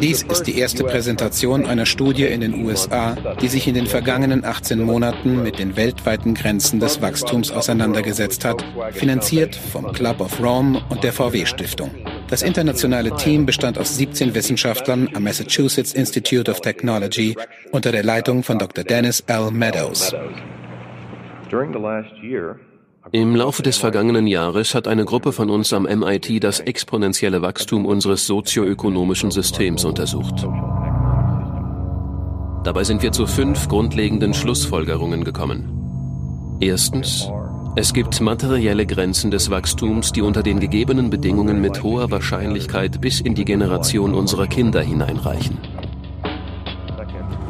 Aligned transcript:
Dies 0.00 0.22
ist 0.22 0.42
die 0.42 0.58
erste 0.58 0.84
Präsentation 0.84 1.64
einer 1.64 1.86
Studie 1.86 2.26
in 2.26 2.42
den 2.42 2.64
USA, 2.64 3.16
die 3.40 3.48
sich 3.48 3.66
in 3.66 3.74
den 3.74 3.86
vergangenen 3.86 4.44
18 4.44 4.78
Monaten 4.78 5.42
mit 5.42 5.58
den 5.58 5.76
weltweiten 5.76 6.34
Grenzen 6.34 6.80
des 6.80 7.00
Wachstums 7.00 7.50
auseinandergesetzt 7.50 8.44
hat, 8.44 8.62
finanziert 8.92 9.56
vom 9.56 9.90
Club 9.92 10.20
of 10.20 10.38
Rome 10.42 10.82
und 10.90 11.02
der 11.02 11.14
VW 11.14 11.46
Stiftung. 11.46 11.90
Das 12.28 12.42
internationale 12.42 13.14
Team 13.16 13.46
bestand 13.46 13.78
aus 13.78 13.96
17 13.96 14.34
Wissenschaftlern 14.34 15.08
am 15.14 15.22
Massachusetts 15.24 15.94
Institute 15.94 16.50
of 16.50 16.60
Technology 16.60 17.34
unter 17.72 17.90
der 17.90 18.04
Leitung 18.04 18.42
von 18.42 18.58
Dr. 18.58 18.84
Dennis 18.84 19.24
L. 19.28 19.50
Meadows. 19.50 20.14
Im 23.12 23.34
Laufe 23.34 23.62
des 23.62 23.78
vergangenen 23.78 24.26
Jahres 24.26 24.74
hat 24.74 24.86
eine 24.86 25.06
Gruppe 25.06 25.32
von 25.32 25.48
uns 25.48 25.72
am 25.72 25.84
MIT 25.84 26.44
das 26.44 26.60
exponentielle 26.60 27.40
Wachstum 27.40 27.86
unseres 27.86 28.26
sozioökonomischen 28.26 29.30
Systems 29.30 29.84
untersucht. 29.84 30.46
Dabei 32.62 32.84
sind 32.84 33.02
wir 33.02 33.10
zu 33.10 33.26
fünf 33.26 33.68
grundlegenden 33.68 34.34
Schlussfolgerungen 34.34 35.24
gekommen. 35.24 36.58
Erstens, 36.60 37.30
es 37.74 37.94
gibt 37.94 38.20
materielle 38.20 38.84
Grenzen 38.84 39.30
des 39.30 39.50
Wachstums, 39.50 40.12
die 40.12 40.20
unter 40.20 40.42
den 40.42 40.60
gegebenen 40.60 41.08
Bedingungen 41.08 41.60
mit 41.60 41.82
hoher 41.82 42.10
Wahrscheinlichkeit 42.10 43.00
bis 43.00 43.20
in 43.20 43.34
die 43.34 43.46
Generation 43.46 44.14
unserer 44.14 44.46
Kinder 44.46 44.82
hineinreichen. 44.82 45.56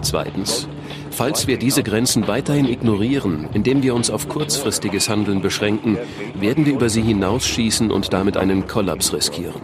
Zweitens, 0.00 0.68
Falls 1.10 1.46
wir 1.46 1.58
diese 1.58 1.82
Grenzen 1.82 2.28
weiterhin 2.28 2.66
ignorieren, 2.66 3.48
indem 3.52 3.82
wir 3.82 3.94
uns 3.94 4.10
auf 4.10 4.28
kurzfristiges 4.28 5.08
Handeln 5.08 5.40
beschränken, 5.40 5.98
werden 6.34 6.66
wir 6.66 6.74
über 6.74 6.88
sie 6.88 7.02
hinausschießen 7.02 7.90
und 7.90 8.12
damit 8.12 8.36
einen 8.36 8.66
Kollaps 8.66 9.12
riskieren. 9.12 9.60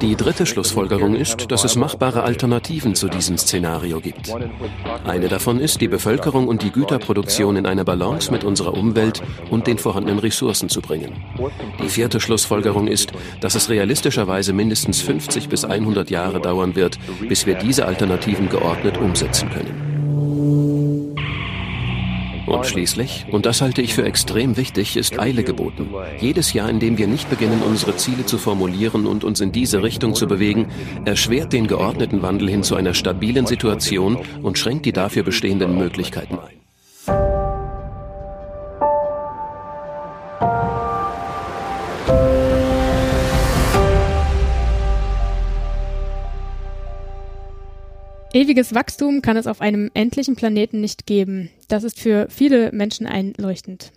Die 0.00 0.14
dritte 0.14 0.46
Schlussfolgerung 0.46 1.16
ist, 1.16 1.50
dass 1.50 1.64
es 1.64 1.74
machbare 1.74 2.22
Alternativen 2.22 2.94
zu 2.94 3.08
diesem 3.08 3.36
Szenario 3.36 4.00
gibt. 4.00 4.32
Eine 5.04 5.28
davon 5.28 5.58
ist, 5.58 5.80
die 5.80 5.88
Bevölkerung 5.88 6.46
und 6.46 6.62
die 6.62 6.70
Güterproduktion 6.70 7.56
in 7.56 7.66
eine 7.66 7.84
Balance 7.84 8.30
mit 8.30 8.44
unserer 8.44 8.74
Umwelt 8.74 9.22
und 9.50 9.66
den 9.66 9.78
vorhandenen 9.78 10.20
Ressourcen 10.20 10.68
zu 10.68 10.80
bringen. 10.80 11.12
Die 11.82 11.88
vierte 11.88 12.20
Schlussfolgerung 12.20 12.86
ist, 12.86 13.12
dass 13.40 13.56
es 13.56 13.70
realistischerweise 13.70 14.52
mindestens 14.52 15.00
50 15.00 15.48
bis 15.48 15.64
100 15.64 16.10
Jahre 16.10 16.40
dauern 16.40 16.76
wird, 16.76 16.98
bis 17.28 17.46
wir 17.46 17.54
diese 17.54 17.86
Alternativen 17.86 18.48
geordnet 18.48 18.98
umsetzen 18.98 19.50
können. 19.50 19.87
Und 22.48 22.66
schließlich, 22.66 23.26
und 23.30 23.46
das 23.46 23.60
halte 23.60 23.82
ich 23.82 23.94
für 23.94 24.04
extrem 24.04 24.56
wichtig, 24.56 24.96
ist 24.96 25.18
Eile 25.18 25.44
geboten. 25.44 25.88
Jedes 26.18 26.52
Jahr, 26.52 26.68
in 26.70 26.80
dem 26.80 26.98
wir 26.98 27.06
nicht 27.06 27.28
beginnen, 27.28 27.62
unsere 27.62 27.96
Ziele 27.96 28.26
zu 28.26 28.38
formulieren 28.38 29.06
und 29.06 29.24
uns 29.24 29.40
in 29.40 29.52
diese 29.52 29.82
Richtung 29.82 30.14
zu 30.14 30.26
bewegen, 30.26 30.68
erschwert 31.04 31.52
den 31.52 31.66
geordneten 31.66 32.22
Wandel 32.22 32.48
hin 32.48 32.62
zu 32.62 32.74
einer 32.74 32.94
stabilen 32.94 33.46
Situation 33.46 34.18
und 34.42 34.58
schränkt 34.58 34.86
die 34.86 34.92
dafür 34.92 35.22
bestehenden 35.22 35.76
Möglichkeiten 35.76 36.38
ein. 36.38 36.67
Ewiges 48.32 48.74
Wachstum 48.74 49.22
kann 49.22 49.38
es 49.38 49.46
auf 49.46 49.62
einem 49.62 49.90
endlichen 49.94 50.36
Planeten 50.36 50.80
nicht 50.80 51.06
geben. 51.06 51.50
Das 51.68 51.82
ist 51.82 51.98
für 51.98 52.26
viele 52.28 52.72
Menschen 52.72 53.06
einleuchtend. 53.06 53.90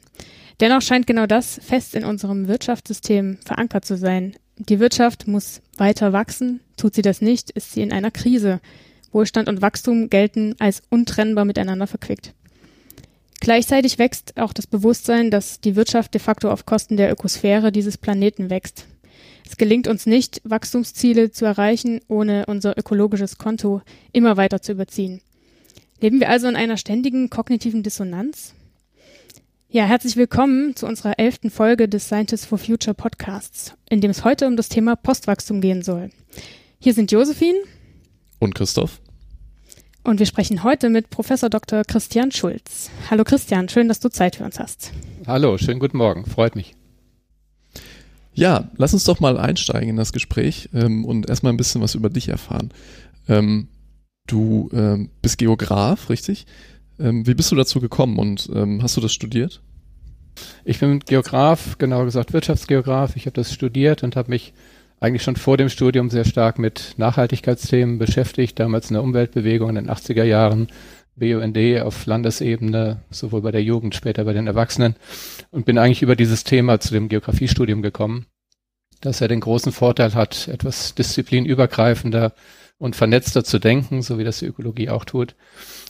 Dennoch 0.62 0.82
scheint 0.82 1.06
genau 1.06 1.26
das 1.26 1.60
fest 1.62 1.96
in 1.96 2.06
unserem 2.06 2.48
Wirtschaftssystem 2.48 3.40
verankert 3.44 3.84
zu 3.84 3.98
sein. 3.98 4.36
Die 4.58 4.80
Wirtschaft 4.80 5.28
muss 5.28 5.62
weiter 5.76 6.14
wachsen. 6.14 6.62
Tut 6.78 6.96
sie 6.96 7.02
das 7.02 7.22
nicht, 7.22 7.50
ist 7.52 7.74
sie 7.74 7.81
in 7.81 7.91
einer 7.91 8.12
Krise. 8.12 8.62
Wohlstand 9.12 9.50
und 9.50 9.62
Wachstum 9.62 10.09
gelten 10.09 10.56
als 10.59 10.81
untrennbar 10.90 11.44
miteinander 11.44 11.88
verquickt. 11.88 12.34
Gleichzeitig 13.41 13.97
wächst 13.97 14.38
auch 14.38 14.53
das 14.53 14.68
Bewusstsein, 14.68 15.31
dass 15.31 15.59
die 15.59 15.75
Wirtschaft 15.75 16.14
de 16.14 16.22
facto 16.22 16.50
auf 16.50 16.66
Kosten 16.66 16.96
der 16.96 17.12
Ökosphäre 17.12 17.72
dieses 17.72 17.97
Planeten 17.97 18.50
wächst. 18.50 18.86
Es 19.51 19.57
gelingt 19.57 19.89
uns 19.89 20.06
nicht, 20.06 20.39
Wachstumsziele 20.45 21.31
zu 21.31 21.44
erreichen, 21.44 22.00
ohne 22.07 22.45
unser 22.45 22.78
ökologisches 22.78 23.38
Konto 23.38 23.81
immer 24.13 24.38
weiter 24.38 24.62
zu 24.62 24.72
überziehen. 24.72 25.19
Leben 26.00 26.22
wir 26.22 26.29
also 26.29 26.47
in 26.47 26.56
einer 26.56 26.78
ständigen 26.78 27.29
kognitiven 27.29 27.84
Dissonanz? 27.84 28.53
Ja, 29.67 29.84
herzlich 29.84 30.16
willkommen 30.16 30.78
zu 30.78 30.88
unserer 30.88 31.19
elften 31.19 31.50
Folge 31.50 31.90
des 31.90 32.06
Scientists 32.06 32.45
for 32.45 32.59
Future 32.59 32.94
Podcasts, 32.94 33.73
in 33.90 34.00
dem 34.00 34.09
es 34.09 34.23
heute 34.23 34.47
um 34.47 34.56
das 34.56 34.69
Thema 34.69 34.95
Postwachstum 34.95 35.59
gehen 35.59 35.81
soll. 35.81 36.11
Hier 36.79 36.94
sind 36.94 37.11
Josephine 37.11 37.59
und 38.40 38.56
Christoph. 38.56 39.01
Und 40.06 40.19
wir 40.19 40.28
sprechen 40.28 40.63
heute 40.63 40.90
mit 40.90 41.09
Professor 41.09 41.50
Dr. 41.50 41.84
Christian 41.84 42.31
Schulz. 42.31 42.90
Hallo 43.09 43.25
Christian, 43.25 43.67
schön, 43.67 43.90
dass 43.90 44.00
du 44.00 44.07
Zeit 44.07 44.38
für 44.38 44.45
uns 44.45 44.59
hast. 44.59 44.94
Hallo, 45.28 45.57
schönen 45.57 45.81
guten 45.81 45.97
Morgen, 45.97 46.25
freut 46.25 46.56
mich. 46.56 46.73
Ja, 48.34 48.69
lass 48.78 48.94
uns 48.94 49.03
doch 49.03 49.19
mal 49.19 49.38
einsteigen 49.38 49.90
in 49.90 49.97
das 49.97 50.14
Gespräch 50.14 50.69
ähm, 50.74 51.06
und 51.06 51.30
erstmal 51.30 51.53
ein 51.53 51.58
bisschen 51.58 51.81
was 51.81 51.96
über 51.96 52.09
dich 52.09 52.30
erfahren. 52.30 52.69
Ähm, 53.28 53.68
du 54.28 54.69
ähm, 54.74 55.09
bist 55.22 55.38
Geograf, 55.38 56.09
richtig? 56.09 56.46
Ähm, 57.00 57.28
wie 57.28 57.34
bist 57.34 57.52
du 57.52 57.56
dazu 57.56 57.81
gekommen 57.81 58.18
und 58.18 58.50
ähm, 58.53 58.81
hast 58.81 58.96
du 58.96 59.02
das 59.02 59.14
studiert? 59.14 59.62
Ich 60.64 60.80
bin 60.80 61.00
Geograf, 61.00 61.78
genauer 61.78 62.06
gesagt 62.06 62.31
Wirtschaftsgeograf. 62.31 63.16
Ich 63.16 63.25
habe 63.25 63.36
das 63.36 63.53
studiert 63.53 64.03
und 64.03 64.16
habe 64.16 64.30
mich 64.30 64.53
eigentlich 65.02 65.24
schon 65.24 65.36
vor 65.36 65.58
dem 65.58 65.68
Studium 65.68 66.09
sehr 66.09 66.25
stark 66.25 66.59
mit 66.59 66.94
Nachhaltigkeitsthemen 66.97 67.97
beschäftigt, 67.97 68.59
damals 68.59 68.90
in 68.90 68.94
der 68.94 69.03
Umweltbewegung 69.03 69.70
in 69.70 69.75
den 69.75 69.90
80er 69.90 70.24
Jahren 70.24 70.68
BUND 71.16 71.81
auf 71.81 72.05
Landesebene, 72.05 73.01
sowohl 73.09 73.41
bei 73.41 73.51
der 73.51 73.63
Jugend, 73.63 73.95
später 73.95 74.23
bei 74.23 74.33
den 74.33 74.47
Erwachsenen 74.47 74.95
und 75.51 75.66
bin 75.66 75.77
eigentlich 75.77 76.01
über 76.01 76.16
dieses 76.16 76.44
Thema 76.44 76.79
zu 76.79 76.94
dem 76.94 77.09
Geografiestudium 77.09 77.81
gekommen, 77.81 78.25
dass 79.01 79.22
er 79.22 79.27
den 79.27 79.39
großen 79.39 79.72
Vorteil 79.72 80.13
hat, 80.13 80.47
etwas 80.47 80.95
disziplinübergreifender 80.95 82.33
und 82.77 82.95
vernetzter 82.95 83.44
zu 83.44 83.59
denken, 83.59 84.01
so 84.01 84.17
wie 84.17 84.23
das 84.23 84.39
die 84.39 84.45
Ökologie 84.45 84.89
auch 84.89 85.05
tut. 85.05 85.35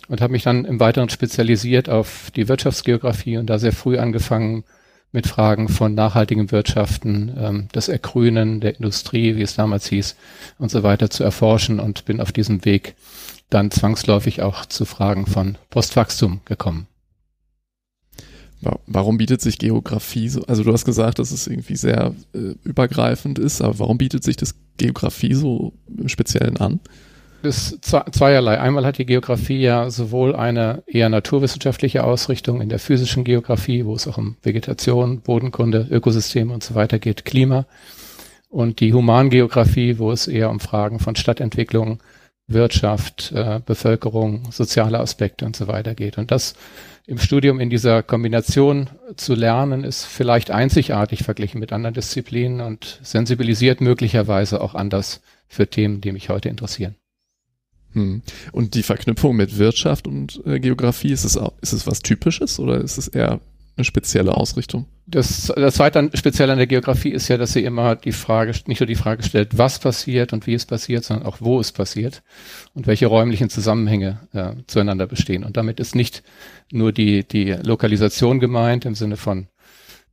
Und 0.10 0.22
habe 0.22 0.34
mich 0.34 0.44
dann 0.44 0.66
im 0.66 0.80
Weiteren 0.80 1.10
spezialisiert 1.10 1.90
auf 1.90 2.32
die 2.36 2.50
Wirtschaftsgeografie 2.50 3.38
und 3.38 3.50
da 3.50 3.60
sehr 3.60 3.72
früh 3.72 3.98
angefangen 3.98 4.66
mit 5.14 5.28
Fragen 5.28 5.68
von 5.68 5.94
nachhaltigen 5.94 6.52
Wirtschaften, 6.52 7.36
ähm, 7.38 7.68
das 7.72 7.90
Ergrünen 7.90 8.62
der 8.62 8.76
Industrie, 8.76 9.36
wie 9.36 9.42
es 9.42 9.56
damals 9.56 9.88
hieß, 9.88 10.16
und 10.58 10.72
so 10.72 10.84
weiter 10.84 11.10
zu 11.10 11.24
erforschen 11.24 11.80
und 11.80 12.06
bin 12.06 12.22
auf 12.22 12.32
diesem 12.32 12.64
Weg 12.66 12.96
dann 13.52 13.70
zwangsläufig 13.70 14.42
auch 14.42 14.66
zu 14.66 14.86
Fragen 14.86 15.28
von 15.28 15.58
Postwachstum 15.70 16.42
gekommen. 16.46 16.88
Warum 18.86 19.18
bietet 19.18 19.42
sich 19.42 19.58
Geografie 19.58 20.30
so, 20.30 20.44
also 20.44 20.64
du 20.64 20.72
hast 20.72 20.86
gesagt, 20.86 21.18
dass 21.18 21.32
es 21.32 21.48
irgendwie 21.48 21.76
sehr 21.76 22.14
äh, 22.34 22.54
übergreifend 22.64 23.40
ist, 23.40 23.60
aber 23.62 23.80
warum 23.80 23.98
bietet 23.98 24.24
sich 24.24 24.38
das 24.38 24.54
Geografie 24.78 25.34
so 25.34 25.74
im 25.88 26.10
Speziellen 26.10 26.58
an? 26.58 26.80
Das 27.42 27.72
ist 27.72 27.86
zweierlei. 27.86 28.60
Einmal 28.60 28.86
hat 28.86 29.00
die 29.00 29.06
Geografie 29.08 29.62
ja 29.62 29.90
sowohl 29.90 30.36
eine 30.36 30.84
eher 30.86 31.10
naturwissenschaftliche 31.10 32.04
Ausrichtung 32.04 32.62
in 32.62 32.70
der 32.70 32.78
physischen 32.78 33.24
Geografie, 33.24 33.84
wo 33.84 33.96
es 33.96 34.08
auch 34.08 34.20
um 34.20 34.38
Vegetation, 34.44 35.22
Bodenkunde, 35.22 35.88
Ökosysteme 35.90 36.54
und 36.54 36.64
so 36.64 36.76
weiter 36.76 37.00
geht, 37.00 37.26
Klima. 37.26 37.66
Und 38.50 38.80
die 38.80 38.94
Humangeografie, 38.94 39.98
wo 39.98 40.12
es 40.12 40.28
eher 40.28 40.52
um 40.52 40.60
Fragen 40.60 41.00
von 41.00 41.16
Stadtentwicklung, 41.16 42.00
Wirtschaft, 42.54 43.32
äh, 43.34 43.60
Bevölkerung, 43.66 44.52
soziale 44.52 45.00
Aspekte 45.00 45.46
und 45.46 45.56
so 45.56 45.68
weiter 45.68 45.96
geht. 45.96 46.18
Und 46.18 46.32
das 46.32 46.56
im 47.08 47.18
Studium 47.18 47.60
in 47.60 47.70
dieser 47.70 48.04
Kombination 48.04 48.90
zu 49.16 49.36
lernen, 49.36 49.84
ist 49.84 50.06
vielleicht 50.06 50.52
einzigartig 50.52 51.24
verglichen 51.24 51.60
mit 51.60 51.74
anderen 51.74 51.94
Disziplinen 51.94 52.62
und 52.62 53.00
sensibilisiert 53.02 53.82
möglicherweise 53.82 54.62
auch 54.62 54.76
anders 54.76 55.22
für 55.48 55.68
Themen, 55.68 56.02
die 56.02 56.12
mich 56.12 56.30
heute 56.30 56.50
interessieren. 56.50 56.96
Hm. 57.94 58.22
Und 58.52 58.76
die 58.76 58.84
Verknüpfung 58.84 59.36
mit 59.36 59.58
Wirtschaft 59.58 60.08
und 60.08 60.42
äh, 60.46 60.60
Geografie, 60.60 61.12
ist 61.12 61.26
es, 61.26 61.38
auch, 61.38 61.54
ist 61.62 61.74
es 61.74 61.88
was 61.88 62.00
Typisches 62.00 62.60
oder 62.60 62.80
ist 62.80 62.98
es 62.98 63.08
eher 63.08 63.42
eine 63.76 63.86
spezielle 63.86 64.36
Ausrichtung? 64.36 64.86
Das, 65.08 65.52
das 65.56 65.76
zweite 65.76 66.10
speziell 66.14 66.50
an 66.50 66.58
der 66.58 66.68
Geografie 66.68 67.10
ist 67.10 67.28
ja, 67.28 67.38
dass 67.38 67.54
sie 67.54 67.64
immer 67.64 67.96
die 67.96 68.12
Frage, 68.12 68.54
nicht 68.68 68.80
nur 68.80 68.88
die 68.88 68.96
Frage 68.96 69.24
stellt, 69.24 69.58
was 69.58 69.80
passiert 69.80 70.32
und 70.32 70.48
wie 70.48 70.54
es 70.54 70.66
passiert, 70.66 71.04
sondern 71.04 71.26
auch 71.26 71.38
wo 71.42 71.60
es 71.60 71.72
passiert 71.72 72.24
und 72.74 72.88
welche 72.88 73.08
räumlichen 73.08 73.50
Zusammenhänge 73.50 74.20
äh, 74.34 74.54
zueinander 74.68 75.08
bestehen. 75.08 75.44
Und 75.44 75.58
damit 75.58 75.80
ist 75.80 75.96
nicht 75.96 76.24
nur 76.72 76.92
die, 76.94 77.28
die 77.28 77.52
Lokalisation 77.52 78.40
gemeint 78.40 78.86
im 78.86 78.96
Sinne 78.96 79.18
von 79.18 79.48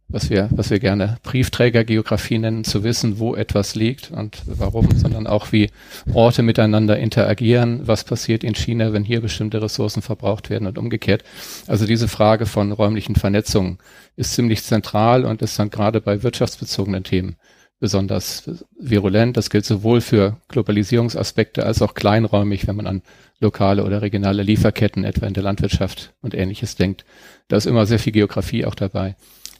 was 0.08 0.30
wir, 0.30 0.48
was 0.50 0.70
wir 0.70 0.78
gerne 0.78 1.18
Briefträgergeografie 1.22 2.38
nennen, 2.38 2.64
zu 2.64 2.82
wissen, 2.82 3.18
wo 3.18 3.34
etwas 3.34 3.74
liegt 3.74 4.10
und 4.10 4.42
warum, 4.46 4.90
sondern 4.96 5.26
auch 5.26 5.52
wie 5.52 5.70
Orte 6.14 6.42
miteinander 6.42 6.98
interagieren, 6.98 7.86
was 7.86 8.04
passiert 8.04 8.42
in 8.42 8.54
China, 8.54 8.92
wenn 8.94 9.04
hier 9.04 9.20
bestimmte 9.20 9.60
Ressourcen 9.60 10.00
verbraucht 10.00 10.48
werden 10.48 10.66
und 10.66 10.78
umgekehrt. 10.78 11.24
Also 11.66 11.86
diese 11.86 12.08
Frage 12.08 12.46
von 12.46 12.72
räumlichen 12.72 13.16
Vernetzungen 13.16 13.78
ist 14.16 14.32
ziemlich 14.32 14.62
zentral 14.62 15.26
und 15.26 15.42
ist 15.42 15.58
dann 15.58 15.70
gerade 15.70 16.00
bei 16.00 16.22
wirtschaftsbezogenen 16.22 17.04
Themen 17.04 17.36
besonders 17.80 18.50
virulent. 18.78 19.36
Das 19.36 19.50
gilt 19.50 19.64
sowohl 19.64 20.00
für 20.00 20.38
Globalisierungsaspekte 20.48 21.64
als 21.64 21.82
auch 21.82 21.94
kleinräumig, 21.94 22.66
wenn 22.66 22.76
man 22.76 22.86
an 22.86 23.02
lokale 23.40 23.84
oder 23.84 24.02
regionale 24.02 24.42
Lieferketten, 24.42 25.04
etwa 25.04 25.26
in 25.26 25.34
der 25.34 25.44
Landwirtschaft 25.44 26.14
und 26.20 26.34
ähnliches 26.34 26.74
denkt. 26.74 27.04
Da 27.46 27.56
ist 27.56 27.66
immer 27.66 27.86
sehr 27.86 27.98
viel 27.98 28.12
Geografie 28.12 28.64
auch 28.64 28.74
dabei. 28.74 29.14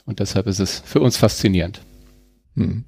Und 0.08 0.20
deshalb 0.20 0.46
ist 0.46 0.58
es 0.58 0.82
für 0.87 1.00
uns 1.00 1.19
faszinierend. 1.19 1.82
Hm. 2.56 2.84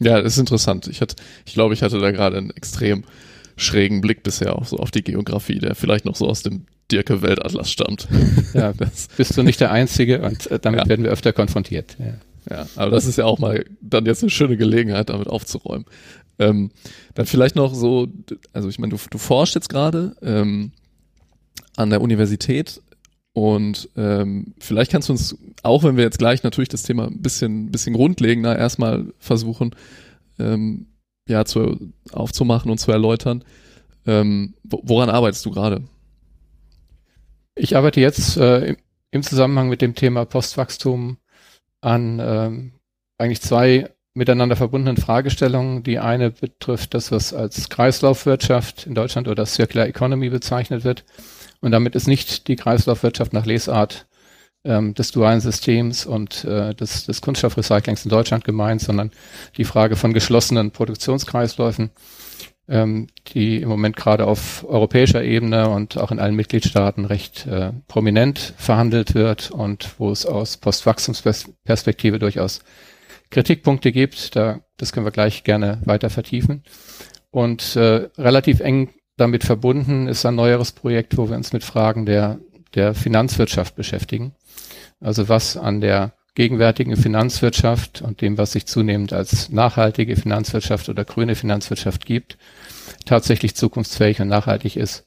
Ja, 0.00 0.20
das 0.20 0.34
ist 0.34 0.38
interessant. 0.38 0.86
Ich 0.86 1.00
hatte, 1.00 1.16
ich 1.46 1.54
glaube, 1.54 1.72
ich 1.72 1.82
hatte 1.82 1.98
da 1.98 2.10
gerade 2.10 2.36
einen 2.36 2.50
extrem 2.50 3.04
schrägen 3.56 4.02
Blick 4.02 4.22
bisher 4.22 4.54
auch 4.54 4.66
so 4.66 4.76
auf 4.76 4.90
die 4.90 5.02
Geografie, 5.02 5.60
der 5.60 5.74
vielleicht 5.74 6.04
noch 6.04 6.14
so 6.14 6.28
aus 6.28 6.42
dem 6.42 6.66
Dirke 6.92 7.22
Weltatlas 7.22 7.72
stammt. 7.72 8.06
Ja, 8.52 8.74
das 8.74 9.08
bist 9.16 9.34
du 9.38 9.42
nicht 9.42 9.60
der 9.60 9.72
Einzige 9.72 10.20
und 10.20 10.50
äh, 10.50 10.58
damit 10.58 10.80
ja. 10.80 10.88
werden 10.90 11.04
wir 11.04 11.10
öfter 11.10 11.32
konfrontiert. 11.32 11.96
Ja. 11.98 12.56
ja, 12.56 12.66
aber 12.76 12.90
das 12.90 13.06
ist 13.06 13.16
ja 13.16 13.24
auch 13.24 13.38
mal 13.38 13.64
dann 13.80 14.04
jetzt 14.04 14.22
eine 14.22 14.30
schöne 14.30 14.58
Gelegenheit, 14.58 15.08
damit 15.08 15.26
aufzuräumen. 15.26 15.86
Ähm, 16.38 16.70
dann 17.14 17.24
vielleicht 17.24 17.56
noch 17.56 17.74
so, 17.74 18.08
also 18.52 18.68
ich 18.68 18.78
meine, 18.78 18.94
du, 18.94 19.00
du 19.08 19.16
forschst 19.16 19.54
jetzt 19.54 19.70
gerade 19.70 20.16
ähm, 20.20 20.72
an 21.76 21.88
der 21.88 22.02
Universität 22.02 22.82
und 23.38 23.88
ähm, 23.96 24.52
vielleicht 24.58 24.90
kannst 24.90 25.08
du 25.08 25.12
uns, 25.12 25.38
auch 25.62 25.84
wenn 25.84 25.96
wir 25.96 26.02
jetzt 26.02 26.18
gleich 26.18 26.42
natürlich 26.42 26.70
das 26.70 26.82
Thema 26.82 27.06
ein 27.06 27.22
bisschen, 27.22 27.70
bisschen 27.70 27.94
grundlegender 27.94 28.58
erstmal 28.58 29.12
versuchen, 29.20 29.76
ähm, 30.40 30.88
ja, 31.28 31.44
zu, 31.44 31.92
aufzumachen 32.10 32.68
und 32.68 32.78
zu 32.78 32.90
erläutern. 32.90 33.44
Ähm, 34.08 34.54
woran 34.64 35.08
arbeitest 35.08 35.46
du 35.46 35.52
gerade? 35.52 35.84
Ich 37.54 37.76
arbeite 37.76 38.00
jetzt 38.00 38.36
äh, 38.38 38.74
im, 39.12 39.22
Zusammenhang 39.22 39.68
mit 39.68 39.82
dem 39.82 39.94
Thema 39.94 40.24
Postwachstum 40.24 41.18
an 41.80 42.18
ähm, 42.20 42.72
eigentlich 43.18 43.40
zwei 43.40 43.88
miteinander 44.14 44.56
verbundenen 44.56 44.96
Fragestellungen. 44.96 45.84
Die 45.84 46.00
eine 46.00 46.32
betrifft 46.32 46.92
das, 46.92 47.12
was 47.12 47.32
als 47.32 47.68
Kreislaufwirtschaft 47.68 48.88
in 48.88 48.96
Deutschland 48.96 49.28
oder 49.28 49.46
Circular 49.46 49.86
Economy 49.86 50.28
bezeichnet 50.28 50.82
wird. 50.82 51.04
Und 51.60 51.72
damit 51.72 51.94
ist 51.94 52.06
nicht 52.06 52.48
die 52.48 52.56
Kreislaufwirtschaft 52.56 53.32
nach 53.32 53.46
Lesart 53.46 54.06
ähm, 54.64 54.94
des 54.94 55.10
dualen 55.10 55.40
Systems 55.40 56.06
und 56.06 56.44
äh, 56.44 56.74
des, 56.74 57.06
des 57.06 57.20
Kunststoffrecyclings 57.20 58.04
in 58.04 58.10
Deutschland 58.10 58.44
gemeint, 58.44 58.80
sondern 58.80 59.10
die 59.56 59.64
Frage 59.64 59.96
von 59.96 60.12
geschlossenen 60.12 60.70
Produktionskreisläufen, 60.70 61.90
ähm, 62.68 63.08
die 63.28 63.62
im 63.62 63.68
Moment 63.68 63.96
gerade 63.96 64.26
auf 64.26 64.64
europäischer 64.68 65.22
Ebene 65.22 65.68
und 65.70 65.96
auch 65.96 66.10
in 66.10 66.18
allen 66.18 66.34
Mitgliedstaaten 66.34 67.04
recht 67.04 67.46
äh, 67.46 67.72
prominent 67.86 68.54
verhandelt 68.56 69.14
wird 69.14 69.50
und 69.50 69.94
wo 69.98 70.10
es 70.10 70.26
aus 70.26 70.56
Postwachstumsperspektive 70.58 72.18
durchaus 72.18 72.60
Kritikpunkte 73.30 73.92
gibt. 73.92 74.36
Da, 74.36 74.60
das 74.76 74.92
können 74.92 75.06
wir 75.06 75.12
gleich 75.12 75.44
gerne 75.44 75.80
weiter 75.84 76.10
vertiefen. 76.10 76.62
Und 77.30 77.76
äh, 77.76 78.08
relativ 78.16 78.60
eng 78.60 78.90
damit 79.18 79.44
verbunden 79.44 80.08
ist 80.08 80.24
ein 80.24 80.36
neueres 80.36 80.72
Projekt, 80.72 81.18
wo 81.18 81.28
wir 81.28 81.36
uns 81.36 81.52
mit 81.52 81.64
Fragen 81.64 82.06
der, 82.06 82.38
der 82.74 82.94
Finanzwirtschaft 82.94 83.74
beschäftigen. 83.74 84.32
Also 85.00 85.28
was 85.28 85.56
an 85.56 85.80
der 85.80 86.12
gegenwärtigen 86.34 86.96
Finanzwirtschaft 86.96 88.00
und 88.00 88.20
dem, 88.20 88.38
was 88.38 88.52
sich 88.52 88.66
zunehmend 88.66 89.12
als 89.12 89.50
nachhaltige 89.50 90.14
Finanzwirtschaft 90.14 90.88
oder 90.88 91.04
grüne 91.04 91.34
Finanzwirtschaft 91.34 92.06
gibt, 92.06 92.38
tatsächlich 93.04 93.56
zukunftsfähig 93.56 94.20
und 94.20 94.28
nachhaltig 94.28 94.76
ist 94.76 95.04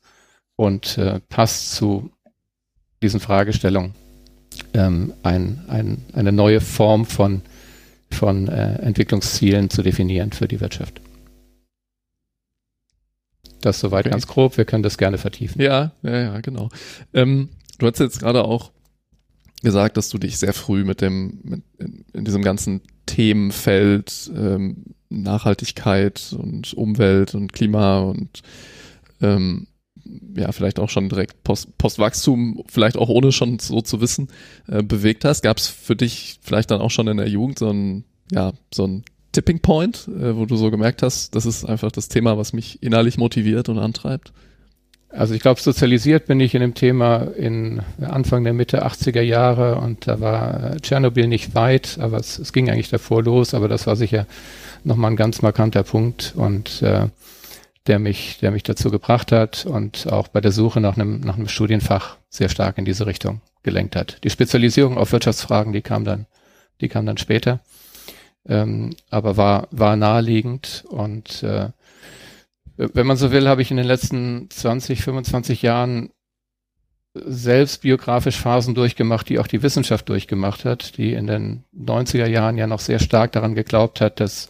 und 0.57 0.97
äh, 0.97 1.21
passt 1.29 1.73
zu 1.73 2.11
diesen 3.01 3.21
Fragestellungen 3.21 3.95
ähm, 4.73 5.13
ein, 5.23 5.63
ein, 5.69 6.03
eine 6.13 6.33
neue 6.33 6.59
Form 6.59 7.05
von, 7.05 7.41
von 8.11 8.49
äh, 8.49 8.75
Entwicklungszielen 8.79 9.69
zu 9.69 9.83
definieren 9.83 10.33
für 10.33 10.49
die 10.49 10.59
Wirtschaft. 10.59 11.01
Das 13.61 13.79
soweit 13.79 14.05
okay. 14.05 14.11
ganz 14.11 14.27
grob. 14.27 14.57
Wir 14.57 14.65
können 14.65 14.83
das 14.83 14.97
gerne 14.97 15.17
vertiefen. 15.17 15.61
Ja, 15.61 15.93
ja, 16.03 16.19
ja, 16.19 16.39
genau. 16.41 16.69
Ähm, 17.13 17.49
du 17.77 17.87
hast 17.87 17.99
jetzt 17.99 18.19
gerade 18.19 18.43
auch 18.43 18.71
gesagt, 19.61 19.97
dass 19.97 20.09
du 20.09 20.17
dich 20.17 20.37
sehr 20.37 20.53
früh 20.53 20.83
mit 20.83 21.01
dem, 21.01 21.39
mit, 21.43 21.61
in, 21.77 22.05
in 22.13 22.25
diesem 22.25 22.41
ganzen 22.41 22.81
Themenfeld 23.05 24.31
ähm, 24.35 24.95
Nachhaltigkeit 25.09 26.35
und 26.37 26.73
Umwelt 26.73 27.35
und 27.35 27.53
Klima 27.53 27.99
und 27.99 28.41
ähm, 29.21 29.67
ja, 30.35 30.51
vielleicht 30.51 30.79
auch 30.79 30.89
schon 30.89 31.09
direkt 31.09 31.43
Post, 31.43 31.77
Postwachstum, 31.77 32.63
vielleicht 32.67 32.97
auch 32.97 33.09
ohne 33.09 33.31
schon 33.31 33.59
so 33.59 33.81
zu 33.81 34.01
wissen, 34.01 34.29
äh, 34.67 34.81
bewegt 34.81 35.25
hast. 35.25 35.41
Gab 35.41 35.57
es 35.57 35.67
für 35.67 35.95
dich 35.95 36.39
vielleicht 36.41 36.71
dann 36.71 36.81
auch 36.81 36.91
schon 36.91 37.07
in 37.07 37.17
der 37.17 37.29
Jugend 37.29 37.59
so 37.59 37.69
ein, 37.69 38.05
ja, 38.31 38.53
so 38.73 38.87
ein 38.87 39.03
Tipping 39.31 39.59
Point, 39.59 40.07
äh, 40.07 40.35
wo 40.35 40.45
du 40.45 40.55
so 40.55 40.71
gemerkt 40.71 41.03
hast, 41.03 41.35
das 41.35 41.45
ist 41.45 41.65
einfach 41.65 41.91
das 41.91 42.07
Thema, 42.07 42.37
was 42.37 42.53
mich 42.53 42.81
innerlich 42.83 43.17
motiviert 43.17 43.69
und 43.69 43.79
antreibt? 43.79 44.33
Also 45.13 45.33
ich 45.33 45.41
glaube, 45.41 45.59
sozialisiert 45.59 46.25
bin 46.25 46.39
ich 46.39 46.55
in 46.55 46.61
dem 46.61 46.73
Thema 46.73 47.23
in 47.35 47.81
Anfang 48.01 48.45
der 48.45 48.53
Mitte 48.53 48.85
80er 48.85 49.21
Jahre 49.21 49.75
und 49.75 50.07
da 50.07 50.21
war 50.21 50.77
Tschernobyl 50.81 51.27
nicht 51.27 51.53
weit, 51.53 51.97
aber 51.99 52.17
es, 52.17 52.39
es 52.39 52.53
ging 52.53 52.69
eigentlich 52.69 52.89
davor 52.89 53.21
los, 53.21 53.53
aber 53.53 53.67
das 53.67 53.87
war 53.87 53.97
sicher 53.97 54.25
nochmal 54.85 55.11
ein 55.11 55.17
ganz 55.17 55.41
markanter 55.41 55.83
Punkt 55.83 56.33
und 56.37 56.81
äh, 56.81 57.07
der 57.87 57.99
mich, 57.99 58.37
der 58.39 58.51
mich 58.51 58.63
dazu 58.63 58.89
gebracht 58.89 59.31
hat 59.33 59.65
und 59.65 60.07
auch 60.11 60.29
bei 60.29 60.39
der 60.39 60.51
Suche 60.51 60.79
nach 60.79 60.95
einem, 60.95 61.19
nach 61.19 61.35
einem 61.35 61.49
Studienfach 61.49 62.17
sehr 62.29 62.47
stark 62.47 62.77
in 62.77 62.85
diese 62.85 63.05
Richtung 63.05 63.41
gelenkt 63.63 63.95
hat. 63.95 64.23
Die 64.23 64.29
Spezialisierung 64.29 64.97
auf 64.97 65.11
Wirtschaftsfragen, 65.11 65.73
die 65.73 65.81
kam 65.81 66.05
dann, 66.05 66.25
die 66.79 66.87
kam 66.87 67.05
dann 67.05 67.17
später 67.17 67.59
ähm, 68.47 68.95
aber 69.09 69.37
war, 69.37 69.67
war 69.71 69.95
naheliegend 69.95 70.83
und 70.89 71.43
äh, 71.43 71.69
wenn 72.77 73.05
man 73.05 73.17
so 73.17 73.31
will, 73.31 73.47
habe 73.47 73.61
ich 73.61 73.69
in 73.69 73.77
den 73.77 73.85
letzten 73.85 74.49
20, 74.49 75.03
25 75.03 75.61
Jahren 75.61 76.09
selbst 77.13 77.81
biografisch 77.81 78.37
Phasen 78.37 78.73
durchgemacht, 78.73 79.27
die 79.29 79.39
auch 79.39 79.47
die 79.47 79.61
Wissenschaft 79.61 80.07
durchgemacht 80.09 80.65
hat, 80.65 80.97
die 80.97 81.13
in 81.13 81.27
den 81.27 81.63
90er 81.77 82.25
Jahren 82.25 82.57
ja 82.57 82.67
noch 82.67 82.79
sehr 82.79 82.99
stark 82.99 83.33
daran 83.33 83.53
geglaubt 83.53 84.01
hat, 84.01 84.19
dass 84.19 84.49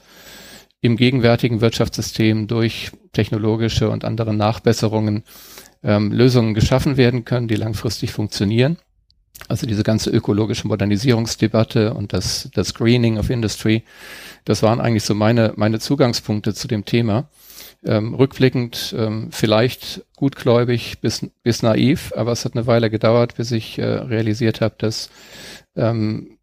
im 0.81 0.95
gegenwärtigen 0.95 1.61
Wirtschaftssystem 1.61 2.47
durch 2.47 2.91
technologische 3.13 3.89
und 3.89 4.05
andere 4.05 4.33
Nachbesserungen 4.33 5.23
ähm, 5.83 6.11
Lösungen 6.11 6.53
geschaffen 6.53 6.97
werden 6.97 7.25
können, 7.25 7.47
die 7.47 7.55
langfristig 7.55 8.11
funktionieren. 8.11 8.77
Also 9.47 9.67
diese 9.67 9.83
ganze 9.83 10.09
ökologische 10.09 10.67
Modernisierungsdebatte 10.67 11.93
und 11.93 12.13
das, 12.13 12.49
das 12.53 12.73
Greening 12.73 13.17
of 13.17 13.29
Industry, 13.29 13.83
das 14.45 14.63
waren 14.63 14.79
eigentlich 14.79 15.03
so 15.03 15.15
meine, 15.15 15.53
meine 15.55 15.79
Zugangspunkte 15.79 16.53
zu 16.53 16.67
dem 16.67 16.85
Thema. 16.85 17.29
Ähm, 17.83 18.13
rückblickend 18.13 18.95
ähm, 18.97 19.29
vielleicht 19.31 20.05
gutgläubig 20.15 20.99
bis, 20.99 21.25
bis 21.41 21.63
naiv, 21.63 22.13
aber 22.15 22.31
es 22.31 22.45
hat 22.45 22.55
eine 22.55 22.67
Weile 22.67 22.89
gedauert, 22.89 23.35
bis 23.37 23.51
ich 23.51 23.79
äh, 23.79 23.85
realisiert 23.85 24.61
habe, 24.61 24.75
dass 24.77 25.09
ähm, 25.75 26.37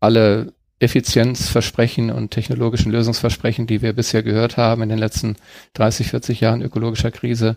alle 0.00 0.52
Effizienzversprechen 0.82 2.10
und 2.10 2.30
technologischen 2.32 2.90
Lösungsversprechen, 2.90 3.66
die 3.66 3.82
wir 3.82 3.92
bisher 3.92 4.22
gehört 4.22 4.56
haben 4.56 4.82
in 4.82 4.88
den 4.88 4.98
letzten 4.98 5.36
30, 5.74 6.08
40 6.08 6.40
Jahren 6.40 6.60
ökologischer 6.60 7.12
Krise, 7.12 7.56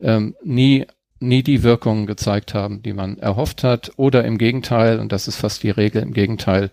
ähm, 0.00 0.34
nie 0.42 0.84
nie 1.26 1.42
die 1.42 1.62
Wirkungen 1.62 2.06
gezeigt 2.06 2.54
haben, 2.54 2.82
die 2.82 2.92
man 2.92 3.18
erhofft 3.18 3.64
hat, 3.64 3.92
oder 3.96 4.24
im 4.24 4.38
Gegenteil, 4.38 5.00
und 5.00 5.12
das 5.12 5.28
ist 5.28 5.36
fast 5.36 5.62
die 5.62 5.70
Regel, 5.70 6.02
im 6.02 6.12
Gegenteil 6.12 6.70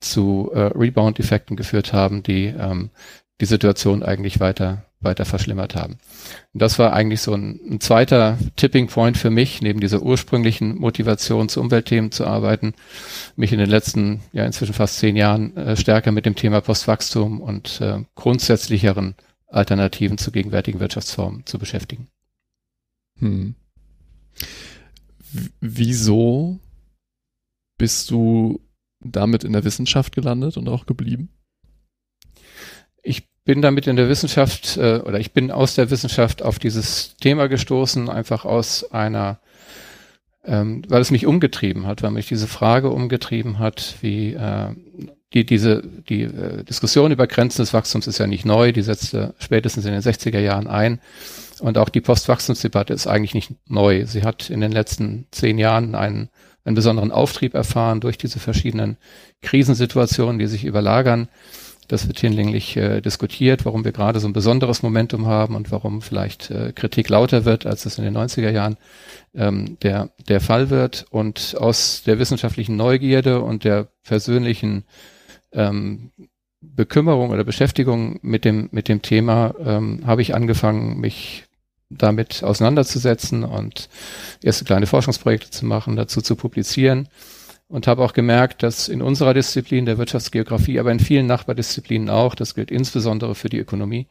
zu 0.00 0.50
äh, 0.54 0.60
Rebound-Effekten 0.74 1.56
geführt 1.56 1.92
haben, 1.92 2.22
die 2.22 2.46
ähm, 2.46 2.90
die 3.40 3.46
Situation 3.46 4.02
eigentlich 4.02 4.40
weiter 4.40 4.84
weiter 5.00 5.24
verschlimmert 5.24 5.74
haben. 5.74 5.98
Und 6.52 6.62
das 6.62 6.78
war 6.78 6.92
eigentlich 6.92 7.22
so 7.22 7.34
ein, 7.34 7.58
ein 7.68 7.80
zweiter 7.80 8.38
Tipping 8.56 8.88
Point 8.88 9.16
für 9.16 9.30
mich, 9.30 9.62
neben 9.62 9.80
dieser 9.80 10.02
ursprünglichen 10.02 10.78
Motivation 10.78 11.48
zu 11.48 11.60
Umweltthemen 11.60 12.12
zu 12.12 12.26
arbeiten, 12.26 12.74
mich 13.36 13.52
in 13.52 13.58
den 13.58 13.70
letzten, 13.70 14.20
ja 14.32 14.44
inzwischen 14.44 14.74
fast 14.74 14.98
zehn 14.98 15.16
Jahren 15.16 15.56
äh, 15.56 15.76
stärker 15.76 16.12
mit 16.12 16.26
dem 16.26 16.36
Thema 16.36 16.60
Postwachstum 16.60 17.40
und 17.40 17.80
äh, 17.80 18.04
grundsätzlicheren 18.14 19.14
Alternativen 19.48 20.18
zu 20.18 20.30
gegenwärtigen 20.30 20.80
Wirtschaftsformen 20.80 21.46
zu 21.46 21.58
beschäftigen. 21.58 22.08
Hm. 23.18 23.54
Wieso 25.60 26.58
bist 27.78 28.10
du 28.10 28.60
damit 29.00 29.44
in 29.44 29.52
der 29.52 29.64
Wissenschaft 29.64 30.14
gelandet 30.14 30.56
und 30.56 30.68
auch 30.68 30.86
geblieben? 30.86 31.30
Ich 33.02 33.28
bin 33.44 33.62
damit 33.62 33.86
in 33.86 33.96
der 33.96 34.08
Wissenschaft 34.08 34.76
äh, 34.76 34.98
oder 34.98 35.18
ich 35.18 35.32
bin 35.32 35.50
aus 35.50 35.74
der 35.74 35.90
Wissenschaft 35.90 36.42
auf 36.42 36.58
dieses 36.58 37.16
Thema 37.16 37.48
gestoßen, 37.48 38.08
einfach 38.08 38.44
aus 38.44 38.90
einer 38.92 39.40
ähm, 40.44 40.82
weil 40.88 41.02
es 41.02 41.10
mich 41.10 41.26
umgetrieben 41.26 41.86
hat, 41.86 42.02
weil 42.02 42.10
mich 42.10 42.28
diese 42.28 42.46
Frage 42.46 42.90
umgetrieben 42.90 43.58
hat, 43.58 43.96
wie 44.00 44.32
äh, 44.32 44.74
die, 45.34 45.44
diese, 45.44 45.82
die 46.08 46.22
äh, 46.22 46.64
Diskussion 46.64 47.12
über 47.12 47.26
Grenzen 47.26 47.62
des 47.62 47.72
Wachstums 47.72 48.06
ist 48.06 48.18
ja 48.18 48.26
nicht 48.26 48.44
neu, 48.44 48.72
die 48.72 48.82
setzte 48.82 49.34
spätestens 49.38 49.84
in 49.84 49.92
den 49.92 50.00
60er 50.00 50.40
Jahren 50.40 50.66
ein. 50.66 51.00
Und 51.60 51.78
auch 51.78 51.88
die 51.88 52.00
Postwachstumsdebatte 52.00 52.92
ist 52.92 53.06
eigentlich 53.06 53.34
nicht 53.34 53.52
neu. 53.68 54.06
Sie 54.06 54.22
hat 54.22 54.50
in 54.50 54.60
den 54.60 54.72
letzten 54.72 55.26
zehn 55.30 55.58
Jahren 55.58 55.94
einen, 55.94 56.30
einen 56.64 56.74
besonderen 56.74 57.12
Auftrieb 57.12 57.54
erfahren 57.54 58.00
durch 58.00 58.18
diese 58.18 58.38
verschiedenen 58.38 58.96
Krisensituationen, 59.42 60.38
die 60.38 60.46
sich 60.46 60.64
überlagern. 60.64 61.28
Das 61.90 62.06
wird 62.06 62.20
hinlänglich 62.20 62.76
äh, 62.76 63.00
diskutiert, 63.00 63.64
warum 63.64 63.84
wir 63.84 63.90
gerade 63.90 64.20
so 64.20 64.28
ein 64.28 64.32
besonderes 64.32 64.84
Momentum 64.84 65.26
haben 65.26 65.56
und 65.56 65.72
warum 65.72 66.02
vielleicht 66.02 66.50
äh, 66.50 66.72
Kritik 66.72 67.08
lauter 67.08 67.44
wird, 67.44 67.66
als 67.66 67.84
es 67.84 67.98
in 67.98 68.04
den 68.04 68.16
90er 68.16 68.50
Jahren 68.50 68.76
ähm, 69.34 69.76
der, 69.82 70.10
der 70.28 70.40
Fall 70.40 70.70
wird. 70.70 71.06
Und 71.10 71.56
aus 71.58 72.04
der 72.06 72.20
wissenschaftlichen 72.20 72.76
Neugierde 72.76 73.40
und 73.40 73.64
der 73.64 73.88
persönlichen 74.04 74.84
ähm, 75.52 76.12
Bekümmerung 76.60 77.30
oder 77.30 77.42
Beschäftigung 77.42 78.20
mit 78.22 78.44
dem, 78.44 78.68
mit 78.70 78.86
dem 78.86 79.02
Thema 79.02 79.54
ähm, 79.64 80.02
habe 80.06 80.22
ich 80.22 80.34
angefangen, 80.34 81.00
mich 81.00 81.46
damit 81.90 82.42
auseinanderzusetzen 82.42 83.44
und 83.44 83.88
erste 84.42 84.64
kleine 84.64 84.86
Forschungsprojekte 84.86 85.50
zu 85.50 85.66
machen, 85.66 85.96
dazu 85.96 86.20
zu 86.20 86.36
publizieren 86.36 87.08
und 87.68 87.86
habe 87.86 88.02
auch 88.02 88.12
gemerkt, 88.12 88.62
dass 88.62 88.88
in 88.88 89.02
unserer 89.02 89.34
Disziplin 89.34 89.86
der 89.86 89.98
Wirtschaftsgeografie, 89.98 90.80
aber 90.80 90.92
in 90.92 91.00
vielen 91.00 91.26
Nachbardisziplinen 91.26 92.10
auch, 92.10 92.34
das 92.34 92.54
gilt 92.54 92.70
insbesondere 92.70 93.34
für 93.34 93.48
die 93.48 93.58
Ökonomie, 93.58 94.08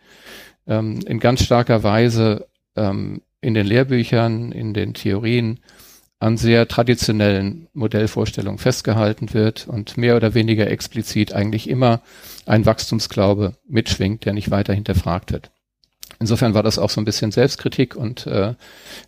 ähm, 0.68 1.00
in 1.06 1.20
ganz 1.20 1.44
starker 1.44 1.84
Weise 1.84 2.48
ähm, 2.76 3.22
in 3.42 3.54
den 3.54 3.66
Lehrbüchern, 3.66 4.52
in 4.52 4.74
den 4.74 4.94
Theorien 4.94 5.60
an 6.20 6.36
sehr 6.36 6.68
traditionellen 6.68 7.70
Modellvorstellungen 7.74 8.60
festgehalten 8.60 9.34
wird 9.34 9.68
und 9.68 9.98
mehr 9.98 10.18
oder 10.18 10.34
weniger 10.34 10.70
explizit 10.70 11.34
eigentlich 11.34 11.70
immer 11.70 12.02
ein 12.46 12.66
Wachstumsglaube 12.66 13.54
mitschwingt, 13.68 14.26
der 14.26 14.34
nicht 14.34 14.52
weiter 14.52 14.74
hinterfragt 14.74 15.32
wird. 15.32 15.52
Insofern 16.20 16.54
war 16.54 16.64
das 16.64 16.78
auch 16.78 16.90
so 16.90 17.00
ein 17.00 17.06
bisschen 17.06 17.32
Selbstkritik 17.32 17.96
und 17.96 18.28
äh, 18.28 18.54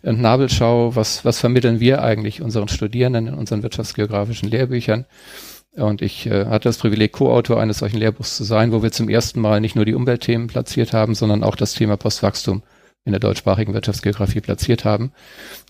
Nabelschau, 0.02 0.96
was, 0.96 1.24
was 1.24 1.40
vermitteln 1.40 1.78
wir 1.78 2.02
eigentlich 2.02 2.40
unseren 2.40 2.68
Studierenden 2.68 3.26
in 3.26 3.34
unseren 3.34 3.62
wirtschaftsgeografischen 3.62 4.48
Lehrbüchern. 4.48 5.04
Und 5.74 6.00
ich 6.02 6.26
äh, 6.26 6.46
hatte 6.46 6.68
das 6.68 6.78
Privileg, 6.78 7.12
Co-Autor 7.12 7.60
eines 7.60 7.78
solchen 7.78 7.98
Lehrbuchs 7.98 8.36
zu 8.36 8.44
sein, 8.44 8.72
wo 8.72 8.82
wir 8.82 8.92
zum 8.92 9.08
ersten 9.08 9.40
Mal 9.40 9.60
nicht 9.60 9.76
nur 9.76 9.84
die 9.84 9.94
Umweltthemen 9.94 10.46
platziert 10.46 10.92
haben, 10.92 11.14
sondern 11.14 11.44
auch 11.44 11.56
das 11.56 11.74
Thema 11.74 11.96
Postwachstum 11.96 12.62
in 13.04 13.12
der 13.12 13.20
deutschsprachigen 13.20 13.74
Wirtschaftsgeografie 13.74 14.40
platziert 14.40 14.84
haben. 14.84 15.12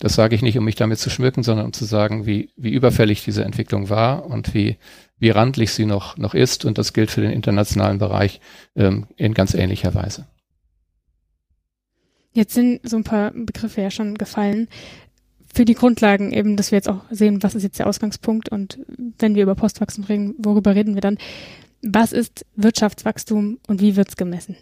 Das 0.00 0.14
sage 0.14 0.34
ich 0.34 0.42
nicht, 0.42 0.58
um 0.58 0.64
mich 0.64 0.74
damit 0.74 0.98
zu 0.98 1.08
schmücken, 1.08 1.42
sondern 1.42 1.66
um 1.66 1.72
zu 1.72 1.84
sagen, 1.84 2.26
wie, 2.26 2.50
wie 2.56 2.70
überfällig 2.70 3.24
diese 3.24 3.44
Entwicklung 3.44 3.88
war 3.88 4.26
und 4.26 4.54
wie, 4.54 4.76
wie 5.18 5.30
randlich 5.30 5.72
sie 5.72 5.86
noch, 5.86 6.16
noch 6.18 6.34
ist. 6.34 6.64
Und 6.64 6.78
das 6.78 6.92
gilt 6.92 7.10
für 7.10 7.22
den 7.22 7.30
internationalen 7.30 7.98
Bereich 7.98 8.40
ähm, 8.76 9.06
in 9.16 9.34
ganz 9.34 9.54
ähnlicher 9.54 9.94
Weise. 9.94 10.26
Jetzt 12.32 12.54
sind 12.54 12.80
so 12.88 12.96
ein 12.96 13.04
paar 13.04 13.30
Begriffe 13.32 13.82
ja 13.82 13.90
schon 13.90 14.16
gefallen. 14.16 14.68
Für 15.54 15.64
die 15.66 15.74
Grundlagen 15.74 16.32
eben, 16.32 16.56
dass 16.56 16.70
wir 16.70 16.76
jetzt 16.76 16.88
auch 16.88 17.02
sehen, 17.10 17.42
was 17.42 17.54
ist 17.54 17.62
jetzt 17.62 17.78
der 17.78 17.86
Ausgangspunkt 17.86 18.48
und 18.48 18.78
wenn 19.18 19.34
wir 19.34 19.42
über 19.42 19.54
Postwachstum 19.54 20.04
reden, 20.04 20.34
worüber 20.38 20.74
reden 20.74 20.94
wir 20.94 21.02
dann? 21.02 21.18
Was 21.82 22.12
ist 22.12 22.46
Wirtschaftswachstum 22.56 23.58
und 23.66 23.80
wie 23.80 23.96
wird 23.96 24.08
es 24.08 24.16
gemessen? 24.16 24.56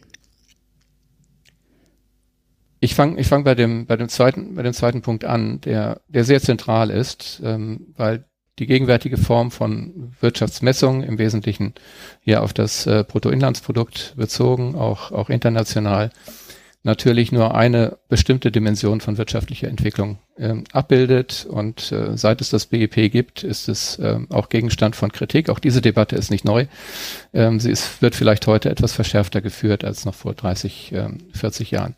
Ich 2.81 2.95
fange 2.95 3.21
ich 3.21 3.29
fang 3.29 3.45
bei 3.45 3.55
dem 3.55 3.85
bei 3.85 3.97
dem 3.97 4.09
zweiten 4.09 4.55
bei 4.55 4.63
dem 4.63 4.73
zweiten 4.73 5.03
Punkt 5.03 5.27
an, 5.27 5.61
der 5.61 6.01
der 6.09 6.25
sehr 6.25 6.41
zentral 6.41 6.91
ist, 6.91 7.41
ähm, 7.45 7.89
weil 7.97 8.25
die 8.59 8.67
gegenwärtige 8.67 9.19
Form 9.19 9.51
von 9.51 10.13
Wirtschaftsmessung 10.21 11.03
im 11.03 11.19
Wesentlichen 11.19 11.75
hier 12.21 12.43
auf 12.43 12.55
das 12.55 12.87
äh, 12.87 13.05
Bruttoinlandsprodukt 13.07 14.15
bezogen, 14.17 14.77
auch 14.77 15.13
auch 15.13 15.29
international 15.29 16.11
natürlich 16.83 17.31
nur 17.31 17.55
eine 17.55 17.99
bestimmte 18.09 18.51
Dimension 18.51 19.01
von 19.01 19.19
wirtschaftlicher 19.19 19.69
Entwicklung 19.69 20.19
ähm, 20.39 20.65
abbildet. 20.73 21.47
Und 21.49 21.93
äh, 21.93 22.17
seit 22.17 22.41
es 22.41 22.51
das 22.51 22.67
BIP 22.67 23.13
gibt, 23.13 23.45
ist 23.45 23.69
es 23.69 23.99
ähm, 24.03 24.27
auch 24.31 24.49
Gegenstand 24.49 24.97
von 24.97 25.13
Kritik. 25.13 25.51
Auch 25.51 25.59
diese 25.59 25.83
Debatte 25.83 26.17
ist 26.17 26.31
nicht 26.31 26.45
neu. 26.45 26.67
Ähm, 27.35 27.61
sie 27.61 27.71
ist, 27.71 28.01
wird 28.01 28.15
vielleicht 28.15 28.47
heute 28.47 28.71
etwas 28.71 28.95
verschärfter 28.95 29.43
geführt 29.43 29.85
als 29.85 30.05
noch 30.05 30.15
vor 30.15 30.35
30, 30.35 30.93
ähm, 30.95 31.19
40 31.33 31.71
Jahren. 31.71 31.95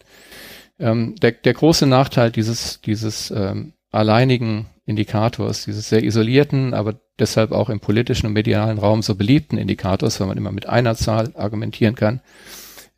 Ähm, 0.80 1.14
der, 1.22 1.32
der 1.32 1.54
große 1.54 1.86
Nachteil 1.86 2.32
dieses, 2.32 2.80
dieses 2.80 3.30
ähm, 3.30 3.74
alleinigen 3.92 4.66
Indikators, 4.84 5.64
dieses 5.64 5.88
sehr 5.88 6.02
isolierten, 6.02 6.74
aber 6.74 7.00
deshalb 7.20 7.52
auch 7.52 7.68
im 7.68 7.78
politischen 7.78 8.26
und 8.26 8.32
medialen 8.32 8.78
Raum 8.78 9.02
so 9.02 9.14
beliebten 9.14 9.58
Indikators, 9.58 10.18
weil 10.18 10.26
man 10.26 10.38
immer 10.38 10.50
mit 10.50 10.68
einer 10.68 10.96
Zahl 10.96 11.30
argumentieren 11.36 11.94
kann, 11.94 12.20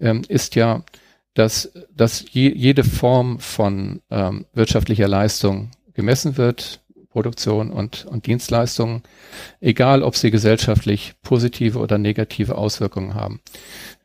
ähm, 0.01 0.23
ist 0.29 0.55
ja, 0.55 0.83
dass, 1.35 1.73
dass 1.95 2.25
je, 2.31 2.53
jede 2.55 2.85
Form 2.85 3.41
von 3.41 4.01
ähm, 4.11 4.47
wirtschaftlicher 4.55 5.09
Leistung 5.09 5.71
gemessen 5.93 6.37
wird, 6.37 6.81
Produktion 7.15 7.71
und, 7.71 8.07
und 8.07 8.27
Dienstleistungen, 8.27 9.03
egal 9.61 10.03
ob 10.03 10.17
sie 10.17 10.33
gesellschaftlich 10.33 11.15
positive 11.23 11.79
oder 11.79 11.97
negative 11.97 12.57
Auswirkungen 12.57 13.15
haben. 13.15 13.41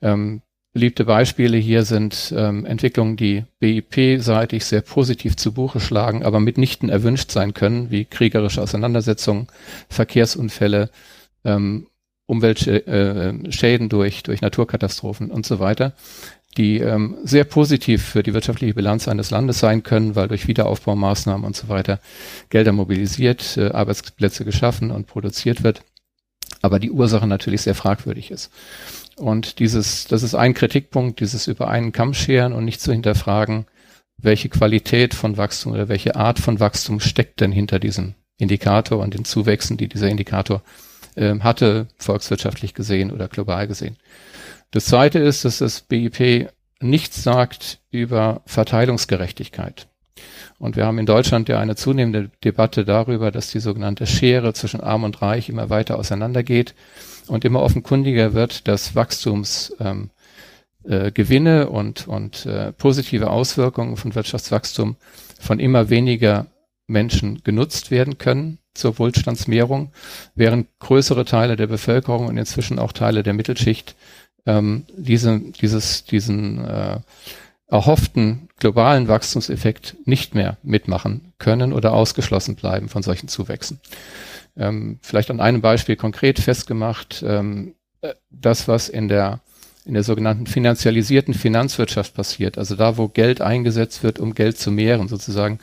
Ähm, 0.01 0.41
beliebte 0.73 1.05
Beispiele 1.05 1.57
hier 1.57 1.85
sind 1.85 2.31
ähm, 2.37 2.65
Entwicklungen, 2.65 3.17
die 3.17 3.45
BIP-seitig 3.59 4.63
sehr 4.63 4.81
positiv 4.81 5.35
zu 5.37 5.53
Buche 5.53 5.79
schlagen, 5.79 6.23
aber 6.23 6.39
mitnichten 6.39 6.89
erwünscht 6.89 7.31
sein 7.31 7.55
können, 7.55 7.89
wie 7.89 8.05
kriegerische 8.05 8.61
Auseinandersetzungen, 8.61 9.47
Verkehrsunfälle, 9.89 10.91
ähm, 11.43 11.87
Umweltschäden 12.27 13.87
äh, 13.87 13.89
durch, 13.89 14.21
durch 14.21 14.41
Naturkatastrophen 14.41 15.31
und 15.31 15.47
so 15.47 15.59
weiter 15.59 15.93
die 16.59 16.79
ähm, 16.79 17.15
sehr 17.23 17.45
positiv 17.45 18.03
für 18.03 18.21
die 18.21 18.33
wirtschaftliche 18.33 18.73
Bilanz 18.73 19.07
eines 19.07 19.31
Landes 19.31 19.59
sein 19.59 19.81
können, 19.81 20.17
weil 20.17 20.27
durch 20.27 20.49
Wiederaufbaumaßnahmen 20.49 21.45
und 21.45 21.55
so 21.55 21.69
weiter 21.69 22.01
Gelder 22.49 22.73
mobilisiert, 22.73 23.55
äh, 23.55 23.69
Arbeitsplätze 23.69 24.43
geschaffen 24.43 24.91
und 24.91 25.07
produziert 25.07 25.63
wird, 25.63 25.83
aber 26.61 26.79
die 26.79 26.91
Ursache 26.91 27.27
natürlich 27.27 27.61
sehr 27.61 27.75
fragwürdig 27.75 28.29
ist. 28.29 28.51
Und 29.15 29.59
dieses, 29.59 30.05
das 30.07 30.21
ist 30.21 30.35
ein 30.35 30.53
Kritikpunkt, 30.53 31.21
dieses 31.21 31.47
über 31.47 31.69
einen 31.69 31.93
Kamm 31.93 32.13
scheren 32.13 32.51
und 32.51 32.65
nicht 32.65 32.81
zu 32.81 32.91
hinterfragen, 32.91 33.65
welche 34.17 34.49
Qualität 34.49 35.13
von 35.13 35.37
Wachstum 35.37 35.71
oder 35.71 35.87
welche 35.87 36.17
Art 36.17 36.39
von 36.39 36.59
Wachstum 36.59 36.99
steckt 36.99 37.39
denn 37.39 37.53
hinter 37.53 37.79
diesem 37.79 38.15
Indikator 38.37 38.99
und 38.99 39.13
den 39.13 39.23
Zuwächsen, 39.23 39.77
die 39.77 39.87
dieser 39.87 40.09
Indikator 40.09 40.61
äh, 41.15 41.39
hatte, 41.39 41.87
volkswirtschaftlich 41.97 42.73
gesehen 42.73 43.11
oder 43.11 43.29
global 43.29 43.65
gesehen. 43.65 43.95
Das 44.71 44.85
zweite 44.85 45.19
ist, 45.19 45.45
dass 45.45 45.59
das 45.59 45.81
BIP 45.81 46.49
nichts 46.79 47.23
sagt 47.23 47.79
über 47.91 48.41
Verteilungsgerechtigkeit. 48.45 49.87
Und 50.59 50.75
wir 50.75 50.85
haben 50.85 50.99
in 50.99 51.05
Deutschland 51.05 51.49
ja 51.49 51.59
eine 51.59 51.75
zunehmende 51.75 52.29
Debatte 52.43 52.83
darüber, 52.83 53.31
dass 53.31 53.49
die 53.49 53.59
sogenannte 53.59 54.05
Schere 54.05 54.53
zwischen 54.53 54.81
Arm 54.81 55.05
und 55.05 55.21
Reich 55.21 55.49
immer 55.49 55.69
weiter 55.69 55.97
auseinandergeht 55.97 56.75
und 57.27 57.45
immer 57.45 57.61
offenkundiger 57.61 58.33
wird, 58.33 58.67
dass 58.67 58.95
Wachstumsgewinne 58.95 60.09
ähm, 60.85 61.63
äh, 61.63 61.63
und, 61.63 62.07
und 62.07 62.45
äh, 62.45 62.73
positive 62.73 63.29
Auswirkungen 63.29 63.95
von 63.95 64.13
Wirtschaftswachstum 64.15 64.97
von 65.39 65.59
immer 65.59 65.89
weniger 65.89 66.47
Menschen 66.87 67.41
genutzt 67.43 67.91
werden 67.91 68.17
können 68.17 68.59
zur 68.73 68.99
Wohlstandsmehrung, 68.99 69.91
während 70.35 70.67
größere 70.79 71.23
Teile 71.23 71.55
der 71.55 71.67
Bevölkerung 71.67 72.27
und 72.27 72.37
inzwischen 72.37 72.79
auch 72.79 72.91
Teile 72.91 73.23
der 73.23 73.33
Mittelschicht 73.33 73.95
ähm, 74.45 74.85
diese, 74.95 75.39
dieses, 75.39 76.05
diesen 76.05 76.65
äh, 76.65 76.99
erhofften 77.67 78.49
globalen 78.59 79.07
Wachstumseffekt 79.07 79.95
nicht 80.05 80.35
mehr 80.35 80.57
mitmachen 80.63 81.33
können 81.37 81.71
oder 81.71 81.93
ausgeschlossen 81.93 82.55
bleiben 82.55 82.89
von 82.89 83.03
solchen 83.03 83.27
Zuwächsen. 83.27 83.79
Ähm, 84.57 84.99
vielleicht 85.01 85.31
an 85.31 85.39
einem 85.39 85.61
Beispiel 85.61 85.95
konkret 85.95 86.39
festgemacht, 86.39 87.23
ähm, 87.25 87.75
äh, 88.01 88.13
das, 88.29 88.67
was 88.67 88.89
in 88.89 89.07
der 89.07 89.39
in 89.85 89.95
der 89.95 90.03
sogenannten 90.03 90.45
finanzialisierten 90.45 91.33
Finanzwirtschaft 91.33 92.13
passiert, 92.13 92.59
also 92.59 92.75
da, 92.75 92.97
wo 92.97 93.07
Geld 93.07 93.41
eingesetzt 93.41 94.03
wird, 94.03 94.19
um 94.19 94.35
Geld 94.35 94.57
zu 94.57 94.71
mehren, 94.71 95.07
sozusagen 95.07 95.57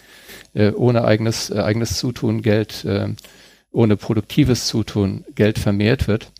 äh, 0.52 0.71
ohne 0.73 1.04
eigenes, 1.04 1.50
äh, 1.50 1.61
eigenes 1.61 1.99
Zutun 1.99 2.42
Geld, 2.42 2.85
äh, 2.85 3.09
ohne 3.71 3.97
produktives 3.97 4.66
Zutun 4.66 5.25
Geld 5.37 5.61
vermehrt 5.61 6.09
wird, 6.09 6.33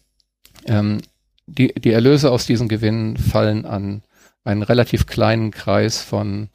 ähm, 0.67 1.01
die, 1.47 1.73
die 1.75 1.93
Erlöse 1.93 2.31
aus 2.31 2.47
diesen 2.47 2.69
Gewinnen 2.69 3.17
fallen 3.17 3.65
an 3.65 4.03
einen 4.45 4.63
relativ 4.63 5.07
kleinen 5.07 5.51
Kreis 5.51 6.01
von 6.01 6.49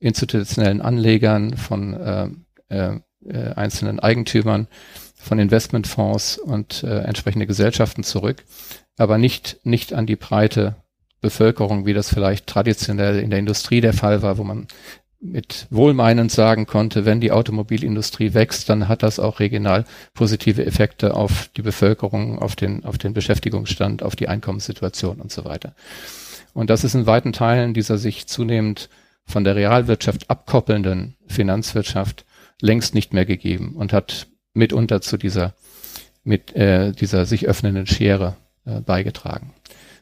institutionellen 0.00 0.80
Anlegern, 0.80 1.56
von 1.56 1.94
äh, 1.94 2.28
äh, 2.68 3.00
äh, 3.24 3.52
einzelnen 3.54 4.00
Eigentümern, 4.00 4.68
von 5.14 5.38
Investmentfonds 5.38 6.38
und 6.38 6.82
äh, 6.82 7.00
entsprechende 7.00 7.46
Gesellschaften 7.46 8.04
zurück, 8.04 8.44
aber 8.96 9.18
nicht, 9.18 9.58
nicht 9.64 9.92
an 9.92 10.06
die 10.06 10.16
breite 10.16 10.76
Bevölkerung, 11.20 11.86
wie 11.86 11.94
das 11.94 12.08
vielleicht 12.08 12.46
traditionell 12.46 13.18
in 13.18 13.30
der 13.30 13.38
Industrie 13.38 13.80
der 13.80 13.92
Fall 13.92 14.22
war, 14.22 14.38
wo 14.38 14.44
man 14.44 14.68
mit 15.20 15.66
wohlmeinend 15.70 16.30
sagen 16.30 16.66
konnte, 16.66 17.04
wenn 17.04 17.20
die 17.20 17.32
Automobilindustrie 17.32 18.34
wächst, 18.34 18.68
dann 18.68 18.88
hat 18.88 19.02
das 19.02 19.18
auch 19.18 19.40
regional 19.40 19.84
positive 20.14 20.64
Effekte 20.64 21.14
auf 21.14 21.48
die 21.56 21.62
Bevölkerung, 21.62 22.38
auf 22.38 22.56
den, 22.56 22.84
auf 22.84 22.98
den 22.98 23.14
Beschäftigungsstand, 23.14 24.02
auf 24.02 24.16
die 24.16 24.28
Einkommenssituation 24.28 25.20
und 25.20 25.32
so 25.32 25.44
weiter. 25.44 25.74
Und 26.52 26.70
das 26.70 26.84
ist 26.84 26.94
in 26.94 27.06
weiten 27.06 27.32
Teilen 27.32 27.74
dieser 27.74 27.98
sich 27.98 28.26
zunehmend 28.26 28.88
von 29.24 29.44
der 29.44 29.56
Realwirtschaft 29.56 30.30
abkoppelnden 30.30 31.16
Finanzwirtschaft 31.26 32.24
längst 32.60 32.94
nicht 32.94 33.12
mehr 33.12 33.26
gegeben 33.26 33.74
und 33.76 33.92
hat 33.92 34.28
mitunter 34.54 35.00
zu 35.00 35.16
dieser, 35.16 35.54
mit 36.24 36.54
äh, 36.54 36.92
dieser 36.92 37.26
sich 37.26 37.46
öffnenden 37.46 37.86
Schere 37.86 38.36
äh, 38.64 38.80
beigetragen. 38.80 39.52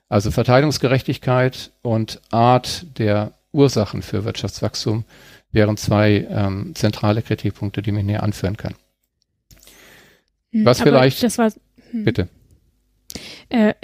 Also 0.09 0.31
Verteilungsgerechtigkeit 0.31 1.73
und 1.83 2.21
Art 2.31 2.87
der 2.99 3.33
Ursachen 3.55 4.03
für 4.03 4.25
Wirtschaftswachstum 4.25 5.05
wären 5.53 5.77
zwei 5.77 6.27
ähm, 6.29 6.75
zentrale 6.75 7.23
Kritikpunkte, 7.23 7.81
die 7.81 7.93
man 7.93 8.09
hier 8.09 8.23
anführen 8.23 8.57
kann. 8.57 8.75
Hm, 10.53 10.65
Was 10.65 10.81
Aber 10.81 10.91
vielleicht. 10.91 11.23
Das 11.23 11.39
war, 11.39 11.53
hm. 11.91 12.05
Bitte. 12.05 12.29
Äh, 13.49 13.75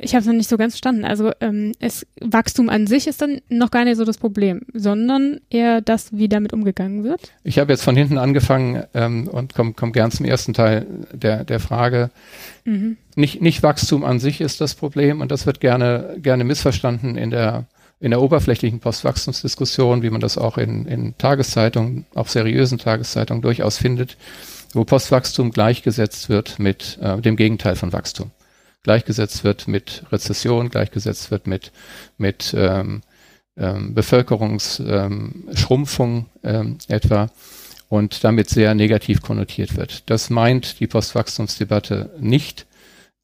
ich 0.00 0.14
habe 0.14 0.20
es 0.20 0.26
noch 0.26 0.34
nicht 0.34 0.48
so 0.48 0.56
ganz 0.56 0.74
verstanden. 0.74 1.04
Also 1.04 1.32
ähm, 1.40 1.72
es, 1.80 2.06
Wachstum 2.20 2.68
an 2.68 2.86
sich 2.86 3.06
ist 3.06 3.20
dann 3.20 3.40
noch 3.48 3.70
gar 3.70 3.84
nicht 3.84 3.96
so 3.96 4.04
das 4.04 4.16
Problem, 4.16 4.62
sondern 4.72 5.40
eher 5.50 5.80
das, 5.80 6.16
wie 6.16 6.28
damit 6.28 6.52
umgegangen 6.52 7.04
wird. 7.04 7.32
Ich 7.44 7.58
habe 7.58 7.72
jetzt 7.72 7.82
von 7.82 7.96
hinten 7.96 8.16
angefangen 8.16 8.84
ähm, 8.94 9.28
und 9.28 9.54
komme 9.54 9.74
komm 9.74 9.92
gern 9.92 10.10
zum 10.10 10.24
ersten 10.24 10.54
Teil 10.54 10.86
der, 11.12 11.44
der 11.44 11.60
Frage. 11.60 12.10
Mhm. 12.64 12.96
Nicht, 13.16 13.42
nicht 13.42 13.62
Wachstum 13.62 14.04
an 14.04 14.18
sich 14.20 14.40
ist 14.40 14.60
das 14.60 14.74
Problem 14.74 15.20
und 15.20 15.30
das 15.30 15.44
wird 15.44 15.60
gerne, 15.60 16.16
gerne 16.18 16.44
missverstanden 16.44 17.16
in 17.16 17.30
der 17.30 17.66
in 18.00 18.10
der 18.10 18.22
oberflächlichen 18.22 18.80
Postwachstumsdiskussion, 18.80 20.02
wie 20.02 20.10
man 20.10 20.20
das 20.20 20.38
auch 20.38 20.58
in, 20.58 20.86
in 20.86 21.16
Tageszeitungen, 21.18 22.06
auch 22.14 22.28
seriösen 22.28 22.78
Tageszeitungen 22.78 23.42
durchaus 23.42 23.78
findet, 23.78 24.16
wo 24.72 24.84
Postwachstum 24.84 25.50
gleichgesetzt 25.50 26.28
wird 26.28 26.58
mit 26.58 26.98
äh, 27.00 27.20
dem 27.20 27.36
Gegenteil 27.36 27.76
von 27.76 27.92
Wachstum. 27.92 28.30
Gleichgesetzt 28.84 29.44
wird 29.44 29.66
mit 29.66 30.04
Rezession, 30.12 30.70
gleichgesetzt 30.70 31.30
wird 31.30 31.46
mit, 31.46 31.72
mit 32.16 32.54
ähm, 32.56 33.02
ähm, 33.56 33.94
Bevölkerungsschrumpfung 33.94 36.26
ähm, 36.44 36.78
etwa 36.86 37.28
und 37.88 38.22
damit 38.22 38.48
sehr 38.48 38.74
negativ 38.74 39.22
konnotiert 39.22 39.76
wird. 39.76 40.08
Das 40.10 40.30
meint 40.30 40.78
die 40.78 40.86
Postwachstumsdebatte 40.86 42.10
nicht 42.20 42.66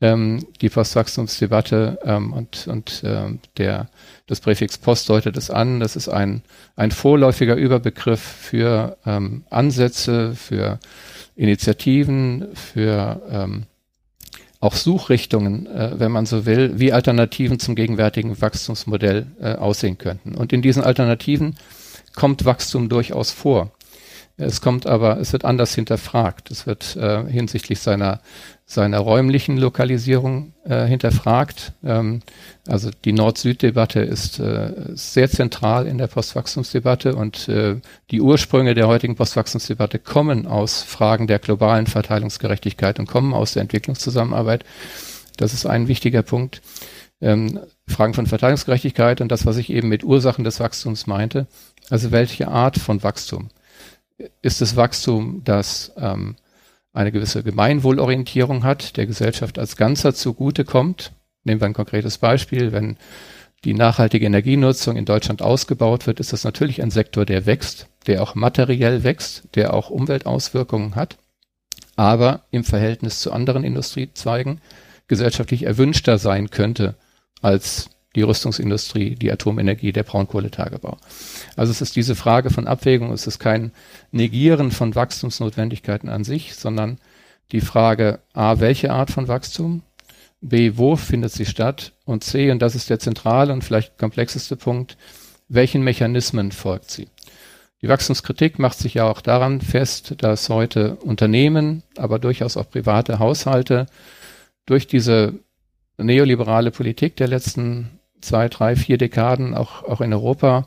ähm, 0.01 0.45
die 0.61 0.69
Postwachstumsdebatte 0.69 1.99
ähm, 2.05 2.33
und, 2.33 2.67
und 2.67 3.03
ähm, 3.05 3.39
der, 3.57 3.89
das 4.27 4.41
Präfix 4.41 4.79
Post 4.79 5.09
deutet 5.09 5.37
es 5.37 5.51
an. 5.51 5.81
Das 5.81 5.97
ist 5.97 6.09
ein, 6.09 6.43
ein 6.77 6.91
vorläufiger 6.91 7.55
Überbegriff 7.55 8.21
für 8.21 8.97
ähm, 9.07 9.45
Ansätze, 9.51 10.35
für 10.35 10.79
Initiativen, 11.37 12.49
für 12.55 13.23
ähm, 13.31 13.67
auch 14.61 14.75
Suchrichtungen, 14.75 15.67
äh, 15.67 15.93
wenn 15.99 16.11
man 16.11 16.27
so 16.27 16.47
will, 16.47 16.79
wie 16.79 16.93
Alternativen 16.93 17.59
zum 17.59 17.75
gegenwärtigen 17.75 18.41
Wachstumsmodell 18.41 19.27
äh, 19.41 19.55
aussehen 19.55 19.99
könnten. 19.99 20.35
Und 20.35 20.53
in 20.53 20.63
diesen 20.63 20.83
Alternativen 20.83 21.57
kommt 22.15 22.45
Wachstum 22.45 22.89
durchaus 22.89 23.31
vor. 23.31 23.73
Es 24.37 24.61
kommt 24.61 24.87
aber, 24.87 25.21
es 25.21 25.33
wird 25.33 25.45
anders 25.45 25.75
hinterfragt. 25.75 26.51
Es 26.51 26.67
wird 26.67 26.97
äh, 26.97 27.25
hinsichtlich 27.27 27.81
seiner 27.81 28.21
seiner 28.67 28.99
räumlichen 28.99 29.59
Lokalisierung 29.59 30.55
äh, 30.65 30.87
hinterfragt. 30.87 31.73
Ähm, 31.85 32.21
also 32.67 32.91
die 33.05 33.13
Nord-Süd-Debatte 33.13 34.01
ist 34.01 34.41
äh, 34.41 34.73
sehr 34.95 35.29
zentral 35.29 35.87
in 35.87 35.99
der 35.99 36.07
Postwachstumsdebatte 36.07 37.15
und 37.15 37.49
äh, 37.49 37.77
die 38.11 38.23
Ursprünge 38.23 38.75
der 38.75 38.89
heutigen 38.89 39.17
Postwachstumsdebatte 39.17 39.99
kommen 39.99 40.47
aus 40.47 40.83
Fragen 40.83 41.27
der 41.27 41.41
globalen 41.41 41.87
Verteilungsgerechtigkeit 41.87 42.99
und 42.99 43.07
kommen 43.07 43.35
aus 43.35 43.53
der 43.53 43.63
Entwicklungszusammenarbeit. 43.63 44.65
Das 45.37 45.53
ist 45.53 45.67
ein 45.67 45.89
wichtiger 45.89 46.23
Punkt. 46.23 46.63
Ähm, 47.21 47.61
Fragen 47.87 48.15
von 48.15 48.27
Verteilungsgerechtigkeit 48.27 49.21
und 49.21 49.31
das, 49.31 49.45
was 49.45 49.59
ich 49.59 49.69
eben 49.69 49.89
mit 49.89 50.05
Ursachen 50.05 50.43
des 50.43 50.59
Wachstums 50.59 51.07
meinte. 51.07 51.47
Also 51.91 52.13
welche 52.13 52.49
Art 52.49 52.79
von 52.79 53.03
Wachstum? 53.03 53.51
Ist 54.43 54.63
es 54.63 54.77
Wachstum, 54.77 55.43
das 55.45 55.93
ähm, 55.97 56.37
eine 56.93 57.11
gewisse 57.11 57.43
Gemeinwohlorientierung 57.43 58.65
hat, 58.65 58.97
der 58.97 59.07
Gesellschaft 59.07 59.59
als 59.59 59.77
Ganzer 59.77 60.15
zugutekommt. 60.15 61.13
Nehmen 61.43 61.61
wir 61.61 61.67
ein 61.67 61.75
konkretes 61.75 62.19
Beispiel. 62.19 62.73
Wenn 62.73 62.97
die 63.65 63.75
nachhaltige 63.75 64.27
Energienutzung 64.27 64.97
in 64.97 65.05
Deutschland 65.05 65.43
ausgebaut 65.43 66.07
wird, 66.07 66.21
ist 66.21 66.33
das 66.33 66.45
natürlich 66.45 66.83
ein 66.83 66.91
Sektor, 66.91 67.25
der 67.25 67.47
wächst, 67.47 67.89
der 68.07 68.23
auch 68.23 68.35
materiell 68.35 69.03
wächst, 69.03 69.43
der 69.57 69.75
auch 69.75 69.91
Umweltauswirkungen 69.91 70.95
hat, 70.95 71.17
aber 71.97 72.43
im 72.51 72.63
Verhältnis 72.63 73.21
zu 73.21 73.33
anderen 73.33 73.65
Industriezweigen 73.65 74.61
gesellschaftlich 75.09 75.65
erwünschter 75.65 76.19
sein 76.19 76.51
könnte 76.51 76.95
als 77.43 77.91
die 78.15 78.23
Rüstungsindustrie, 78.23 79.17
die 79.17 79.33
Atomenergie, 79.33 79.93
der 79.93 80.05
Braunkohletagebau. 80.05 80.99
Also 81.57 81.73
es 81.73 81.81
ist 81.81 81.97
diese 81.97 82.15
Frage 82.15 82.51
von 82.51 82.67
Abwägung, 82.67 83.13
es 83.13 83.27
ist 83.27 83.39
kein 83.39 83.73
Negieren 84.13 84.71
von 84.71 84.95
Wachstumsnotwendigkeiten 84.95 86.09
an 86.09 86.25
sich, 86.25 86.55
sondern 86.55 86.99
die 87.53 87.61
Frage 87.61 88.21
A, 88.33 88.61
welche 88.61 88.93
Art 88.93 89.11
von 89.11 89.29
Wachstum? 89.29 89.83
B, 90.41 90.73
wo 90.77 90.97
findet 90.97 91.33
sie 91.33 91.47
statt? 91.47 91.93
Und 92.05 92.23
C, 92.23 92.51
und 92.51 92.61
das 92.61 92.75
ist 92.75 92.91
der 92.91 92.99
zentrale 92.99 93.53
und 93.53 93.65
vielleicht 93.65 93.99
komplexeste 93.99 94.57
Punkt, 94.57 94.97
welchen 95.49 95.83
Mechanismen 95.83 96.53
folgt 96.53 96.91
sie? 96.91 97.09
Die 97.83 97.89
Wachstumskritik 97.89 98.59
macht 98.59 98.79
sich 98.79 98.95
ja 98.95 99.05
auch 99.05 99.21
daran 99.21 99.61
fest, 99.61 100.15
dass 100.19 100.49
heute 100.49 100.97
Unternehmen, 100.97 101.83
aber 101.97 102.19
durchaus 102.19 102.57
auch 102.57 102.71
private 102.71 103.19
Haushalte 103.19 103.87
durch 104.65 104.87
diese 104.87 105.35
neoliberale 105.99 106.71
Politik 106.71 107.17
der 107.17 107.29
letzten 107.29 108.01
zwei, 108.25 108.49
drei, 108.49 108.77
vier 108.77 108.99
Dekaden, 108.99 109.55
auch, 109.55 109.83
auch 109.83 110.01
in 110.01 110.13
Europa, 110.13 110.67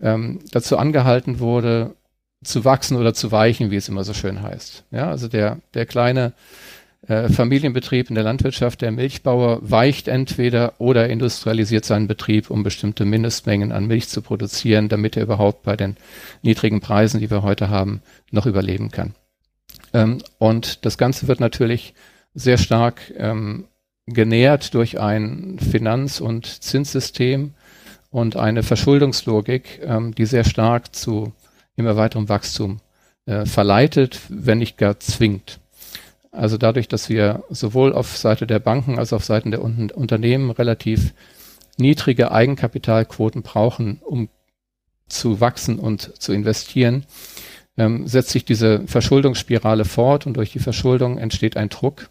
ähm, 0.00 0.40
dazu 0.52 0.78
angehalten 0.78 1.38
wurde, 1.38 1.94
zu 2.42 2.64
wachsen 2.64 2.96
oder 2.96 3.12
zu 3.12 3.32
weichen, 3.32 3.70
wie 3.70 3.76
es 3.76 3.88
immer 3.88 4.04
so 4.04 4.14
schön 4.14 4.42
heißt. 4.42 4.84
Ja, 4.90 5.10
also 5.10 5.28
der, 5.28 5.58
der 5.74 5.84
kleine 5.86 6.32
äh, 7.06 7.28
Familienbetrieb 7.28 8.08
in 8.08 8.14
der 8.14 8.24
Landwirtschaft, 8.24 8.82
der 8.82 8.92
Milchbauer, 8.92 9.58
weicht 9.62 10.08
entweder 10.08 10.74
oder 10.78 11.08
industrialisiert 11.08 11.84
seinen 11.84 12.06
Betrieb, 12.06 12.50
um 12.50 12.62
bestimmte 12.62 13.04
Mindestmengen 13.04 13.72
an 13.72 13.86
Milch 13.86 14.08
zu 14.08 14.22
produzieren, 14.22 14.88
damit 14.88 15.16
er 15.16 15.22
überhaupt 15.22 15.62
bei 15.62 15.76
den 15.76 15.96
niedrigen 16.42 16.80
Preisen, 16.80 17.20
die 17.20 17.30
wir 17.30 17.42
heute 17.42 17.68
haben, 17.68 18.02
noch 18.30 18.46
überleben 18.46 18.90
kann. 18.90 19.14
Ähm, 19.92 20.18
und 20.38 20.84
das 20.84 20.98
Ganze 20.98 21.28
wird 21.28 21.40
natürlich 21.40 21.94
sehr 22.34 22.58
stark 22.58 23.12
ähm, 23.16 23.66
genährt 24.12 24.74
durch 24.74 25.00
ein 25.00 25.58
Finanz- 25.58 26.20
und 26.20 26.46
Zinssystem 26.46 27.54
und 28.10 28.36
eine 28.36 28.62
Verschuldungslogik, 28.62 29.80
ähm, 29.82 30.14
die 30.14 30.26
sehr 30.26 30.44
stark 30.44 30.94
zu 30.94 31.32
immer 31.76 31.96
weiterem 31.96 32.28
Wachstum 32.28 32.80
äh, 33.26 33.46
verleitet, 33.46 34.20
wenn 34.28 34.58
nicht 34.58 34.76
gar 34.76 34.98
zwingt. 35.00 35.60
Also 36.32 36.58
dadurch, 36.58 36.88
dass 36.88 37.08
wir 37.08 37.44
sowohl 37.50 37.92
auf 37.92 38.16
Seite 38.16 38.46
der 38.46 38.60
Banken 38.60 38.98
als 38.98 39.12
auch 39.12 39.16
auf 39.16 39.24
Seiten 39.24 39.50
der 39.50 39.62
Un 39.62 39.90
Unternehmen 39.90 40.50
relativ 40.50 41.12
niedrige 41.76 42.30
Eigenkapitalquoten 42.30 43.42
brauchen, 43.42 44.00
um 44.04 44.28
zu 45.08 45.40
wachsen 45.40 45.78
und 45.78 46.20
zu 46.20 46.32
investieren, 46.32 47.04
ähm, 47.76 48.06
setzt 48.06 48.30
sich 48.30 48.44
diese 48.44 48.86
Verschuldungsspirale 48.86 49.84
fort 49.84 50.26
und 50.26 50.36
durch 50.36 50.52
die 50.52 50.58
Verschuldung 50.60 51.18
entsteht 51.18 51.56
ein 51.56 51.68
Druck, 51.68 52.08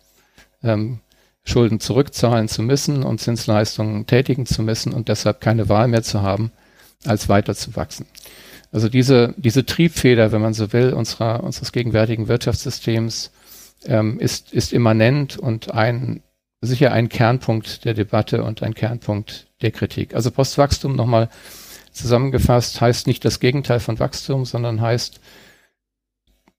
ähm, 0.63 0.99
Schulden 1.49 1.79
zurückzahlen 1.79 2.47
zu 2.47 2.61
müssen 2.61 3.03
und 3.03 3.19
Zinsleistungen 3.19 4.05
tätigen 4.05 4.45
zu 4.45 4.61
müssen 4.61 4.93
und 4.93 5.09
deshalb 5.09 5.41
keine 5.41 5.67
Wahl 5.67 5.87
mehr 5.87 6.03
zu 6.03 6.21
haben, 6.21 6.51
als 7.05 7.27
weiter 7.27 7.55
zu 7.55 7.75
wachsen. 7.75 8.05
Also 8.71 8.87
diese, 8.87 9.33
diese 9.37 9.65
Triebfeder, 9.65 10.31
wenn 10.31 10.41
man 10.41 10.53
so 10.53 10.71
will, 10.73 10.93
unserer, 10.93 11.43
unseres 11.43 11.71
gegenwärtigen 11.71 12.27
Wirtschaftssystems 12.27 13.31
ähm, 13.85 14.19
ist, 14.19 14.53
ist 14.53 14.73
immanent 14.73 15.37
und 15.37 15.73
ein, 15.73 16.21
sicher 16.61 16.91
ein 16.91 17.09
Kernpunkt 17.09 17.85
der 17.85 17.95
Debatte 17.95 18.43
und 18.43 18.61
ein 18.61 18.75
Kernpunkt 18.75 19.47
der 19.61 19.71
Kritik. 19.71 20.13
Also 20.13 20.29
Postwachstum 20.29 20.95
nochmal 20.95 21.29
zusammengefasst 21.91 22.79
heißt 22.79 23.07
nicht 23.07 23.25
das 23.25 23.39
Gegenteil 23.39 23.79
von 23.79 23.99
Wachstum, 23.99 24.45
sondern 24.45 24.81
heißt 24.81 25.19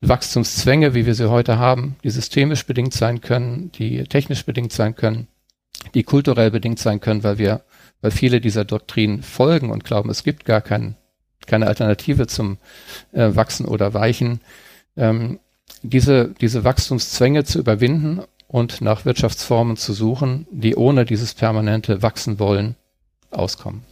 Wachstumszwänge, 0.01 0.95
wie 0.95 1.05
wir 1.07 1.15
sie 1.15 1.31
heute 1.31 1.59
haben, 1.59 1.97
die 2.03 2.11
systemisch 2.11 2.67
bedingt 2.67 2.95
sein 2.95 3.21
können, 3.21 3.71
die 3.73 4.05
technisch 4.05 4.47
bedingt 4.47 4.73
sein 4.73 4.95
können, 4.95 5.29
die 5.95 6.05
kulturell 6.05 6.51
bedingt 6.51 6.79
sein 6.79 7.01
können, 7.01 7.23
weil 7.23 7.39
wir, 7.39 7.65
weil 8.01 8.11
viele 8.11 8.41
dieser 8.41 8.65
Doktrinen 8.65 9.23
folgen 9.23 9.71
und 9.71 9.85
glauben, 9.85 10.11
es 10.11 10.25
gibt 10.25 10.45
gar 10.45 10.63
kein, 10.63 10.97
keine 11.47 11.67
Alternative 11.67 12.27
zum 12.27 12.59
äh, 13.13 13.35
Wachsen 13.35 13.67
oder 13.67 13.93
Weichen, 13.93 14.41
ähm, 14.97 15.39
diese, 15.83 16.29
diese 16.41 16.65
Wachstumszwänge 16.65 17.45
zu 17.45 17.59
überwinden 17.59 18.23
und 18.49 18.81
nach 18.81 19.05
Wirtschaftsformen 19.05 19.77
zu 19.77 19.93
suchen, 19.93 20.47
die 20.51 20.77
ohne 20.77 21.05
dieses 21.05 21.35
permanente 21.35 22.03
Wachsen 22.03 22.39
wollen, 22.39 22.75
auskommen. 23.31 23.85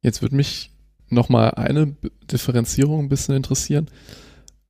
Jetzt 0.00 0.22
würde 0.22 0.36
mich 0.36 0.71
nochmal 1.12 1.52
eine 1.52 1.94
Differenzierung 2.30 3.00
ein 3.00 3.08
bisschen 3.08 3.36
interessieren. 3.36 3.88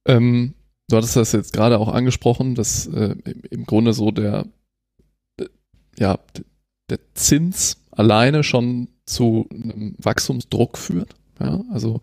Ähm, 0.07 0.55
du 0.89 0.97
hattest 0.97 1.17
das 1.17 1.33
jetzt 1.33 1.53
gerade 1.53 1.79
auch 1.79 1.89
angesprochen, 1.89 2.55
dass 2.55 2.87
äh, 2.87 3.15
im 3.51 3.65
Grunde 3.65 3.93
so 3.93 4.11
der, 4.11 4.47
äh, 5.41 5.47
ja, 5.99 6.19
der 6.91 6.99
Zins 7.15 7.79
alleine 7.91 8.43
schon 8.43 8.89
zu 9.07 9.49
einem 9.51 9.95
Wachstumsdruck 9.99 10.79
führt. 10.79 11.15
Ja, 11.41 11.63
also 11.71 12.01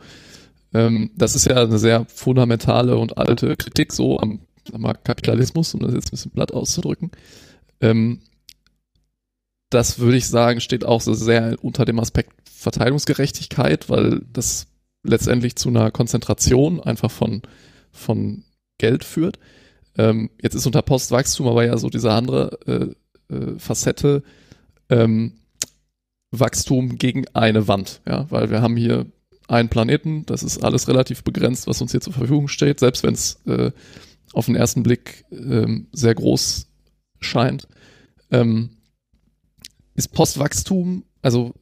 ähm, 0.74 1.12
das 1.16 1.36
ist 1.36 1.46
ja 1.46 1.64
eine 1.64 1.80
sehr 1.80 2.06
fundamentale 2.06 2.98
und 2.98 3.18
alte 3.18 3.56
Kritik 3.56 3.94
so 3.94 4.20
am, 4.20 4.40
am 4.72 4.84
Kapitalismus, 5.04 5.74
um 5.74 5.82
das 5.82 5.94
jetzt 5.94 6.08
ein 6.08 6.12
bisschen 6.12 6.32
platt 6.32 6.54
auszudrücken. 6.54 7.12
Ähm, 7.82 8.22
das 9.70 10.00
würde 10.00 10.18
ich 10.18 10.28
sagen, 10.28 10.62
steht 10.62 10.84
auch 10.84 11.02
so 11.02 11.14
sehr 11.14 11.58
unter 11.62 11.86
dem 11.86 12.00
Aspekt 12.00 12.49
Verteilungsgerechtigkeit, 12.60 13.90
weil 13.90 14.22
das 14.32 14.68
letztendlich 15.04 15.56
zu 15.56 15.70
einer 15.70 15.92
Konzentration 15.92 16.82
einfach 16.82 17.10
von, 17.10 17.42
von 17.92 18.44
Geld 18.78 19.04
führt. 19.04 19.40
Ähm, 19.98 20.30
jetzt 20.42 20.56
ist 20.56 20.66
unter 20.66 20.82
Postwachstum 20.82 21.48
aber 21.48 21.66
ja 21.66 21.78
so 21.78 21.90
diese 21.90 22.12
andere 22.12 22.96
äh, 23.30 23.34
äh, 23.34 23.58
Facette 23.58 24.24
ähm, 24.90 25.34
Wachstum 26.32 26.98
gegen 26.98 27.28
eine 27.34 27.68
Wand, 27.68 28.02
ja, 28.08 28.30
weil 28.30 28.52
wir 28.52 28.62
haben 28.62 28.76
hier 28.76 29.06
einen 29.48 29.70
Planeten, 29.70 30.26
das 30.26 30.44
ist 30.44 30.64
alles 30.64 30.88
relativ 30.88 31.24
begrenzt, 31.24 31.66
was 31.66 31.82
uns 31.82 31.92
hier 31.92 32.02
zur 32.02 32.14
Verfügung 32.14 32.48
steht, 32.48 32.80
selbst 32.80 33.04
wenn 33.04 33.14
es 33.14 33.40
äh, 33.48 33.72
auf 34.34 34.46
den 34.46 34.56
ersten 34.56 34.84
Blick 34.84 35.26
ähm, 35.32 35.88
sehr 35.92 36.14
groß 36.14 36.68
scheint. 37.20 37.68
Ähm, 38.32 38.70
ist 39.96 40.10
Postwachstum, 40.10 41.04
also 41.22 41.54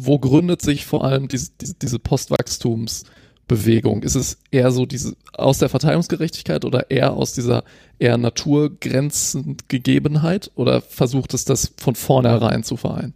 wo 0.00 0.20
gründet 0.20 0.62
sich 0.62 0.86
vor 0.86 1.02
allem 1.04 1.26
diese, 1.26 1.50
diese, 1.60 1.74
diese 1.74 1.98
Postwachstumsbewegung? 1.98 4.04
Ist 4.04 4.14
es 4.14 4.38
eher 4.52 4.70
so 4.70 4.86
diese 4.86 5.16
aus 5.32 5.58
der 5.58 5.68
Verteilungsgerechtigkeit 5.68 6.64
oder 6.64 6.92
eher 6.92 7.14
aus 7.14 7.32
dieser 7.32 7.64
eher 7.98 8.16
Naturgrenzengegebenheit 8.16 10.52
oder 10.54 10.82
versucht 10.82 11.34
es 11.34 11.44
das 11.44 11.72
von 11.76 11.96
vornherein 11.96 12.62
zu 12.62 12.76
vereinen? 12.76 13.14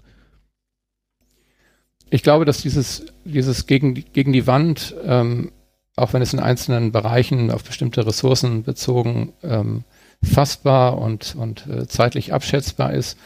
Ich 2.11 2.25
glaube, 2.25 2.45
dass 2.45 2.63
dieses, 2.63 3.07
dieses 3.25 3.69
gegen, 3.69 3.95
gegen 3.95 4.33
die 4.33 4.49
Wand, 4.49 4.97
ähm, 5.05 5.53
auch 5.95 6.13
wenn 6.13 6.23
es 6.23 6.33
in 6.33 6.41
einzelnen 6.41 6.91
Bereichen 6.91 7.53
auf 7.53 7.63
bestimmte 7.63 8.05
Ressourcen 8.05 8.65
bezogen 8.65 9.35
ähm, 9.45 9.85
fassbar 10.21 10.99
und, 10.99 11.37
und 11.37 11.65
äh, 11.69 11.87
zeitlich 11.87 12.33
abschätzbar 12.33 12.93
ist, 12.93 13.17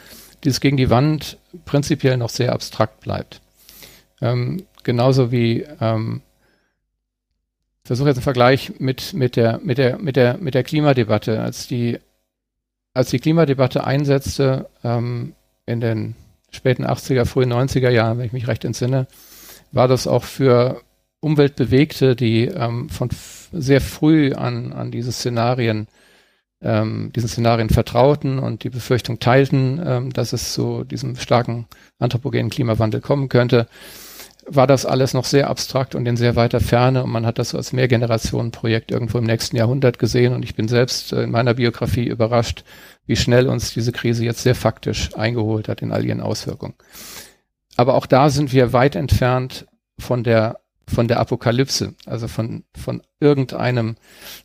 dieses 0.44 0.60
gegen 0.60 0.76
die 0.76 0.90
Wand 0.90 1.38
prinzipiell 1.64 2.18
noch 2.18 2.28
sehr 2.28 2.52
abstrakt 2.52 3.00
bleibt. 3.00 3.40
Ähm, 4.20 4.64
genauso 4.82 5.30
wie 5.30 5.64
ähm, 5.80 6.22
versuche 7.84 8.08
jetzt 8.08 8.18
einen 8.18 8.24
Vergleich 8.24 8.72
mit, 8.78 9.14
mit, 9.14 9.36
der, 9.36 9.60
mit, 9.62 9.78
der, 9.78 9.98
mit, 9.98 10.16
der, 10.16 10.38
mit 10.38 10.54
der 10.54 10.64
Klimadebatte. 10.64 11.40
Als 11.40 11.68
die, 11.68 11.98
als 12.94 13.10
die 13.10 13.18
Klimadebatte 13.18 13.84
einsetzte 13.84 14.68
ähm, 14.82 15.34
in 15.66 15.80
den 15.80 16.16
späten 16.50 16.84
80er, 16.84 17.26
frühen 17.26 17.52
90er 17.52 17.90
Jahren, 17.90 18.18
wenn 18.18 18.26
ich 18.26 18.32
mich 18.32 18.48
recht 18.48 18.64
entsinne, 18.64 19.06
war 19.72 19.88
das 19.88 20.06
auch 20.06 20.24
für 20.24 20.80
Umweltbewegte, 21.20 22.16
die 22.16 22.44
ähm, 22.46 22.88
von 22.88 23.10
sehr 23.52 23.80
früh 23.80 24.32
an, 24.32 24.72
an 24.72 24.90
diese 24.90 25.12
Szenarien 25.12 25.88
ähm, 26.62 27.12
diesen 27.14 27.28
Szenarien 27.28 27.68
vertrauten 27.68 28.38
und 28.38 28.64
die 28.64 28.70
Befürchtung 28.70 29.18
teilten, 29.18 29.80
ähm, 29.84 30.12
dass 30.12 30.32
es 30.32 30.52
zu 30.52 30.84
diesem 30.84 31.16
starken 31.16 31.66
anthropogenen 31.98 32.50
Klimawandel 32.50 33.00
kommen 33.00 33.28
könnte, 33.28 33.68
war 34.48 34.66
das 34.66 34.86
alles 34.86 35.12
noch 35.12 35.24
sehr 35.24 35.50
abstrakt 35.50 35.94
und 35.94 36.06
in 36.06 36.16
sehr 36.16 36.36
weiter 36.36 36.60
Ferne 36.60 37.02
und 37.02 37.10
man 37.10 37.26
hat 37.26 37.38
das 37.38 37.50
so 37.50 37.58
als 37.58 37.72
Mehrgenerationenprojekt 37.72 38.90
irgendwo 38.90 39.18
im 39.18 39.24
nächsten 39.24 39.56
Jahrhundert 39.56 39.98
gesehen 39.98 40.32
und 40.32 40.44
ich 40.44 40.54
bin 40.54 40.68
selbst 40.68 41.12
äh, 41.12 41.24
in 41.24 41.30
meiner 41.30 41.54
Biografie 41.54 42.06
überrascht, 42.06 42.64
wie 43.06 43.16
schnell 43.16 43.48
uns 43.48 43.74
diese 43.74 43.92
Krise 43.92 44.24
jetzt 44.24 44.42
sehr 44.42 44.54
faktisch 44.54 45.16
eingeholt 45.16 45.68
hat 45.68 45.82
in 45.82 45.92
all 45.92 46.04
ihren 46.04 46.20
Auswirkungen. 46.20 46.74
Aber 47.76 47.94
auch 47.94 48.06
da 48.06 48.30
sind 48.30 48.52
wir 48.52 48.72
weit 48.72 48.96
entfernt 48.96 49.66
von 49.98 50.24
der 50.24 50.60
von 50.88 51.08
der 51.08 51.18
Apokalypse, 51.18 51.94
also 52.06 52.28
von, 52.28 52.62
von 52.76 53.02
irgendeinem 53.18 53.96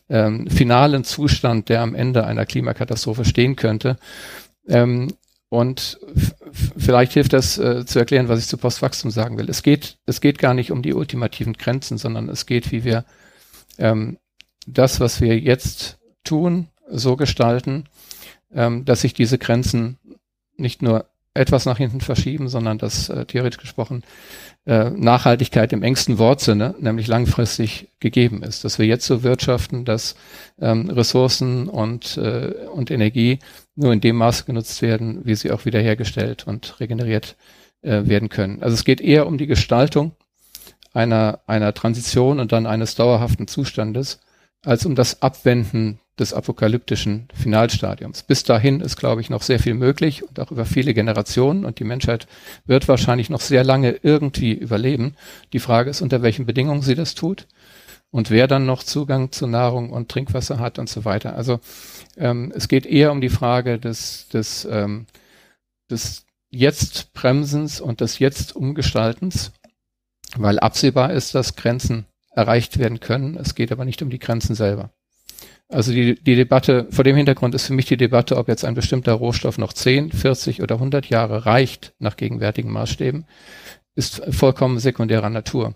ähm, 0.08 0.48
finalen 0.48 1.04
Zustand, 1.04 1.68
der 1.68 1.82
am 1.82 1.94
Ende 1.94 2.26
einer 2.26 2.46
Klimakatastrophe 2.46 3.24
stehen 3.24 3.54
könnte. 3.54 3.96
Ähm, 4.66 5.12
und 5.52 6.00
vielleicht 6.78 7.12
hilft 7.12 7.34
das 7.34 7.58
äh, 7.58 7.84
zu 7.84 7.98
erklären, 7.98 8.28
was 8.28 8.38
ich 8.38 8.46
zu 8.46 8.56
Postwachstum 8.56 9.10
sagen 9.10 9.36
will. 9.36 9.50
Es 9.50 9.62
geht, 9.62 9.98
es 10.06 10.22
geht 10.22 10.38
gar 10.38 10.54
nicht 10.54 10.70
um 10.70 10.80
die 10.80 10.94
ultimativen 10.94 11.52
Grenzen, 11.52 11.98
sondern 11.98 12.30
es 12.30 12.46
geht, 12.46 12.72
wie 12.72 12.84
wir 12.84 13.04
ähm, 13.76 14.16
das, 14.66 14.98
was 14.98 15.20
wir 15.20 15.38
jetzt 15.38 15.98
tun, 16.24 16.68
so 16.88 17.16
gestalten, 17.16 17.84
ähm, 18.50 18.86
dass 18.86 19.02
sich 19.02 19.12
diese 19.12 19.36
Grenzen 19.36 19.98
nicht 20.56 20.80
nur 20.80 21.04
etwas 21.34 21.66
nach 21.66 21.76
hinten 21.76 22.00
verschieben, 22.00 22.48
sondern 22.48 22.78
dass 22.78 23.10
äh, 23.10 23.26
theoretisch 23.26 23.60
gesprochen 23.60 24.04
äh, 24.64 24.88
Nachhaltigkeit 24.88 25.74
im 25.74 25.82
engsten 25.82 26.16
Wortsinne, 26.16 26.74
nämlich 26.78 27.08
langfristig 27.08 27.90
gegeben 28.00 28.42
ist. 28.42 28.64
Dass 28.64 28.78
wir 28.78 28.86
jetzt 28.86 29.06
so 29.06 29.22
wirtschaften, 29.22 29.84
dass 29.84 30.14
ähm, 30.60 30.88
Ressourcen 30.88 31.68
und, 31.68 32.16
äh, 32.16 32.54
und 32.72 32.90
Energie 32.90 33.38
nur 33.74 33.92
in 33.92 34.00
dem 34.00 34.16
Maße 34.16 34.44
genutzt 34.44 34.82
werden, 34.82 35.24
wie 35.24 35.34
sie 35.34 35.50
auch 35.50 35.64
wiederhergestellt 35.64 36.46
und 36.46 36.78
regeneriert 36.80 37.36
äh, 37.82 38.06
werden 38.06 38.28
können. 38.28 38.62
Also 38.62 38.74
es 38.74 38.84
geht 38.84 39.00
eher 39.00 39.26
um 39.26 39.38
die 39.38 39.46
Gestaltung 39.46 40.12
einer, 40.92 41.40
einer 41.46 41.72
Transition 41.72 42.38
und 42.38 42.52
dann 42.52 42.66
eines 42.66 42.94
dauerhaften 42.94 43.48
Zustandes, 43.48 44.20
als 44.64 44.84
um 44.86 44.94
das 44.94 45.22
Abwenden 45.22 45.98
des 46.18 46.34
apokalyptischen 46.34 47.28
Finalstadiums. 47.34 48.22
Bis 48.22 48.44
dahin 48.44 48.80
ist, 48.80 48.96
glaube 48.96 49.22
ich, 49.22 49.30
noch 49.30 49.42
sehr 49.42 49.58
viel 49.58 49.74
möglich 49.74 50.22
und 50.22 50.38
auch 50.38 50.50
über 50.50 50.66
viele 50.66 50.92
Generationen 50.92 51.64
und 51.64 51.78
die 51.78 51.84
Menschheit 51.84 52.26
wird 52.66 52.86
wahrscheinlich 52.86 53.30
noch 53.30 53.40
sehr 53.40 53.64
lange 53.64 53.98
irgendwie 54.02 54.52
überleben. 54.52 55.16
Die 55.54 55.58
Frage 55.58 55.90
ist, 55.90 56.02
unter 56.02 56.22
welchen 56.22 56.44
Bedingungen 56.44 56.82
sie 56.82 56.94
das 56.94 57.14
tut 57.14 57.46
und 58.12 58.30
wer 58.30 58.46
dann 58.46 58.66
noch 58.66 58.84
Zugang 58.84 59.32
zu 59.32 59.48
Nahrung 59.48 59.90
und 59.90 60.10
Trinkwasser 60.10 60.60
hat 60.60 60.78
und 60.78 60.88
so 60.88 61.04
weiter. 61.04 61.34
Also 61.34 61.60
ähm, 62.16 62.52
es 62.54 62.68
geht 62.68 62.86
eher 62.86 63.10
um 63.10 63.20
die 63.20 63.30
Frage 63.30 63.78
des, 63.80 64.28
des, 64.28 64.66
ähm, 64.70 65.06
des 65.90 66.26
Jetzt-Bremsens 66.50 67.80
und 67.80 68.02
des 68.02 68.18
Jetzt-Umgestaltens, 68.18 69.52
weil 70.36 70.58
absehbar 70.58 71.12
ist, 71.12 71.34
dass 71.34 71.56
Grenzen 71.56 72.04
erreicht 72.30 72.78
werden 72.78 73.00
können. 73.00 73.36
Es 73.36 73.54
geht 73.54 73.72
aber 73.72 73.86
nicht 73.86 74.02
um 74.02 74.10
die 74.10 74.18
Grenzen 74.18 74.54
selber. 74.54 74.90
Also 75.70 75.90
die, 75.90 76.22
die 76.22 76.36
Debatte, 76.36 76.88
vor 76.90 77.04
dem 77.04 77.16
Hintergrund 77.16 77.54
ist 77.54 77.66
für 77.66 77.72
mich 77.72 77.86
die 77.86 77.96
Debatte, 77.96 78.36
ob 78.36 78.48
jetzt 78.48 78.66
ein 78.66 78.74
bestimmter 78.74 79.14
Rohstoff 79.14 79.56
noch 79.56 79.72
10, 79.72 80.12
40 80.12 80.62
oder 80.62 80.74
100 80.74 81.08
Jahre 81.08 81.46
reicht 81.46 81.94
nach 81.98 82.16
gegenwärtigen 82.16 82.70
Maßstäben, 82.70 83.24
ist 83.94 84.22
vollkommen 84.30 84.78
sekundärer 84.78 85.30
Natur, 85.30 85.74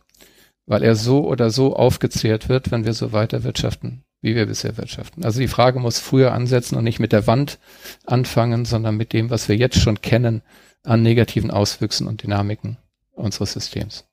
weil 0.66 0.82
er 0.82 0.96
so 0.96 1.26
oder 1.26 1.50
so 1.50 1.74
aufgezehrt 1.74 2.48
wird, 2.48 2.70
wenn 2.70 2.84
wir 2.84 2.92
so 2.92 3.12
weiter 3.12 3.44
wirtschaften, 3.44 4.04
wie 4.20 4.34
wir 4.34 4.46
bisher 4.46 4.76
wirtschaften. 4.76 5.24
Also 5.24 5.40
die 5.40 5.48
Frage 5.48 5.78
muss 5.80 5.98
früher 5.98 6.32
ansetzen 6.32 6.76
und 6.76 6.84
nicht 6.84 6.98
mit 6.98 7.12
der 7.12 7.26
Wand 7.26 7.58
anfangen, 8.04 8.64
sondern 8.64 8.96
mit 8.96 9.12
dem, 9.12 9.30
was 9.30 9.48
wir 9.48 9.56
jetzt 9.56 9.78
schon 9.78 10.00
kennen 10.02 10.42
an 10.82 11.02
negativen 11.02 11.50
Auswüchsen 11.50 12.06
und 12.06 12.22
Dynamiken 12.22 12.76
unseres 13.12 13.52
Systems. 13.52 14.04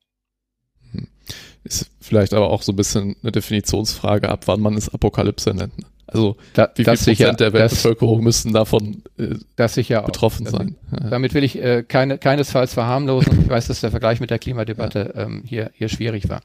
Ist 1.64 1.90
vielleicht 2.02 2.34
aber 2.34 2.50
auch 2.50 2.62
so 2.62 2.74
ein 2.74 2.76
bisschen 2.76 3.16
eine 3.22 3.32
Definitionsfrage, 3.32 4.30
ab 4.30 4.48
wann 4.48 4.60
man 4.60 4.76
es 4.76 4.94
Apokalypse 4.94 5.54
nennt. 5.54 5.74
Also 6.14 6.38
da, 6.54 6.70
wie 6.76 6.84
viel 6.84 6.96
Prozent 6.96 7.40
der 7.40 7.54
Weltbevölkerung 7.54 8.20
das, 8.20 8.24
müssen 8.24 8.54
davon 8.54 9.04
äh, 9.18 9.36
das 9.56 9.74
sicher 9.74 10.02
betroffen 10.04 10.46
sein? 10.46 10.76
Ja. 10.92 11.10
Damit 11.10 11.34
will 11.34 11.44
ich 11.44 11.62
äh, 11.62 11.84
keine, 11.84 12.18
keinesfalls 12.18 12.74
verharmlosen. 12.74 13.44
Ich 13.44 13.50
weiß, 13.50 13.68
dass 13.68 13.82
der 13.82 13.92
Vergleich 13.92 14.20
mit 14.20 14.30
der 14.30 14.40
Klimadebatte 14.40 15.14
ja. 15.16 15.24
ähm, 15.24 15.44
hier, 15.46 15.72
hier 15.74 15.90
schwierig 15.90 16.30
war. 16.30 16.42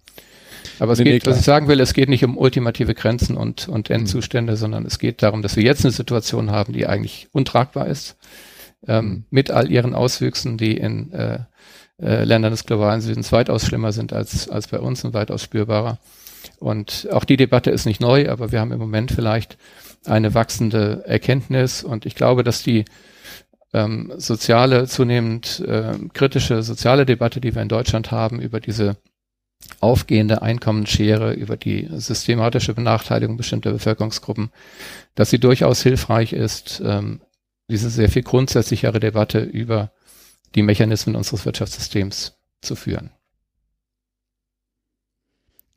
Aber 0.80 0.92
es 0.92 0.98
nee, 0.98 1.04
geht, 1.04 1.24
nee, 1.24 1.30
was 1.30 1.38
ich 1.38 1.44
sagen 1.44 1.68
will, 1.68 1.80
es 1.80 1.92
geht 1.92 2.08
nicht 2.08 2.24
um 2.24 2.36
ultimative 2.36 2.94
Grenzen 2.94 3.36
und, 3.36 3.68
und 3.68 3.90
Endzustände, 3.90 4.52
mhm. 4.52 4.56
sondern 4.56 4.86
es 4.86 4.98
geht 4.98 5.22
darum, 5.22 5.42
dass 5.42 5.56
wir 5.56 5.62
jetzt 5.62 5.84
eine 5.84 5.92
Situation 5.92 6.50
haben, 6.50 6.72
die 6.72 6.86
eigentlich 6.86 7.28
untragbar 7.32 7.86
ist, 7.86 8.16
ähm, 8.86 9.04
mhm. 9.04 9.24
mit 9.30 9.50
all 9.50 9.70
ihren 9.70 9.94
Auswüchsen, 9.94 10.56
die 10.56 10.76
in 10.76 11.12
äh, 11.12 11.40
äh, 12.00 12.24
Ländern 12.24 12.52
des 12.52 12.64
globalen 12.64 13.00
Südens 13.00 13.32
weitaus 13.32 13.66
schlimmer 13.66 13.92
sind 13.92 14.12
als, 14.12 14.48
als 14.48 14.68
bei 14.68 14.78
uns 14.78 15.04
und 15.04 15.14
weitaus 15.14 15.42
spürbarer. 15.42 15.98
Und 16.58 17.08
auch 17.12 17.24
die 17.24 17.36
Debatte 17.36 17.70
ist 17.70 17.86
nicht 17.86 18.00
neu, 18.00 18.28
aber 18.28 18.52
wir 18.52 18.60
haben 18.60 18.72
im 18.72 18.78
Moment 18.78 19.12
vielleicht 19.12 19.58
eine 20.04 20.34
wachsende 20.34 21.04
Erkenntnis 21.06 21.82
und 21.82 22.06
ich 22.06 22.14
glaube, 22.14 22.44
dass 22.44 22.62
die 22.62 22.84
ähm, 23.72 24.12
soziale, 24.16 24.86
zunehmend 24.86 25.60
äh, 25.60 25.94
kritische 26.12 26.62
soziale 26.62 27.04
Debatte, 27.04 27.40
die 27.40 27.54
wir 27.54 27.62
in 27.62 27.68
Deutschland 27.68 28.10
haben, 28.10 28.40
über 28.40 28.60
diese 28.60 28.96
aufgehende 29.80 30.42
Einkommensschere, 30.42 31.32
über 31.32 31.56
die 31.56 31.88
systematische 31.92 32.74
Benachteiligung 32.74 33.36
bestimmter 33.36 33.72
Bevölkerungsgruppen, 33.72 34.50
dass 35.14 35.30
sie 35.30 35.38
durchaus 35.38 35.82
hilfreich 35.82 36.32
ist, 36.32 36.80
ähm, 36.84 37.20
diese 37.68 37.90
sehr 37.90 38.08
viel 38.08 38.22
grundsätzlichere 38.22 39.00
Debatte 39.00 39.40
über 39.40 39.90
die 40.54 40.62
Mechanismen 40.62 41.16
unseres 41.16 41.44
Wirtschaftssystems 41.44 42.38
zu 42.62 42.76
führen. 42.76 43.10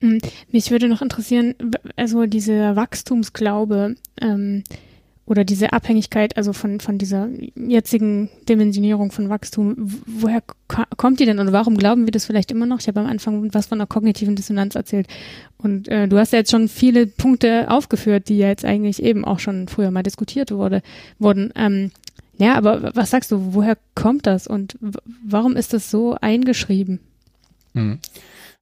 Hm, 0.02 0.20
mich 0.52 0.72
würde 0.72 0.88
noch 0.88 1.02
interessieren, 1.02 1.56
also 1.96 2.26
dieser 2.26 2.76
Wachstumsglaube 2.76 3.96
ähm, 4.20 4.64
oder 5.26 5.46
diese 5.46 5.72
Abhängigkeit, 5.72 6.36
also 6.36 6.52
von, 6.52 6.80
von 6.80 6.98
dieser 6.98 7.30
jetzigen 7.56 8.30
Dimensionierung 8.50 9.12
von 9.12 9.30
Wachstum, 9.30 9.76
woher 10.06 10.44
kommt 10.98 11.20
die 11.20 11.26
denn 11.26 11.40
und 11.40 11.52
warum 11.54 11.78
glauben 11.78 12.06
wir 12.06 12.12
das 12.12 12.26
vielleicht 12.26 12.52
immer 12.52 12.66
noch? 12.66 12.80
Ich 12.80 12.88
habe 12.88 13.00
am 13.00 13.06
Anfang 13.06 13.54
was 13.54 13.68
von 13.68 13.80
einer 13.80 13.88
kognitiven 13.88 14.36
Dissonanz 14.36 14.76
erzählt 14.76 15.08
und 15.58 15.88
äh, 15.88 16.08
du 16.08 16.18
hast 16.18 16.34
ja 16.34 16.40
jetzt 16.40 16.52
schon 16.52 16.68
viele 16.68 17.06
Punkte 17.06 17.70
aufgeführt, 17.70 18.28
die 18.28 18.40
ja 18.40 18.48
jetzt 18.48 18.66
eigentlich 18.66 19.02
eben 19.02 19.24
auch 19.24 19.40
schon 19.40 19.68
früher 19.68 19.92
mal 19.92 20.04
diskutiert 20.04 20.52
wurde, 20.52 20.82
wurden. 21.20 21.54
Ähm, 21.56 21.92
ja, 22.38 22.56
aber 22.56 22.96
was 22.96 23.12
sagst 23.12 23.32
du, 23.32 23.54
woher 23.54 23.78
kommt 23.94 24.26
das 24.26 24.48
und 24.48 24.78
warum 25.24 25.56
ist 25.56 25.74
das 25.74 25.92
so 25.92 26.18
eingeschrieben? 26.20 27.00
Hm. 27.76 28.00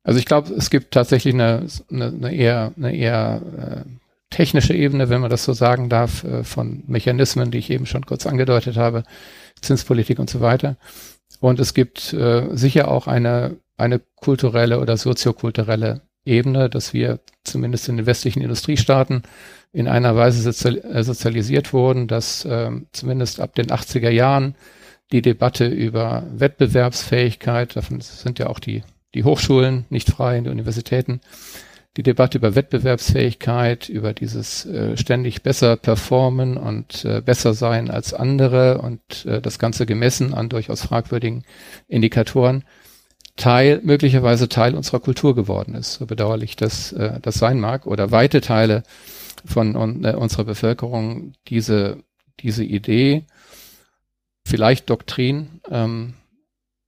Also 0.09 0.17
ich 0.17 0.25
glaube, 0.25 0.51
es 0.55 0.71
gibt 0.71 0.89
tatsächlich 0.89 1.35
eine, 1.35 1.67
eine, 1.91 2.07
eine 2.07 2.33
eher, 2.33 2.73
eine 2.75 2.95
eher 2.95 3.41
äh, 3.59 3.89
technische 4.31 4.73
Ebene, 4.73 5.09
wenn 5.09 5.21
man 5.21 5.29
das 5.29 5.43
so 5.43 5.53
sagen 5.53 5.87
darf, 5.87 6.23
äh, 6.23 6.43
von 6.43 6.81
Mechanismen, 6.87 7.51
die 7.51 7.59
ich 7.59 7.69
eben 7.69 7.85
schon 7.85 8.07
kurz 8.07 8.25
angedeutet 8.25 8.75
habe, 8.75 9.03
Zinspolitik 9.61 10.17
und 10.17 10.27
so 10.27 10.41
weiter. 10.41 10.77
Und 11.41 11.59
es 11.59 11.75
gibt 11.75 12.11
äh, 12.13 12.47
sicher 12.53 12.87
auch 12.87 13.05
eine, 13.05 13.57
eine 13.77 14.01
kulturelle 14.15 14.79
oder 14.79 14.97
soziokulturelle 14.97 16.01
Ebene, 16.25 16.71
dass 16.71 16.91
wir 16.91 17.19
zumindest 17.43 17.87
in 17.87 17.97
den 17.97 18.07
westlichen 18.07 18.41
Industriestaaten 18.41 19.21
in 19.73 19.87
einer 19.87 20.15
Weise 20.15 20.49
äh, 20.49 21.03
sozialisiert 21.03 21.71
wurden, 21.71 22.07
dass 22.07 22.45
äh, 22.45 22.71
zumindest 22.93 23.39
ab 23.39 23.53
den 23.53 23.67
80er 23.67 24.09
Jahren 24.09 24.55
die 25.11 25.21
Debatte 25.21 25.67
über 25.67 26.23
Wettbewerbsfähigkeit, 26.33 27.75
davon 27.75 28.01
sind 28.01 28.39
ja 28.39 28.47
auch 28.47 28.57
die, 28.57 28.81
die 29.13 29.23
Hochschulen 29.23 29.85
nicht 29.89 30.09
frei, 30.09 30.39
die 30.39 30.49
Universitäten, 30.49 31.21
die 31.97 32.03
Debatte 32.03 32.37
über 32.37 32.55
Wettbewerbsfähigkeit, 32.55 33.89
über 33.89 34.13
dieses 34.13 34.65
äh, 34.65 34.95
ständig 34.95 35.41
besser 35.41 35.75
performen 35.75 36.57
und 36.57 37.03
äh, 37.03 37.21
besser 37.21 37.53
sein 37.53 37.89
als 37.89 38.13
andere 38.13 38.79
und 38.79 39.25
äh, 39.25 39.41
das 39.41 39.59
Ganze 39.59 39.85
gemessen 39.85 40.33
an 40.33 40.49
durchaus 40.49 40.83
fragwürdigen 40.83 41.43
Indikatoren, 41.87 42.63
Teil, 43.35 43.79
möglicherweise 43.83 44.49
Teil 44.49 44.75
unserer 44.75 44.99
Kultur 44.99 45.33
geworden 45.33 45.73
ist, 45.73 45.93
so 45.93 46.05
bedauerlich 46.05 46.55
das, 46.55 46.91
äh, 46.91 47.19
das 47.21 47.35
sein 47.35 47.59
mag, 47.59 47.87
oder 47.87 48.11
weite 48.11 48.41
Teile 48.41 48.83
von 49.45 49.75
un, 49.75 50.03
äh, 50.03 50.13
unserer 50.13 50.43
Bevölkerung 50.43 51.33
diese, 51.47 52.03
diese 52.41 52.63
Idee, 52.63 53.25
vielleicht 54.45 54.89
Doktrin, 54.89 55.61
ähm, 55.69 56.13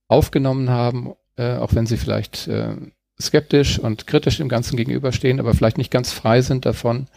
aufgenommen 0.07 0.69
haben, 0.69 1.13
äh, 1.41 1.57
auch 1.57 1.73
wenn 1.73 1.87
sie 1.87 1.97
vielleicht 1.97 2.47
äh, 2.47 2.75
skeptisch 3.19 3.79
und 3.79 4.05
kritisch 4.07 4.37
dem 4.37 4.49
Ganzen 4.49 4.77
gegenüberstehen, 4.77 5.39
aber 5.39 5.53
vielleicht 5.53 5.77
nicht 5.77 5.91
ganz 5.91 6.11
frei 6.11 6.41
sind 6.41 6.65
davon, 6.65 7.07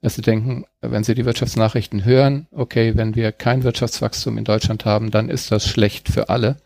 dass 0.00 0.14
sie 0.14 0.22
denken, 0.22 0.64
wenn 0.80 1.04
sie 1.04 1.14
die 1.14 1.24
Wirtschaftsnachrichten 1.24 2.04
hören, 2.04 2.46
okay, 2.52 2.96
wenn 2.96 3.14
wir 3.14 3.32
kein 3.32 3.64
Wirtschaftswachstum 3.64 4.38
in 4.38 4.44
Deutschland 4.44 4.84
haben, 4.84 5.10
dann 5.10 5.28
ist 5.28 5.50
das 5.50 5.66
schlecht 5.66 6.08
für 6.08 6.28
alle. 6.28 6.56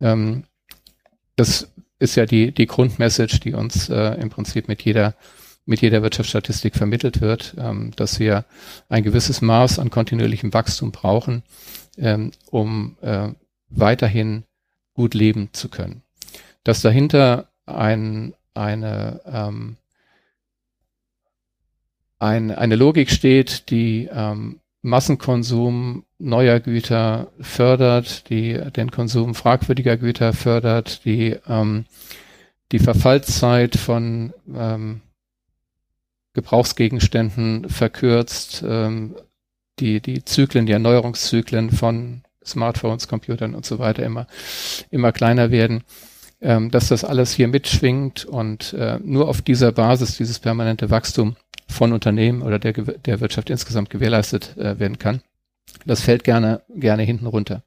Ähm, 0.00 0.44
das 1.36 1.68
ist 1.98 2.16
ja 2.16 2.26
die, 2.26 2.52
die 2.52 2.66
Grundmessage, 2.66 3.40
die 3.40 3.54
uns 3.54 3.88
äh, 3.88 4.14
im 4.20 4.30
Prinzip 4.30 4.68
mit 4.68 4.82
jeder, 4.82 5.14
mit 5.64 5.80
jeder 5.80 6.02
Wirtschaftsstatistik 6.02 6.74
vermittelt 6.74 7.20
wird, 7.20 7.54
ähm, 7.58 7.92
dass 7.96 8.18
wir 8.18 8.44
ein 8.88 9.02
gewisses 9.04 9.40
Maß 9.42 9.78
an 9.78 9.90
kontinuierlichem 9.90 10.52
Wachstum 10.52 10.92
brauchen, 10.92 11.42
ähm, 11.98 12.32
um 12.50 12.96
äh, 13.00 13.28
weiterhin 13.68 14.44
gut 14.94 15.14
leben 15.14 15.50
zu 15.52 15.68
können. 15.68 16.02
Dass 16.64 16.82
dahinter 16.82 17.48
ein, 17.66 18.34
eine, 18.54 19.20
ähm, 19.26 19.76
ein, 22.18 22.50
eine 22.50 22.76
Logik 22.76 23.10
steht, 23.10 23.70
die 23.70 24.08
ähm, 24.12 24.60
Massenkonsum 24.82 26.04
neuer 26.18 26.60
Güter 26.60 27.32
fördert, 27.40 28.28
die 28.28 28.54
den 28.76 28.90
Konsum 28.90 29.34
fragwürdiger 29.34 29.96
Güter 29.96 30.32
fördert, 30.32 31.04
die 31.04 31.36
ähm, 31.48 31.86
die 32.72 32.78
Verfallszeit 32.78 33.76
von 33.76 34.32
ähm, 34.52 35.02
Gebrauchsgegenständen 36.32 37.68
verkürzt, 37.68 38.64
ähm, 38.66 39.14
die 39.78 40.00
die 40.00 40.24
Zyklen, 40.24 40.66
die 40.66 40.72
Erneuerungszyklen 40.72 41.70
von 41.70 42.22
Smartphones, 42.44 43.06
Computern 43.06 43.54
und 43.54 43.64
so 43.64 43.78
weiter 43.78 44.04
immer 44.04 44.26
immer 44.90 45.12
kleiner 45.12 45.52
werden 45.52 45.84
ähm, 46.42 46.70
dass 46.70 46.88
das 46.88 47.04
alles 47.04 47.32
hier 47.32 47.48
mitschwingt 47.48 48.24
und 48.24 48.72
äh, 48.74 48.98
nur 49.02 49.28
auf 49.28 49.42
dieser 49.42 49.72
Basis 49.72 50.16
dieses 50.16 50.38
permanente 50.38 50.90
Wachstum 50.90 51.36
von 51.68 51.92
Unternehmen 51.92 52.42
oder 52.42 52.58
der, 52.58 52.72
der 52.72 53.20
Wirtschaft 53.20 53.48
insgesamt 53.48 53.90
gewährleistet 53.90 54.56
äh, 54.56 54.78
werden 54.78 54.98
kann. 54.98 55.22
Das 55.86 56.02
fällt 56.02 56.24
gerne, 56.24 56.62
gerne 56.74 57.02
hinten 57.04 57.26
runter. 57.26 57.62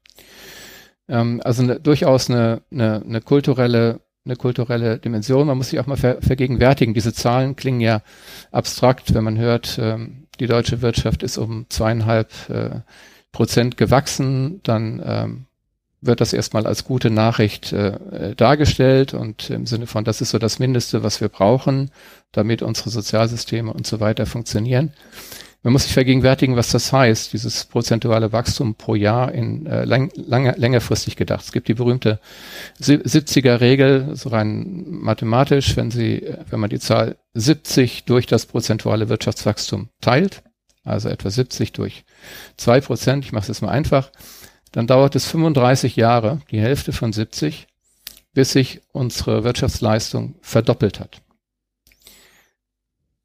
Ähm, 1.08 1.40
also 1.44 1.62
ne, 1.62 1.80
durchaus 1.80 2.30
eine, 2.30 2.62
eine, 2.70 3.02
eine 3.04 3.20
kulturelle 3.20 4.00
eine 4.24 4.34
kulturelle 4.36 4.98
Dimension. 4.98 5.46
Man 5.46 5.56
muss 5.56 5.70
sich 5.70 5.78
auch 5.78 5.86
mal 5.86 5.96
ver 5.96 6.20
vergegenwärtigen. 6.20 6.94
Diese 6.94 7.12
Zahlen 7.12 7.54
klingen 7.54 7.80
ja 7.80 8.02
abstrakt, 8.50 9.14
wenn 9.14 9.22
man 9.22 9.38
hört, 9.38 9.78
ähm, 9.80 10.26
die 10.40 10.48
deutsche 10.48 10.82
Wirtschaft 10.82 11.22
ist 11.22 11.38
um 11.38 11.66
zweieinhalb 11.68 12.32
äh, 12.50 12.80
Prozent 13.30 13.76
gewachsen, 13.76 14.60
dann 14.64 15.00
ähm, 15.04 15.45
wird 16.06 16.20
das 16.20 16.32
erstmal 16.32 16.66
als 16.66 16.84
gute 16.84 17.10
Nachricht 17.10 17.72
äh, 17.72 18.34
dargestellt 18.36 19.14
und 19.14 19.50
im 19.50 19.66
Sinne 19.66 19.86
von, 19.86 20.04
das 20.04 20.20
ist 20.20 20.30
so 20.30 20.38
das 20.38 20.58
Mindeste, 20.58 21.02
was 21.02 21.20
wir 21.20 21.28
brauchen, 21.28 21.90
damit 22.32 22.62
unsere 22.62 22.90
Sozialsysteme 22.90 23.72
und 23.72 23.86
so 23.86 24.00
weiter 24.00 24.26
funktionieren. 24.26 24.92
Man 25.66 25.72
muss 25.72 25.82
sich 25.82 25.94
vergegenwärtigen, 25.94 26.54
was 26.54 26.70
das 26.70 26.92
heißt, 26.92 27.32
dieses 27.32 27.64
prozentuale 27.64 28.32
Wachstum 28.32 28.76
pro 28.76 28.94
Jahr 28.94 29.32
in 29.32 29.66
äh, 29.66 29.84
lang, 29.84 30.12
lange, 30.14 30.52
längerfristig 30.56 31.16
gedacht. 31.16 31.44
Es 31.44 31.50
gibt 31.50 31.66
die 31.66 31.74
berühmte 31.74 32.20
70er 32.80 33.60
Regel, 33.60 34.14
so 34.14 34.28
rein 34.28 34.84
mathematisch, 34.86 35.76
wenn 35.76 35.90
Sie, 35.90 36.22
wenn 36.50 36.60
man 36.60 36.70
die 36.70 36.78
Zahl 36.78 37.16
70 37.34 38.04
durch 38.04 38.26
das 38.26 38.46
prozentuale 38.46 39.08
Wirtschaftswachstum 39.08 39.88
teilt, 40.00 40.44
also 40.84 41.08
etwa 41.08 41.30
70 41.30 41.72
durch 41.72 42.04
zwei 42.56 42.80
Prozent, 42.80 43.24
ich 43.24 43.32
mache 43.32 43.42
es 43.42 43.48
jetzt 43.48 43.62
mal 43.62 43.70
einfach, 43.70 44.12
dann 44.76 44.86
dauert 44.86 45.16
es 45.16 45.24
35 45.24 45.96
Jahre, 45.96 46.40
die 46.50 46.60
Hälfte 46.60 46.92
von 46.92 47.10
70, 47.10 47.66
bis 48.34 48.52
sich 48.52 48.82
unsere 48.92 49.42
Wirtschaftsleistung 49.42 50.34
verdoppelt 50.42 51.00
hat. 51.00 51.22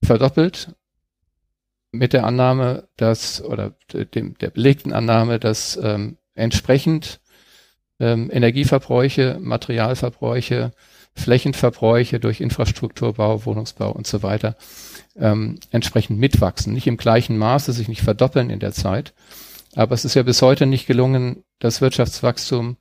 Verdoppelt 0.02 0.74
mit 1.92 2.14
der 2.14 2.26
Annahme, 2.26 2.88
dass, 2.96 3.44
oder 3.44 3.74
dem, 3.92 4.38
der 4.38 4.52
belegten 4.52 4.94
Annahme, 4.94 5.40
dass 5.40 5.78
ähm, 5.84 6.16
entsprechend 6.36 7.20
ähm, 8.00 8.30
Energieverbräuche, 8.32 9.38
Materialverbräuche, 9.42 10.72
Flächenverbräuche 11.16 12.22
durch 12.22 12.40
Infrastrukturbau, 12.40 13.46
Wohnungsbau 13.46 13.92
und 13.92 14.08
so 14.08 14.24
weiter 14.24 14.56
ähm, 15.18 15.60
entsprechend 15.70 16.18
mitwachsen. 16.18 16.72
Nicht 16.72 16.88
im 16.88 16.96
gleichen 16.96 17.38
Maße, 17.38 17.74
sich 17.74 17.90
nicht 17.90 18.04
verdoppeln 18.04 18.50
in 18.50 18.62
der 18.62 18.72
Zeit, 18.72 19.14
aber 19.76 19.94
es 19.94 20.06
ist 20.06 20.16
ja 20.16 20.24
bis 20.24 20.42
heute 20.42 20.66
nicht 20.66 20.88
gelungen, 20.88 21.44
das 21.60 21.82
Wirtschaftswachstum, 21.82 22.78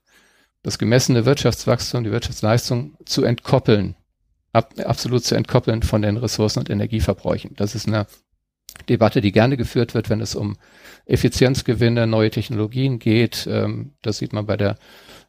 das 0.63 0.79
gemessene 0.79 1.25
Wirtschaftswachstum, 1.25 2.05
die 2.05 2.11
Wirtschaftsleistung 2.11 2.97
zu 3.05 3.25
entkoppeln, 3.25 3.97
ab, 4.53 4.75
absolut 4.85 5.25
zu 5.25 5.35
entkoppeln 5.35 5.83
von 5.83 6.03
den 6.03 6.17
Ressourcen- 6.17 6.61
und 6.61 6.71
Energieverbräuchen. 6.71 7.55
Das 7.57 7.75
ist 7.75 7.87
eine 7.87 8.07
Debatte, 8.89 9.21
die 9.21 9.33
gerne 9.33 9.57
geführt 9.57 9.95
wird, 9.95 10.11
wenn 10.11 10.21
es 10.21 10.35
um 10.35 10.57
Effizienzgewinne, 11.07 12.07
neue 12.07 12.31
Technologien 12.31 12.99
geht. 12.99 13.47
Ähm, 13.51 13.93
das 14.03 14.19
sieht 14.19 14.33
man 14.33 14.47
bei 14.47 14.57
der 14.57 14.77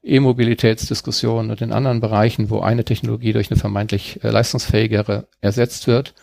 E-Mobilitätsdiskussion 0.04 1.52
und 1.52 1.62
in 1.62 1.71
anderen 1.71 2.00
Bereichen, 2.00 2.50
wo 2.50 2.60
eine 2.60 2.86
Technologie 2.86 3.34
durch 3.34 3.52
eine 3.52 3.60
vermeintlich 3.60 4.24
äh, 4.24 4.30
leistungsfähigere 4.30 5.28
ersetzt 5.41 5.88
wird. 5.88 6.13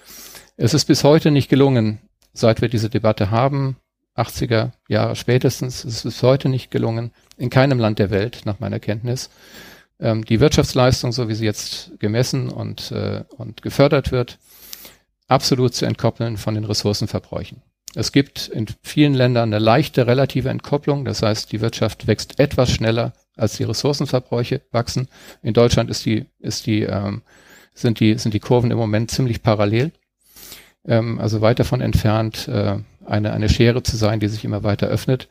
Es 0.57 0.75
ist 0.75 0.87
bis 0.87 1.05
heute 1.05 1.31
nicht 1.31 1.49
gelungen, 1.49 2.01
seit 2.33 2.61
wir 2.61 2.69
diese 2.69 2.91
Debatte 2.91 3.31
haben, 3.31 3.77
80er 4.19 4.73
Jahre 4.89 5.17
spätestens, 5.17 5.85
es 5.85 5.97
ist 5.97 6.03
bis 6.03 6.23
heute 6.23 6.49
nicht 6.49 6.71
gelungen, 6.71 7.13
in 7.37 7.51
keinem 7.51 7.79
Land 7.79 7.99
der 7.99 8.11
Welt, 8.11 8.43
nach 8.45 8.61
meiner 8.61 8.81
Kenntnis, 8.81 9.31
ähm, 10.01 10.25
die 10.25 10.41
Wirtschaftsleistung, 10.41 11.13
so 11.13 11.29
wie 11.29 11.35
sie 11.35 11.45
jetzt 11.45 11.93
gemessen 11.99 12.51
und, 12.51 12.91
äh, 12.91 13.25
und 13.37 13.63
gefördert 13.63 14.13
wird, 14.13 14.39
absolut 15.29 15.75
zu 15.75 15.87
entkoppeln 15.87 16.37
von 16.37 16.55
den 16.55 16.65
Ressourcenverbräuchen. 16.65 17.63
Es 17.95 18.13
gibt 18.13 18.49
in 18.49 18.67
vielen 18.83 19.15
Ländern 19.15 19.53
eine 19.53 19.63
leichte 19.63 20.07
relative 20.07 20.51
Entkopplung, 20.51 21.05
das 21.05 21.23
heißt, 21.23 21.51
die 21.53 21.61
Wirtschaft 21.61 22.07
wächst 22.07 22.39
etwas 22.39 22.71
schneller, 22.71 23.13
als 23.37 23.57
die 23.57 23.65
Ressourcenverbräuche 23.65 24.63
wachsen. 24.73 25.09
In 25.43 25.55
Deutschland 25.55 25.89
ist 25.91 26.05
die, 26.05 26.27
ist 26.39 26.67
die, 26.67 26.83
ähm, 26.83 27.23
sind 27.73 28.01
die, 28.01 28.19
sind 28.19 28.35
die 28.35 28.41
Kurven 28.41 28.71
im 28.71 28.79
Moment 28.79 29.11
ziemlich 29.11 29.43
parallel, 29.43 29.93
ähm, 30.87 31.19
also 31.19 31.41
weit 31.41 31.59
davon 31.59 31.81
entfernt, 31.81 32.49
äh, 32.49 32.79
eine, 33.05 33.33
eine 33.33 33.49
Schere 33.49 33.83
zu 33.83 33.97
sein, 33.97 34.21
die 34.21 34.29
sich 34.29 34.45
immer 34.45 34.63
weiter 34.63 34.89
öffnet. 34.89 35.29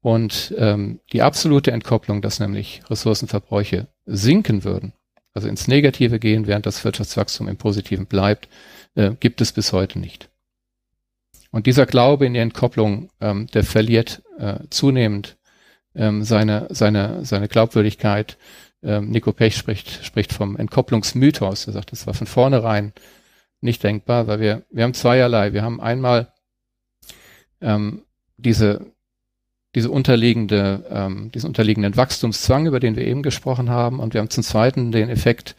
Und 0.00 0.54
ähm, 0.58 1.00
die 1.12 1.22
absolute 1.22 1.70
Entkopplung, 1.70 2.22
dass 2.22 2.40
nämlich 2.40 2.82
Ressourcenverbräuche 2.90 3.86
sinken 4.04 4.64
würden, 4.64 4.92
also 5.32 5.48
ins 5.48 5.68
Negative 5.68 6.18
gehen, 6.18 6.46
während 6.46 6.66
das 6.66 6.84
Wirtschaftswachstum 6.84 7.48
im 7.48 7.56
Positiven 7.56 8.06
bleibt, 8.06 8.48
äh, 8.94 9.12
gibt 9.18 9.40
es 9.40 9.52
bis 9.52 9.72
heute 9.72 9.98
nicht. 9.98 10.28
Und 11.52 11.66
dieser 11.66 11.86
Glaube 11.86 12.26
in 12.26 12.34
die 12.34 12.40
Entkopplung, 12.40 13.10
ähm, 13.20 13.46
der 13.48 13.62
verliert 13.62 14.22
äh, 14.38 14.58
zunehmend 14.70 15.36
ähm, 15.94 16.24
seine, 16.24 16.66
seine, 16.70 17.24
seine 17.24 17.48
Glaubwürdigkeit. 17.48 18.38
Ähm, 18.82 19.10
Nico 19.10 19.32
Pech 19.32 19.56
spricht, 19.56 20.04
spricht 20.04 20.32
vom 20.32 20.56
Entkopplungsmythos. 20.56 21.66
Er 21.66 21.74
sagt, 21.74 21.92
das 21.92 22.06
war 22.06 22.14
von 22.14 22.26
vornherein 22.26 22.92
nicht 23.62 23.82
denkbar, 23.82 24.26
weil 24.26 24.40
wir, 24.40 24.62
wir 24.70 24.84
haben 24.84 24.94
zweierlei. 24.94 25.52
Wir 25.52 25.62
haben 25.62 25.80
einmal 25.80 26.32
ähm, 27.60 28.02
diese, 28.36 28.86
diese 29.74 29.90
unterliegende, 29.90 30.84
ähm, 30.90 31.30
diesen 31.32 31.48
unterliegenden 31.48 31.96
Wachstumszwang, 31.96 32.66
über 32.66 32.80
den 32.80 32.96
wir 32.96 33.06
eben 33.06 33.22
gesprochen 33.22 33.70
haben, 33.70 34.00
und 34.00 34.14
wir 34.14 34.20
haben 34.20 34.30
zum 34.30 34.42
Zweiten 34.42 34.92
den 34.92 35.08
Effekt, 35.08 35.54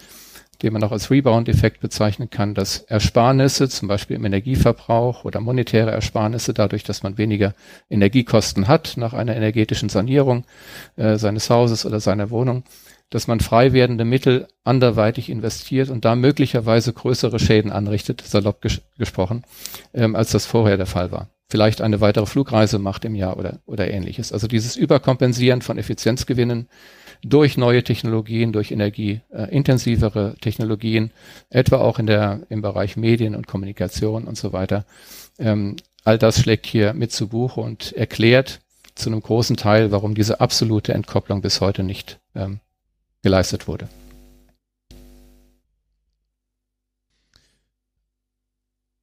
den 0.61 0.73
man 0.73 0.83
auch 0.83 0.91
als 0.91 1.11
Rebound-Effekt 1.11 1.81
bezeichnen 1.81 2.29
kann, 2.29 2.53
dass 2.53 2.77
Ersparnisse, 2.77 3.67
zum 3.67 3.87
Beispiel 3.87 4.15
im 4.15 4.23
Energieverbrauch 4.23 5.25
oder 5.25 5.41
monetäre 5.41 5.91
Ersparnisse, 5.91 6.53
dadurch, 6.53 6.83
dass 6.83 7.03
man 7.03 7.17
weniger 7.17 7.53
Energiekosten 7.89 8.67
hat 8.67 8.93
nach 8.95 9.13
einer 9.13 9.35
energetischen 9.35 9.89
Sanierung 9.89 10.45
äh, 10.95 11.17
seines 11.17 11.49
Hauses 11.49 11.85
oder 11.85 11.99
seiner 11.99 12.29
Wohnung, 12.29 12.63
dass 13.13 13.27
man 13.27 13.39
frei 13.41 13.73
werdende 13.73 14.05
Mittel 14.05 14.47
anderweitig 14.63 15.29
investiert 15.29 15.91
und 15.91 16.03
da 16.03 16.15
möglicherweise 16.15 16.93
größere 16.93 17.37
Schäden 17.37 17.71
anrichtet, 17.71 18.21
salopp 18.21 18.59
ges 18.61 18.81
gesprochen, 18.97 19.43
ähm, 19.93 20.15
als 20.15 20.31
das 20.31 20.47
vorher 20.47 20.77
der 20.77 20.87
Fall 20.87 21.11
war. 21.11 21.29
Vielleicht 21.47 21.81
eine 21.81 22.01
weitere 22.01 22.25
Flugreise 22.25 22.79
macht 22.79 23.05
im 23.05 23.13
Jahr 23.13 23.37
oder, 23.37 23.59
oder 23.67 23.91
ähnliches. 23.91 24.33
Also 24.33 24.47
dieses 24.47 24.75
Überkompensieren 24.75 25.61
von 25.61 25.77
Effizienzgewinnen 25.77 26.67
durch 27.21 27.55
neue 27.55 27.83
Technologien, 27.83 28.51
durch 28.51 28.71
energieintensivere 28.71 30.33
äh, 30.35 30.39
Technologien, 30.39 31.11
etwa 31.51 31.77
auch 31.77 31.99
in 31.99 32.07
der, 32.07 32.39
im 32.49 32.63
Bereich 32.63 32.97
Medien 32.97 33.35
und 33.35 33.45
Kommunikation 33.45 34.23
und 34.23 34.39
so 34.39 34.53
weiter. 34.53 34.85
Ähm, 35.37 35.75
all 36.03 36.17
das 36.17 36.39
schlägt 36.39 36.65
hier 36.65 36.95
mit 36.95 37.11
zu 37.11 37.27
Buche 37.27 37.61
und 37.61 37.93
erklärt 37.93 38.61
zu 38.95 39.11
einem 39.11 39.21
großen 39.21 39.55
Teil, 39.55 39.91
warum 39.91 40.15
diese 40.15 40.39
absolute 40.39 40.95
Entkopplung 40.95 41.41
bis 41.41 41.61
heute 41.61 41.83
nicht 41.83 42.19
ähm, 42.33 42.59
geleistet 43.23 43.67
wurde. 43.67 43.89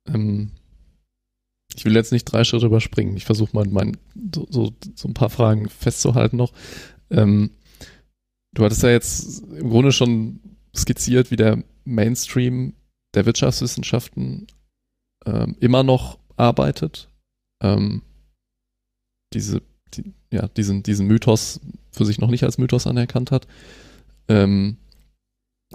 Ähm, 0.06 0.52
ich 1.74 1.84
will 1.84 1.94
jetzt 1.94 2.12
nicht 2.12 2.26
drei 2.26 2.44
Schritte 2.44 2.66
überspringen. 2.66 3.16
Ich 3.16 3.24
versuche 3.24 3.54
mal 3.54 3.66
mein, 3.66 3.96
so, 4.32 4.46
so, 4.50 4.72
so, 4.94 5.08
ein 5.08 5.14
paar 5.14 5.30
Fragen 5.30 5.68
festzuhalten 5.68 6.36
noch. 6.36 6.52
Ähm, 7.10 7.50
Du 8.52 8.64
hattest 8.64 8.82
ja 8.82 8.90
jetzt 8.90 9.42
im 9.42 9.70
Grunde 9.70 9.92
schon 9.92 10.40
skizziert, 10.76 11.30
wie 11.30 11.36
der 11.36 11.62
Mainstream 11.84 12.74
der 13.14 13.26
Wirtschaftswissenschaften 13.26 14.46
ähm, 15.24 15.56
immer 15.60 15.82
noch 15.82 16.18
arbeitet. 16.36 17.08
Ähm, 17.62 18.02
diese, 19.32 19.62
die, 19.94 20.12
ja, 20.32 20.48
diesen, 20.48 20.82
diesen 20.82 21.06
Mythos 21.06 21.60
für 21.92 22.04
sich 22.04 22.18
noch 22.18 22.30
nicht 22.30 22.44
als 22.44 22.58
Mythos 22.58 22.86
anerkannt 22.86 23.30
hat. 23.30 23.46
Ähm, 24.30 24.76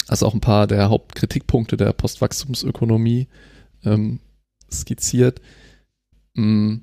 also 0.07 0.25
auch 0.25 0.33
ein 0.33 0.41
paar 0.41 0.65
der 0.65 0.89
Hauptkritikpunkte 0.89 1.77
der 1.77 1.91
Postwachstumsökonomie 1.93 3.27
ähm, 3.83 4.19
skizziert. 4.71 5.41
Mm, 6.35 6.77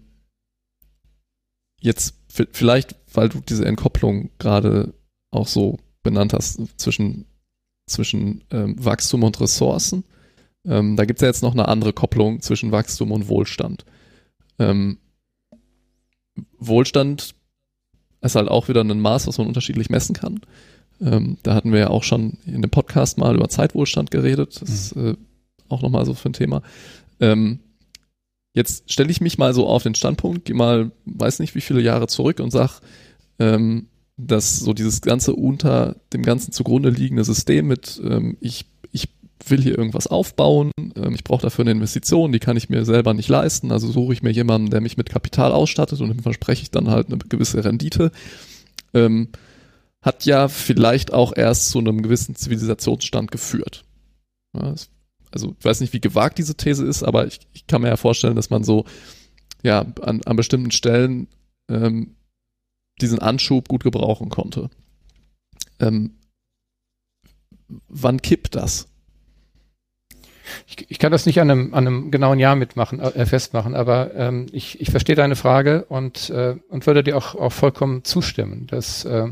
jetzt 1.81 2.15
vielleicht, 2.29 2.95
weil 3.13 3.29
du 3.31 3.41
diese 3.41 3.65
Entkopplung 3.65 4.31
gerade 4.39 4.95
auch 5.31 5.49
so 5.49 5.79
benannt 6.03 6.35
hast, 6.35 6.61
zwischen, 6.79 7.25
zwischen 7.87 8.45
ähm, 8.51 8.77
Wachstum 8.83 9.23
und 9.23 9.41
Ressourcen. 9.41 10.05
Ähm, 10.67 10.97
da 10.97 11.07
gibt 11.07 11.19
es 11.19 11.23
ja 11.23 11.29
jetzt 11.29 11.43
noch 11.43 11.53
eine 11.53 11.69
andere 11.69 11.93
Kopplung 11.93 12.41
zwischen 12.43 12.71
Wachstum 12.71 13.13
und 13.13 13.29
Wohlstand. 13.29 13.85
Ähm, 14.59 14.99
Wohlstand 16.59 17.35
ist 18.21 18.37
halt 18.37 18.49
auch 18.49 18.69
wieder 18.69 18.83
ein 18.83 19.01
Maß, 19.01 19.27
was 19.27 19.39
man 19.39 19.47
unterschiedlich 19.47 19.91
messen 19.91 20.15
kann. 20.15 20.41
Ähm, 21.03 21.39
da 21.43 21.55
hatten 21.55 21.73
wir 21.73 21.81
ja 21.81 21.91
auch 21.91 22.05
schon 22.05 22.39
in 22.47 22.63
dem 22.63 22.71
Podcast 22.71 23.19
mal 23.19 23.35
über 23.35 23.49
Zeitwohlstand 23.49 24.11
geredet. 24.11 24.61
Das 24.61 24.69
ist 24.69 24.97
mhm. 24.97 25.07
äh, 25.09 25.15
auch 25.69 25.83
nochmal 25.83 26.07
so 26.07 26.15
für 26.15 26.29
ein 26.29 26.35
Thema. 26.35 26.63
Ähm, 27.21 27.61
jetzt 28.55 28.91
stelle 28.93 29.11
ich 29.11 29.21
mich 29.21 29.39
mal 29.39 29.55
so 29.55 29.67
auf 29.67 29.83
den 29.83 29.95
Standpunkt, 29.95 30.45
gehe 30.45 30.57
mal, 30.57 30.93
weiß 31.07 31.39
nicht 31.41 31.55
wie 31.55 31.61
viele 31.61 31.81
Jahre 31.81 32.07
zurück 32.07 32.41
und 32.41 32.51
sag, 32.51 32.81
ähm, 33.39 33.89
dass 34.17 34.59
so 34.59 34.73
dieses 34.73 35.01
ganze 35.01 35.35
unter 35.35 35.97
dem 36.13 36.23
ganzen 36.23 36.53
zugrunde 36.53 36.91
liegende 36.91 37.25
System 37.25 37.67
mit 37.67 38.01
ähm, 38.05 38.37
ich, 38.41 38.67
ich 38.93 39.09
will 39.49 39.61
hier 39.61 39.77
irgendwas 39.77 40.07
aufbauen, 40.07 40.71
ähm, 40.79 41.15
ich 41.15 41.25
brauche 41.25 41.43
dafür 41.43 41.65
eine 41.65 41.73
Investition, 41.73 42.31
die 42.31 42.39
kann 42.39 42.57
ich 42.57 42.69
mir 42.69 42.85
selber 42.85 43.15
nicht 43.15 43.29
leisten, 43.29 43.73
also 43.73 43.91
suche 43.91 44.13
ich 44.13 44.23
mir 44.23 44.31
jemanden, 44.31 44.71
der 44.71 44.81
mich 44.81 44.97
mit 44.97 45.11
Kapital 45.11 45.53
ausstattet 45.53 46.01
und 46.01 46.11
dem 46.11 46.21
verspreche 46.21 46.63
ich 46.63 46.71
dann 46.71 46.91
halt 46.91 47.09
eine 47.09 47.19
gewisse 47.19 47.65
Rendite. 47.65 48.13
Ähm, 48.95 49.29
hat 50.03 50.25
ja 50.25 50.49
vielleicht 50.49 51.13
auch 51.13 51.33
erst 51.35 51.71
zu 51.71 51.79
einem 51.79 52.03
gewissen 52.03 52.35
Zivilisationsstand 52.35 53.31
geführt. 53.31 53.85
Also 54.53 55.55
ich 55.59 55.65
weiß 55.65 55.81
nicht, 55.81 55.93
wie 55.93 56.01
gewagt 56.01 56.39
diese 56.39 56.57
These 56.57 56.85
ist, 56.85 57.03
aber 57.03 57.27
ich, 57.27 57.41
ich 57.53 57.67
kann 57.67 57.83
mir 57.83 57.89
ja 57.89 57.97
vorstellen, 57.97 58.37
dass 58.37 58.51
man 58.51 58.65
so 58.65 58.85
ja 59.63 59.87
an, 60.03 60.21
an 60.25 60.37
bestimmten 60.37 60.73
Stellen 60.73 61.29
ähm, 61.71 62.17
diesen 63.01 63.21
Anschub 63.21 63.69
gut 63.69 63.85
gebrauchen 63.85 64.29
konnte. 64.29 64.69
Ähm, 65.81 66.17
wann 67.89 68.21
kippt 68.21 68.55
das? 68.55 68.89
Ich, 70.67 70.91
ich, 70.91 70.99
kann 70.99 71.13
das 71.13 71.25
nicht 71.25 71.41
an 71.41 71.51
einem, 71.51 71.75
an 71.75 71.87
einem 71.87 72.11
genauen 72.11 72.39
Jahr 72.39 72.57
mitmachen, 72.57 73.01
äh, 73.01 73.25
festmachen, 73.25 73.75
aber 73.75 74.15
ähm, 74.15 74.47
ich, 74.53 74.81
ich 74.81 74.91
verstehe 74.91 75.17
deine 75.17 75.37
Frage 75.37 75.85
und, 75.85 76.29
äh, 76.31 76.57
und 76.69 76.87
würde 76.87 77.03
dir 77.03 77.17
auch, 77.17 77.35
auch 77.35 77.53
vollkommen 77.53 78.05
zustimmen, 78.05 78.67
dass 78.67 79.05
äh, 79.05 79.29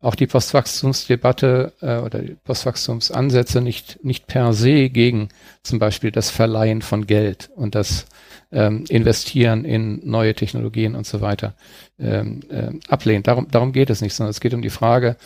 auch 0.00 0.14
die 0.14 0.26
Postwachstumsdebatte 0.26 1.72
äh, 1.80 1.96
oder 1.96 2.20
Postwachstumsansätze 2.44 3.60
nicht, 3.60 4.04
nicht 4.04 4.26
per 4.26 4.52
se 4.52 4.90
gegen 4.90 5.28
zum 5.62 5.78
Beispiel 5.78 6.12
das 6.12 6.30
Verleihen 6.30 6.82
von 6.82 7.06
Geld 7.06 7.50
und 7.56 7.74
das 7.74 8.06
ähm, 8.52 8.84
Investieren 8.88 9.64
in 9.64 10.00
neue 10.08 10.34
Technologien 10.34 10.94
und 10.94 11.06
so 11.06 11.20
weiter 11.20 11.54
ähm, 11.98 12.40
äh, 12.48 12.70
ablehnt. 12.88 13.26
Darum, 13.26 13.48
darum 13.50 13.72
geht 13.72 13.90
es 13.90 14.00
nicht, 14.00 14.14
sondern 14.14 14.30
es 14.30 14.40
geht 14.40 14.54
um 14.54 14.62
die 14.62 14.70
Frage, 14.70 15.16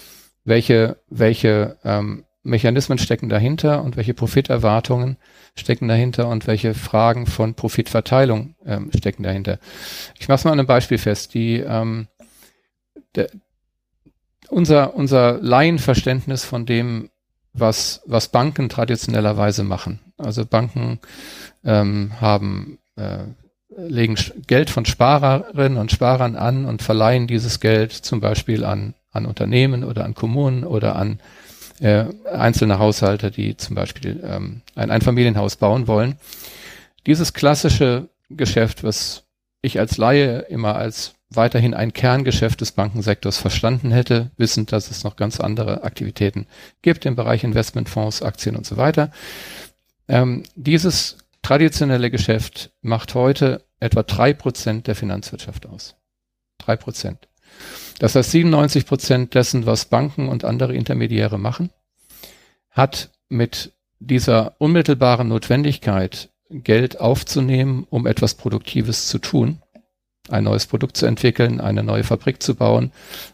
welche, 0.44 0.96
welche 1.08 1.76
ähm, 1.84 2.24
Mechanismen 2.42 2.98
stecken 2.98 3.28
dahinter 3.28 3.84
und 3.84 3.96
welche 3.96 4.14
Profiterwartungen 4.14 5.16
stecken 5.54 5.86
dahinter 5.86 6.28
und 6.28 6.46
welche 6.46 6.74
Fragen 6.74 7.26
von 7.26 7.54
Profitverteilung 7.54 8.56
ähm, 8.64 8.90
stecken 8.96 9.22
dahinter. 9.22 9.58
Ich 10.18 10.28
mache 10.28 10.48
mal 10.48 10.52
an 10.52 10.58
einem 10.58 10.66
Beispiel 10.66 10.98
fest. 10.98 11.34
Die, 11.34 11.58
ähm, 11.58 12.08
der, 13.14 13.28
unser, 14.52 14.94
unser 14.94 15.38
Laienverständnis 15.40 16.44
von 16.44 16.66
dem, 16.66 17.08
was, 17.54 18.02
was 18.06 18.28
Banken 18.28 18.68
traditionellerweise 18.68 19.64
machen. 19.64 20.00
Also 20.18 20.44
Banken 20.44 21.00
ähm, 21.64 22.12
haben 22.20 22.78
äh, 22.96 23.24
legen 23.76 24.16
Geld 24.46 24.68
von 24.68 24.84
Sparerinnen 24.84 25.78
und 25.78 25.90
Sparern 25.90 26.36
an 26.36 26.66
und 26.66 26.82
verleihen 26.82 27.26
dieses 27.26 27.60
Geld 27.60 27.92
zum 27.92 28.20
Beispiel 28.20 28.64
an, 28.64 28.94
an 29.10 29.26
Unternehmen 29.26 29.84
oder 29.84 30.04
an 30.04 30.14
Kommunen 30.14 30.64
oder 30.64 30.96
an 30.96 31.20
äh, 31.80 32.04
einzelne 32.30 32.78
Haushalte, 32.78 33.30
die 33.30 33.56
zum 33.56 33.74
Beispiel 33.74 34.22
ähm, 34.22 34.60
ein 34.74 34.90
Einfamilienhaus 34.90 35.56
bauen 35.56 35.86
wollen. 35.86 36.16
Dieses 37.06 37.32
klassische 37.32 38.08
Geschäft, 38.28 38.84
was 38.84 39.24
ich 39.62 39.78
als 39.78 39.96
Laie 39.96 40.40
immer 40.40 40.76
als 40.76 41.14
weiterhin 41.36 41.74
ein 41.74 41.92
Kerngeschäft 41.92 42.60
des 42.60 42.72
Bankensektors 42.72 43.38
verstanden 43.38 43.90
hätte, 43.90 44.30
wissend, 44.36 44.72
dass 44.72 44.90
es 44.90 45.04
noch 45.04 45.16
ganz 45.16 45.40
andere 45.40 45.84
Aktivitäten 45.84 46.46
gibt 46.82 47.06
im 47.06 47.16
Bereich 47.16 47.44
Investmentfonds, 47.44 48.22
Aktien 48.22 48.56
und 48.56 48.66
so 48.66 48.76
weiter. 48.76 49.10
Ähm, 50.08 50.42
dieses 50.54 51.18
traditionelle 51.42 52.10
Geschäft 52.10 52.70
macht 52.82 53.14
heute 53.14 53.64
etwa 53.80 54.02
drei 54.02 54.32
Prozent 54.32 54.86
der 54.86 54.94
Finanzwirtschaft 54.94 55.66
aus. 55.66 55.96
Drei 56.58 56.76
Prozent. 56.76 57.28
Das 57.98 58.14
heißt, 58.14 58.30
97 58.30 58.86
Prozent 58.86 59.34
dessen, 59.34 59.66
was 59.66 59.84
Banken 59.84 60.28
und 60.28 60.44
andere 60.44 60.74
Intermediäre 60.74 61.38
machen, 61.38 61.70
hat 62.70 63.10
mit 63.28 63.72
dieser 63.98 64.54
unmittelbaren 64.58 65.28
Notwendigkeit, 65.28 66.30
Geld 66.50 67.00
aufzunehmen, 67.00 67.86
um 67.88 68.06
etwas 68.06 68.34
Produktives 68.34 69.08
zu 69.08 69.18
tun, 69.18 69.61
ein 70.28 70.44
neues 70.44 70.66
Produkt 70.66 70.96
zu 70.96 71.06
entwickeln, 71.06 71.60
eine 71.60 71.82
neue 71.82 72.04
Fabrik 72.04 72.42
zu 72.42 72.54
bauen, 72.54 72.92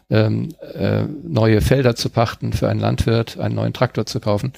ähm, 0.09 0.49
äh, 0.73 1.03
neue 1.03 1.61
Felder 1.61 1.95
zu 1.95 2.09
pachten 2.09 2.51
für 2.51 2.67
einen 2.67 2.79
Landwirt, 2.79 3.37
einen 3.37 3.55
neuen 3.55 3.73
Traktor 3.73 4.05
zu 4.05 4.19
kaufen. 4.19 4.53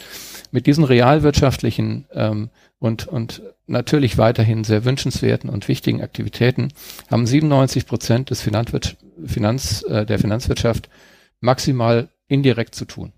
Mit 0.52 0.66
diesen 0.66 0.84
realwirtschaftlichen 0.84 2.06
ähm, 2.14 2.50
und, 2.80 3.08
und 3.08 3.42
natürlich 3.68 4.18
weiterhin 4.18 4.64
sehr 4.64 4.86
wünschenswerten 4.86 5.50
und 5.50 5.68
wichtigen 5.68 6.02
Aktivitäten 6.02 6.70
haben 7.10 7.28
97 7.28 7.86
Prozent 7.86 8.30
des 8.30 8.42
Finanzwirtschaft, 8.42 8.98
Finanz, 9.26 9.84
äh, 9.84 10.06
der 10.06 10.18
Finanzwirtschaft 10.18 10.90
maximal 11.42 12.10
indirekt 12.28 12.76
zu 12.76 12.86
tun. 12.86 13.12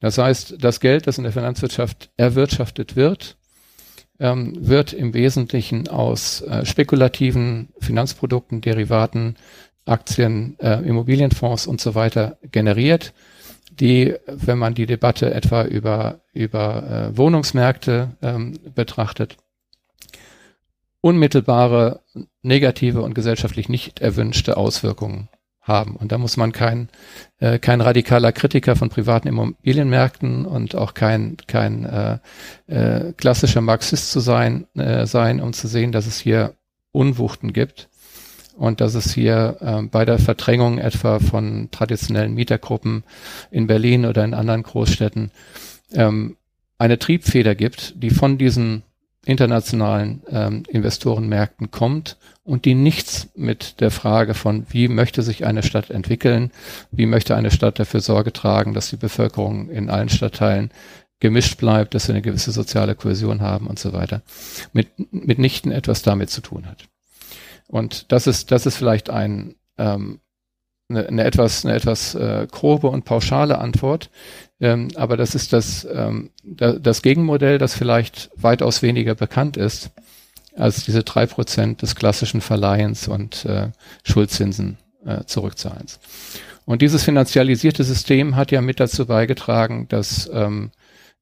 Das 0.00 0.18
heißt, 0.18 0.56
das 0.58 0.80
Geld, 0.80 1.06
das 1.06 1.18
in 1.18 1.24
der 1.24 1.32
Finanzwirtschaft 1.32 2.10
erwirtschaftet 2.16 2.96
wird, 2.96 3.36
ähm, 4.22 4.54
wird 4.56 4.92
im 4.92 5.12
Wesentlichen 5.12 5.88
aus 5.88 6.40
äh, 6.42 6.64
spekulativen 6.64 7.68
Finanzprodukten, 7.80 8.60
Derivaten, 8.60 9.36
Aktien, 9.84 10.56
äh, 10.60 10.80
Immobilienfonds 10.86 11.66
und 11.66 11.80
so 11.80 11.96
weiter 11.96 12.38
generiert, 12.52 13.12
die, 13.72 14.14
wenn 14.26 14.58
man 14.58 14.74
die 14.74 14.86
Debatte 14.86 15.34
etwa 15.34 15.64
über, 15.64 16.20
über 16.32 17.10
äh, 17.10 17.16
Wohnungsmärkte 17.16 18.16
ähm, 18.22 18.58
betrachtet, 18.74 19.36
unmittelbare 21.00 22.00
negative 22.42 23.02
und 23.02 23.14
gesellschaftlich 23.14 23.68
nicht 23.68 24.00
erwünschte 24.00 24.56
Auswirkungen 24.56 25.28
haben. 25.62 25.96
Und 25.96 26.12
da 26.12 26.18
muss 26.18 26.36
man 26.36 26.52
kein, 26.52 26.88
äh, 27.38 27.58
kein 27.58 27.80
radikaler 27.80 28.32
Kritiker 28.32 28.76
von 28.76 28.88
privaten 28.88 29.28
Immobilienmärkten 29.28 30.44
und 30.44 30.74
auch 30.74 30.94
kein, 30.94 31.36
kein 31.46 31.84
äh, 31.84 32.18
äh, 32.66 33.12
klassischer 33.12 33.60
Marxist 33.60 34.10
zu 34.10 34.20
sein, 34.20 34.66
äh, 34.74 35.06
sein, 35.06 35.40
um 35.40 35.52
zu 35.52 35.68
sehen, 35.68 35.92
dass 35.92 36.06
es 36.06 36.18
hier 36.18 36.54
Unwuchten 36.90 37.52
gibt 37.52 37.88
und 38.56 38.80
dass 38.80 38.94
es 38.94 39.14
hier 39.14 39.56
äh, 39.60 39.82
bei 39.82 40.04
der 40.04 40.18
Verdrängung 40.18 40.78
etwa 40.78 41.20
von 41.20 41.68
traditionellen 41.70 42.34
Mietergruppen 42.34 43.04
in 43.50 43.66
Berlin 43.66 44.04
oder 44.04 44.24
in 44.24 44.34
anderen 44.34 44.64
Großstädten 44.64 45.30
ähm, 45.92 46.36
eine 46.76 46.98
Triebfeder 46.98 47.54
gibt, 47.54 47.94
die 48.02 48.10
von 48.10 48.36
diesen 48.36 48.82
internationalen 49.24 50.22
ähm, 50.28 50.64
Investorenmärkten 50.68 51.70
kommt 51.70 52.16
und 52.42 52.64
die 52.64 52.74
nichts 52.74 53.28
mit 53.36 53.80
der 53.80 53.92
Frage 53.92 54.34
von, 54.34 54.66
wie 54.70 54.88
möchte 54.88 55.22
sich 55.22 55.46
eine 55.46 55.62
Stadt 55.62 55.90
entwickeln, 55.90 56.50
wie 56.90 57.06
möchte 57.06 57.36
eine 57.36 57.52
Stadt 57.52 57.78
dafür 57.78 58.00
Sorge 58.00 58.32
tragen, 58.32 58.74
dass 58.74 58.90
die 58.90 58.96
Bevölkerung 58.96 59.70
in 59.70 59.90
allen 59.90 60.08
Stadtteilen 60.08 60.72
gemischt 61.20 61.58
bleibt, 61.58 61.94
dass 61.94 62.08
wir 62.08 62.16
eine 62.16 62.22
gewisse 62.22 62.50
soziale 62.50 62.96
Kohäsion 62.96 63.42
haben 63.42 63.68
und 63.68 63.78
so 63.78 63.92
weiter, 63.92 64.22
mit, 64.72 64.88
mitnichten 65.12 65.70
etwas 65.70 66.02
damit 66.02 66.30
zu 66.30 66.40
tun 66.40 66.66
hat. 66.66 66.88
Und 67.68 68.10
das 68.10 68.26
ist, 68.26 68.50
das 68.50 68.66
ist 68.66 68.76
vielleicht 68.76 69.08
ein, 69.08 69.54
ähm, 69.78 70.18
eine, 70.88 71.06
eine 71.06 71.24
etwas, 71.24 71.64
eine 71.64 71.76
etwas 71.76 72.16
äh, 72.16 72.48
grobe 72.50 72.88
und 72.88 73.04
pauschale 73.04 73.58
Antwort, 73.58 74.10
ähm, 74.62 74.88
aber 74.94 75.16
das 75.16 75.34
ist 75.34 75.52
das, 75.52 75.86
ähm, 75.92 76.30
da, 76.44 76.74
das 76.74 77.02
Gegenmodell, 77.02 77.58
das 77.58 77.74
vielleicht 77.74 78.30
weitaus 78.36 78.80
weniger 78.80 79.16
bekannt 79.16 79.56
ist 79.56 79.90
als 80.56 80.84
diese 80.84 81.02
drei 81.02 81.26
Prozent 81.26 81.82
des 81.82 81.96
klassischen 81.96 82.40
Verleihens 82.40 83.08
und 83.08 83.44
äh, 83.44 83.70
Schuldzinsen 84.04 84.78
äh, 85.04 85.24
Zurückzahlens. 85.24 85.98
Und 86.64 86.80
dieses 86.80 87.02
finanzialisierte 87.02 87.82
System 87.82 88.36
hat 88.36 88.52
ja 88.52 88.60
mit 88.60 88.78
dazu 88.78 89.06
beigetragen, 89.06 89.88
dass 89.88 90.30
ähm, 90.32 90.70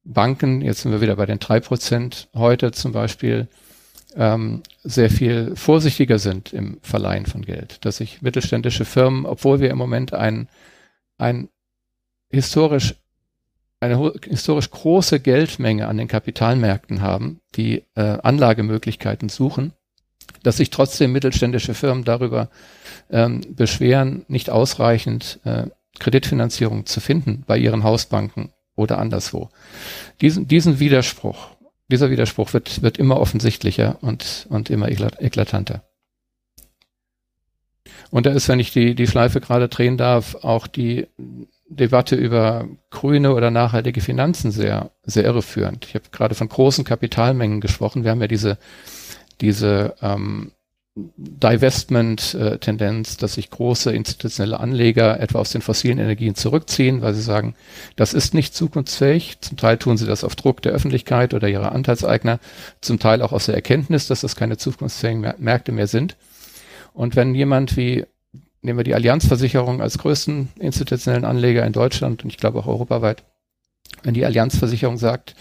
Banken, 0.03 0.61
jetzt 0.61 0.81
sind 0.81 0.91
wir 0.91 1.01
wieder 1.01 1.15
bei 1.15 1.25
den 1.25 1.39
drei 1.39 1.59
Prozent 1.59 2.29
heute 2.35 2.71
zum 2.71 2.91
Beispiel, 2.91 3.47
ähm, 4.15 4.61
sehr 4.83 5.09
viel 5.09 5.55
vorsichtiger 5.55 6.19
sind 6.19 6.53
im 6.53 6.77
Verleihen 6.83 7.25
von 7.25 7.41
Geld. 7.41 7.83
Dass 7.85 7.97
sich 7.97 8.21
mittelständische 8.21 8.85
Firmen, 8.85 9.25
obwohl 9.25 9.61
wir 9.61 9.71
im 9.71 9.77
Moment 9.77 10.13
ein, 10.13 10.47
ein 11.17 11.49
historisch 12.29 12.95
eine 13.81 14.13
historisch 14.27 14.69
große 14.69 15.19
Geldmenge 15.19 15.87
an 15.87 15.97
den 15.97 16.07
Kapitalmärkten 16.07 17.01
haben, 17.01 17.41
die 17.55 17.83
äh, 17.95 18.17
Anlagemöglichkeiten 18.21 19.27
suchen, 19.27 19.73
dass 20.43 20.57
sich 20.57 20.69
trotzdem 20.69 21.11
mittelständische 21.11 21.73
Firmen 21.73 22.03
darüber 22.03 22.49
ähm, 23.09 23.41
beschweren, 23.49 24.23
nicht 24.27 24.49
ausreichend 24.49 25.39
äh, 25.43 25.65
Kreditfinanzierung 25.99 26.85
zu 26.85 26.99
finden 26.99 27.43
bei 27.45 27.57
ihren 27.57 27.83
Hausbanken 27.83 28.53
oder 28.75 28.99
anderswo. 28.99 29.49
Diesen, 30.21 30.47
diesen 30.47 30.79
Widerspruch, 30.79 31.49
dieser 31.89 32.11
Widerspruch 32.11 32.53
wird, 32.53 32.83
wird 32.83 32.97
immer 32.97 33.19
offensichtlicher 33.19 33.97
und, 34.01 34.45
und 34.49 34.69
immer 34.69 34.89
eklatanter. 34.89 35.83
Und 38.11 38.25
da 38.25 38.31
ist, 38.31 38.47
wenn 38.47 38.59
ich 38.59 38.71
die, 38.71 38.93
die 38.93 39.07
Schleife 39.07 39.41
gerade 39.41 39.69
drehen 39.69 39.97
darf, 39.97 40.35
auch 40.35 40.67
die 40.67 41.07
Debatte 41.71 42.15
über 42.15 42.67
grüne 42.89 43.33
oder 43.33 43.49
nachhaltige 43.49 44.01
Finanzen 44.01 44.51
sehr, 44.51 44.91
sehr 45.03 45.23
irreführend. 45.23 45.85
Ich 45.85 45.95
habe 45.95 46.05
gerade 46.11 46.35
von 46.35 46.49
großen 46.49 46.83
Kapitalmengen 46.83 47.61
gesprochen. 47.61 48.03
Wir 48.03 48.11
haben 48.11 48.21
ja 48.21 48.27
diese, 48.27 48.57
diese 49.39 49.95
ähm, 50.01 50.51
Divestment-Tendenz, 50.95 53.15
dass 53.15 53.35
sich 53.35 53.49
große 53.49 53.93
institutionelle 53.93 54.59
Anleger 54.59 55.21
etwa 55.21 55.39
aus 55.39 55.51
den 55.51 55.61
fossilen 55.61 55.99
Energien 55.99 56.35
zurückziehen, 56.35 57.01
weil 57.01 57.13
sie 57.13 57.21
sagen, 57.21 57.55
das 57.95 58.13
ist 58.13 58.33
nicht 58.33 58.53
zukunftsfähig. 58.53 59.39
Zum 59.39 59.55
Teil 59.55 59.77
tun 59.77 59.95
sie 59.95 60.05
das 60.05 60.25
auf 60.25 60.35
Druck 60.35 60.61
der 60.61 60.73
Öffentlichkeit 60.73 61.33
oder 61.33 61.47
ihrer 61.47 61.71
Anteilseigner, 61.71 62.39
zum 62.81 62.99
Teil 62.99 63.21
auch 63.21 63.31
aus 63.31 63.45
der 63.45 63.55
Erkenntnis, 63.55 64.07
dass 64.07 64.19
das 64.19 64.35
keine 64.35 64.57
zukunftsfähigen 64.57 65.35
Märkte 65.37 65.71
mehr 65.71 65.87
sind. 65.87 66.17
Und 66.93 67.15
wenn 67.15 67.33
jemand 67.33 67.77
wie 67.77 68.03
nehmen 68.61 68.79
wir 68.79 68.83
die 68.83 68.95
Allianzversicherung 68.95 69.81
als 69.81 69.97
größten 69.97 70.49
institutionellen 70.59 71.25
Anleger 71.25 71.65
in 71.65 71.73
Deutschland 71.73 72.23
und 72.23 72.29
ich 72.29 72.37
glaube 72.37 72.59
auch 72.59 72.67
europaweit. 72.67 73.23
Wenn 74.03 74.13
die 74.13 74.25
Allianzversicherung 74.25 74.97
sagt, 74.97 75.35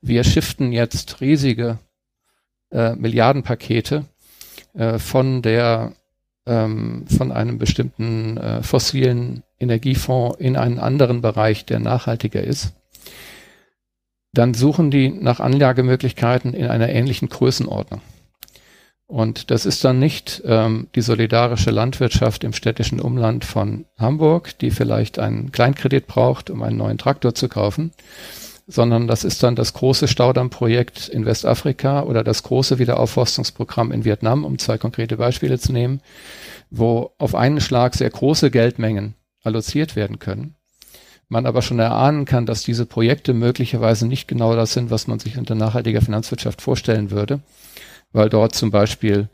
wir 0.00 0.24
shiften 0.24 0.72
jetzt 0.72 1.20
riesige 1.20 1.78
äh, 2.70 2.94
Milliardenpakete 2.94 4.04
äh, 4.74 4.98
von 4.98 5.42
der 5.42 5.92
ähm, 6.46 7.06
von 7.08 7.32
einem 7.32 7.58
bestimmten 7.58 8.36
äh, 8.36 8.62
fossilen 8.62 9.42
Energiefonds 9.58 10.38
in 10.38 10.56
einen 10.56 10.78
anderen 10.78 11.20
Bereich, 11.20 11.66
der 11.66 11.80
nachhaltiger 11.80 12.42
ist, 12.42 12.74
dann 14.32 14.54
suchen 14.54 14.90
die 14.90 15.08
nach 15.08 15.40
Anlagemöglichkeiten 15.40 16.54
in 16.54 16.66
einer 16.66 16.88
ähnlichen 16.90 17.28
Größenordnung. 17.28 18.00
Und 19.08 19.52
das 19.52 19.66
ist 19.66 19.84
dann 19.84 20.00
nicht 20.00 20.42
ähm, 20.44 20.88
die 20.96 21.00
solidarische 21.00 21.70
Landwirtschaft 21.70 22.42
im 22.42 22.52
städtischen 22.52 23.00
Umland 23.00 23.44
von 23.44 23.84
Hamburg, 23.96 24.58
die 24.58 24.72
vielleicht 24.72 25.20
einen 25.20 25.52
Kleinkredit 25.52 26.08
braucht, 26.08 26.50
um 26.50 26.62
einen 26.62 26.76
neuen 26.76 26.98
Traktor 26.98 27.32
zu 27.32 27.48
kaufen, 27.48 27.92
sondern 28.66 29.06
das 29.06 29.22
ist 29.22 29.44
dann 29.44 29.54
das 29.54 29.74
große 29.74 30.08
Staudammprojekt 30.08 31.08
in 31.08 31.24
Westafrika 31.24 32.02
oder 32.02 32.24
das 32.24 32.42
große 32.42 32.80
Wiederaufforstungsprogramm 32.80 33.92
in 33.92 34.04
Vietnam, 34.04 34.44
um 34.44 34.58
zwei 34.58 34.76
konkrete 34.76 35.18
Beispiele 35.18 35.60
zu 35.60 35.72
nehmen, 35.72 36.00
wo 36.70 37.12
auf 37.18 37.36
einen 37.36 37.60
Schlag 37.60 37.94
sehr 37.94 38.10
große 38.10 38.50
Geldmengen 38.50 39.14
alloziert 39.44 39.94
werden 39.94 40.18
können. 40.18 40.56
Man 41.28 41.46
aber 41.46 41.62
schon 41.62 41.78
erahnen 41.78 42.24
kann, 42.24 42.44
dass 42.44 42.64
diese 42.64 42.86
Projekte 42.86 43.34
möglicherweise 43.34 44.08
nicht 44.08 44.26
genau 44.26 44.56
das 44.56 44.72
sind, 44.72 44.90
was 44.90 45.06
man 45.06 45.20
sich 45.20 45.38
unter 45.38 45.54
nachhaltiger 45.54 46.00
Finanzwirtschaft 46.00 46.60
vorstellen 46.60 47.12
würde 47.12 47.40
weil 48.12 48.28
dort 48.28 48.54
zum 48.54 48.70
Beispiel 48.70 49.28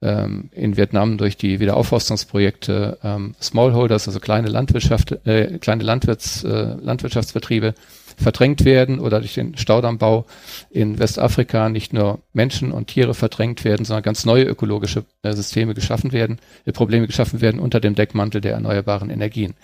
ähm, 0.00 0.50
in 0.52 0.76
Vietnam 0.76 1.18
durch 1.18 1.36
die 1.36 1.60
Wiederaufforstungsprojekte 1.60 2.98
ähm, 3.02 3.34
Smallholders, 3.40 4.06
also 4.06 4.20
kleine 4.20 4.48
Landwirtschaft, 4.48 5.26
äh, 5.26 5.58
kleine 5.58 5.82
Landwirts, 5.82 6.44
äh, 6.44 6.76
Landwirtschaftsbetriebe 6.80 7.74
verdrängt 8.16 8.64
werden 8.64 8.98
oder 9.00 9.20
durch 9.20 9.34
den 9.34 9.56
Staudammbau 9.56 10.26
in 10.70 10.98
Westafrika 10.98 11.68
nicht 11.68 11.92
nur 11.92 12.20
Menschen 12.32 12.72
und 12.72 12.88
Tiere 12.88 13.14
verdrängt 13.14 13.64
werden, 13.64 13.84
sondern 13.84 14.02
ganz 14.02 14.24
neue 14.24 14.44
ökologische 14.44 15.04
äh, 15.22 15.32
Systeme 15.32 15.74
geschaffen 15.74 16.12
werden, 16.12 16.38
äh, 16.64 16.72
Probleme 16.72 17.06
geschaffen 17.06 17.40
werden 17.40 17.60
unter 17.60 17.80
dem 17.80 17.94
Deckmantel 17.94 18.40
der 18.40 18.52
erneuerbaren 18.52 19.10
Energien. 19.10 19.54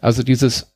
Also 0.00 0.22
dieses 0.22 0.72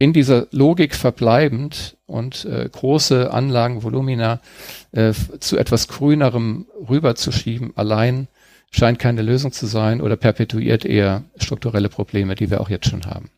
in 0.00 0.14
dieser 0.14 0.48
Logik 0.50 0.94
verbleibend 0.94 1.98
und 2.06 2.46
äh, 2.46 2.68
große 2.72 3.30
Anlagenvolumina 3.30 4.40
äh, 4.92 5.12
zu 5.40 5.58
etwas 5.58 5.88
grünerem 5.88 6.66
rüberzuschieben, 6.88 7.76
allein 7.76 8.26
scheint 8.70 8.98
keine 8.98 9.20
Lösung 9.20 9.52
zu 9.52 9.66
sein 9.66 10.00
oder 10.00 10.16
perpetuiert 10.16 10.86
eher 10.86 11.24
strukturelle 11.36 11.90
Probleme, 11.90 12.34
die 12.34 12.50
wir 12.50 12.62
auch 12.62 12.70
jetzt 12.70 12.88
schon 12.88 13.04
haben. 13.04 13.28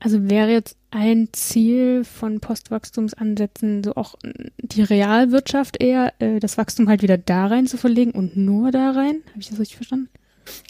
Also 0.00 0.30
wäre 0.30 0.52
jetzt 0.52 0.78
ein 0.90 1.28
Ziel 1.32 2.04
von 2.04 2.40
Postwachstumsansätzen 2.40 3.84
so 3.84 3.96
auch 3.96 4.14
die 4.56 4.82
Realwirtschaft 4.82 5.82
eher, 5.82 6.14
äh, 6.20 6.40
das 6.40 6.56
Wachstum 6.56 6.88
halt 6.88 7.02
wieder 7.02 7.18
da 7.18 7.48
rein 7.48 7.66
zu 7.66 7.76
verlegen 7.76 8.12
und 8.12 8.34
nur 8.34 8.70
da 8.70 8.92
rein? 8.92 9.20
Habe 9.28 9.40
ich 9.40 9.50
das 9.50 9.58
richtig 9.58 9.76
verstanden? 9.76 10.08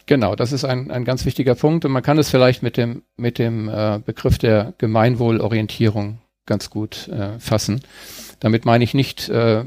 Genau, 0.07 0.37
das 0.37 0.53
ist 0.53 0.64
ein, 0.64 0.91
ein 0.91 1.05
ganz 1.05 1.24
wichtiger 1.24 1.55
Punkt 1.55 1.85
und 1.85 1.93
man 1.93 2.03
kann 2.03 2.18
es 2.18 2.31
vielleicht 2.31 2.62
mit 2.62 2.77
dem, 2.77 3.03
mit 3.16 3.39
dem 3.39 3.68
äh, 3.68 4.01
Begriff 4.05 4.39
der 4.39 4.74
Gemeinwohlorientierung 4.79 6.18
ganz 6.47 6.70
gut 6.70 7.09
äh, 7.09 7.39
fassen. 7.39 7.81
Damit 8.41 8.64
meine 8.64 8.85
ich 8.85 8.95
nicht 8.95 9.29
äh, 9.29 9.64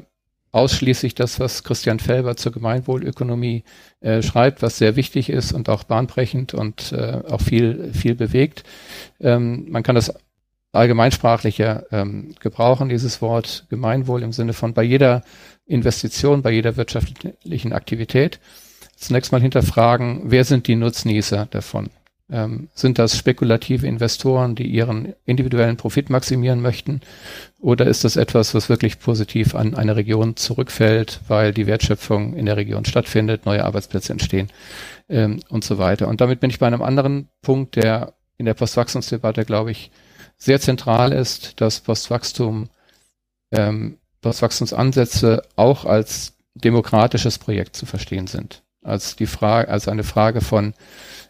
ausschließlich 0.51 1.13
das, 1.13 1.39
was 1.39 1.63
Christian 1.63 1.99
Felber 1.99 2.35
zur 2.35 2.51
Gemeinwohlökonomie 2.51 3.63
äh, 3.99 4.21
schreibt, 4.21 4.61
was 4.61 4.77
sehr 4.77 4.95
wichtig 4.95 5.29
ist 5.29 5.51
und 5.51 5.69
auch 5.69 5.83
bahnbrechend 5.83 6.53
und 6.53 6.91
äh, 6.91 7.21
auch 7.27 7.41
viel, 7.41 7.91
viel 7.93 8.15
bewegt. 8.15 8.63
Ähm, 9.19 9.67
man 9.69 9.83
kann 9.83 9.95
das 9.95 10.13
allgemeinsprachlicher 10.71 11.85
ähm, 11.91 12.35
gebrauchen, 12.39 12.89
dieses 12.89 13.21
Wort 13.21 13.65
Gemeinwohl 13.69 14.23
im 14.23 14.31
Sinne 14.31 14.53
von 14.53 14.73
bei 14.73 14.83
jeder 14.83 15.23
Investition, 15.65 16.41
bei 16.41 16.51
jeder 16.51 16.77
wirtschaftlichen 16.77 17.73
Aktivität 17.73 18.39
zunächst 18.99 19.31
mal 19.31 19.41
hinterfragen, 19.41 20.23
wer 20.25 20.43
sind 20.43 20.67
die 20.67 20.75
Nutznießer 20.75 21.47
davon? 21.49 21.89
Ähm, 22.31 22.69
sind 22.75 22.99
das 22.99 23.17
spekulative 23.17 23.87
Investoren, 23.87 24.53
die 24.53 24.67
ihren 24.67 25.13
individuellen 25.25 25.77
Profit 25.77 26.11
maximieren 26.11 26.61
möchten? 26.61 27.01
Oder 27.59 27.87
ist 27.87 28.03
das 28.03 28.17
etwas, 28.17 28.53
was 28.53 28.69
wirklich 28.69 28.99
positiv 28.99 29.55
an 29.55 29.73
eine 29.73 29.95
Region 29.95 30.35
zurückfällt, 30.35 31.21
weil 31.27 31.53
die 31.53 31.65
Wertschöpfung 31.65 32.35
in 32.35 32.45
der 32.45 32.57
Region 32.57 32.85
stattfindet, 32.85 33.45
neue 33.45 33.65
Arbeitsplätze 33.65 34.11
entstehen 34.13 34.49
ähm, 35.09 35.39
und 35.49 35.63
so 35.63 35.79
weiter? 35.79 36.07
Und 36.07 36.21
damit 36.21 36.39
bin 36.39 36.51
ich 36.51 36.59
bei 36.59 36.67
einem 36.67 36.83
anderen 36.83 37.29
Punkt, 37.41 37.75
der 37.75 38.13
in 38.37 38.45
der 38.45 38.53
Postwachstumsdebatte, 38.53 39.43
glaube 39.43 39.71
ich, 39.71 39.89
sehr 40.37 40.61
zentral 40.61 41.11
ist, 41.11 41.59
dass 41.59 41.81
Postwachstum, 41.81 42.69
ähm, 43.51 43.97
Postwachstumsansätze 44.21 45.41
auch 45.55 45.85
als 45.85 46.33
demokratisches 46.53 47.39
Projekt 47.39 47.75
zu 47.75 47.85
verstehen 47.85 48.27
sind. 48.27 48.61
Als 48.81 49.15
die 49.15 49.25
Frage, 49.25 49.69
als 49.69 49.87
eine 49.87 50.03
Frage 50.03 50.41
von 50.41 50.73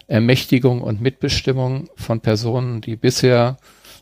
Ermächtigung 0.06 0.82
und 0.82 1.00
Mitbestimmung 1.00 1.88
von 1.96 2.20
Personen, 2.20 2.80
die 2.80 2.96
bisher 2.96 3.56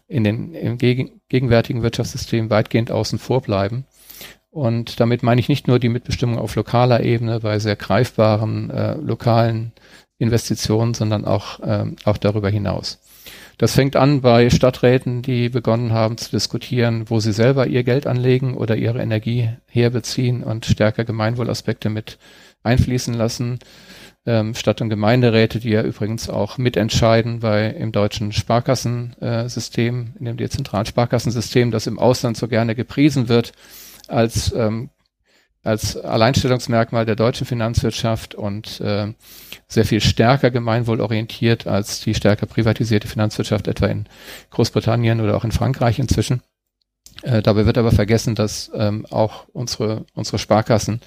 in 0.07 0.25
den, 0.25 0.55
im 0.55 0.79
gegen, 0.79 1.21
gegenwärtigen 1.29 1.83
Wirtschaftssystem 1.83 2.51
weitgehend 2.51 2.91
außen 2.91 3.19
vor 3.19 3.43
bleiben. 3.43 3.85
Und 4.51 5.01
damit 5.01 5.23
meine 5.23 5.41
ich 5.41 5.49
nicht 5.49 5.69
nur 5.69 5.79
die 5.79 5.91
Mitbestimmung 5.91 6.39
auf 6.39 6.55
lokaler 6.57 7.03
Ebene 7.05 7.41
bei 7.41 7.59
sehr 7.59 7.77
greifbaren 7.77 8.71
äh, 8.71 8.95
lokalen 8.95 9.73
Investitionen, 10.19 10.95
sondern 10.95 11.25
auch, 11.25 11.61
äh, 11.61 11.85
auch 12.05 12.17
darüber 12.17 12.49
hinaus. 12.49 12.99
Das 13.59 13.75
fängt 13.75 13.97
an 13.97 14.21
bei 14.21 14.51
Stadträten, 14.51 15.23
die 15.23 15.49
begonnen 15.49 15.93
haben 15.93 16.17
zu 16.17 16.31
diskutieren, 16.31 17.11
wo 17.11 17.21
sie 17.21 17.33
selber 17.33 17.67
ihr 17.67 17.83
Geld 17.83 18.07
anlegen 18.07 18.57
oder 18.57 18.77
ihre 18.77 19.03
Energie 19.03 19.51
herbeziehen 19.67 20.43
und 20.43 20.65
stärker 20.65 21.05
Gemeinwohlaspekte 21.05 21.91
mit 21.91 22.19
einfließen 22.63 23.15
lassen 23.15 23.59
ähm, 24.27 24.55
Stadt- 24.55 24.83
und 24.83 24.91
Gemeinderäte, 24.91 25.59
die 25.59 25.71
ja 25.71 25.83
übrigens 25.83 26.29
auch 26.29 26.59
mitentscheiden 26.59 27.41
bei 27.41 27.69
im 27.71 27.93
deutschen 27.93 28.33
Sparkassensystem, 28.33 30.15
in 30.19 30.25
dem 30.25 30.37
dezentralen 30.37 30.87
Sparkassensystem, 30.87 31.71
das 31.71 31.87
im 31.87 31.99
Ausland 31.99 32.37
so 32.37 32.47
gerne 32.47 32.75
gepriesen 32.75 33.29
wird 33.29 33.53
als 34.07 34.53
ähm, 34.55 34.91
als 35.65 35.97
Alleinstellungsmerkmal 35.97 37.05
der 37.05 37.17
deutschen 37.17 37.47
Finanzwirtschaft 37.47 38.35
und 38.35 38.81
äh, 38.81 39.13
sehr 39.67 39.85
viel 39.85 40.01
stärker 40.01 40.51
gemeinwohlorientiert 40.51 41.67
als 41.67 42.01
die 42.01 42.15
stärker 42.15 42.47
privatisierte 42.47 43.09
Finanzwirtschaft 43.09 43.67
etwa 43.67 43.87
in 43.87 44.07
Großbritannien 44.51 45.21
oder 45.21 45.37
auch 45.37 45.45
in 45.45 45.53
Frankreich 45.53 45.99
inzwischen. 45.99 46.43
Äh, 47.23 47.43
dabei 47.43 47.67
wird 47.67 47.79
aber 47.79 47.91
vergessen, 47.91 48.35
dass 48.37 48.71
ähm, 48.75 49.05
auch 49.11 49.47
unsere, 49.53 50.05
unsere 50.15 50.39
Sparkassen 50.39 51.01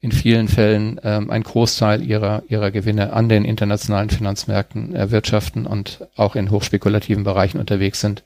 in 0.00 0.10
vielen 0.10 0.48
Fällen 0.48 0.98
ähm, 1.04 1.30
einen 1.30 1.44
Großteil 1.44 2.02
ihrer, 2.02 2.42
ihrer 2.48 2.70
Gewinne 2.70 3.12
an 3.12 3.28
den 3.28 3.44
internationalen 3.44 4.08
Finanzmärkten 4.08 4.94
erwirtschaften 4.94 5.66
und 5.66 6.06
auch 6.16 6.34
in 6.34 6.50
hochspekulativen 6.50 7.24
Bereichen 7.24 7.58
unterwegs 7.58 8.00
sind 8.00 8.22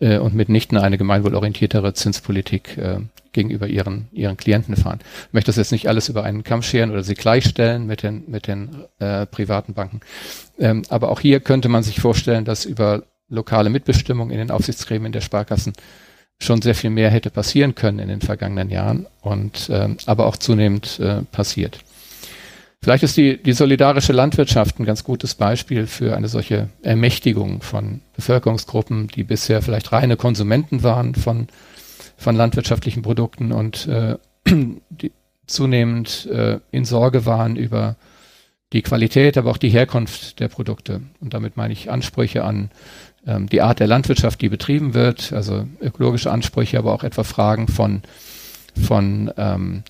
äh, 0.00 0.18
und 0.18 0.34
mitnichten 0.34 0.76
eine 0.76 0.98
gemeinwohlorientiertere 0.98 1.94
Zinspolitik 1.94 2.76
äh, 2.76 2.98
gegenüber 3.32 3.68
ihren, 3.68 4.08
ihren 4.12 4.36
Klienten 4.36 4.74
fahren. 4.74 4.98
Ich 5.28 5.32
möchte 5.32 5.50
das 5.50 5.56
jetzt 5.56 5.72
nicht 5.72 5.88
alles 5.88 6.08
über 6.08 6.24
einen 6.24 6.42
Kamm 6.42 6.62
scheren 6.62 6.90
oder 6.90 7.04
sie 7.04 7.14
gleichstellen 7.14 7.86
mit 7.86 8.02
den, 8.02 8.24
mit 8.26 8.48
den 8.48 8.84
äh, 8.98 9.26
privaten 9.26 9.74
Banken. 9.74 10.00
Ähm, 10.58 10.82
aber 10.88 11.10
auch 11.10 11.20
hier 11.20 11.38
könnte 11.38 11.68
man 11.68 11.84
sich 11.84 12.00
vorstellen, 12.00 12.44
dass 12.44 12.64
über 12.64 13.04
lokale 13.28 13.70
Mitbestimmung 13.70 14.30
in 14.30 14.38
den 14.38 14.50
Aufsichtsgremien 14.50 15.12
der 15.12 15.20
Sparkassen 15.20 15.72
schon 16.40 16.62
sehr 16.62 16.74
viel 16.74 16.90
mehr 16.90 17.10
hätte 17.10 17.30
passieren 17.30 17.74
können 17.74 17.98
in 17.98 18.08
den 18.08 18.20
vergangenen 18.20 18.70
Jahren 18.70 19.06
und 19.22 19.68
ähm, 19.70 19.96
aber 20.06 20.26
auch 20.26 20.36
zunehmend 20.36 20.98
äh, 21.00 21.22
passiert. 21.22 21.78
Vielleicht 22.84 23.02
ist 23.02 23.16
die, 23.16 23.42
die 23.42 23.54
solidarische 23.54 24.12
Landwirtschaft 24.12 24.78
ein 24.78 24.84
ganz 24.84 25.04
gutes 25.04 25.34
Beispiel 25.36 25.86
für 25.86 26.14
eine 26.16 26.28
solche 26.28 26.68
Ermächtigung 26.82 27.62
von 27.62 28.02
Bevölkerungsgruppen, 28.14 29.08
die 29.08 29.24
bisher 29.24 29.62
vielleicht 29.62 29.90
reine 29.92 30.18
Konsumenten 30.18 30.82
waren 30.82 31.14
von, 31.14 31.46
von 32.18 32.36
landwirtschaftlichen 32.36 33.02
Produkten 33.02 33.52
und 33.52 33.86
äh, 33.86 34.18
die 34.46 35.12
zunehmend 35.46 36.26
äh, 36.26 36.60
in 36.72 36.84
Sorge 36.84 37.24
waren 37.24 37.56
über 37.56 37.96
die 38.74 38.82
Qualität, 38.82 39.38
aber 39.38 39.50
auch 39.50 39.56
die 39.56 39.70
Herkunft 39.70 40.40
der 40.40 40.48
Produkte. 40.48 41.00
Und 41.20 41.32
damit 41.32 41.56
meine 41.56 41.72
ich 41.72 41.90
Ansprüche 41.90 42.44
an 42.44 42.70
ähm, 43.26 43.48
die 43.48 43.62
Art 43.62 43.80
der 43.80 43.86
Landwirtschaft, 43.86 44.40
die 44.40 44.48
betrieben 44.48 44.94
wird, 44.94 45.32
also 45.32 45.66
ökologische 45.80 46.30
Ansprüche, 46.30 46.78
aber 46.78 46.92
auch 46.92 47.04
etwa 47.04 47.24
Fragen 47.24 47.68
von, 47.68 48.02
von 48.80 49.32
ähm, 49.36 49.82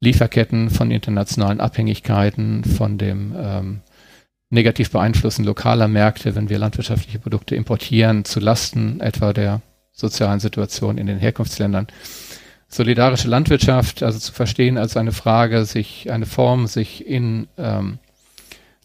Lieferketten, 0.00 0.70
von 0.70 0.90
internationalen 0.90 1.60
Abhängigkeiten, 1.60 2.64
von 2.64 2.98
dem 2.98 3.34
ähm, 3.36 3.80
negativ 4.50 4.90
beeinflussen 4.90 5.44
lokaler 5.44 5.88
Märkte, 5.88 6.34
wenn 6.34 6.48
wir 6.48 6.58
landwirtschaftliche 6.58 7.18
Produkte 7.18 7.56
importieren, 7.56 8.24
zu 8.24 8.40
Lasten 8.40 9.00
etwa 9.00 9.32
der 9.32 9.60
sozialen 9.92 10.40
Situation 10.40 10.98
in 10.98 11.06
den 11.06 11.18
Herkunftsländern. 11.18 11.86
Solidarische 12.68 13.28
Landwirtschaft, 13.28 14.02
also 14.02 14.18
zu 14.18 14.32
verstehen 14.32 14.76
als 14.76 14.96
eine 14.96 15.12
Frage, 15.12 15.64
sich 15.64 16.10
eine 16.10 16.26
Form, 16.26 16.66
sich 16.66 17.06
in 17.06 17.48
ähm, 17.56 17.98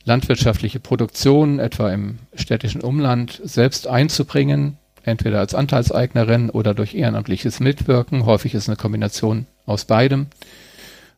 landwirtschaftliche 0.06 0.80
Produktion, 0.80 1.60
etwa 1.60 1.91
im 1.91 2.20
städtischen 2.34 2.82
Umland, 2.82 3.39
selbst 3.43 3.88
einzubringen, 3.88 4.78
entweder 5.04 5.39
als 5.39 5.56
Anteilseignerin 5.56 6.49
oder 6.49 6.74
durch 6.74 6.93
ehrenamtliches 6.93 7.60
Mitwirken. 7.60 8.26
Häufig 8.26 8.54
ist 8.54 8.68
eine 8.70 8.78
Kombination 8.78 9.47
aus 9.66 9.86
beidem. 9.86 10.28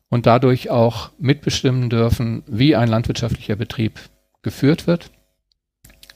Und 0.10 0.26
dadurch 0.26 0.70
auch 0.70 1.10
mitbestimmen 1.18 1.90
dürfen, 1.90 2.44
wie 2.46 2.76
ein 2.76 2.88
landwirtschaftlicher 2.88 3.56
Betrieb 3.56 4.00
geführt 4.44 4.86
wird, 4.86 5.10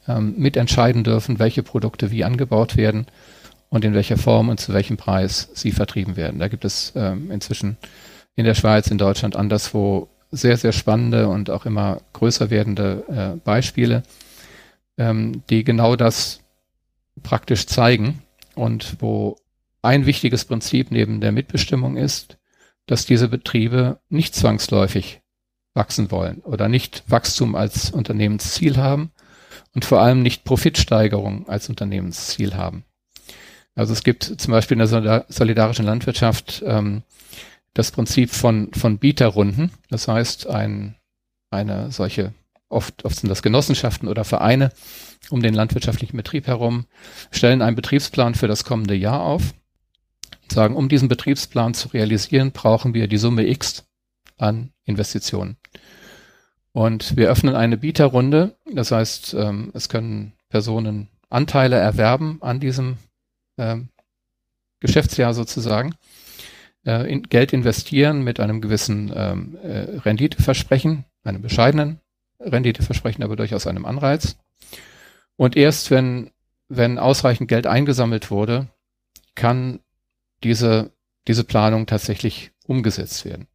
ähm, 0.07 0.35
mitentscheiden 0.37 1.03
dürfen, 1.03 1.39
welche 1.39 1.63
Produkte 1.63 2.11
wie 2.11 2.23
angebaut 2.23 2.77
werden 2.77 3.07
und 3.69 3.83
in 3.83 3.93
welcher 3.93 4.17
Form 4.17 4.49
und 4.49 4.59
zu 4.59 4.73
welchem 4.73 4.97
Preis 4.97 5.49
sie 5.53 5.71
vertrieben 5.71 6.15
werden. 6.15 6.39
Da 6.39 6.47
gibt 6.47 6.63
es 6.63 6.93
ähm, 6.95 7.31
inzwischen 7.31 7.77
in 8.35 8.45
der 8.45 8.53
Schweiz, 8.53 8.87
in 8.87 8.99
Deutschland 8.99 9.35
anderswo 9.35 10.09
sehr, 10.31 10.57
sehr 10.57 10.73
spannende 10.73 11.27
und 11.27 11.49
auch 11.49 11.65
immer 11.65 12.01
größer 12.13 12.49
werdende 12.49 13.03
äh, 13.07 13.39
Beispiele, 13.39 14.03
ähm, 14.97 15.43
die 15.49 15.63
genau 15.63 15.95
das 15.95 16.41
praktisch 17.23 17.65
zeigen 17.67 18.21
und 18.55 18.97
wo 18.99 19.37
ein 19.81 20.05
wichtiges 20.05 20.45
Prinzip 20.45 20.91
neben 20.91 21.21
der 21.21 21.31
Mitbestimmung 21.31 21.97
ist, 21.97 22.37
dass 22.87 23.05
diese 23.05 23.27
Betriebe 23.27 23.99
nicht 24.09 24.35
zwangsläufig 24.35 25.21
wachsen 25.73 26.11
wollen 26.11 26.39
oder 26.41 26.67
nicht 26.67 27.03
Wachstum 27.07 27.55
als 27.55 27.91
Unternehmensziel 27.91 28.77
haben 28.77 29.11
und 29.75 29.85
vor 29.85 30.01
allem 30.01 30.23
nicht 30.23 30.43
Profitsteigerung 30.43 31.47
als 31.47 31.69
Unternehmensziel 31.69 32.55
haben. 32.55 32.83
Also 33.75 33.93
es 33.93 34.03
gibt 34.03 34.23
zum 34.23 34.51
Beispiel 34.51 34.79
in 34.79 34.87
der 34.87 35.25
solidarischen 35.29 35.85
Landwirtschaft 35.85 36.63
ähm, 36.65 37.03
das 37.77 37.91
Prinzip 37.91 38.31
von, 38.31 38.73
von 38.73 38.97
Bieterrunden. 38.97 39.71
Das 39.89 40.07
heißt, 40.07 40.47
ein, 40.47 40.95
eine 41.51 41.91
solche, 41.91 42.33
oft, 42.69 43.05
oft 43.05 43.19
sind 43.19 43.29
das 43.29 43.43
Genossenschaften 43.43 44.07
oder 44.07 44.23
Vereine 44.23 44.71
um 45.29 45.41
den 45.41 45.53
landwirtschaftlichen 45.53 46.17
Betrieb 46.17 46.47
herum, 46.47 46.87
stellen 47.29 47.61
einen 47.61 47.75
Betriebsplan 47.75 48.33
für 48.33 48.47
das 48.47 48.63
kommende 48.63 48.95
Jahr 48.95 49.21
auf, 49.21 49.53
sagen, 50.51 50.75
um 50.75 50.89
diesen 50.89 51.07
Betriebsplan 51.07 51.75
zu 51.75 51.89
realisieren, 51.89 52.51
brauchen 52.51 52.95
wir 52.95 53.07
die 53.07 53.17
Summe 53.17 53.47
X 53.47 53.85
an 54.37 54.71
Investitionen. 54.85 55.57
Und 56.71 57.15
wir 57.15 57.29
öffnen 57.29 57.55
eine 57.55 57.77
Bieterrunde. 57.77 58.55
Das 58.71 58.91
heißt, 58.91 59.35
ähm, 59.35 59.71
es 59.73 59.87
können 59.89 60.33
Personen 60.49 61.09
Anteile 61.29 61.75
erwerben 61.75 62.37
an 62.41 62.59
diesem 62.59 62.97
ähm, 63.57 63.89
Geschäftsjahr 64.79 65.33
sozusagen 65.33 65.95
äh, 66.87 67.11
in 67.11 67.23
Geld 67.23 67.53
investieren 67.53 68.23
mit 68.23 68.39
einem 68.39 68.61
gewissen 68.61 69.11
ähm, 69.13 69.57
äh, 69.61 69.99
Renditeversprechen, 69.99 71.03
einem 71.23 71.41
bescheidenen 71.41 71.99
Renditeversprechen, 72.39 73.23
aber 73.23 73.35
durchaus 73.35 73.67
einem 73.67 73.85
Anreiz. 73.85 74.37
Und 75.35 75.57
erst 75.57 75.91
wenn, 75.91 76.31
wenn 76.69 76.97
ausreichend 76.97 77.49
Geld 77.49 77.67
eingesammelt 77.67 78.31
wurde, 78.31 78.67
kann 79.35 79.79
diese, 80.43 80.91
diese 81.27 81.43
Planung 81.43 81.85
tatsächlich 81.85 82.51
umgesetzt 82.65 83.25
werden. 83.25 83.47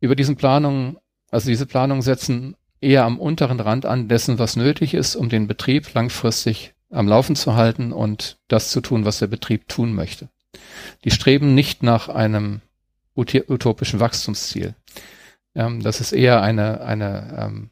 Über 0.00 0.16
diesen 0.16 0.36
Planungen, 0.36 0.96
also 1.30 1.48
diese 1.48 1.66
Planungen 1.66 2.02
setzen 2.02 2.56
eher 2.80 3.04
am 3.04 3.18
unteren 3.18 3.60
Rand 3.60 3.84
an 3.84 4.08
dessen, 4.08 4.38
was 4.38 4.56
nötig 4.56 4.94
ist, 4.94 5.16
um 5.16 5.28
den 5.28 5.46
Betrieb 5.46 5.92
langfristig 5.94 6.74
am 6.90 7.08
Laufen 7.08 7.36
zu 7.36 7.56
halten 7.56 7.92
und 7.92 8.38
das 8.48 8.70
zu 8.70 8.80
tun, 8.80 9.04
was 9.04 9.18
der 9.18 9.26
Betrieb 9.26 9.68
tun 9.68 9.92
möchte. 9.92 10.28
Die 11.04 11.10
streben 11.10 11.54
nicht 11.54 11.82
nach 11.82 12.08
einem 12.08 12.60
utopischen 13.16 14.00
Wachstumsziel. 14.00 14.74
Ähm, 15.54 15.82
das 15.82 16.00
ist 16.00 16.12
eher 16.12 16.42
eine, 16.42 16.82
eine, 16.82 17.36
ähm, 17.38 17.70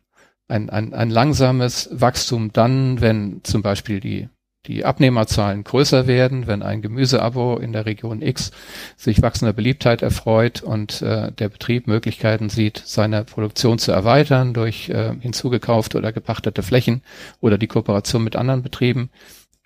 ein, 0.49 0.71
ein, 0.71 0.95
ein 0.95 1.11
langsames 1.11 1.89
Wachstum 1.93 2.53
dann, 2.53 3.01
wenn 3.01 3.41
zum 3.45 3.63
Beispiel 3.63 4.01
die, 4.01 4.29
die 4.67 4.85
Abnehmerzahlen 4.85 5.65
größer 5.65 6.07
werden, 6.07 6.47
wenn 6.47 6.63
ein 6.63 6.81
Gemüseabo 6.81 7.59
in 7.59 7.73
der 7.73 7.85
Region 7.87 8.23
X 8.23 8.51
sich 8.97 9.21
wachsender 9.21 9.53
Beliebtheit 9.53 10.01
erfreut 10.03 10.63
und 10.63 11.03
äh, 11.03 11.31
der 11.33 11.51
Betrieb 11.51 11.87
Möglichkeiten 11.87 12.49
sieht, 12.49 12.83
seine 12.85 13.25
Produktion 13.25 13.79
zu 13.79 13.93
erweitern 13.93 14.55
durch 14.55 14.89
äh, 14.89 15.15
hinzugekaufte 15.21 15.99
oder 15.99 16.13
gepachtete 16.13 16.63
Flächen 16.63 17.03
oder 17.41 17.59
die 17.59 17.67
Kooperation 17.67 18.25
mit 18.25 18.37
anderen 18.37 18.63
Betrieben, 18.63 19.11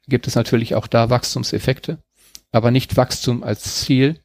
gibt 0.08 0.26
es 0.26 0.34
natürlich 0.34 0.74
auch 0.74 0.88
da 0.88 1.10
Wachstumseffekte, 1.10 1.98
aber 2.52 2.70
nicht 2.70 2.96
Wachstum 2.96 3.42
als 3.42 3.80
Ziel 3.82 4.20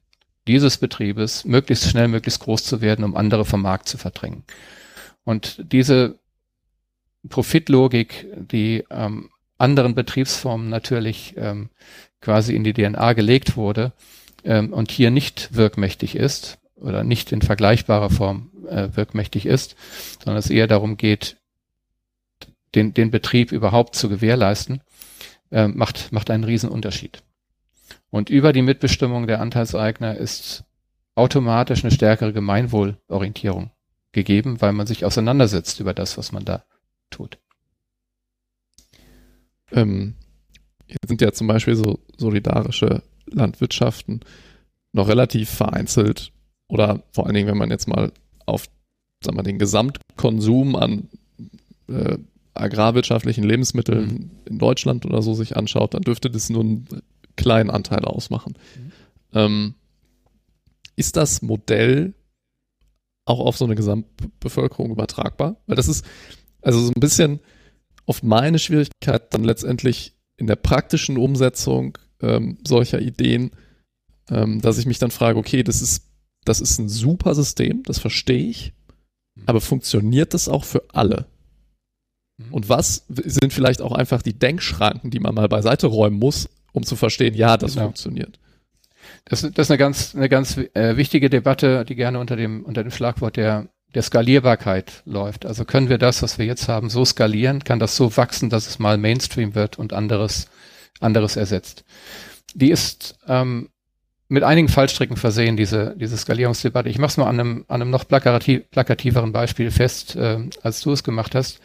dieses 0.47 0.77
Betriebes, 0.77 1.45
möglichst 1.45 1.89
schnell, 1.89 2.07
möglichst 2.07 2.41
groß 2.41 2.63
zu 2.63 2.81
werden, 2.81 3.05
um 3.05 3.15
andere 3.15 3.45
vom 3.45 3.61
Markt 3.61 3.87
zu 3.87 3.97
verdrängen. 3.97 4.43
Und 5.23 5.63
diese 5.71 6.19
Profitlogik, 7.29 8.27
die 8.35 8.83
ähm, 8.89 9.29
anderen 9.57 9.95
Betriebsformen 9.95 10.69
natürlich 10.69 11.35
ähm, 11.37 11.69
quasi 12.19 12.55
in 12.55 12.63
die 12.63 12.73
DNA 12.73 13.13
gelegt 13.13 13.55
wurde 13.55 13.93
ähm, 14.43 14.73
und 14.73 14.91
hier 14.91 15.11
nicht 15.11 15.55
wirkmächtig 15.55 16.15
ist 16.15 16.57
oder 16.75 17.03
nicht 17.03 17.31
in 17.31 17.41
vergleichbarer 17.41 18.09
Form 18.09 18.51
äh, 18.67 18.89
wirkmächtig 18.93 19.45
ist, 19.45 19.75
sondern 20.21 20.37
es 20.37 20.49
eher 20.49 20.67
darum 20.67 20.97
geht, 20.97 21.37
den, 22.75 22.93
den 22.93 23.11
Betrieb 23.11 23.51
überhaupt 23.51 23.95
zu 23.95 24.09
gewährleisten, 24.09 24.81
äh, 25.51 25.67
macht, 25.67 26.11
macht 26.11 26.29
einen 26.29 26.43
riesen 26.43 26.69
Unterschied. 26.69 27.23
Und 28.13 28.29
über 28.29 28.53
die 28.53 28.61
Mitbestimmung 28.61 29.25
der 29.25 29.41
Anteilseigner 29.41 30.15
ist 30.15 30.65
automatisch 31.15 31.83
eine 31.83 31.89
stärkere 31.89 32.31
Gemeinwohlorientierung 32.31 33.71
gegeben, 34.11 34.61
weil 34.61 34.71
man 34.71 34.85
sich 34.85 35.03
auseinandersetzt 35.03 35.79
über 35.79 35.95
das, 35.95 36.15
was 36.15 36.31
man 36.31 36.45
da 36.45 36.63
tut. 37.09 37.39
Ähm, 39.71 40.13
hier 40.85 40.97
sind 41.07 41.21
ja 41.21 41.31
zum 41.31 41.47
Beispiel 41.47 41.73
so 41.75 42.01
solidarische 42.15 43.01
Landwirtschaften 43.25 44.19
noch 44.91 45.07
relativ 45.07 45.49
vereinzelt 45.49 46.31
oder 46.67 47.01
vor 47.13 47.25
allen 47.25 47.33
Dingen, 47.33 47.47
wenn 47.47 47.57
man 47.57 47.71
jetzt 47.71 47.87
mal 47.87 48.11
auf 48.45 48.67
sagen 49.23 49.37
wir, 49.37 49.43
den 49.43 49.57
Gesamtkonsum 49.57 50.75
an 50.75 51.09
äh, 51.87 52.19
agrarwirtschaftlichen 52.53 53.43
Lebensmitteln 53.43 54.05
mhm. 54.05 54.31
in 54.45 54.59
Deutschland 54.59 55.03
oder 55.07 55.23
so 55.23 55.33
sich 55.33 55.57
anschaut, 55.57 55.95
dann 55.95 56.03
dürfte 56.03 56.29
das 56.29 56.51
nur 56.51 56.61
einen 56.61 56.87
kleinen 57.35 57.69
Anteil 57.69 58.05
ausmachen. 58.05 58.57
Mhm. 58.77 58.91
Ähm, 59.33 59.75
ist 60.95 61.15
das 61.15 61.41
Modell 61.41 62.13
auch 63.25 63.39
auf 63.39 63.57
so 63.57 63.65
eine 63.65 63.75
Gesamtbevölkerung 63.75 64.91
übertragbar? 64.91 65.57
Weil 65.65 65.75
das 65.75 65.87
ist 65.87 66.05
also 66.61 66.79
so 66.79 66.91
ein 66.95 66.99
bisschen 66.99 67.39
oft 68.05 68.23
meine 68.23 68.59
Schwierigkeit 68.59 69.33
dann 69.33 69.43
letztendlich 69.43 70.13
in 70.37 70.47
der 70.47 70.55
praktischen 70.55 71.17
Umsetzung 71.17 71.97
ähm, 72.21 72.57
solcher 72.65 73.01
Ideen, 73.01 73.51
ähm, 74.29 74.61
dass 74.61 74.77
ich 74.77 74.85
mich 74.85 74.99
dann 74.99 75.11
frage, 75.11 75.37
okay, 75.37 75.63
das 75.63 75.81
ist, 75.81 76.09
das 76.45 76.59
ist 76.59 76.79
ein 76.79 76.89
super 76.89 77.35
System, 77.35 77.83
das 77.83 77.99
verstehe 77.99 78.49
ich, 78.49 78.73
mhm. 79.35 79.43
aber 79.45 79.61
funktioniert 79.61 80.33
das 80.33 80.49
auch 80.49 80.65
für 80.65 80.83
alle? 80.89 81.27
Mhm. 82.37 82.53
Und 82.53 82.69
was 82.69 83.05
sind 83.07 83.53
vielleicht 83.53 83.81
auch 83.81 83.91
einfach 83.91 84.21
die 84.21 84.37
Denkschranken, 84.37 85.11
die 85.11 85.19
man 85.19 85.35
mal 85.35 85.47
beiseite 85.49 85.87
räumen 85.87 86.17
muss, 86.17 86.49
um 86.73 86.83
zu 86.83 86.95
verstehen, 86.95 87.33
ja, 87.33 87.57
das 87.57 87.73
genau. 87.73 87.85
funktioniert? 87.85 88.39
Das, 89.25 89.41
das 89.41 89.51
ist 89.67 89.71
eine 89.71 89.77
ganz, 89.77 90.15
eine 90.15 90.27
ganz 90.27 90.57
äh, 90.57 90.97
wichtige 90.97 91.29
Debatte, 91.29 91.85
die 91.85 91.95
gerne 91.95 92.19
unter 92.19 92.35
dem, 92.35 92.63
unter 92.65 92.83
dem 92.83 92.91
Schlagwort 92.91 93.37
der 93.37 93.69
der 93.93 94.01
Skalierbarkeit 94.01 95.03
läuft. 95.05 95.45
Also 95.45 95.65
können 95.65 95.89
wir 95.89 95.97
das, 95.97 96.23
was 96.23 96.37
wir 96.37 96.45
jetzt 96.45 96.67
haben, 96.67 96.89
so 96.89 97.05
skalieren? 97.05 97.63
Kann 97.63 97.79
das 97.79 97.95
so 97.95 98.15
wachsen, 98.17 98.49
dass 98.49 98.67
es 98.67 98.79
mal 98.79 98.97
Mainstream 98.97 99.55
wird 99.55 99.77
und 99.77 99.93
anderes, 99.93 100.47
anderes 100.99 101.35
ersetzt? 101.35 101.83
Die 102.55 102.71
ist 102.71 103.17
ähm, 103.27 103.69
mit 104.29 104.43
einigen 104.43 104.67
Fallstricken 104.67 105.17
versehen, 105.17 105.57
diese, 105.57 105.95
diese 105.97 106.17
Skalierungsdebatte. 106.17 106.89
Ich 106.89 106.97
mache 106.97 107.11
es 107.11 107.17
mal 107.17 107.27
an 107.27 107.39
einem, 107.39 107.65
an 107.67 107.81
einem 107.81 107.91
noch 107.91 108.07
plakativ, 108.07 108.69
plakativeren 108.71 109.31
Beispiel 109.31 109.69
fest, 109.69 110.15
äh, 110.15 110.39
als 110.61 110.81
du 110.81 110.91
es 110.91 111.03
gemacht 111.03 111.35
hast. 111.35 111.59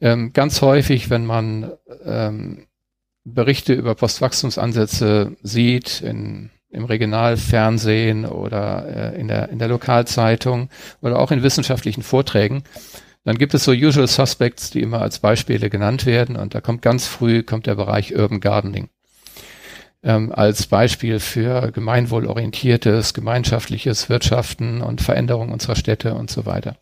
Ähm, 0.00 0.32
ganz 0.32 0.62
häufig, 0.62 1.10
wenn 1.10 1.26
man 1.26 1.72
ähm, 2.04 2.66
Berichte 3.24 3.72
über 3.74 3.94
Postwachstumsansätze 3.94 5.36
sieht 5.42 6.00
in 6.00 6.50
im 6.72 6.86
Regionalfernsehen 6.86 8.24
oder 8.24 9.12
äh, 9.12 9.20
in, 9.20 9.28
der, 9.28 9.50
in 9.50 9.58
der 9.58 9.68
Lokalzeitung 9.68 10.70
oder 11.02 11.18
auch 11.18 11.30
in 11.30 11.42
wissenschaftlichen 11.42 12.02
Vorträgen. 12.02 12.64
Dann 13.24 13.36
gibt 13.36 13.52
es 13.52 13.64
so 13.64 13.72
Usual 13.72 14.08
Suspects, 14.08 14.70
die 14.70 14.80
immer 14.80 15.02
als 15.02 15.18
Beispiele 15.18 15.68
genannt 15.68 16.06
werden 16.06 16.34
und 16.34 16.54
da 16.54 16.62
kommt 16.62 16.80
ganz 16.80 17.06
früh 17.06 17.42
kommt 17.42 17.66
der 17.66 17.74
Bereich 17.74 18.16
Urban 18.16 18.40
Gardening 18.40 18.88
ähm, 20.02 20.32
als 20.32 20.66
Beispiel 20.66 21.20
für 21.20 21.70
gemeinwohlorientiertes, 21.72 23.14
gemeinschaftliches 23.14 24.08
Wirtschaften 24.08 24.82
und 24.82 25.00
Veränderung 25.00 25.52
unserer 25.52 25.76
Städte 25.76 26.14
und 26.14 26.30
so 26.30 26.46
weiter. 26.46 26.76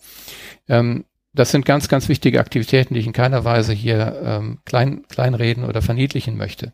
Ähm, 0.68 1.04
das 1.32 1.50
sind 1.50 1.64
ganz, 1.64 1.88
ganz 1.88 2.08
wichtige 2.08 2.40
Aktivitäten, 2.40 2.94
die 2.94 3.00
ich 3.00 3.06
in 3.06 3.12
keiner 3.12 3.44
Weise 3.44 3.72
hier 3.72 4.20
ähm, 4.24 4.58
klein, 4.64 5.04
kleinreden 5.08 5.64
oder 5.64 5.82
verniedlichen 5.82 6.36
möchte. 6.36 6.72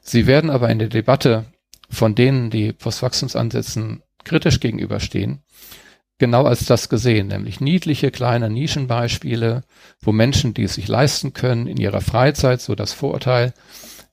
Sie 0.00 0.26
werden 0.26 0.50
aber 0.50 0.70
in 0.70 0.78
der 0.78 0.88
Debatte 0.88 1.46
von 1.90 2.14
denen, 2.14 2.50
die 2.50 2.72
Postwachstumsansätzen 2.72 4.02
kritisch 4.24 4.60
gegenüberstehen, 4.60 5.42
genau 6.18 6.44
als 6.44 6.64
das 6.66 6.88
gesehen, 6.88 7.28
nämlich 7.28 7.60
niedliche 7.60 8.10
kleine 8.10 8.48
Nischenbeispiele, 8.48 9.64
wo 10.00 10.12
Menschen, 10.12 10.54
die 10.54 10.64
es 10.64 10.74
sich 10.74 10.88
leisten 10.88 11.32
können, 11.32 11.66
in 11.66 11.78
ihrer 11.78 12.00
Freizeit, 12.00 12.60
so 12.60 12.74
das 12.74 12.92
Vorurteil, 12.92 13.52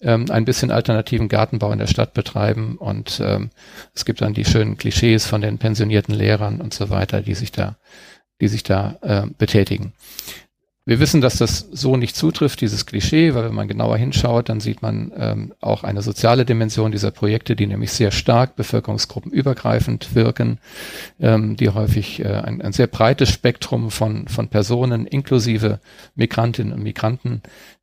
ähm, 0.02 0.26
ein 0.30 0.46
bisschen 0.46 0.72
alternativen 0.72 1.28
Gartenbau 1.28 1.72
in 1.72 1.80
der 1.80 1.88
Stadt 1.88 2.14
betreiben 2.14 2.78
und 2.78 3.22
ähm, 3.24 3.50
es 3.94 4.06
gibt 4.06 4.22
dann 4.22 4.34
die 4.34 4.46
schönen 4.46 4.78
Klischees 4.78 5.26
von 5.26 5.42
den 5.42 5.58
pensionierten 5.58 6.14
Lehrern 6.14 6.62
und 6.62 6.74
so 6.74 6.90
weiter, 6.90 7.22
die 7.22 7.36
sich 7.36 7.52
da, 7.52 7.78
die 8.42 8.48
sich 8.48 8.64
da 8.64 8.98
äh, 9.02 9.28
betätigen. 9.38 9.94
Wir 10.88 11.02
wissen, 11.02 11.20
dass 11.20 11.36
das 11.36 11.68
so 11.70 11.98
nicht 11.98 12.16
zutrifft, 12.16 12.62
dieses 12.62 12.86
Klischee, 12.86 13.36
weil 13.36 13.44
wenn 13.44 13.54
man 13.54 13.68
genauer 13.68 13.98
hinschaut, 13.98 14.48
dann 14.48 14.62
sieht 14.62 14.82
man 14.82 15.12
ähm, 15.18 15.54
auch 15.60 15.84
eine 15.84 16.02
soziale 16.02 16.46
Dimension 16.46 16.94
dieser 16.94 17.12
Projekte, 17.12 17.58
die 17.58 17.68
nämlich 17.68 17.92
sehr 17.92 18.12
stark 18.12 18.56
bevölkerungsgruppenübergreifend 18.56 20.16
wirken, 20.16 20.60
ähm, 21.20 21.58
die 21.58 21.68
häufig 21.68 22.22
äh, 22.22 22.30
ein, 22.30 22.62
ein, 22.62 22.72
sehr 22.72 22.88
breites 22.88 23.30
Spektrum 23.30 23.92
von, 23.92 24.30
von 24.30 24.48
Personen 24.48 25.06
inklusive 25.06 25.82
Migrantinnen 26.16 26.72
und 26.72 26.84
Migranten 26.84 27.42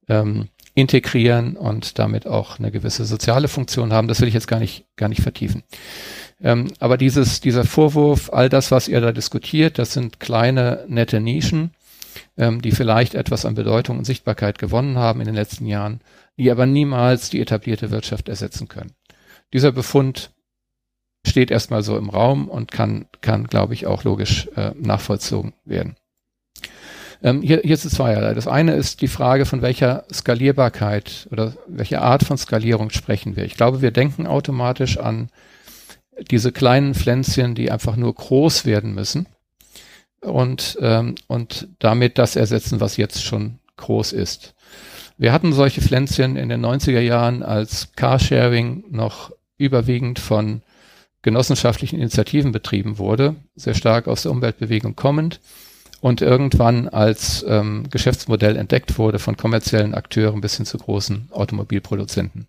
ähm, 0.09 0.49
integrieren 0.75 1.59
und 1.59 1.99
damit 1.99 2.27
auch 2.27 2.59
eine 2.59 2.71
gewisse 2.71 3.05
soziale 3.05 3.49
Funktion 3.49 3.93
haben. 3.93 4.09
Das 4.09 4.23
will 4.23 4.29
ich 4.29 4.35
jetzt 4.35 4.49
gar 4.49 4.61
nicht, 4.61 4.87
gar 4.97 5.11
nicht 5.11 5.21
vertiefen. 5.21 5.63
Ähm, 6.45 6.73
aber 6.79 6.97
dieses, 6.97 7.41
dieser 7.41 7.65
Vorwurf, 7.65 8.31
all 8.33 8.49
das, 8.49 8.71
was 8.71 8.87
ihr 8.87 9.01
da 9.01 9.11
diskutiert, 9.11 9.79
das 9.79 9.95
sind 9.95 10.21
kleine, 10.21 10.85
nette 10.87 11.21
Nischen 11.21 11.73
ähm, 12.37 12.63
die 12.63 12.73
vielleicht 12.73 13.15
etwas 13.15 13.45
an 13.45 13.55
Bedeutung 13.55 13.99
und 13.99 14.05
Sichtbarkeit 14.05 14.59
gewonnen 14.59 14.99
haben 14.99 15.21
in 15.21 15.27
den 15.27 15.35
letzten 15.35 15.67
Jahren, 15.67 16.01
die 16.37 16.51
aber 16.51 16.67
niemals 16.67 17.31
die 17.31 17.41
etablierte 17.41 17.91
Wirtschaft 17.91 18.29
ersetzen 18.29 18.69
können. 18.69 18.93
Dieser 19.53 19.73
Befund 19.73 20.31
steht 21.27 21.51
erstmal 21.51 21.83
so 21.83 21.97
im 21.97 22.11
Raum 22.11 22.49
und 22.49 22.73
kann, 22.73 23.07
kann 23.21 23.47
glaube 23.47 23.75
ich, 23.75 23.87
auch 23.87 24.05
logisch 24.05 24.49
äh, 24.57 24.73
nachvollzogen 24.79 25.55
werden. 25.65 25.97
Ähm, 27.23 27.41
hier, 27.41 27.61
hier 27.65 27.77
sind 27.77 27.91
zweierlei. 27.91 28.35
Das 28.35 28.49
eine 28.49 28.75
ist 28.75 29.01
die 29.01 29.09
Frage, 29.09 29.47
von 29.47 29.63
welcher 29.63 30.05
Skalierbarkeit 30.13 31.29
oder 31.31 31.55
welcher 31.67 32.03
Art 32.03 32.25
von 32.25 32.37
Skalierung 32.37 32.91
sprechen 32.91 33.37
wir. 33.37 33.45
Ich 33.45 33.57
glaube, 33.57 33.81
wir 33.81 33.93
denken 33.93 34.27
automatisch 34.27 34.99
an 34.99 35.31
diese 36.31 36.53
kleinen 36.53 36.95
Pflänzchen, 36.95 37.55
die 37.55 37.71
einfach 37.71 37.97
nur 37.97 38.15
groß 38.15 38.65
werden 38.65 38.95
müssen 38.95 39.27
und, 40.21 40.79
ähm, 40.81 41.15
und 41.27 41.69
damit 41.79 42.19
das 42.19 42.37
ersetzen, 42.37 42.81
was 42.81 42.97
jetzt 42.97 43.23
schon 43.23 43.59
groß 43.77 44.13
ist. 44.13 44.55
Wir 45.17 45.33
hatten 45.33 45.53
solche 45.53 45.81
Pflänzchen 45.81 46.37
in 46.37 46.49
den 46.49 46.65
90er 46.65 47.01
Jahren, 47.01 47.43
als 47.43 47.93
Carsharing 47.95 48.85
noch 48.91 49.33
überwiegend 49.59 50.19
von 50.19 50.63
genossenschaftlichen 51.23 52.01
Initiativen 52.01 52.53
betrieben 52.53 52.99
wurde, 52.99 53.37
sehr 53.55 53.75
stark 53.75 54.09
aus 54.09 54.23
der 54.23 54.33
Umweltbewegung 54.33 54.97
kommend 54.97 55.41
und 56.05 56.21
irgendwann 56.21 56.87
als 56.91 57.43
ähm, 57.49 57.85
Geschäftsmodell 57.91 58.57
entdeckt 58.57 58.99
wurde 58.99 59.19
von 59.19 59.39
kommerziellen 59.39 59.95
Akteuren 59.95 60.43
bis 60.43 60.59
hin 60.59 60.67
zu 60.67 60.77
großen 60.77 61.31
Automobilproduzenten. 61.31 62.47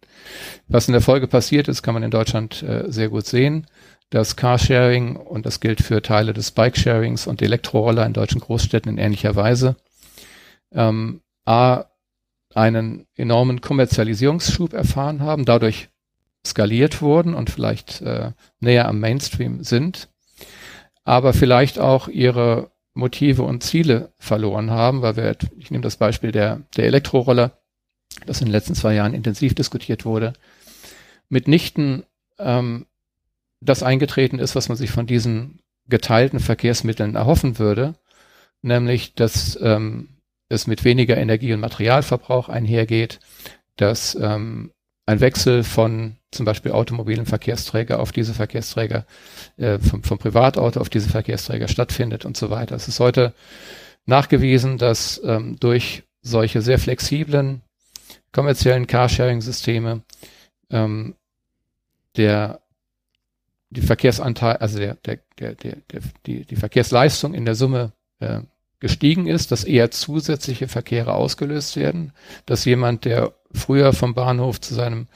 Was 0.68 0.90
in 0.90 0.92
der 0.92 1.00
Folge 1.00 1.28
passiert 1.28 1.70
ist, 1.70 1.82
kann 1.82 1.94
man 1.94 2.04
in 2.04 2.12
Deutschland 2.12 2.64
äh, 2.64 2.92
sehr 2.92 3.08
gut 3.08 3.26
sehen 3.26 3.66
das 4.10 4.36
Carsharing, 4.36 5.16
und 5.16 5.46
das 5.46 5.62
gilt 5.62 5.82
für 5.82 6.02
Teile 6.02 6.34
des 6.34 6.52
Bikesharings 6.52 7.28
und 7.28 7.42
Elektroroller 7.42 8.06
in 8.06 8.12
deutschen 8.12 8.42
Großstädten 8.42 8.92
in 8.92 8.98
ähnlicher 8.98 9.38
Weise, 9.38 9.78
ähm, 10.74 11.22
A, 11.46 11.86
einen 12.54 13.08
enormen 13.16 13.62
Kommerzialisierungsschub 13.62 14.74
erfahren 14.74 15.22
haben, 15.22 15.46
dadurch 15.46 15.88
skaliert 16.46 17.02
wurden 17.02 17.34
und 17.34 17.50
vielleicht 17.50 18.02
äh, 18.02 18.34
näher 18.60 18.90
am 18.90 19.00
Mainstream 19.00 19.64
sind, 19.64 20.10
aber 21.06 21.32
vielleicht 21.34 21.80
auch 21.80 22.10
ihre 22.10 22.75
Motive 22.96 23.44
und 23.44 23.62
Ziele 23.62 24.14
verloren 24.18 24.72
haben, 24.72 25.02
weil 25.02 25.18
wir, 25.18 25.38
ich 25.58 25.70
nehme 25.70 25.84
das 25.84 25.98
Beispiel 25.98 26.32
der, 26.32 26.62
der 26.76 26.86
Elektroroller, 26.86 27.60
das 28.26 28.40
in 28.40 28.48
den 28.48 28.54
letzten 28.54 28.74
zwei 28.74 28.96
Jahren 28.96 29.14
intensiv 29.14 29.54
diskutiert 29.54 30.06
wurde, 30.06 30.34
mitnichten 31.30 32.04
ähm, 32.40 32.88
das 33.60 33.84
eingetreten 33.84 34.40
ist, 34.40 34.56
was 34.56 34.70
man 34.70 34.78
sich 34.78 34.92
von 34.92 35.08
diesen 35.08 35.60
geteilten 35.88 36.40
Verkehrsmitteln 36.40 37.16
erhoffen 37.16 37.60
würde, 37.60 37.96
nämlich 38.62 39.14
dass 39.14 39.60
ähm, 39.62 40.10
es 40.48 40.66
mit 40.66 40.86
weniger 40.86 41.18
Energie- 41.18 41.54
und 41.54 41.60
Materialverbrauch 41.60 42.48
einhergeht, 42.48 43.20
dass 43.76 44.16
ähm, 44.16 44.72
ein 45.06 45.20
Wechsel 45.20 45.64
von 45.64 46.16
zum 46.36 46.46
Beispiel 46.46 46.72
automobilen 46.72 47.26
Verkehrsträger 47.26 48.00
auf 48.00 48.12
diese 48.12 48.34
Verkehrsträger, 48.34 49.06
äh, 49.58 49.80
vom, 49.80 50.04
vom 50.04 50.18
Privatauto 50.18 50.80
auf 50.80 50.90
diese 50.90 51.10
Verkehrsträger 51.10 51.68
stattfindet 51.68 52.26
und 52.26 52.38
so 52.38 52.50
weiter. 52.50 52.76
Es 52.76 52.88
ist 52.88 53.00
heute 53.00 53.34
nachgewiesen, 54.06 54.78
dass 54.78 55.22
ähm, 55.24 55.58
durch 55.60 56.04
solche 56.22 56.62
sehr 56.62 56.80
flexiblen 56.80 57.62
kommerziellen 58.32 58.88
Carsharing-Systeme 58.88 60.02
ähm, 60.70 61.16
der 62.18 62.62
die 63.70 63.82
Verkehrsanteil, 63.82 64.58
also 64.58 64.80
der, 64.80 64.96
der, 65.06 65.20
der, 65.40 65.56
der, 65.56 65.76
der 65.92 66.02
die, 66.26 66.46
die 66.46 66.56
Verkehrsleistung 66.56 67.34
in 67.34 67.46
der 67.46 67.56
Summe 67.56 67.92
äh, 68.20 68.40
gestiegen 68.80 69.28
ist, 69.28 69.52
dass 69.52 69.64
eher 69.64 69.92
zusätzliche 69.92 70.68
Verkehre 70.68 71.14
ausgelöst 71.14 71.76
werden, 71.76 72.14
dass 72.46 72.66
jemand, 72.66 73.06
der 73.06 73.34
früher 73.52 73.94
vom 73.94 74.14
Bahnhof 74.14 74.62
zu 74.62 74.74
seinem 74.74 75.08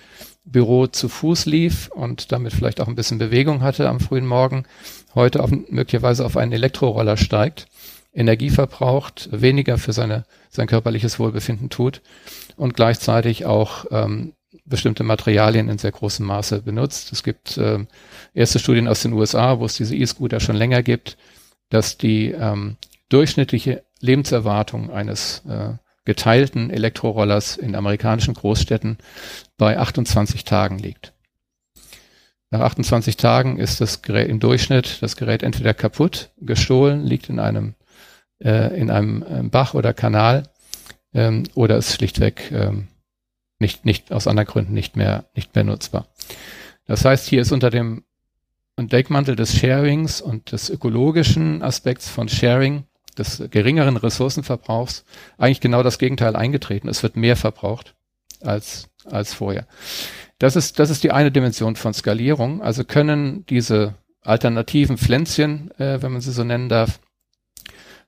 Büro 0.51 0.87
zu 0.87 1.09
Fuß 1.09 1.45
lief 1.45 1.89
und 1.89 2.31
damit 2.31 2.53
vielleicht 2.53 2.81
auch 2.81 2.87
ein 2.87 2.95
bisschen 2.95 3.17
Bewegung 3.17 3.61
hatte 3.61 3.87
am 3.89 3.99
frühen 3.99 4.25
Morgen, 4.25 4.65
heute 5.15 5.43
auf, 5.43 5.51
möglicherweise 5.51 6.25
auf 6.25 6.37
einen 6.37 6.51
Elektroroller 6.51 7.17
steigt, 7.17 7.67
Energie 8.13 8.49
verbraucht, 8.49 9.29
weniger 9.31 9.77
für 9.77 9.93
seine, 9.93 10.25
sein 10.49 10.67
körperliches 10.67 11.19
Wohlbefinden 11.19 11.69
tut 11.69 12.01
und 12.57 12.73
gleichzeitig 12.73 13.45
auch 13.45 13.85
ähm, 13.91 14.33
bestimmte 14.65 15.03
Materialien 15.03 15.69
in 15.69 15.77
sehr 15.77 15.91
großem 15.91 16.25
Maße 16.25 16.61
benutzt. 16.63 17.11
Es 17.11 17.23
gibt 17.23 17.57
äh, 17.57 17.85
erste 18.33 18.59
Studien 18.59 18.87
aus 18.87 19.01
den 19.01 19.13
USA, 19.13 19.59
wo 19.59 19.65
es 19.65 19.75
diese 19.75 19.95
E-Scooter 19.95 20.39
schon 20.39 20.55
länger 20.55 20.81
gibt, 20.81 21.17
dass 21.69 21.97
die 21.97 22.31
ähm, 22.31 22.77
durchschnittliche 23.09 23.83
Lebenserwartung 23.99 24.91
eines 24.91 25.43
äh, 25.47 25.73
geteilten 26.09 26.71
Elektrorollers 26.71 27.55
in 27.55 27.75
amerikanischen 27.75 28.33
Großstädten 28.33 28.97
bei 29.59 29.77
28 29.77 30.43
Tagen 30.43 30.79
liegt. 30.79 31.13
Nach 32.49 32.61
28 32.61 33.15
Tagen 33.15 33.59
ist 33.59 33.79
das 33.79 34.01
Gerät 34.01 34.27
im 34.27 34.39
Durchschnitt 34.39 35.03
das 35.03 35.17
Gerät 35.17 35.43
entweder 35.43 35.75
kaputt, 35.75 36.31
gestohlen, 36.41 37.05
liegt 37.05 37.29
in 37.29 37.37
einem 37.37 37.75
äh, 38.43 38.75
in 38.75 38.89
einem 38.89 39.21
äh, 39.21 39.43
Bach 39.43 39.75
oder 39.75 39.93
Kanal 39.93 40.49
ähm, 41.13 41.43
oder 41.53 41.77
ist 41.77 41.93
schlichtweg 41.93 42.51
ähm, 42.51 42.87
nicht 43.59 43.85
nicht 43.85 44.11
aus 44.11 44.25
anderen 44.25 44.47
Gründen 44.47 44.73
nicht 44.73 44.95
mehr 44.95 45.25
nicht 45.35 45.53
mehr 45.53 45.63
nutzbar. 45.63 46.07
Das 46.87 47.05
heißt, 47.05 47.27
hier 47.27 47.43
ist 47.43 47.51
unter 47.51 47.69
dem 47.69 48.03
Deckmantel 48.79 49.35
des 49.35 49.55
Sharings 49.55 50.21
und 50.21 50.53
des 50.53 50.71
ökologischen 50.71 51.61
Aspekts 51.61 52.09
von 52.09 52.29
Sharing 52.29 52.85
des 53.17 53.43
geringeren 53.49 53.97
Ressourcenverbrauchs 53.97 55.05
eigentlich 55.37 55.61
genau 55.61 55.83
das 55.83 55.99
Gegenteil 55.99 56.35
eingetreten. 56.35 56.87
Es 56.87 57.03
wird 57.03 57.15
mehr 57.15 57.35
verbraucht 57.35 57.95
als, 58.41 58.89
als 59.05 59.33
vorher. 59.33 59.67
Das 60.37 60.55
ist, 60.55 60.79
das 60.79 60.89
ist 60.89 61.03
die 61.03 61.11
eine 61.11 61.31
Dimension 61.31 61.75
von 61.75 61.93
Skalierung. 61.93 62.61
Also 62.61 62.83
können 62.83 63.45
diese 63.47 63.95
alternativen 64.21 64.97
Pflänzchen, 64.97 65.71
äh, 65.79 66.01
wenn 66.01 66.13
man 66.13 66.21
sie 66.21 66.31
so 66.31 66.43
nennen 66.43 66.69
darf, 66.69 66.99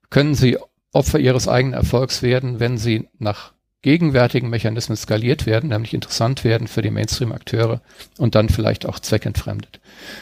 können 0.10 0.36
sie 0.36 0.58
Opfer 0.94 1.20
ihres 1.20 1.48
eigenen 1.48 1.74
Erfolgs 1.74 2.22
werden, 2.22 2.60
wenn 2.60 2.78
sie 2.78 3.08
nach 3.18 3.54
gegenwärtigen 3.82 4.50
Mechanismen 4.50 4.96
skaliert 4.96 5.46
werden, 5.46 5.70
nämlich 5.70 5.94
interessant 5.94 6.44
werden 6.44 6.68
für 6.68 6.82
die 6.82 6.92
Mainstream-Akteure 6.92 7.82
und 8.18 8.36
dann 8.36 8.50
vielleicht 8.50 8.86
auch 8.86 9.00
zweckentfremdet. 9.00 9.80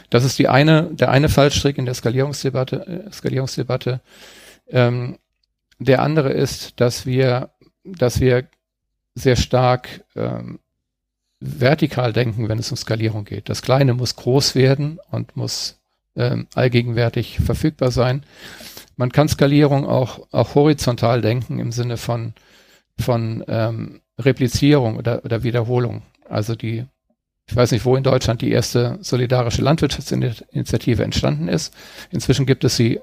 Das 0.09 0.23
ist 0.23 0.39
die 0.39 0.47
eine, 0.47 0.89
der 0.91 1.09
eine 1.09 1.27
Fallstrick 1.27 1.77
in 1.77 1.85
der 1.85 1.93
Skalierungsdebatte, 1.93 3.05
äh, 3.07 3.11
Skalierungsdebatte. 3.11 3.99
Ähm, 4.69 5.17
der 5.79 6.01
andere 6.01 6.31
ist, 6.31 6.79
dass 6.79 7.05
wir, 7.05 7.49
dass 7.83 8.19
wir 8.19 8.47
sehr 9.15 9.35
stark 9.35 10.03
ähm, 10.15 10.59
vertikal 11.39 12.13
denken, 12.13 12.49
wenn 12.49 12.59
es 12.59 12.71
um 12.71 12.77
Skalierung 12.77 13.25
geht. 13.25 13.49
Das 13.49 13.61
Kleine 13.61 13.93
muss 13.93 14.15
groß 14.15 14.55
werden 14.55 14.99
und 15.09 15.37
muss 15.37 15.79
ähm, 16.15 16.47
allgegenwärtig 16.53 17.39
verfügbar 17.39 17.91
sein. 17.91 18.23
Man 18.97 19.11
kann 19.11 19.29
Skalierung 19.29 19.85
auch, 19.85 20.27
auch 20.31 20.55
horizontal 20.55 21.21
denken 21.21 21.59
im 21.59 21.71
Sinne 21.71 21.95
von, 21.95 22.33
von 22.99 23.43
ähm, 23.47 24.01
Replizierung 24.17 24.97
oder, 24.97 25.23
oder 25.23 25.43
Wiederholung. 25.43 26.01
Also 26.27 26.55
die, 26.55 26.85
ich 27.47 27.55
weiß 27.55 27.71
nicht, 27.71 27.85
wo 27.85 27.95
in 27.95 28.03
Deutschland 28.03 28.41
die 28.41 28.51
erste 28.51 28.97
solidarische 29.01 29.61
Landwirtschaftsinitiative 29.61 31.03
entstanden 31.03 31.47
ist. 31.47 31.73
Inzwischen 32.11 32.45
gibt 32.45 32.65
es 32.65 32.75
sie 32.75 32.99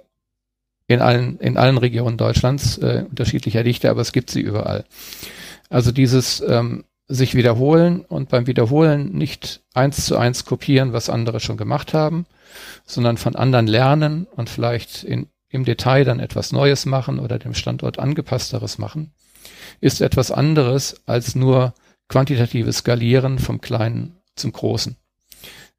in 0.88 1.00
allen, 1.00 1.38
in 1.38 1.56
allen 1.56 1.78
Regionen 1.78 2.16
Deutschlands, 2.16 2.78
äh, 2.78 3.04
unterschiedlicher 3.08 3.64
Dichte, 3.64 3.90
aber 3.90 4.00
es 4.00 4.12
gibt 4.12 4.30
sie 4.30 4.40
überall. 4.40 4.84
Also 5.68 5.90
dieses 5.92 6.40
ähm, 6.46 6.84
sich 7.08 7.34
wiederholen 7.34 8.00
und 8.04 8.28
beim 8.28 8.46
Wiederholen 8.46 9.12
nicht 9.12 9.62
eins 9.74 10.06
zu 10.06 10.16
eins 10.16 10.44
kopieren, 10.44 10.92
was 10.92 11.10
andere 11.10 11.40
schon 11.40 11.56
gemacht 11.56 11.94
haben, 11.94 12.26
sondern 12.84 13.16
von 13.16 13.36
anderen 13.36 13.66
lernen 13.66 14.26
und 14.36 14.50
vielleicht 14.50 15.04
in, 15.04 15.28
im 15.48 15.64
Detail 15.64 16.04
dann 16.04 16.20
etwas 16.20 16.52
Neues 16.52 16.86
machen 16.86 17.18
oder 17.18 17.38
dem 17.38 17.54
Standort 17.54 17.98
angepassteres 17.98 18.78
machen, 18.78 19.12
ist 19.80 20.00
etwas 20.00 20.30
anderes 20.30 21.02
als 21.06 21.34
nur 21.34 21.74
quantitatives 22.08 22.78
Skalieren 22.78 23.38
vom 23.38 23.60
Kleinen 23.60 24.20
zum 24.34 24.52
Großen. 24.52 24.96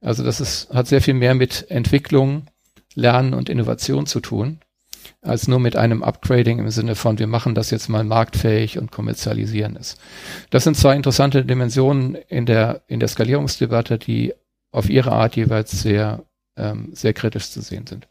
Also 0.01 0.23
das 0.23 0.39
ist, 0.39 0.69
hat 0.73 0.87
sehr 0.87 1.01
viel 1.01 1.13
mehr 1.13 1.33
mit 1.33 1.69
Entwicklung, 1.69 2.47
Lernen 2.93 3.33
und 3.33 3.49
Innovation 3.49 4.05
zu 4.05 4.19
tun 4.19 4.59
als 5.21 5.47
nur 5.47 5.59
mit 5.59 5.75
einem 5.75 6.03
Upgrading 6.03 6.59
im 6.59 6.69
Sinne 6.69 6.95
von, 6.95 7.19
wir 7.19 7.27
machen 7.27 7.55
das 7.55 7.71
jetzt 7.71 7.89
mal 7.89 8.03
marktfähig 8.03 8.77
und 8.77 8.91
kommerzialisieren 8.91 9.75
es. 9.75 9.97
Das 10.49 10.63
sind 10.63 10.75
zwei 10.75 10.95
interessante 10.95 11.45
Dimensionen 11.45 12.15
in 12.15 12.45
der, 12.45 12.81
in 12.87 12.99
der 12.99 13.09
Skalierungsdebatte, 13.09 13.97
die 13.97 14.33
auf 14.71 14.89
ihre 14.89 15.11
Art 15.11 15.35
jeweils 15.35 15.71
sehr, 15.71 16.23
ähm, 16.55 16.89
sehr 16.93 17.13
kritisch 17.13 17.49
zu 17.49 17.61
sehen 17.61 17.87
sind. 17.87 18.07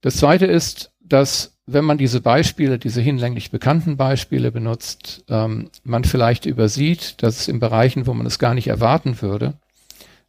Das 0.00 0.16
zweite 0.16 0.46
ist, 0.46 0.92
dass 1.00 1.52
wenn 1.66 1.84
man 1.84 1.98
diese 1.98 2.20
Beispiele, 2.20 2.78
diese 2.78 3.00
hinlänglich 3.00 3.50
bekannten 3.50 3.96
Beispiele 3.96 4.50
benutzt, 4.50 5.24
ähm, 5.28 5.70
man 5.84 6.04
vielleicht 6.04 6.44
übersieht, 6.46 7.22
dass 7.22 7.40
es 7.40 7.48
in 7.48 7.60
Bereichen, 7.60 8.06
wo 8.06 8.14
man 8.14 8.26
es 8.26 8.38
gar 8.38 8.54
nicht 8.54 8.66
erwarten 8.66 9.22
würde, 9.22 9.54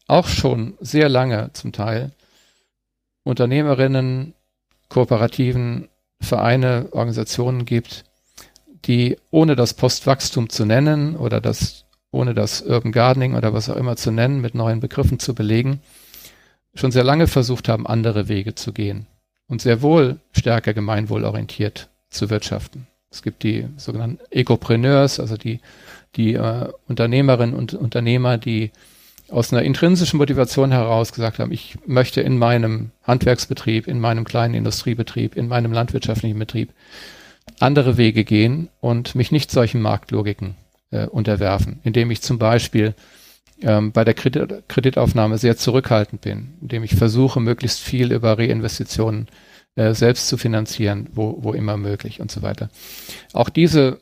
auch 0.08 0.28
schon 0.28 0.76
sehr 0.80 1.10
lange 1.10 1.50
zum 1.54 1.72
Teil 1.72 2.12
Unternehmerinnen, 3.24 4.34
kooperativen 4.94 5.90
Vereine, 6.22 6.88
Organisationen 6.92 7.66
gibt, 7.66 8.06
die 8.86 9.18
ohne 9.32 9.56
das 9.56 9.74
Postwachstum 9.74 10.50
zu 10.50 10.66
nennen 10.66 11.16
oder 11.16 11.42
das 11.42 11.86
ohne 12.12 12.36
das 12.36 12.62
Urban 12.62 12.92
Gardening 12.92 13.34
oder 13.34 13.54
was 13.54 13.72
auch 13.72 13.76
immer 13.76 13.96
zu 13.96 14.12
nennen, 14.12 14.40
mit 14.40 14.54
neuen 14.54 14.80
Begriffen 14.80 15.18
zu 15.18 15.34
belegen, 15.34 15.82
schon 16.76 16.92
sehr 16.92 17.04
lange 17.04 17.26
versucht 17.26 17.68
haben, 17.68 17.88
andere 17.88 18.28
Wege 18.28 18.54
zu 18.54 18.72
gehen 18.72 19.08
und 19.48 19.64
sehr 19.64 19.82
wohl 19.82 20.20
stärker 20.32 20.76
gemeinwohlorientiert 20.76 21.90
zu 22.12 22.30
wirtschaften. 22.30 22.86
Es 23.10 23.24
gibt 23.24 23.42
die 23.42 23.66
sogenannten 23.78 24.20
Ecopreneurs, 24.30 25.20
also 25.20 25.38
die, 25.38 25.60
die 26.16 26.36
äh, 26.36 26.70
Unternehmerinnen 26.88 27.56
und 27.56 27.74
Unternehmer, 27.74 28.38
die 28.38 28.72
aus 29.30 29.52
einer 29.52 29.64
intrinsischen 29.64 30.18
Motivation 30.18 30.72
heraus 30.72 31.14
gesagt 31.14 31.40
haben, 31.40 31.52
ich 31.52 31.78
möchte 31.86 32.22
in 32.22 32.38
meinem 32.38 32.92
Handwerksbetrieb, 33.04 33.88
in 33.88 34.00
meinem 34.00 34.26
kleinen 34.26 34.54
Industriebetrieb, 34.54 35.36
in 35.36 35.48
meinem 35.48 35.72
landwirtschaftlichen 35.72 36.38
Betrieb 36.38 36.72
andere 37.60 37.98
Wege 37.98 38.24
gehen 38.24 38.70
und 38.80 39.16
mich 39.16 39.32
nicht 39.32 39.52
solchen 39.52 39.82
Marktlogiken 39.82 40.56
äh, 40.92 41.08
unterwerfen, 41.08 41.80
indem 41.84 42.12
ich 42.12 42.22
zum 42.22 42.38
Beispiel 42.38 42.94
ähm, 43.62 43.92
bei 43.92 44.04
der 44.04 44.14
Kredit 44.14 44.64
Kreditaufnahme 44.68 45.38
sehr 45.38 45.58
zurückhaltend 45.58 46.22
bin, 46.22 46.54
indem 46.62 46.84
ich 46.84 46.96
versuche, 46.96 47.40
möglichst 47.40 47.80
viel 47.80 48.12
über 48.12 48.38
Reinvestitionen 48.38 49.28
äh, 49.76 49.94
selbst 49.94 50.28
zu 50.28 50.38
finanzieren, 50.38 51.10
wo, 51.14 51.38
wo 51.42 51.54
immer 51.54 51.78
möglich 51.78 52.20
und 52.22 52.32
so 52.32 52.42
weiter. 52.42 52.70
Auch 53.34 53.50
diese 53.50 54.00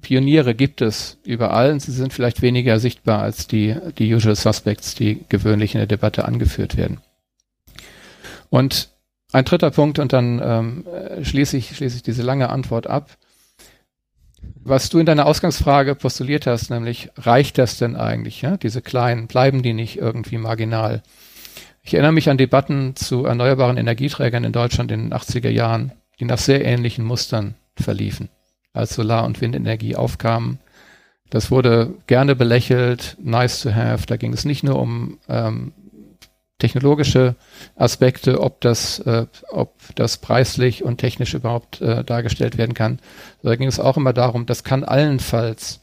Pioniere 0.00 0.54
gibt 0.54 0.80
es 0.80 1.18
überall 1.24 1.72
und 1.72 1.80
sie 1.80 1.92
sind 1.92 2.12
vielleicht 2.12 2.42
weniger 2.42 2.78
sichtbar 2.78 3.22
als 3.22 3.46
die, 3.46 3.76
die 3.98 4.12
Usual 4.14 4.36
Suspects, 4.36 4.94
die 4.94 5.24
gewöhnlich 5.28 5.74
in 5.74 5.78
der 5.78 5.86
Debatte 5.86 6.24
angeführt 6.24 6.76
werden. 6.76 7.00
Und 8.50 8.90
ein 9.32 9.44
dritter 9.44 9.70
Punkt 9.70 9.98
und 9.98 10.12
dann 10.12 10.40
ähm, 10.42 10.86
schließe, 11.22 11.56
ich, 11.56 11.76
schließe 11.76 11.96
ich 11.96 12.02
diese 12.02 12.22
lange 12.22 12.48
Antwort 12.50 12.86
ab. 12.86 13.16
Was 14.54 14.88
du 14.88 14.98
in 14.98 15.06
deiner 15.06 15.26
Ausgangsfrage 15.26 15.94
postuliert 15.94 16.46
hast, 16.46 16.70
nämlich 16.70 17.10
reicht 17.16 17.58
das 17.58 17.78
denn 17.78 17.96
eigentlich? 17.96 18.42
Ja? 18.42 18.56
Diese 18.56 18.82
kleinen, 18.82 19.26
bleiben 19.26 19.62
die 19.62 19.74
nicht 19.74 19.98
irgendwie 19.98 20.38
marginal? 20.38 21.02
Ich 21.82 21.94
erinnere 21.94 22.12
mich 22.12 22.30
an 22.30 22.38
Debatten 22.38 22.96
zu 22.96 23.24
erneuerbaren 23.24 23.76
Energieträgern 23.76 24.44
in 24.44 24.52
Deutschland 24.52 24.90
in 24.92 25.10
den 25.10 25.14
80er 25.14 25.50
Jahren, 25.50 25.92
die 26.20 26.24
nach 26.24 26.38
sehr 26.38 26.64
ähnlichen 26.64 27.04
Mustern 27.04 27.54
verliefen 27.76 28.28
als 28.78 28.94
Solar- 28.94 29.24
und 29.24 29.40
Windenergie 29.40 29.96
aufkamen, 29.96 30.58
Das 31.30 31.50
wurde 31.50 31.94
gerne 32.06 32.34
belächelt, 32.34 33.16
nice 33.20 33.60
to 33.60 33.74
have. 33.74 34.06
Da 34.06 34.16
ging 34.16 34.32
es 34.32 34.44
nicht 34.44 34.64
nur 34.64 34.78
um 34.80 35.18
ähm, 35.28 35.72
technologische 36.58 37.36
Aspekte, 37.76 38.40
ob 38.40 38.60
das, 38.60 38.98
äh, 39.00 39.26
ob 39.50 39.74
das 39.94 40.18
preislich 40.18 40.82
und 40.84 40.98
technisch 40.98 41.34
überhaupt 41.34 41.80
äh, 41.80 42.02
dargestellt 42.02 42.58
werden 42.58 42.74
kann. 42.74 42.98
Da 43.42 43.56
ging 43.56 43.68
es 43.68 43.78
auch 43.78 43.96
immer 43.96 44.12
darum, 44.12 44.46
das 44.46 44.64
kann 44.64 44.84
allenfalls 44.84 45.80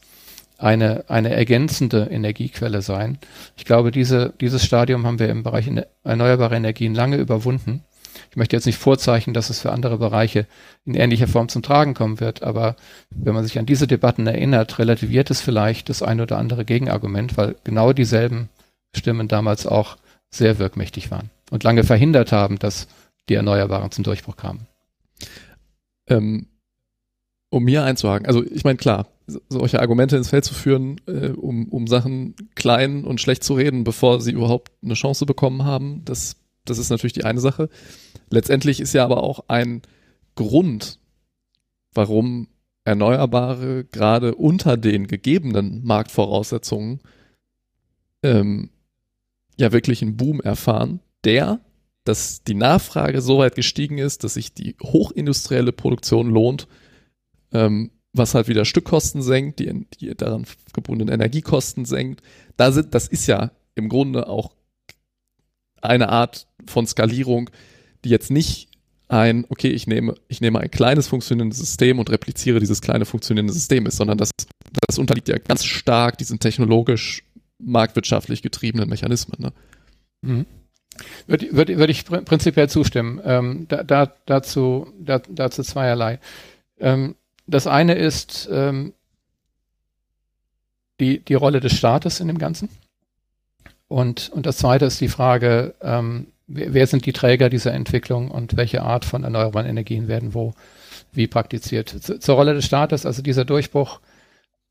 eine, 0.58 1.04
eine 1.08 1.30
ergänzende 1.30 2.08
Energiequelle 2.10 2.82
sein. 2.82 3.18
Ich 3.56 3.64
glaube, 3.64 3.90
diese, 3.90 4.32
dieses 4.40 4.64
Stadium 4.64 5.06
haben 5.06 5.18
wir 5.18 5.28
im 5.28 5.42
Bereich 5.42 5.70
erneuerbare 6.02 6.56
Energien 6.56 6.94
lange 6.94 7.16
überwunden. 7.16 7.84
Ich 8.36 8.38
möchte 8.38 8.54
jetzt 8.54 8.66
nicht 8.66 8.76
vorzeichnen, 8.76 9.32
dass 9.32 9.48
es 9.48 9.60
für 9.60 9.72
andere 9.72 9.96
Bereiche 9.96 10.46
in 10.84 10.92
ähnlicher 10.92 11.26
Form 11.26 11.48
zum 11.48 11.62
Tragen 11.62 11.94
kommen 11.94 12.20
wird, 12.20 12.42
aber 12.42 12.76
wenn 13.08 13.32
man 13.32 13.44
sich 13.44 13.58
an 13.58 13.64
diese 13.64 13.86
Debatten 13.86 14.26
erinnert, 14.26 14.78
relativiert 14.78 15.30
es 15.30 15.40
vielleicht 15.40 15.88
das 15.88 16.02
ein 16.02 16.20
oder 16.20 16.36
andere 16.36 16.66
Gegenargument, 16.66 17.38
weil 17.38 17.56
genau 17.64 17.94
dieselben 17.94 18.50
Stimmen 18.94 19.26
damals 19.26 19.66
auch 19.66 19.96
sehr 20.28 20.58
wirkmächtig 20.58 21.10
waren 21.10 21.30
und 21.50 21.64
lange 21.64 21.82
verhindert 21.82 22.30
haben, 22.30 22.58
dass 22.58 22.88
die 23.30 23.36
Erneuerbaren 23.36 23.90
zum 23.90 24.04
Durchbruch 24.04 24.36
kamen. 24.36 24.66
Ähm, 26.06 26.48
um 27.48 27.64
mir 27.64 27.84
einzuhaken, 27.84 28.26
also 28.26 28.44
ich 28.44 28.64
meine, 28.64 28.76
klar, 28.76 29.06
solche 29.48 29.80
Argumente 29.80 30.18
ins 30.18 30.28
Feld 30.28 30.44
zu 30.44 30.52
führen, 30.52 31.00
äh, 31.06 31.28
um, 31.28 31.70
um 31.70 31.86
Sachen 31.86 32.34
klein 32.54 33.04
und 33.04 33.18
schlecht 33.18 33.44
zu 33.44 33.54
reden, 33.54 33.82
bevor 33.82 34.20
sie 34.20 34.32
überhaupt 34.32 34.72
eine 34.84 34.92
Chance 34.92 35.24
bekommen 35.24 35.64
haben, 35.64 36.02
das, 36.04 36.36
das 36.66 36.76
ist 36.76 36.90
natürlich 36.90 37.14
die 37.14 37.24
eine 37.24 37.40
Sache. 37.40 37.70
Letztendlich 38.30 38.80
ist 38.80 38.92
ja 38.92 39.04
aber 39.04 39.22
auch 39.22 39.44
ein 39.48 39.82
Grund, 40.34 40.98
warum 41.92 42.48
Erneuerbare 42.84 43.84
gerade 43.84 44.34
unter 44.34 44.76
den 44.76 45.06
gegebenen 45.08 45.84
Marktvoraussetzungen 45.84 47.00
ähm, 48.22 48.70
ja 49.56 49.72
wirklich 49.72 50.02
einen 50.02 50.16
Boom 50.16 50.40
erfahren, 50.40 51.00
der, 51.24 51.60
dass 52.04 52.44
die 52.44 52.54
Nachfrage 52.54 53.20
so 53.20 53.38
weit 53.38 53.56
gestiegen 53.56 53.98
ist, 53.98 54.22
dass 54.22 54.34
sich 54.34 54.54
die 54.54 54.76
hochindustrielle 54.80 55.72
Produktion 55.72 56.30
lohnt, 56.30 56.68
ähm, 57.52 57.90
was 58.12 58.34
halt 58.34 58.48
wieder 58.48 58.64
Stückkosten 58.64 59.20
senkt, 59.22 59.58
die, 59.58 59.86
die 59.98 60.14
daran 60.14 60.46
gebundenen 60.72 61.12
Energiekosten 61.12 61.84
senkt. 61.84 62.22
Da 62.56 62.70
sind, 62.70 62.94
das 62.94 63.08
ist 63.08 63.26
ja 63.26 63.50
im 63.74 63.88
Grunde 63.88 64.28
auch 64.28 64.54
eine 65.82 66.08
Art 66.08 66.46
von 66.66 66.86
Skalierung, 66.86 67.50
die 68.04 68.10
jetzt 68.10 68.30
nicht 68.30 68.68
ein, 69.08 69.46
okay, 69.48 69.68
ich 69.68 69.86
nehme, 69.86 70.14
ich 70.28 70.40
nehme 70.40 70.58
ein 70.60 70.70
kleines 70.70 71.08
funktionierendes 71.08 71.58
System 71.58 71.98
und 71.98 72.10
repliziere 72.10 72.58
dieses 72.58 72.80
kleine 72.80 73.04
funktionierende 73.04 73.52
System 73.52 73.86
ist, 73.86 73.96
sondern 73.96 74.18
das, 74.18 74.30
das 74.88 74.98
unterliegt 74.98 75.28
ja 75.28 75.38
ganz 75.38 75.64
stark 75.64 76.18
diesen 76.18 76.40
technologisch 76.40 77.22
marktwirtschaftlich 77.58 78.42
getriebenen 78.42 78.88
Mechanismen. 78.88 79.36
Ne? 79.40 79.52
Mhm. 80.22 80.46
Würde, 81.26 81.52
würde, 81.52 81.78
würde 81.78 81.92
ich 81.92 82.04
prinzipiell 82.04 82.68
zustimmen. 82.68 83.20
Ähm, 83.24 83.66
da, 83.68 83.82
da, 83.82 84.12
dazu, 84.24 84.92
da, 84.98 85.18
dazu 85.18 85.62
zweierlei. 85.62 86.18
Ähm, 86.78 87.16
das 87.46 87.66
eine 87.66 87.94
ist 87.94 88.48
ähm, 88.50 88.92
die, 90.98 91.20
die 91.20 91.34
Rolle 91.34 91.60
des 91.60 91.74
Staates 91.74 92.20
in 92.20 92.28
dem 92.28 92.38
Ganzen. 92.38 92.70
Und, 93.88 94.30
und 94.30 94.46
das 94.46 94.56
zweite 94.56 94.86
ist 94.86 95.00
die 95.00 95.08
Frage, 95.08 95.74
ähm, 95.80 96.28
wer, 96.46 96.86
sind 96.86 97.06
die 97.06 97.12
Träger 97.12 97.48
dieser 97.50 97.72
Entwicklung 97.72 98.30
und 98.30 98.56
welche 98.56 98.82
Art 98.82 99.04
von 99.04 99.24
erneuerbaren 99.24 99.68
Energien 99.68 100.08
werden 100.08 100.34
wo 100.34 100.54
wie 101.12 101.26
praktiziert. 101.26 101.88
Zu, 101.88 102.18
zur 102.18 102.34
Rolle 102.34 102.54
des 102.54 102.66
Staates, 102.66 103.06
also 103.06 103.22
dieser 103.22 103.44
Durchbruch, 103.44 104.00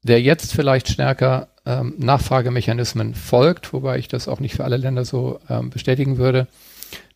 der 0.03 0.21
jetzt 0.21 0.53
vielleicht 0.53 0.89
stärker 0.89 1.47
ähm, 1.65 1.95
Nachfragemechanismen 1.97 3.15
folgt, 3.15 3.73
wobei 3.73 3.97
ich 3.97 4.07
das 4.07 4.27
auch 4.27 4.39
nicht 4.39 4.55
für 4.55 4.63
alle 4.63 4.77
Länder 4.77 5.05
so 5.05 5.39
ähm, 5.49 5.71
bestätigen 5.71 6.17
würde. 6.17 6.47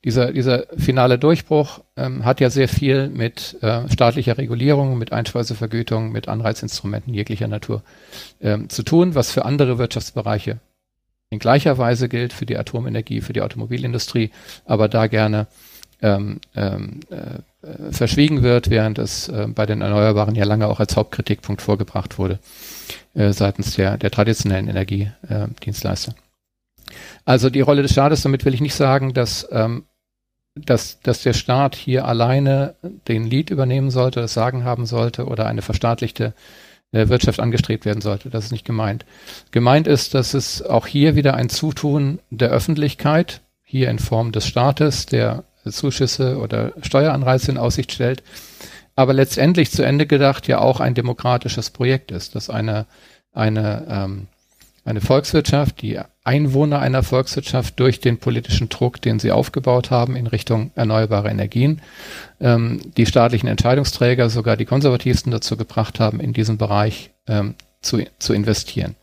Dieser, 0.03 0.32
dieser 0.32 0.66
finale 0.78 1.20
Durchbruch 1.20 1.82
ähm, 1.97 2.26
hat 2.26 2.39
ja 2.39 2.49
sehr 2.49 2.68
viel 2.68 3.10
mit 3.10 3.57
äh, 3.62 3.88
staatlicher 3.89 4.38
Regulierung, 4.38 4.97
mit 4.97 5.12
Einspeisevergütung, 5.12 6.12
mit 6.12 6.28
Anreizinstrumenten 6.28 7.14
jeglicher 7.14 7.47
Natur 7.47 7.84
ähm, 8.41 8.70
zu 8.70 8.84
tun, 8.84 9.14
was 9.14 9.32
für 9.32 9.45
andere 9.45 9.78
Wirtschaftsbereiche 9.78 10.60
in 11.32 11.39
gleicher 11.39 11.77
Weise 11.77 12.09
gilt, 12.09 12.34
für 12.34 12.45
die 12.45 12.57
Atomenergie, 12.57 13.21
für 13.21 13.34
die 13.34 13.41
Automobilindustrie, 13.41 14.32
aber 14.65 14.88
da 14.88 15.07
gerne 15.07 15.47
ähm, 16.01 16.39
ähm, 16.55 17.01
äh, 17.11 17.91
verschwiegen 17.91 18.41
wird, 18.41 18.69
während 18.69 18.97
es 18.97 19.27
äh, 19.27 19.47
bei 19.47 19.65
den 19.65 19.82
Erneuerbaren 19.82 20.34
ja 20.34 20.45
lange 20.45 20.67
auch 20.67 20.80
als 20.80 20.95
Hauptkritikpunkt 20.95 21.61
vorgebracht 21.61 22.17
wurde 22.17 22.39
äh, 23.13 23.32
seitens 23.32 23.75
der, 23.75 23.97
der 23.97 24.09
traditionellen 24.09 24.69
Energiedienstleister. 24.69 26.15
also 27.25 27.49
die 27.49 27.61
Rolle 27.61 27.84
des 27.84 27.91
Staates, 27.91 28.21
damit 28.21 28.45
will 28.45 28.53
ich 28.53 28.61
nicht 28.61 28.75
sagen, 28.75 29.13
dass, 29.13 29.47
ähm, 29.51 29.84
dass, 30.55 30.99
dass 31.01 31.21
der 31.21 31.34
Staat 31.34 31.75
hier 31.75 32.05
alleine 32.05 32.75
den 33.07 33.25
Lead 33.25 33.49
übernehmen 33.49 33.91
sollte, 33.91 34.21
das 34.21 34.34
Sagen 34.34 34.63
haben 34.63 34.86
sollte 34.86 35.27
oder 35.27 35.45
eine 35.45 35.61
verstaatlichte 35.61 36.34
äh, 36.91 37.07
Wirtschaft 37.07 37.39
angestrebt 37.39 37.85
werden 37.85 38.01
sollte. 38.01 38.29
Das 38.29 38.45
ist 38.45 38.51
nicht 38.51 38.65
gemeint. 38.65 39.05
Gemeint 39.51 39.87
ist, 39.87 40.13
dass 40.13 40.33
es 40.33 40.61
auch 40.61 40.87
hier 40.87 41.15
wieder 41.15 41.35
ein 41.35 41.49
Zutun 41.49 42.19
der 42.29 42.49
Öffentlichkeit, 42.49 43.41
hier 43.63 43.89
in 43.89 43.99
Form 43.99 44.31
des 44.31 44.47
Staates, 44.47 45.05
der 45.05 45.43
Zuschüsse 45.67 46.37
oder 46.37 46.73
Steueranreize 46.81 47.51
in 47.51 47.57
Aussicht 47.57 47.91
stellt, 47.91 48.23
aber 48.95 49.13
letztendlich 49.13 49.71
zu 49.71 49.83
Ende 49.83 50.07
gedacht 50.07 50.47
ja 50.47 50.59
auch 50.59 50.79
ein 50.79 50.93
demokratisches 50.93 51.69
Projekt 51.69 52.11
ist, 52.11 52.35
dass 52.35 52.49
eine, 52.49 52.85
eine, 53.31 53.85
ähm, 53.89 54.27
eine 54.89 55.01
Volkswirtschaft, 55.01 55.83
die 55.83 55.99
Einwohner 56.23 56.79
einer 56.79 57.03
Volkswirtschaft 57.03 57.79
durch 57.79 57.99
den 57.99 58.17
politischen 58.17 58.69
Druck, 58.69 58.99
den 59.01 59.19
sie 59.19 59.31
aufgebaut 59.31 59.91
haben 59.91 60.15
in 60.15 60.25
Richtung 60.25 60.71
erneuerbare 60.73 61.29
Energien, 61.29 61.81
ähm, 62.41 62.81
die 62.97 63.05
staatlichen 63.05 63.47
Entscheidungsträger, 63.47 64.29
sogar 64.29 64.57
die 64.57 64.65
konservativsten 64.65 65.31
dazu 65.31 65.57
gebracht 65.57 65.99
haben, 65.99 66.19
in 66.19 66.33
diesem 66.33 66.57
Bereich 66.57 67.11
ähm, 67.27 67.53
zu, 67.81 68.03
zu 68.17 68.33
investieren. 68.33 68.95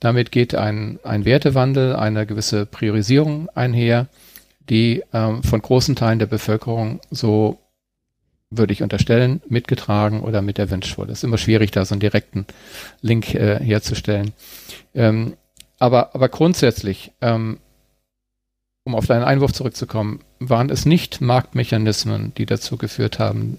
Damit 0.00 0.30
geht 0.32 0.54
ein, 0.54 0.98
ein 1.02 1.24
Wertewandel, 1.24 1.96
eine 1.96 2.26
gewisse 2.26 2.66
Priorisierung 2.66 3.48
einher, 3.54 4.08
die 4.68 5.02
ähm, 5.14 5.42
von 5.42 5.62
großen 5.62 5.96
Teilen 5.96 6.18
der 6.18 6.26
Bevölkerung 6.26 7.00
so 7.10 7.58
würde 8.50 8.72
ich 8.72 8.82
unterstellen, 8.82 9.40
mitgetragen 9.48 10.20
oder 10.20 10.42
mit 10.42 10.58
erwünscht 10.58 10.96
wurde. 10.98 11.12
Es 11.12 11.18
ist 11.18 11.24
immer 11.24 11.38
schwierig, 11.38 11.70
da 11.72 11.84
so 11.84 11.94
einen 11.94 12.00
direkten 12.00 12.46
Link 13.00 13.34
äh, 13.34 13.58
herzustellen. 13.58 14.32
Ähm, 14.94 15.34
aber, 15.78 16.14
aber 16.14 16.28
grundsätzlich, 16.28 17.12
ähm, 17.20 17.58
um 18.84 18.94
auf 18.94 19.06
deinen 19.06 19.24
Einwurf 19.24 19.52
zurückzukommen, 19.52 20.20
waren 20.38 20.70
es 20.70 20.86
nicht 20.86 21.20
Marktmechanismen, 21.20 22.32
die 22.36 22.46
dazu 22.46 22.76
geführt 22.76 23.18
haben, 23.18 23.58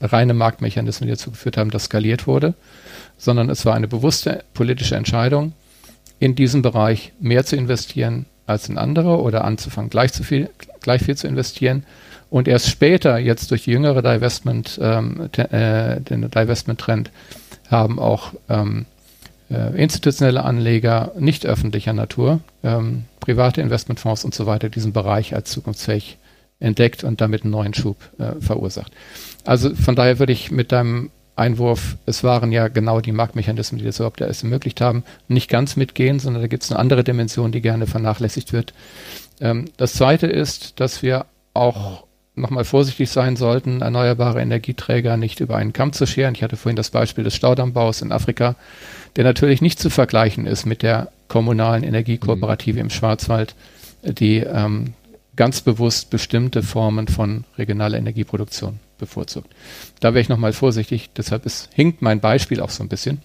reine 0.00 0.34
Marktmechanismen, 0.34 1.06
die 1.06 1.14
dazu 1.14 1.30
geführt 1.30 1.56
haben, 1.56 1.70
dass 1.70 1.84
skaliert 1.84 2.26
wurde, 2.26 2.54
sondern 3.16 3.48
es 3.48 3.64
war 3.64 3.74
eine 3.74 3.88
bewusste 3.88 4.44
politische 4.52 4.96
Entscheidung, 4.96 5.54
in 6.18 6.34
diesem 6.34 6.60
Bereich 6.60 7.12
mehr 7.20 7.44
zu 7.44 7.56
investieren 7.56 8.26
als 8.46 8.68
in 8.68 8.78
andere 8.78 9.20
oder 9.20 9.44
anzufangen, 9.44 9.90
gleich, 9.90 10.12
zu 10.12 10.22
viel, 10.22 10.50
gleich 10.80 11.02
viel 11.02 11.16
zu 11.16 11.26
investieren 11.26 11.84
und 12.30 12.48
erst 12.48 12.68
später, 12.68 13.18
jetzt 13.18 13.50
durch 13.50 13.66
jüngere 13.66 14.02
Divestment, 14.02 14.78
ähm, 14.82 15.28
äh, 15.36 16.00
den 16.00 16.30
Divestment-Trend, 16.30 17.10
haben 17.70 17.98
auch 17.98 18.32
ähm, 18.48 18.86
äh, 19.50 19.80
institutionelle 19.80 20.44
Anleger 20.44 21.12
nicht 21.18 21.46
öffentlicher 21.46 21.92
Natur, 21.92 22.40
ähm, 22.62 23.04
private 23.20 23.60
Investmentfonds 23.60 24.24
und 24.24 24.34
so 24.34 24.46
weiter 24.46 24.68
diesen 24.68 24.92
Bereich 24.92 25.34
als 25.34 25.50
zukunftsfähig 25.50 26.18
entdeckt 26.58 27.04
und 27.04 27.20
damit 27.20 27.42
einen 27.42 27.52
neuen 27.52 27.74
Schub 27.74 27.96
äh, 28.18 28.40
verursacht. 28.40 28.92
Also 29.44 29.74
von 29.74 29.94
daher 29.94 30.18
würde 30.18 30.32
ich 30.32 30.50
mit 30.50 30.72
deinem 30.72 31.10
Einwurf, 31.36 31.98
es 32.06 32.24
waren 32.24 32.50
ja 32.50 32.68
genau 32.68 33.00
die 33.00 33.12
Marktmechanismen, 33.12 33.78
die 33.78 33.84
das 33.84 33.98
überhaupt 33.98 34.22
erst 34.22 34.42
ermöglicht 34.42 34.80
haben, 34.80 35.04
nicht 35.28 35.50
ganz 35.50 35.76
mitgehen, 35.76 36.18
sondern 36.18 36.42
da 36.42 36.48
gibt 36.48 36.62
es 36.62 36.70
eine 36.70 36.80
andere 36.80 37.04
Dimension, 37.04 37.52
die 37.52 37.60
gerne 37.60 37.86
vernachlässigt 37.86 38.52
wird. 38.54 38.72
Ähm, 39.40 39.66
das 39.76 39.92
Zweite 39.92 40.26
ist, 40.26 40.80
dass 40.80 41.02
wir 41.02 41.26
auch 41.52 42.05
nochmal 42.36 42.64
vorsichtig 42.64 43.10
sein 43.10 43.36
sollten, 43.36 43.80
erneuerbare 43.80 44.40
Energieträger 44.40 45.16
nicht 45.16 45.40
über 45.40 45.56
einen 45.56 45.72
Kamm 45.72 45.92
zu 45.92 46.06
scheren. 46.06 46.34
Ich 46.34 46.42
hatte 46.42 46.56
vorhin 46.56 46.76
das 46.76 46.90
Beispiel 46.90 47.24
des 47.24 47.34
Staudammbaus 47.34 48.02
in 48.02 48.12
Afrika, 48.12 48.56
der 49.16 49.24
natürlich 49.24 49.62
nicht 49.62 49.80
zu 49.80 49.90
vergleichen 49.90 50.46
ist 50.46 50.66
mit 50.66 50.82
der 50.82 51.10
kommunalen 51.28 51.82
Energiekooperative 51.82 52.78
mhm. 52.78 52.86
im 52.86 52.90
Schwarzwald, 52.90 53.54
die 54.02 54.38
ähm, 54.38 54.94
ganz 55.34 55.60
bewusst 55.62 56.10
bestimmte 56.10 56.62
Formen 56.62 57.08
von 57.08 57.44
regionaler 57.58 57.98
Energieproduktion 57.98 58.80
bevorzugt. 58.98 59.48
Da 60.00 60.14
wäre 60.14 60.20
ich 60.20 60.28
nochmal 60.28 60.52
vorsichtig, 60.52 61.10
deshalb 61.16 61.46
ist, 61.46 61.70
hinkt 61.74 62.02
mein 62.02 62.20
Beispiel 62.20 62.60
auch 62.60 62.70
so 62.70 62.82
ein 62.82 62.88
bisschen 62.88 63.22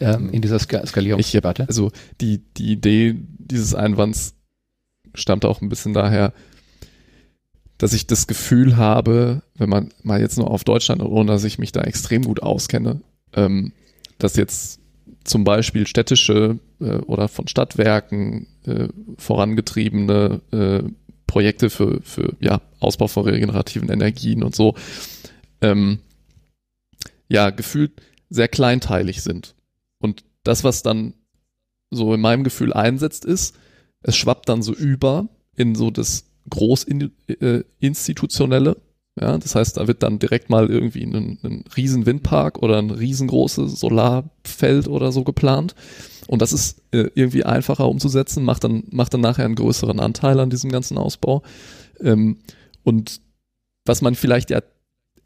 ähm, 0.00 0.30
in 0.30 0.42
dieser 0.42 0.58
Ska 0.58 0.84
Skalierungsdebatte. 0.86 1.66
also 1.68 1.90
die, 2.20 2.42
die 2.56 2.72
Idee 2.72 3.16
dieses 3.38 3.74
Einwands 3.74 4.34
stammt 5.14 5.44
auch 5.44 5.60
ein 5.60 5.68
bisschen 5.68 5.92
daher, 5.92 6.32
dass 7.78 7.92
ich 7.92 8.06
das 8.06 8.26
Gefühl 8.26 8.76
habe, 8.76 9.42
wenn 9.54 9.68
man 9.68 9.90
mal 10.02 10.20
jetzt 10.20 10.38
nur 10.38 10.50
auf 10.50 10.64
Deutschland, 10.64 11.02
ohne 11.02 11.32
dass 11.32 11.44
ich 11.44 11.58
mich 11.58 11.72
da 11.72 11.80
extrem 11.82 12.22
gut 12.22 12.42
auskenne, 12.42 13.00
ähm, 13.34 13.72
dass 14.18 14.36
jetzt 14.36 14.80
zum 15.24 15.44
Beispiel 15.44 15.86
städtische 15.86 16.58
äh, 16.80 16.96
oder 16.96 17.28
von 17.28 17.48
Stadtwerken 17.48 18.46
äh, 18.66 18.88
vorangetriebene 19.18 20.40
äh, 20.52 20.82
Projekte 21.26 21.70
für, 21.70 22.00
für 22.02 22.36
ja, 22.40 22.60
Ausbau 22.80 23.08
von 23.08 23.24
regenerativen 23.24 23.88
Energien 23.88 24.42
und 24.42 24.54
so, 24.54 24.74
ähm, 25.60 26.00
ja, 27.28 27.50
gefühlt 27.50 27.92
sehr 28.28 28.48
kleinteilig 28.48 29.22
sind. 29.22 29.54
Und 29.98 30.24
das, 30.44 30.64
was 30.64 30.82
dann 30.82 31.14
so 31.90 32.12
in 32.14 32.20
meinem 32.20 32.44
Gefühl 32.44 32.72
einsetzt, 32.72 33.24
ist, 33.24 33.56
es 34.02 34.16
schwappt 34.16 34.48
dann 34.48 34.62
so 34.62 34.74
über 34.74 35.28
in 35.56 35.74
so 35.74 35.90
das 35.90 36.31
Großinstitutionelle. 36.50 38.76
Ja, 39.20 39.36
das 39.36 39.54
heißt, 39.54 39.76
da 39.76 39.86
wird 39.86 40.02
dann 40.02 40.18
direkt 40.18 40.48
mal 40.48 40.70
irgendwie 40.70 41.02
ein, 41.02 41.38
ein 41.42 41.64
riesen 41.76 42.06
Windpark 42.06 42.62
oder 42.62 42.78
ein 42.78 42.90
riesengroßes 42.90 43.78
Solarfeld 43.78 44.88
oder 44.88 45.12
so 45.12 45.22
geplant. 45.22 45.74
Und 46.28 46.40
das 46.40 46.54
ist 46.54 46.80
äh, 46.92 47.10
irgendwie 47.14 47.44
einfacher 47.44 47.88
umzusetzen, 47.88 48.42
macht 48.42 48.64
dann, 48.64 48.84
macht 48.90 49.12
dann 49.12 49.20
nachher 49.20 49.44
einen 49.44 49.54
größeren 49.54 50.00
Anteil 50.00 50.40
an 50.40 50.48
diesem 50.48 50.72
ganzen 50.72 50.96
Ausbau. 50.96 51.42
Ähm, 52.00 52.38
und 52.84 53.20
was 53.84 54.00
man 54.00 54.14
vielleicht 54.14 54.50
ja 54.50 54.62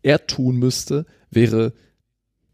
eher 0.03 0.27
tun 0.27 0.57
müsste, 0.57 1.07
wäre 1.31 1.73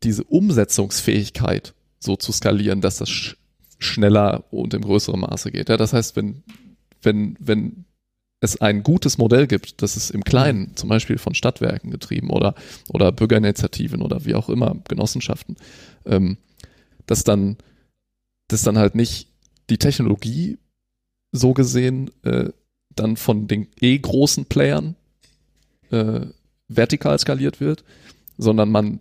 diese 0.03 0.25
Umsetzungsfähigkeit 0.25 1.75
so 1.99 2.17
zu 2.17 2.33
skalieren, 2.33 2.81
dass 2.81 2.99
das 2.99 3.09
sch 3.09 3.37
schneller 3.79 4.45
und 4.53 4.75
im 4.75 4.83
größeren 4.83 5.19
Maße 5.19 5.51
geht. 5.51 5.69
Ja, 5.69 5.77
das 5.77 5.93
heißt, 5.93 6.15
wenn, 6.15 6.45
wenn, 7.03 7.37
wenn 7.41 7.85
es 8.43 8.61
ein 8.61 8.83
gutes 8.83 9.19
Modell 9.19 9.47
gibt, 9.47 9.83
das 9.83 9.97
ist 9.97 10.11
im 10.11 10.25
Kleinen, 10.25 10.75
zum 10.75 10.89
Beispiel 10.89 11.17
von 11.17 11.33
Stadtwerken 11.33 11.93
getrieben 11.93 12.29
oder, 12.29 12.57
oder 12.89 13.13
Bürgerinitiativen 13.13 14.03
oder 14.03 14.25
wie 14.25 14.35
auch 14.35 14.49
immer, 14.49 14.77
Genossenschaften, 14.89 15.57
ähm, 16.05 16.37
dass 17.07 17.23
dann, 17.23 17.57
dass 18.49 18.63
dann 18.63 18.79
halt 18.79 18.97
nicht 18.97 19.29
die 19.71 19.79
Technologie 19.79 20.59
so 21.31 21.55
gesehen 21.55 22.11
äh, 22.25 22.51
dann 22.97 23.17
von 23.17 23.47
den 23.47 23.69
eh 23.81 23.97
großen 23.97 24.47
Playern 24.47 24.97
äh, 25.93 26.27
vertikal 26.67 27.19
skaliert 27.21 27.61
wird, 27.61 27.85
sondern 28.39 28.71
man 28.71 28.99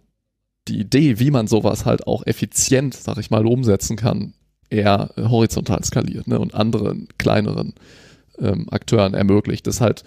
die 0.67 0.79
Idee, 0.79 1.17
wie 1.17 1.31
man 1.31 1.47
sowas 1.47 1.85
halt 1.85 2.05
auch 2.05 2.27
effizient, 2.27 2.93
sag 2.93 3.17
ich 3.17 3.31
mal, 3.31 3.47
umsetzen 3.47 3.97
kann, 3.97 4.35
eher 4.69 5.09
horizontal 5.17 5.83
skaliert 5.83 6.27
ne, 6.27 6.37
und 6.37 6.53
anderen 6.53 7.07
kleineren 7.17 7.73
ähm, 8.41 8.67
Akteuren 8.71 9.13
ermöglicht, 9.13 9.67
das 9.67 9.81
halt 9.81 10.03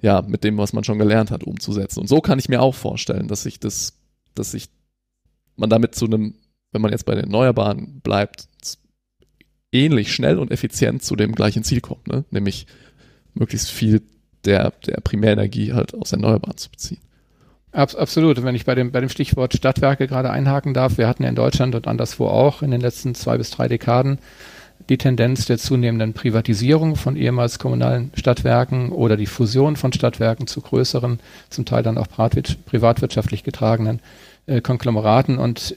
ja 0.00 0.22
mit 0.22 0.44
dem, 0.44 0.58
was 0.58 0.72
man 0.72 0.84
schon 0.84 0.98
gelernt 0.98 1.30
hat, 1.30 1.44
umzusetzen. 1.44 2.00
Und 2.00 2.08
so 2.08 2.20
kann 2.20 2.38
ich 2.38 2.48
mir 2.48 2.62
auch 2.62 2.74
vorstellen, 2.74 3.28
dass 3.28 3.42
sich 3.42 3.60
das, 3.60 3.94
dass 4.34 4.50
sich 4.50 4.68
man 5.56 5.70
damit 5.70 5.94
zu 5.94 6.06
einem, 6.06 6.34
wenn 6.72 6.82
man 6.82 6.90
jetzt 6.90 7.06
bei 7.06 7.14
den 7.14 7.24
Erneuerbaren 7.24 8.00
bleibt, 8.00 8.48
ähnlich 9.72 10.12
schnell 10.12 10.38
und 10.38 10.50
effizient 10.50 11.02
zu 11.02 11.16
dem 11.16 11.34
gleichen 11.34 11.64
Ziel 11.64 11.80
kommt, 11.80 12.06
ne? 12.06 12.24
nämlich 12.30 12.66
möglichst 13.34 13.70
viel 13.70 14.02
der, 14.44 14.72
der 14.86 15.00
Primärenergie 15.00 15.72
halt 15.72 15.94
aus 15.94 16.12
Erneuerbaren 16.12 16.56
zu 16.56 16.70
beziehen. 16.70 17.00
Absolut. 17.72 18.40
wenn 18.44 18.54
ich 18.54 18.64
bei 18.64 18.76
dem, 18.76 18.92
bei 18.92 19.00
dem 19.00 19.08
Stichwort 19.08 19.52
Stadtwerke 19.54 20.06
gerade 20.06 20.30
einhaken 20.30 20.74
darf, 20.74 20.96
wir 20.96 21.08
hatten 21.08 21.24
ja 21.24 21.28
in 21.28 21.34
Deutschland 21.34 21.74
und 21.74 21.88
anderswo 21.88 22.28
auch 22.28 22.62
in 22.62 22.70
den 22.70 22.80
letzten 22.80 23.16
zwei 23.16 23.36
bis 23.36 23.50
drei 23.50 23.66
Dekaden 23.66 24.18
die 24.88 24.98
Tendenz 24.98 25.46
der 25.46 25.58
zunehmenden 25.58 26.12
Privatisierung 26.12 26.96
von 26.96 27.16
ehemals 27.16 27.58
kommunalen 27.58 28.10
Stadtwerken 28.14 28.92
oder 28.92 29.16
die 29.16 29.26
Fusion 29.26 29.76
von 29.76 29.92
Stadtwerken 29.92 30.46
zu 30.46 30.60
größeren, 30.60 31.20
zum 31.50 31.64
Teil 31.64 31.82
dann 31.82 31.98
auch 31.98 32.08
privatwirtschaftlich 32.08 33.44
getragenen 33.44 34.00
äh, 34.46 34.60
Konglomeraten 34.60 35.38
und 35.38 35.76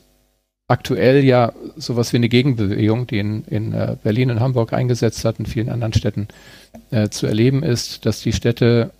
aktuell 0.67 1.23
ja 1.23 1.53
sowas 1.77 2.11
wie 2.11 2.17
eine 2.17 2.29
Gegenbewegung, 2.29 3.07
die 3.07 3.19
in, 3.19 3.43
in 3.45 3.73
äh, 3.73 3.95
Berlin 4.03 4.31
und 4.31 4.39
Hamburg 4.41 4.73
eingesetzt 4.73 5.23
hat, 5.23 5.39
in 5.39 5.45
vielen 5.45 5.69
anderen 5.69 5.93
Städten 5.93 6.27
äh, 6.91 7.09
zu 7.09 7.25
erleben 7.25 7.63
ist, 7.63 8.05
dass 8.05 8.21
die 8.21 8.33
Städte 8.33 8.91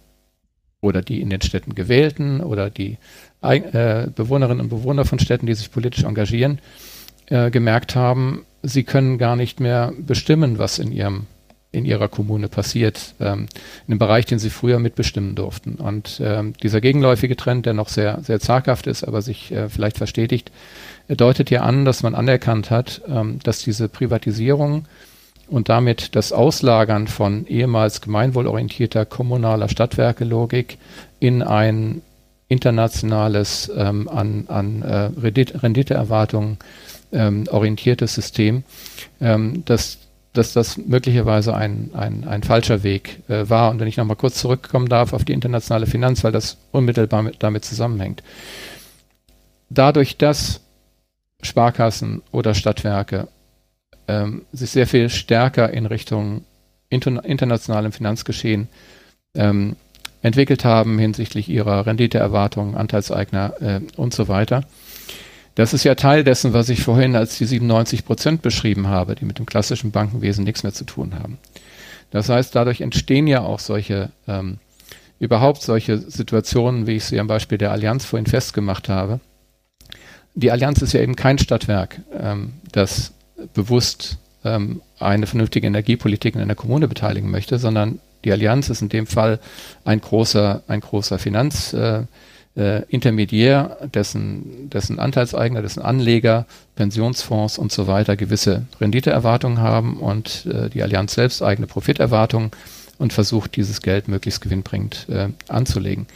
oder 0.80 1.02
die 1.02 1.22
in 1.22 1.30
den 1.30 1.42
Städten 1.42 1.76
gewählten 1.76 2.40
oder 2.40 2.70
die 2.70 2.98
äh, 3.42 4.08
Bewohnerinnen 4.16 4.62
und 4.62 4.70
Bewohner 4.70 5.06
von 5.06 5.20
Städten, 5.20 5.46
die 5.46 5.54
sich 5.54 5.72
politisch 5.72 6.06
engagieren, 6.06 6.60
äh, 7.26 7.52
gemerkt 7.52 7.96
haben, 7.96 8.46
sie 8.68 8.84
können 8.84 9.18
gar 9.18 9.36
nicht 9.36 9.60
mehr 9.60 9.94
bestimmen, 9.98 10.58
was 10.58 10.80
in 10.80 10.92
ihrem 10.92 11.26
in 11.74 11.84
ihrer 11.84 12.08
Kommune 12.08 12.48
passiert, 12.48 13.14
ähm, 13.20 13.48
in 13.86 13.94
einem 13.94 14.00
Bereich, 14.00 14.26
den 14.26 14.40
sie 14.40 14.50
früher 14.50 14.80
mitbestimmen 14.80 15.36
durften. 15.36 15.76
Und 15.76 16.20
ähm, 16.24 16.54
dieser 16.64 16.80
gegenläufige 16.80 17.36
Trend, 17.36 17.66
der 17.66 17.74
noch 17.74 17.90
sehr, 17.90 18.20
sehr 18.24 18.40
zaghaft 18.40 18.88
ist, 18.88 19.04
aber 19.04 19.22
sich 19.22 19.52
äh, 19.52 19.68
vielleicht 19.68 19.98
verstetigt, 19.98 20.50
deutet 21.10 21.50
ja 21.52 21.62
an, 21.62 21.84
dass 21.84 22.04
man 22.04 22.16
anerkannt 22.16 22.72
hat, 22.72 23.02
ähm, 23.08 23.40
dass 23.44 23.60
diese 23.60 23.90
Privatisierung 23.90 24.86
und 25.48 25.68
damit 25.68 26.16
das 26.16 26.32
Auslagern 26.32 27.08
von 27.08 27.46
ehemals 27.48 28.02
gemeinwohlorientierter 28.02 29.06
kommunaler 29.06 29.68
Stadtwerkelogik 29.68 30.78
in 31.20 31.44
ein 31.44 32.02
internationales 32.48 33.70
ähm, 33.76 34.08
an, 34.08 34.46
an 34.48 34.82
äh, 34.82 35.10
Renditeerwartungen 35.58 36.58
ähm, 37.12 37.46
orientiertes 37.50 38.14
System, 38.14 38.64
ähm, 39.22 39.64
dass, 39.66 40.00
dass 40.34 40.54
das 40.54 40.78
möglicherweise 40.78 41.56
ein, 41.56 41.92
ein, 41.94 42.28
ein 42.28 42.44
falscher 42.44 42.84
Weg 42.84 43.20
äh, 43.28 43.50
war. 43.50 43.72
Und 43.72 43.80
wenn 43.80 43.88
ich 43.88 43.98
nochmal 43.98 44.18
kurz 44.18 44.40
zurückkommen 44.40 44.90
darf 44.90 45.14
auf 45.14 45.26
die 45.26 45.34
internationale 45.34 45.88
Finanz, 45.88 46.24
weil 46.24 46.32
das 46.32 46.58
unmittelbar 46.72 47.24
mit, 47.24 47.38
damit 47.40 47.66
zusammenhängt. 47.66 48.24
Dadurch, 49.70 50.18
dass 50.18 50.62
Sparkassen 51.42 52.22
oder 52.32 52.54
Stadtwerke 52.54 53.28
ähm, 54.08 54.44
sich 54.54 54.72
sehr 54.72 54.88
viel 54.88 55.10
stärker 55.10 55.72
in 55.72 55.86
Richtung 55.86 56.44
inter 56.90 57.24
internationalem 57.26 57.92
Finanzgeschehen 57.92 58.70
ähm, 59.36 59.76
entwickelt 60.22 60.66
haben 60.66 60.98
hinsichtlich 61.00 61.50
ihrer 61.50 61.86
Renditeerwartungen, 61.86 62.76
Anteilseigner 62.76 63.54
äh, 63.62 63.82
und 63.96 64.14
so 64.14 64.28
weiter. 64.28 64.64
Das 65.58 65.74
ist 65.74 65.84
ja 65.84 65.96
Teil 65.96 66.24
dessen, 66.24 66.54
was 66.54 66.70
ich 66.70 66.84
vorhin 66.84 67.16
als 67.16 67.40
die 67.40 67.46
97 67.46 68.06
Prozent 68.06 68.44
beschrieben 68.44 68.90
habe, 68.90 69.16
die 69.16 69.26
mit 69.26 69.40
dem 69.40 69.48
klassischen 69.48 69.90
Bankenwesen 69.90 70.44
nichts 70.44 70.62
mehr 70.62 70.72
zu 70.72 70.84
tun 70.84 71.16
haben. 71.16 71.40
Das 72.12 72.30
heißt, 72.30 72.54
dadurch 72.54 72.82
entstehen 72.82 73.26
ja 73.26 73.42
auch 73.42 73.58
solche, 73.58 74.12
ähm, 74.28 74.60
überhaupt 75.18 75.64
solche 75.64 75.98
Situationen, 75.98 76.86
wie 76.86 76.98
ich 76.98 77.06
sie 77.06 77.20
am 77.20 77.26
Beispiel 77.26 77.58
der 77.58 77.72
Allianz 77.72 78.06
vorhin 78.06 78.28
festgemacht 78.28 78.88
habe. 78.88 79.20
Die 80.36 80.52
Allianz 80.52 80.84
ist 80.84 80.94
ja 80.94 81.00
eben 81.00 81.16
kein 81.16 81.40
Stadtwerk, 81.40 82.02
ähm, 82.16 82.54
das 82.72 83.14
bewusst 83.56 84.20
ähm, 84.44 84.84
eine 85.00 85.26
vernünftige 85.26 85.66
Energiepolitik 85.66 86.36
in 86.36 86.42
einer 86.42 86.54
Kommune 86.54 86.88
beteiligen 86.88 87.32
möchte, 87.32 87.58
sondern 87.58 87.98
die 88.24 88.32
Allianz 88.32 88.70
ist 88.70 88.84
in 88.84 88.90
dem 88.90 89.08
Fall 89.08 89.40
ein 89.86 90.02
großer, 90.02 90.62
ein 90.68 90.82
großer 90.82 91.18
Finanzintermediär, 91.18 92.04
äh, 92.04 92.27
äh, 92.58 92.82
dessen, 93.94 94.70
dessen 94.70 95.00
Anteilseigner, 95.00 95.62
dessen 95.62 95.82
Anleger, 95.82 96.46
Pensionsfonds 96.76 97.58
und 97.58 97.72
so 97.72 97.88
weiter 97.88 98.16
gewisse 98.16 98.66
Renditeerwartungen 98.82 99.60
haben 99.60 99.98
und 99.98 100.48
äh, 100.48 100.70
die 100.70 100.82
Allianz 100.82 101.14
selbst 101.14 101.42
eigene 101.44 101.68
Profiterwartungen 101.68 102.52
und 102.98 103.14
versucht, 103.14 103.56
dieses 103.56 103.82
Geld 103.82 104.08
möglichst 104.08 104.42
gewinnbringend 104.42 105.08
äh, 105.10 105.30
anzulegen. 105.48 106.08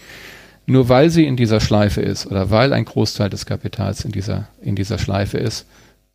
Nur 0.65 0.89
weil 0.89 1.09
sie 1.09 1.25
in 1.25 1.37
dieser 1.37 1.59
Schleife 1.59 2.01
ist 2.01 2.25
oder 2.25 2.49
weil 2.49 2.73
ein 2.73 2.85
Großteil 2.85 3.29
des 3.29 3.45
Kapitals 3.45 4.03
in 4.03 4.11
dieser, 4.11 4.47
in 4.61 4.75
dieser 4.75 4.97
Schleife 4.97 5.37
ist, 5.37 5.65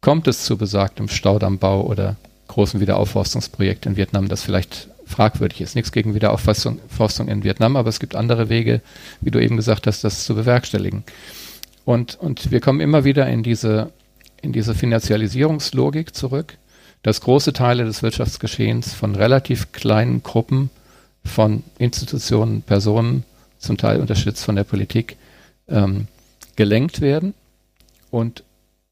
kommt 0.01 0.27
es 0.29 0.45
zu 0.45 0.57
besagtem 0.57 1.09
Staudammbau 1.09 1.83
oder 1.83 2.17
großen 2.49 2.81
Wiederaufforstungsprojekt 2.81 3.87
in 3.87 3.97
Vietnam, 3.97 4.29
das 4.29 4.43
vielleicht 4.43 4.89
fragwürdig 5.07 5.61
ist. 5.61 5.77
Nichts 5.77 5.93
gegen 5.93 6.15
Wiederaufforstung 6.15 7.29
in 7.29 7.45
Vietnam, 7.45 7.77
aber 7.77 7.89
es 7.89 8.01
gibt 8.01 8.17
andere 8.17 8.49
Wege, 8.49 8.83
wie 9.21 9.31
du 9.31 9.41
eben 9.41 9.57
gesagt 9.57 9.87
hast, 9.87 10.05
das 10.05 10.25
zu 10.25 10.35
bewerkstelligen. 10.35 11.05
Und, 11.85 12.17
und 12.21 12.51
wir 12.51 12.61
kommen 12.61 12.81
immer 12.81 13.05
wieder 13.05 13.29
in 13.29 13.43
diese, 13.43 13.93
in 14.43 14.53
diese 14.53 14.75
Finanzialisierungslogik 14.75 16.15
zurück, 16.15 16.59
dass 17.03 17.21
große 17.21 17.53
Teile 17.53 17.85
des 17.85 18.03
Wirtschaftsgeschehens 18.03 18.93
von 18.93 19.15
relativ 19.15 19.71
kleinen 19.71 20.25
Gruppen 20.25 20.71
von 21.25 21.63
Institutionen, 21.79 22.63
Personen, 22.63 23.25
zum 23.59 23.77
Teil 23.77 24.01
unterstützt 24.01 24.45
von 24.45 24.57
der 24.57 24.65
Politik, 24.65 25.17
ähm, 25.69 26.09
gelenkt 26.57 27.01
werden 27.01 27.35
und 28.11 28.43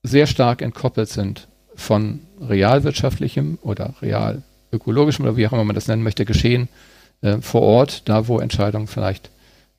sehr 0.02 0.26
stark 0.26 0.62
entkoppelt 0.62 1.08
sind 1.08 1.48
von 1.74 2.20
realwirtschaftlichem 2.40 3.58
oder 3.62 3.94
real 4.00 4.42
ökologischem 4.75 5.25
oder 5.25 5.37
wie 5.37 5.47
auch 5.47 5.53
immer 5.53 5.64
man 5.64 5.75
das 5.75 5.89
nennen 5.89 6.03
möchte, 6.03 6.25
Geschehen 6.25 6.68
äh, 7.22 7.39
vor 7.39 7.62
Ort, 7.62 8.09
da 8.09 8.29
wo 8.29 8.39
Entscheidungen 8.39 8.87
vielleicht 8.87 9.31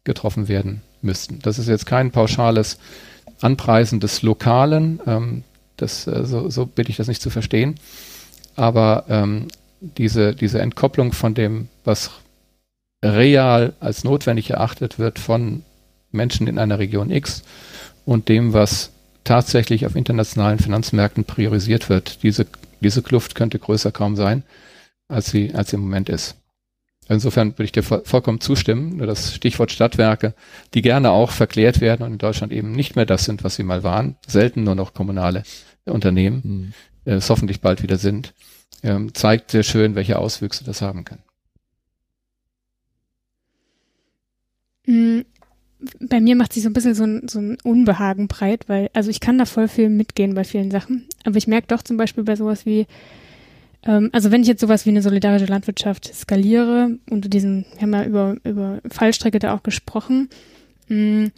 getroffen 0.03 0.47
werden 0.47 0.81
müssten. 1.01 1.39
Das 1.41 1.59
ist 1.59 1.67
jetzt 1.67 1.85
kein 1.85 2.11
pauschales 2.11 2.79
Anpreisen 3.41 3.99
des 3.99 4.21
Lokalen, 4.21 4.99
ähm, 5.05 5.43
das, 5.77 6.07
äh, 6.07 6.25
so, 6.25 6.49
so 6.49 6.65
bitte 6.65 6.89
ich 6.89 6.97
das 6.97 7.07
nicht 7.07 7.21
zu 7.21 7.29
verstehen, 7.29 7.75
aber 8.55 9.05
ähm, 9.09 9.47
diese, 9.81 10.33
diese 10.33 10.59
Entkopplung 10.59 11.11
von 11.11 11.33
dem, 11.33 11.67
was 11.83 12.11
real 13.03 13.73
als 13.79 14.03
notwendig 14.03 14.49
erachtet 14.49 14.97
wird 14.97 15.19
von 15.19 15.63
Menschen 16.11 16.47
in 16.47 16.57
einer 16.57 16.79
Region 16.79 17.11
X 17.11 17.43
und 18.05 18.29
dem, 18.29 18.53
was 18.53 18.91
tatsächlich 19.23 19.85
auf 19.85 19.95
internationalen 19.95 20.59
Finanzmärkten 20.59 21.25
priorisiert 21.25 21.89
wird. 21.89 22.23
Diese, 22.23 22.45
diese 22.79 23.01
Kluft 23.01 23.35
könnte 23.35 23.59
größer 23.59 23.91
kaum 23.91 24.15
sein, 24.15 24.43
als 25.07 25.31
sie, 25.31 25.53
als 25.53 25.69
sie 25.69 25.75
im 25.77 25.83
Moment 25.83 26.09
ist. 26.09 26.37
Insofern 27.07 27.51
würde 27.51 27.65
ich 27.65 27.71
dir 27.71 27.83
vollkommen 27.83 28.41
zustimmen. 28.41 28.97
Nur 28.97 29.05
das 29.05 29.35
Stichwort 29.35 29.71
Stadtwerke, 29.71 30.33
die 30.73 30.81
gerne 30.81 31.11
auch 31.11 31.31
verklärt 31.31 31.79
werden 31.79 32.03
und 32.03 32.13
in 32.13 32.17
Deutschland 32.17 32.51
eben 32.51 32.71
nicht 32.71 32.95
mehr 32.95 33.05
das 33.05 33.25
sind, 33.25 33.43
was 33.43 33.55
sie 33.55 33.63
mal 33.63 33.83
waren, 33.83 34.15
selten 34.25 34.63
nur 34.63 34.75
noch 34.75 34.93
kommunale 34.93 35.43
Unternehmen, 35.85 36.41
mhm. 36.43 36.73
äh, 37.11 37.15
es 37.15 37.29
hoffentlich 37.29 37.61
bald 37.61 37.83
wieder 37.83 37.97
sind, 37.97 38.33
ähm, 38.81 39.13
zeigt 39.13 39.51
sehr 39.51 39.61
schön, 39.61 39.93
welche 39.93 40.17
Auswüchse 40.17 40.63
das 40.63 40.81
haben 40.81 41.05
kann. 41.05 41.19
Mhm. 44.87 45.25
Bei 45.99 46.19
mir 46.19 46.35
macht 46.35 46.53
sich 46.53 46.63
so 46.63 46.69
ein 46.69 46.73
bisschen 46.73 46.95
so 46.95 47.03
ein, 47.03 47.27
so 47.27 47.37
ein 47.37 47.57
Unbehagen 47.63 48.27
breit, 48.27 48.67
weil, 48.67 48.89
also 48.93 49.11
ich 49.11 49.19
kann 49.19 49.37
da 49.37 49.45
voll 49.45 49.67
viel 49.67 49.89
mitgehen 49.89 50.33
bei 50.33 50.43
vielen 50.43 50.71
Sachen, 50.71 51.07
aber 51.23 51.37
ich 51.37 51.45
merke 51.45 51.67
doch 51.67 51.83
zum 51.83 51.97
Beispiel 51.97 52.23
bei 52.23 52.35
sowas 52.35 52.65
wie, 52.65 52.87
also 53.85 54.31
wenn 54.31 54.41
ich 54.41 54.47
jetzt 54.47 54.61
sowas 54.61 54.85
wie 54.85 54.89
eine 54.89 55.01
solidarische 55.01 55.45
Landwirtschaft 55.45 56.11
skaliere, 56.13 56.97
unter 57.09 57.29
diesen, 57.29 57.65
wir 57.73 57.81
haben 57.83 57.93
ja 57.93 58.05
über, 58.05 58.35
über 58.43 58.79
Fallstrecke 58.89 59.39
da 59.39 59.53
auch 59.53 59.63
gesprochen, 59.63 60.29
mh, 60.87 61.25
mm, 61.25 61.31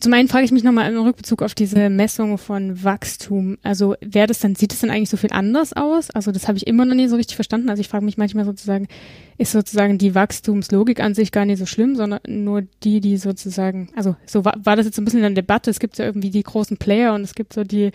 zum 0.00 0.12
einen 0.12 0.26
frage 0.26 0.44
ich 0.44 0.50
mich 0.50 0.64
nochmal 0.64 0.92
im 0.92 1.00
Rückbezug 1.00 1.40
auf 1.40 1.54
diese 1.54 1.88
Messung 1.88 2.36
von 2.36 2.82
Wachstum. 2.82 3.58
Also 3.62 3.94
wäre 4.00 4.26
das 4.26 4.40
dann, 4.40 4.56
sieht 4.56 4.72
es 4.72 4.80
dann 4.80 4.90
eigentlich 4.90 5.08
so 5.08 5.16
viel 5.16 5.32
anders 5.32 5.72
aus? 5.72 6.10
Also 6.10 6.32
das 6.32 6.48
habe 6.48 6.58
ich 6.58 6.66
immer 6.66 6.84
noch 6.84 6.96
nie 6.96 7.06
so 7.06 7.14
richtig 7.14 7.36
verstanden. 7.36 7.70
Also 7.70 7.80
ich 7.80 7.88
frage 7.88 8.04
mich 8.04 8.18
manchmal 8.18 8.44
sozusagen, 8.44 8.88
ist 9.38 9.52
sozusagen 9.52 9.96
die 9.96 10.16
Wachstumslogik 10.16 10.98
an 10.98 11.14
sich 11.14 11.30
gar 11.30 11.44
nicht 11.44 11.60
so 11.60 11.66
schlimm, 11.66 11.94
sondern 11.94 12.20
nur 12.26 12.62
die, 12.82 13.00
die 13.00 13.16
sozusagen, 13.18 13.88
also 13.94 14.16
so 14.26 14.44
war, 14.44 14.56
war 14.64 14.74
das 14.74 14.86
jetzt 14.86 14.98
ein 14.98 15.04
bisschen 15.04 15.20
in 15.22 15.34
der 15.34 15.42
Debatte. 15.42 15.70
Es 15.70 15.78
gibt 15.78 15.96
ja 15.98 16.06
irgendwie 16.06 16.30
die 16.30 16.42
großen 16.42 16.76
Player 16.76 17.14
und 17.14 17.22
es 17.22 17.36
gibt 17.36 17.52
so 17.52 17.62
die 17.62 17.92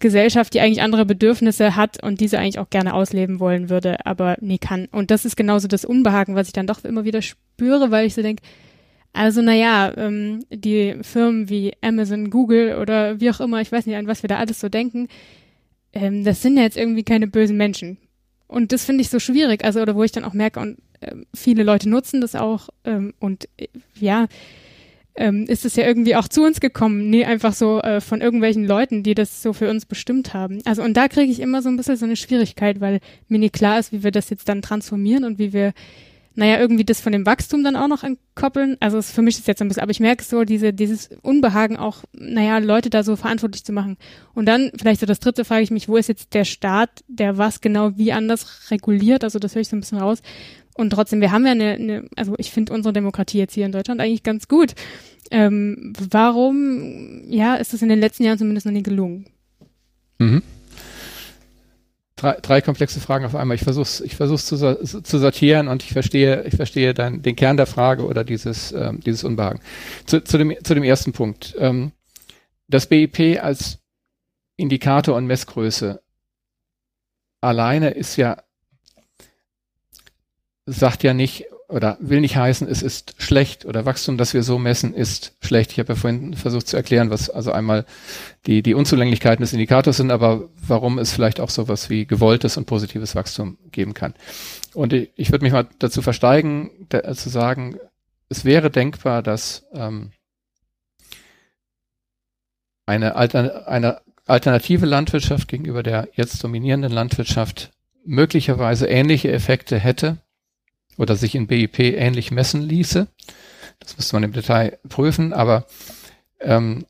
Gesellschaft, 0.00 0.54
die 0.54 0.60
eigentlich 0.60 0.82
andere 0.82 1.04
Bedürfnisse 1.04 1.76
hat 1.76 2.02
und 2.02 2.20
diese 2.20 2.38
eigentlich 2.38 2.58
auch 2.58 2.70
gerne 2.70 2.94
ausleben 2.94 3.40
wollen 3.40 3.70
würde, 3.70 4.04
aber 4.06 4.36
nie 4.40 4.58
kann. 4.58 4.86
Und 4.92 5.10
das 5.10 5.24
ist 5.24 5.36
genauso 5.36 5.68
das 5.68 5.84
Unbehagen, 5.84 6.34
was 6.34 6.48
ich 6.48 6.52
dann 6.52 6.66
doch 6.66 6.84
immer 6.84 7.04
wieder 7.04 7.22
spüre, 7.22 7.90
weil 7.90 8.06
ich 8.06 8.14
so 8.14 8.22
denke, 8.22 8.42
also 9.12 9.42
naja, 9.42 9.92
ähm, 9.96 10.44
die 10.50 10.96
Firmen 11.02 11.48
wie 11.48 11.72
Amazon, 11.80 12.30
Google 12.30 12.76
oder 12.76 13.20
wie 13.20 13.30
auch 13.30 13.40
immer, 13.40 13.60
ich 13.60 13.72
weiß 13.72 13.86
nicht, 13.86 13.96
an 13.96 14.06
was 14.06 14.22
wir 14.22 14.28
da 14.28 14.38
alles 14.38 14.60
so 14.60 14.68
denken, 14.68 15.08
ähm, 15.92 16.24
das 16.24 16.42
sind 16.42 16.56
ja 16.56 16.62
jetzt 16.62 16.76
irgendwie 16.76 17.04
keine 17.04 17.26
bösen 17.26 17.56
Menschen. 17.56 17.98
Und 18.46 18.72
das 18.72 18.84
finde 18.84 19.02
ich 19.02 19.10
so 19.10 19.18
schwierig, 19.18 19.64
also 19.64 19.80
oder 19.80 19.94
wo 19.94 20.04
ich 20.04 20.12
dann 20.12 20.24
auch 20.24 20.34
merke, 20.34 20.60
und 20.60 20.78
äh, 21.00 21.14
viele 21.34 21.62
Leute 21.62 21.88
nutzen 21.88 22.20
das 22.20 22.34
auch 22.34 22.68
ähm, 22.84 23.14
und 23.18 23.48
äh, 23.56 23.68
ja, 23.98 24.26
ähm, 25.18 25.44
ist 25.46 25.64
es 25.64 25.76
ja 25.76 25.84
irgendwie 25.84 26.16
auch 26.16 26.28
zu 26.28 26.44
uns 26.44 26.60
gekommen, 26.60 27.10
nie 27.10 27.24
einfach 27.24 27.52
so 27.52 27.80
äh, 27.80 28.00
von 28.00 28.20
irgendwelchen 28.20 28.64
Leuten, 28.64 29.02
die 29.02 29.14
das 29.14 29.42
so 29.42 29.52
für 29.52 29.68
uns 29.68 29.84
bestimmt 29.84 30.32
haben. 30.32 30.60
Also 30.64 30.82
und 30.82 30.96
da 30.96 31.08
kriege 31.08 31.30
ich 31.30 31.40
immer 31.40 31.60
so 31.60 31.68
ein 31.68 31.76
bisschen 31.76 31.96
so 31.96 32.06
eine 32.06 32.16
Schwierigkeit, 32.16 32.80
weil 32.80 33.00
mir 33.26 33.38
nicht 33.38 33.54
klar 33.54 33.78
ist, 33.78 33.92
wie 33.92 34.04
wir 34.04 34.12
das 34.12 34.30
jetzt 34.30 34.48
dann 34.48 34.62
transformieren 34.62 35.24
und 35.24 35.38
wie 35.38 35.52
wir, 35.52 35.72
naja, 36.36 36.58
irgendwie 36.58 36.84
das 36.84 37.00
von 37.00 37.10
dem 37.10 37.26
Wachstum 37.26 37.64
dann 37.64 37.74
auch 37.74 37.88
noch 37.88 38.04
entkoppeln. 38.04 38.76
Also 38.78 38.96
es, 38.96 39.10
für 39.10 39.22
mich 39.22 39.38
ist 39.38 39.48
jetzt 39.48 39.60
ein 39.60 39.66
bisschen, 39.66 39.82
aber 39.82 39.90
ich 39.90 39.98
merke 39.98 40.22
so 40.22 40.44
diese, 40.44 40.72
dieses 40.72 41.10
Unbehagen 41.22 41.76
auch, 41.76 42.04
naja, 42.12 42.58
Leute 42.58 42.88
da 42.88 43.02
so 43.02 43.16
verantwortlich 43.16 43.64
zu 43.64 43.72
machen. 43.72 43.96
Und 44.34 44.46
dann, 44.46 44.70
vielleicht 44.78 45.00
so 45.00 45.06
das 45.06 45.18
dritte, 45.18 45.44
frage 45.44 45.62
ich 45.64 45.72
mich, 45.72 45.88
wo 45.88 45.96
ist 45.96 46.08
jetzt 46.08 46.34
der 46.34 46.44
Staat, 46.44 46.90
der 47.08 47.38
was 47.38 47.60
genau 47.60 47.96
wie 47.96 48.12
anders 48.12 48.70
reguliert? 48.70 49.24
Also 49.24 49.40
das 49.40 49.56
höre 49.56 49.62
ich 49.62 49.68
so 49.68 49.76
ein 49.76 49.80
bisschen 49.80 49.98
raus. 49.98 50.22
Und 50.78 50.90
trotzdem, 50.90 51.20
wir 51.20 51.32
haben 51.32 51.44
ja 51.44 51.52
eine, 51.52 51.72
eine 51.72 52.04
also 52.14 52.36
ich 52.38 52.52
finde 52.52 52.72
unsere 52.72 52.92
Demokratie 52.92 53.38
jetzt 53.38 53.54
hier 53.54 53.66
in 53.66 53.72
Deutschland 53.72 54.00
eigentlich 54.00 54.22
ganz 54.22 54.46
gut. 54.46 54.76
Ähm, 55.32 55.92
warum, 55.98 57.24
ja, 57.28 57.56
ist 57.56 57.72
das 57.72 57.82
in 57.82 57.88
den 57.88 57.98
letzten 57.98 58.22
Jahren 58.22 58.38
zumindest 58.38 58.64
noch 58.64 58.72
nie 58.72 58.84
gelungen? 58.84 59.26
Mhm. 60.18 60.40
Drei, 62.14 62.38
drei 62.40 62.60
komplexe 62.60 63.00
Fragen 63.00 63.24
auf 63.24 63.34
einmal. 63.34 63.56
Ich 63.56 63.64
versuche 63.64 64.04
ich 64.04 64.14
versuch's 64.14 64.46
zu, 64.46 64.56
zu 64.56 65.18
sortieren 65.18 65.66
und 65.66 65.82
ich 65.82 65.92
verstehe, 65.92 66.44
ich 66.44 66.54
verstehe 66.54 66.94
dein, 66.94 67.22
den 67.22 67.34
Kern 67.34 67.56
der 67.56 67.66
Frage 67.66 68.06
oder 68.06 68.22
dieses, 68.22 68.70
ähm, 68.70 69.00
dieses 69.00 69.24
Unbehagen. 69.24 69.60
Zu, 70.06 70.22
zu, 70.22 70.38
dem, 70.38 70.54
zu 70.62 70.74
dem 70.74 70.84
ersten 70.84 71.12
Punkt. 71.12 71.56
Ähm, 71.58 71.90
das 72.68 72.86
BIP 72.86 73.42
als 73.42 73.78
Indikator 74.56 75.16
und 75.16 75.26
Messgröße 75.26 76.00
alleine 77.40 77.90
ist 77.90 78.16
ja 78.16 78.36
sagt 80.68 81.02
ja 81.02 81.14
nicht 81.14 81.46
oder 81.68 81.98
will 82.00 82.20
nicht 82.20 82.36
heißen, 82.36 82.66
es 82.66 82.82
ist 82.82 83.14
schlecht 83.18 83.66
oder 83.66 83.84
Wachstum, 83.84 84.16
das 84.16 84.32
wir 84.32 84.42
so 84.42 84.58
messen, 84.58 84.94
ist 84.94 85.36
schlecht. 85.40 85.72
Ich 85.72 85.78
habe 85.78 85.92
ja 85.92 85.96
vorhin 85.96 86.34
versucht 86.34 86.66
zu 86.66 86.76
erklären, 86.76 87.10
was 87.10 87.28
also 87.28 87.52
einmal 87.52 87.84
die, 88.46 88.62
die 88.62 88.72
Unzulänglichkeiten 88.72 89.42
des 89.42 89.52
Indikators 89.52 89.98
sind, 89.98 90.10
aber 90.10 90.48
warum 90.66 90.98
es 90.98 91.12
vielleicht 91.12 91.40
auch 91.40 91.50
sowas 91.50 91.90
wie 91.90 92.06
gewolltes 92.06 92.56
und 92.56 92.64
positives 92.64 93.14
Wachstum 93.14 93.58
geben 93.70 93.92
kann. 93.92 94.14
Und 94.72 94.94
ich, 94.94 95.10
ich 95.16 95.30
würde 95.30 95.44
mich 95.44 95.52
mal 95.52 95.68
dazu 95.78 96.00
versteigen, 96.00 96.70
da, 96.88 97.12
zu 97.12 97.28
sagen, 97.28 97.76
es 98.30 98.46
wäre 98.46 98.70
denkbar, 98.70 99.22
dass 99.22 99.66
ähm, 99.74 100.12
eine, 102.86 103.14
Alter, 103.16 103.68
eine 103.68 104.00
alternative 104.24 104.86
Landwirtschaft 104.86 105.48
gegenüber 105.48 105.82
der 105.82 106.08
jetzt 106.14 106.42
dominierenden 106.42 106.92
Landwirtschaft 106.92 107.72
möglicherweise 108.04 108.86
ähnliche 108.86 109.30
Effekte 109.30 109.78
hätte, 109.78 110.16
oder 110.98 111.16
sich 111.16 111.34
in 111.34 111.46
BIP 111.46 111.78
ähnlich 111.78 112.30
messen 112.30 112.60
ließe. 112.60 113.06
Das 113.78 113.96
müsste 113.96 114.16
man 114.16 114.24
im 114.24 114.32
Detail 114.32 114.78
prüfen, 114.88 115.32
aber 115.32 115.66
ähm, 116.40 116.84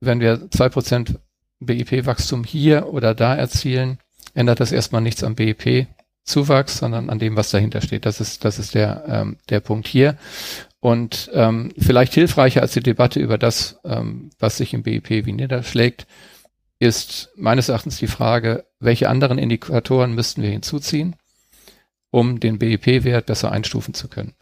wenn 0.00 0.20
wir 0.20 0.50
zwei 0.50 0.68
Prozent 0.68 1.18
BIP-Wachstum 1.60 2.44
hier 2.44 2.88
oder 2.92 3.14
da 3.14 3.34
erzielen, 3.34 3.98
ändert 4.34 4.60
das 4.60 4.72
erstmal 4.72 5.00
nichts 5.00 5.24
am 5.24 5.34
BIP-Zuwachs, 5.34 6.78
sondern 6.78 7.08
an 7.08 7.18
dem, 7.18 7.36
was 7.36 7.50
dahinter 7.50 7.80
steht. 7.80 8.06
Das 8.06 8.20
ist, 8.20 8.44
das 8.44 8.58
ist 8.58 8.74
der, 8.74 9.04
ähm, 9.08 9.38
der 9.48 9.60
Punkt 9.60 9.88
hier. 9.88 10.18
Und 10.80 11.30
ähm, 11.32 11.72
vielleicht 11.78 12.12
hilfreicher 12.12 12.60
als 12.60 12.72
die 12.74 12.82
Debatte 12.82 13.18
über 13.18 13.38
das, 13.38 13.80
ähm, 13.84 14.30
was 14.38 14.58
sich 14.58 14.74
im 14.74 14.82
BIP 14.82 15.08
wie 15.08 15.32
niederschlägt, 15.32 16.06
ist 16.78 17.30
meines 17.36 17.70
Erachtens 17.70 17.96
die 17.96 18.06
Frage, 18.06 18.66
welche 18.80 19.08
anderen 19.08 19.38
Indikatoren 19.38 20.14
müssten 20.14 20.42
wir 20.42 20.50
hinzuziehen? 20.50 21.16
Um 22.14 22.38
den 22.38 22.60
BIP-Wert 22.60 23.26
besser 23.26 23.50
einstufen 23.50 23.92
zu 23.92 24.06
können. 24.08 24.34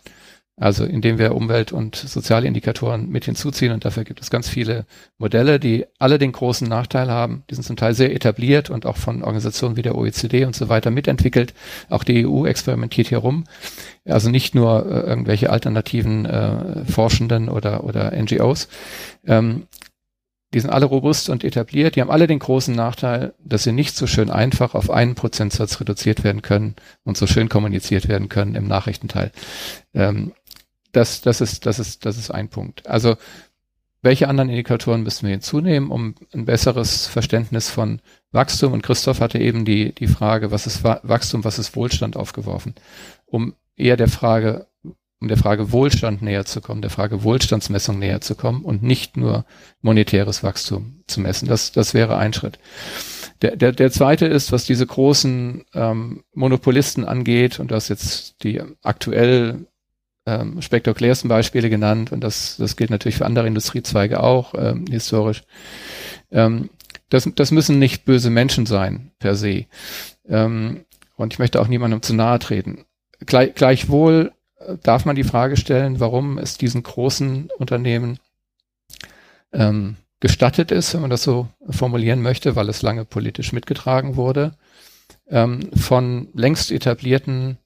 Also 0.57 0.85
indem 0.85 1.19
wir 1.19 1.35
Umwelt- 1.35 1.73
und 1.73 1.97
soziale 1.97 2.47
Indikatoren 2.47 3.09
mit 3.09 3.25
hinzuziehen 3.25 3.73
und 3.73 3.87
dafür 3.87 4.05
gibt 4.05 4.21
es 4.21 4.29
ganz 4.29 4.51
viele 4.51 4.85
Modelle, 5.17 5.59
die 5.59 5.87
alle 5.99 6.19
den 6.19 6.33
großen 6.33 6.69
Nachteil 6.69 7.11
haben. 7.11 7.45
Die 7.49 7.55
sind 7.55 7.65
zum 7.65 7.77
Teil 7.77 7.95
sehr 7.95 8.15
etabliert 8.15 8.69
und 8.69 8.85
auch 8.85 8.99
von 8.99 9.23
Organisationen 9.23 9.77
wie 9.77 9.83
der 9.83 9.97
OECD 9.97 10.45
und 10.45 10.55
so 10.55 10.69
weiter 10.69 10.91
mitentwickelt. 10.91 11.55
Auch 11.89 12.05
die 12.05 12.27
EU 12.27 12.45
experimentiert 12.45 13.09
hier 13.09 13.19
rum. 13.19 13.45
Also 14.05 14.29
nicht 14.29 14.55
nur 14.55 14.85
äh, 14.85 15.01
irgendwelche 15.09 15.49
alternativen 15.49 16.27
äh, 16.27 16.85
Forschenden 16.85 17.49
oder, 17.49 17.85
oder 17.85 18.13
NGOs. 18.13 18.69
Ähm, 19.27 19.67
die 20.55 20.61
sind 20.61 20.71
alle 20.71 20.87
robust 20.87 21.29
und 21.29 21.45
etabliert. 21.45 21.97
Die 21.97 22.01
haben 22.01 22.11
alle 22.11 22.27
den 22.27 22.39
großen 22.39 22.75
Nachteil, 22.75 23.35
dass 23.43 23.65
sie 23.65 23.73
nicht 23.73 23.97
so 23.97 24.07
schön 24.07 24.31
einfach 24.31 24.75
auf 24.75 24.91
einen 24.91 25.15
Prozentsatz 25.15 25.81
reduziert 25.81 26.25
werden 26.25 26.43
können 26.43 26.77
und 27.05 27.17
so 27.17 27.27
schön 27.27 27.49
kommuniziert 27.49 28.09
werden 28.09 28.29
können 28.29 28.55
im 28.55 28.69
Nachrichtenteil. 28.69 29.33
Ähm, 29.95 30.33
das, 30.93 31.23
das 31.23 31.41
ist, 31.41 31.65
das 31.65 31.79
ist, 31.79 32.05
das 32.05 32.19
ist 32.19 32.31
ein 32.31 32.49
Punkt. 32.49 32.87
Also, 32.87 33.17
welche 34.03 34.29
anderen 34.29 34.51
Indikatoren 34.51 35.05
müssen 35.05 35.27
wir 35.27 35.31
hinzunehmen, 35.31 35.91
um 35.91 36.17
ein 36.35 36.45
besseres 36.45 37.07
Verständnis 37.07 37.71
von 37.71 38.01
Wachstum? 38.33 38.73
Und 38.73 38.83
Christoph 38.83 39.21
hatte 39.21 39.39
eben 39.39 39.65
die, 39.65 39.95
die 39.95 40.09
Frage, 40.09 40.51
was 40.51 40.67
ist 40.67 40.83
Wachstum, 40.83 41.45
was 41.45 41.61
ist 41.61 41.77
Wohlstand 41.77 42.17
aufgeworfen, 42.17 42.75
um 43.27 43.55
eher 43.77 43.97
der 43.97 44.09
Frage, 44.09 44.67
um 45.23 45.29
der 45.29 45.37
Frage 45.37 45.71
Wohlstand 45.71 46.21
näher 46.21 46.45
zu 46.45 46.61
kommen, 46.61 46.83
der 46.83 46.91
Frage 46.91 47.23
Wohlstandsmessung 47.23 47.97
näher 48.01 48.21
zu 48.21 48.35
kommen 48.35 48.65
und 48.65 48.83
nicht 48.83 49.17
nur 49.17 49.45
monetäres 49.81 50.43
Wachstum 50.43 51.05
zu 51.07 51.21
messen. 51.21 51.47
Das, 51.47 51.71
das 51.71 51.95
wäre 51.95 52.17
ein 52.17 52.33
Schritt. 52.33 52.59
Der, 53.41 53.55
der, 53.55 53.71
der 53.71 53.93
zweite 53.93 54.27
ist, 54.27 54.51
was 54.51 54.65
diese 54.65 54.85
großen 54.85 55.65
ähm, 55.75 56.25
Monopolisten 56.35 57.05
angeht, 57.05 57.61
und 57.61 57.71
du 57.71 57.77
hast 57.77 57.89
jetzt 57.89 58.43
die 58.43 58.61
aktuell 58.83 59.67
ähm, 60.27 60.61
spektakulärsten 60.61 61.29
Beispiele 61.29 61.71
genannt, 61.71 62.11
und 62.11 62.25
das, 62.25 62.57
das 62.57 62.75
gilt 62.75 62.91
natürlich 62.91 63.17
für 63.17 63.27
andere 63.27 63.47
Industriezweige 63.47 64.21
auch, 64.25 64.55
ähm, 64.59 64.87
historisch. 64.91 65.45
Ähm, 66.33 66.69
das, 67.11 67.31
das 67.37 67.53
müssen 67.53 67.79
nicht 67.79 68.05
böse 68.05 68.31
Menschen 68.31 68.67
sein, 68.67 69.13
per 69.21 69.37
se. 69.37 69.67
Ähm, 70.29 70.85
und 71.15 71.33
ich 71.33 71.39
möchte 71.39 71.61
auch 71.61 71.69
niemandem 71.69 72.03
zu 72.03 72.13
nahe 72.13 72.41
treten. 72.41 72.87
Gleich, 73.25 73.55
gleichwohl 73.55 74.33
darf 74.83 75.05
man 75.05 75.17
die 75.17 75.25
Frage 75.25 75.57
stellen, 75.57 76.01
warum 76.01 76.39
es 76.39 76.59
diesen 76.59 76.83
großen 76.83 77.51
Unternehmen 77.59 78.19
ähm, 79.53 79.97
gestattet 80.21 80.71
ist, 80.71 80.95
wenn 80.95 81.01
man 81.01 81.11
das 81.11 81.25
so 81.25 81.49
formulieren 81.69 82.23
möchte, 82.23 82.55
weil 82.55 82.69
es 82.69 82.83
lange 82.83 83.05
politisch 83.05 83.53
mitgetragen 83.53 84.17
wurde, 84.17 84.53
ähm, 85.29 85.71
von 85.75 86.29
längst 86.35 86.71
etablierten 86.71 87.59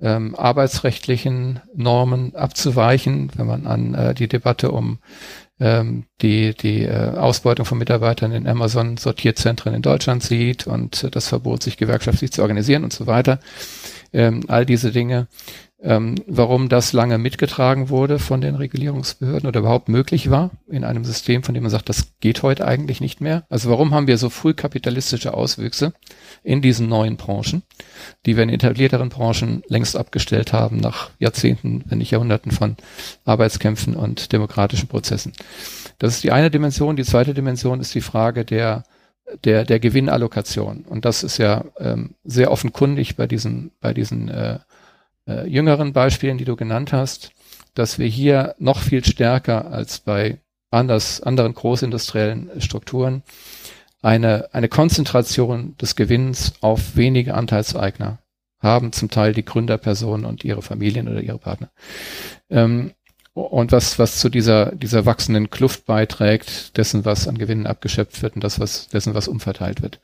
ähm, 0.00 0.34
arbeitsrechtlichen 0.34 1.60
Normen 1.74 2.34
abzuweichen, 2.34 3.30
wenn 3.36 3.46
man 3.46 3.66
an 3.66 3.94
äh, 3.94 4.14
die 4.14 4.28
Debatte 4.28 4.72
um 4.72 4.98
ähm, 5.60 6.04
die, 6.20 6.54
die 6.54 6.82
äh, 6.82 7.16
Ausbeutung 7.16 7.64
von 7.64 7.78
Mitarbeitern 7.78 8.32
in 8.32 8.48
Amazon-Sortierzentren 8.48 9.74
in 9.74 9.82
Deutschland 9.82 10.22
sieht 10.22 10.66
und 10.66 11.04
äh, 11.04 11.10
das 11.10 11.28
Verbot, 11.28 11.62
sich 11.62 11.76
gewerkschaftlich 11.76 12.32
zu 12.32 12.42
organisieren 12.42 12.82
und 12.82 12.92
so 12.92 13.06
weiter. 13.06 13.38
Ähm, 14.12 14.42
all 14.48 14.66
diese 14.66 14.90
Dinge 14.90 15.28
ähm, 15.82 16.14
warum 16.26 16.68
das 16.68 16.92
lange 16.92 17.18
mitgetragen 17.18 17.88
wurde 17.88 18.18
von 18.18 18.40
den 18.40 18.54
Regulierungsbehörden 18.54 19.48
oder 19.48 19.60
überhaupt 19.60 19.88
möglich 19.88 20.30
war 20.30 20.50
in 20.68 20.84
einem 20.84 21.04
System, 21.04 21.42
von 21.42 21.54
dem 21.54 21.64
man 21.64 21.70
sagt, 21.70 21.88
das 21.88 22.12
geht 22.20 22.42
heute 22.42 22.66
eigentlich 22.66 23.00
nicht 23.00 23.20
mehr. 23.20 23.44
Also 23.48 23.68
warum 23.68 23.92
haben 23.92 24.06
wir 24.06 24.16
so 24.16 24.30
früh 24.30 24.54
kapitalistische 24.54 25.34
Auswüchse 25.34 25.92
in 26.44 26.62
diesen 26.62 26.88
neuen 26.88 27.16
Branchen, 27.16 27.62
die 28.26 28.36
wir 28.36 28.44
in 28.44 28.48
etablierteren 28.48 29.08
Branchen 29.08 29.62
längst 29.66 29.96
abgestellt 29.96 30.52
haben 30.52 30.76
nach 30.76 31.10
Jahrzehnten, 31.18 31.82
wenn 31.86 31.98
nicht 31.98 32.12
Jahrhunderten 32.12 32.52
von 32.52 32.76
Arbeitskämpfen 33.24 33.96
und 33.96 34.32
demokratischen 34.32 34.88
Prozessen. 34.88 35.32
Das 35.98 36.14
ist 36.14 36.22
die 36.22 36.32
eine 36.32 36.50
Dimension. 36.50 36.96
Die 36.96 37.04
zweite 37.04 37.34
Dimension 37.34 37.80
ist 37.80 37.94
die 37.94 38.00
Frage 38.00 38.44
der 38.44 38.84
der, 39.44 39.64
der 39.64 39.80
Gewinnallokation. 39.80 40.84
Und 40.86 41.04
das 41.04 41.22
ist 41.22 41.38
ja 41.38 41.64
ähm, 41.78 42.14
sehr 42.24 42.50
offenkundig 42.50 43.16
bei 43.16 43.26
diesen, 43.26 43.70
bei 43.80 43.94
diesen 43.94 44.28
äh, 44.28 44.58
äh, 45.26 45.46
jüngeren 45.46 45.92
Beispielen, 45.92 46.38
die 46.38 46.44
du 46.44 46.56
genannt 46.56 46.92
hast, 46.92 47.30
dass 47.74 47.98
wir 47.98 48.06
hier 48.06 48.54
noch 48.58 48.80
viel 48.80 49.04
stärker 49.04 49.70
als 49.70 50.00
bei 50.00 50.38
anders, 50.70 51.20
anderen 51.20 51.54
großindustriellen 51.54 52.60
Strukturen 52.60 53.22
eine, 54.02 54.48
eine 54.52 54.68
Konzentration 54.68 55.76
des 55.76 55.94
Gewinns 55.96 56.54
auf 56.60 56.96
wenige 56.96 57.34
Anteilseigner 57.34 58.18
haben, 58.60 58.92
zum 58.92 59.10
Teil 59.10 59.32
die 59.32 59.44
Gründerpersonen 59.44 60.26
und 60.26 60.44
ihre 60.44 60.62
Familien 60.62 61.08
oder 61.08 61.20
ihre 61.20 61.38
Partner. 61.38 61.70
Ähm, 62.50 62.92
und 63.34 63.72
was, 63.72 63.98
was 63.98 64.18
zu 64.18 64.28
dieser, 64.28 64.74
dieser 64.74 65.06
wachsenden 65.06 65.48
Kluft 65.48 65.86
beiträgt, 65.86 66.76
dessen, 66.76 67.04
was 67.04 67.26
an 67.26 67.38
Gewinnen 67.38 67.66
abgeschöpft 67.66 68.22
wird 68.22 68.34
und 68.34 68.44
das, 68.44 68.60
was, 68.60 68.88
dessen, 68.88 69.14
was 69.14 69.26
umverteilt 69.26 69.80
wird. 69.80 70.00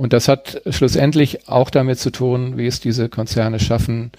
Und 0.00 0.14
das 0.14 0.28
hat 0.28 0.62
schlussendlich 0.70 1.46
auch 1.46 1.68
damit 1.68 1.98
zu 1.98 2.10
tun, 2.10 2.56
wie 2.56 2.66
es 2.66 2.80
diese 2.80 3.10
Konzerne 3.10 3.60
schaffen, 3.60 4.12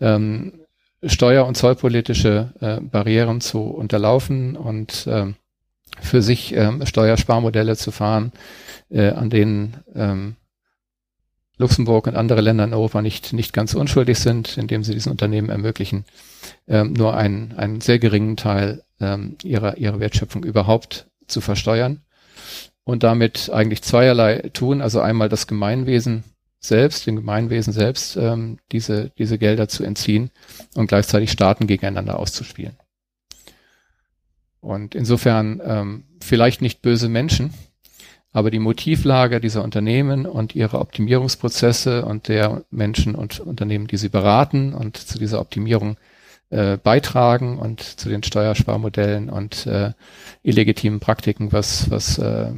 ähm, 0.00 0.62
steuer- 1.04 1.44
und 1.44 1.58
zollpolitische 1.58 2.54
äh, 2.60 2.80
Barrieren 2.80 3.42
zu 3.42 3.60
unterlaufen 3.64 4.56
und 4.56 5.06
ähm, 5.10 5.34
für 6.00 6.22
sich 6.22 6.56
ähm, 6.56 6.86
Steuersparmodelle 6.86 7.76
zu 7.76 7.90
fahren, 7.90 8.32
äh, 8.88 9.10
an 9.10 9.28
denen 9.28 9.76
ähm, 9.94 10.36
Luxemburg 11.58 12.06
und 12.06 12.16
andere 12.16 12.40
Länder 12.40 12.64
in 12.64 12.72
Europa 12.72 13.02
nicht, 13.02 13.34
nicht 13.34 13.52
ganz 13.52 13.74
unschuldig 13.74 14.18
sind, 14.18 14.56
indem 14.56 14.84
sie 14.84 14.94
diesen 14.94 15.12
Unternehmen 15.12 15.50
ermöglichen, 15.50 16.06
ähm, 16.66 16.94
nur 16.94 17.14
einen, 17.14 17.52
einen 17.58 17.82
sehr 17.82 17.98
geringen 17.98 18.38
Teil 18.38 18.84
ähm, 19.02 19.36
ihrer, 19.42 19.76
ihrer 19.76 20.00
Wertschöpfung 20.00 20.44
überhaupt 20.44 21.08
zu 21.26 21.42
versteuern 21.42 22.00
und 22.84 23.02
damit 23.02 23.50
eigentlich 23.52 23.82
zweierlei 23.82 24.50
tun. 24.52 24.80
Also 24.82 25.00
einmal 25.00 25.28
das 25.28 25.46
Gemeinwesen 25.46 26.24
selbst, 26.60 27.06
dem 27.06 27.16
Gemeinwesen 27.16 27.72
selbst, 27.72 28.16
ähm, 28.16 28.58
diese, 28.70 29.10
diese 29.18 29.38
Gelder 29.38 29.68
zu 29.68 29.82
entziehen 29.82 30.30
und 30.74 30.88
gleichzeitig 30.88 31.30
Staaten 31.30 31.66
gegeneinander 31.66 32.18
auszuspielen. 32.18 32.76
Und 34.60 34.94
insofern 34.94 35.60
ähm, 35.64 36.04
vielleicht 36.20 36.60
nicht 36.60 36.82
böse 36.82 37.08
Menschen, 37.08 37.54
aber 38.32 38.50
die 38.50 38.58
Motivlage 38.58 39.40
dieser 39.40 39.64
Unternehmen 39.64 40.26
und 40.26 40.54
ihre 40.54 40.78
Optimierungsprozesse 40.78 42.04
und 42.04 42.28
der 42.28 42.62
Menschen 42.70 43.14
und 43.14 43.40
Unternehmen, 43.40 43.86
die 43.86 43.96
sie 43.96 44.10
beraten 44.10 44.74
und 44.74 44.98
zu 44.98 45.18
dieser 45.18 45.40
Optimierung 45.40 45.96
äh, 46.50 46.76
beitragen 46.76 47.58
und 47.58 47.80
zu 47.80 48.08
den 48.08 48.22
Steuersparmodellen 48.22 49.30
und 49.30 49.66
äh, 49.66 49.92
illegitimen 50.42 51.00
Praktiken, 51.00 51.52
was, 51.52 51.90
was 51.90 52.18
äh, 52.18 52.52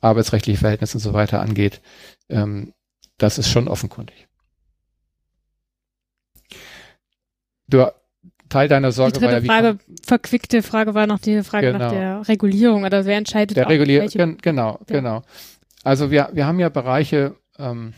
arbeitsrechtliche 0.00 0.58
Verhältnisse 0.58 0.98
und 0.98 1.02
so 1.02 1.12
weiter 1.12 1.40
angeht, 1.40 1.80
ähm, 2.28 2.72
das 3.18 3.38
ist 3.38 3.48
schon 3.48 3.68
offenkundig. 3.68 4.28
Du, 7.68 7.86
Teil 8.48 8.68
deiner 8.68 8.92
Sorge 8.92 9.18
die 9.18 9.24
war 9.24 9.32
ja, 9.32 9.42
wie 9.42 9.46
Frage, 9.46 9.78
verquickte 10.04 10.62
Frage 10.62 10.94
war 10.94 11.06
noch 11.06 11.18
die 11.18 11.42
Frage 11.42 11.72
genau. 11.72 11.78
nach 11.78 11.90
der 11.90 12.28
Regulierung 12.28 12.84
oder 12.84 13.04
wer 13.04 13.16
entscheidet 13.16 13.56
der 13.56 13.68
Regulierung 13.68 14.08
gen, 14.08 14.38
genau 14.38 14.78
ja. 14.88 14.96
genau 14.96 15.22
also 15.82 16.10
wir 16.10 16.30
wir 16.32 16.46
haben 16.46 16.60
ja 16.60 16.68
Bereiche 16.68 17.34
ähm, 17.58 17.92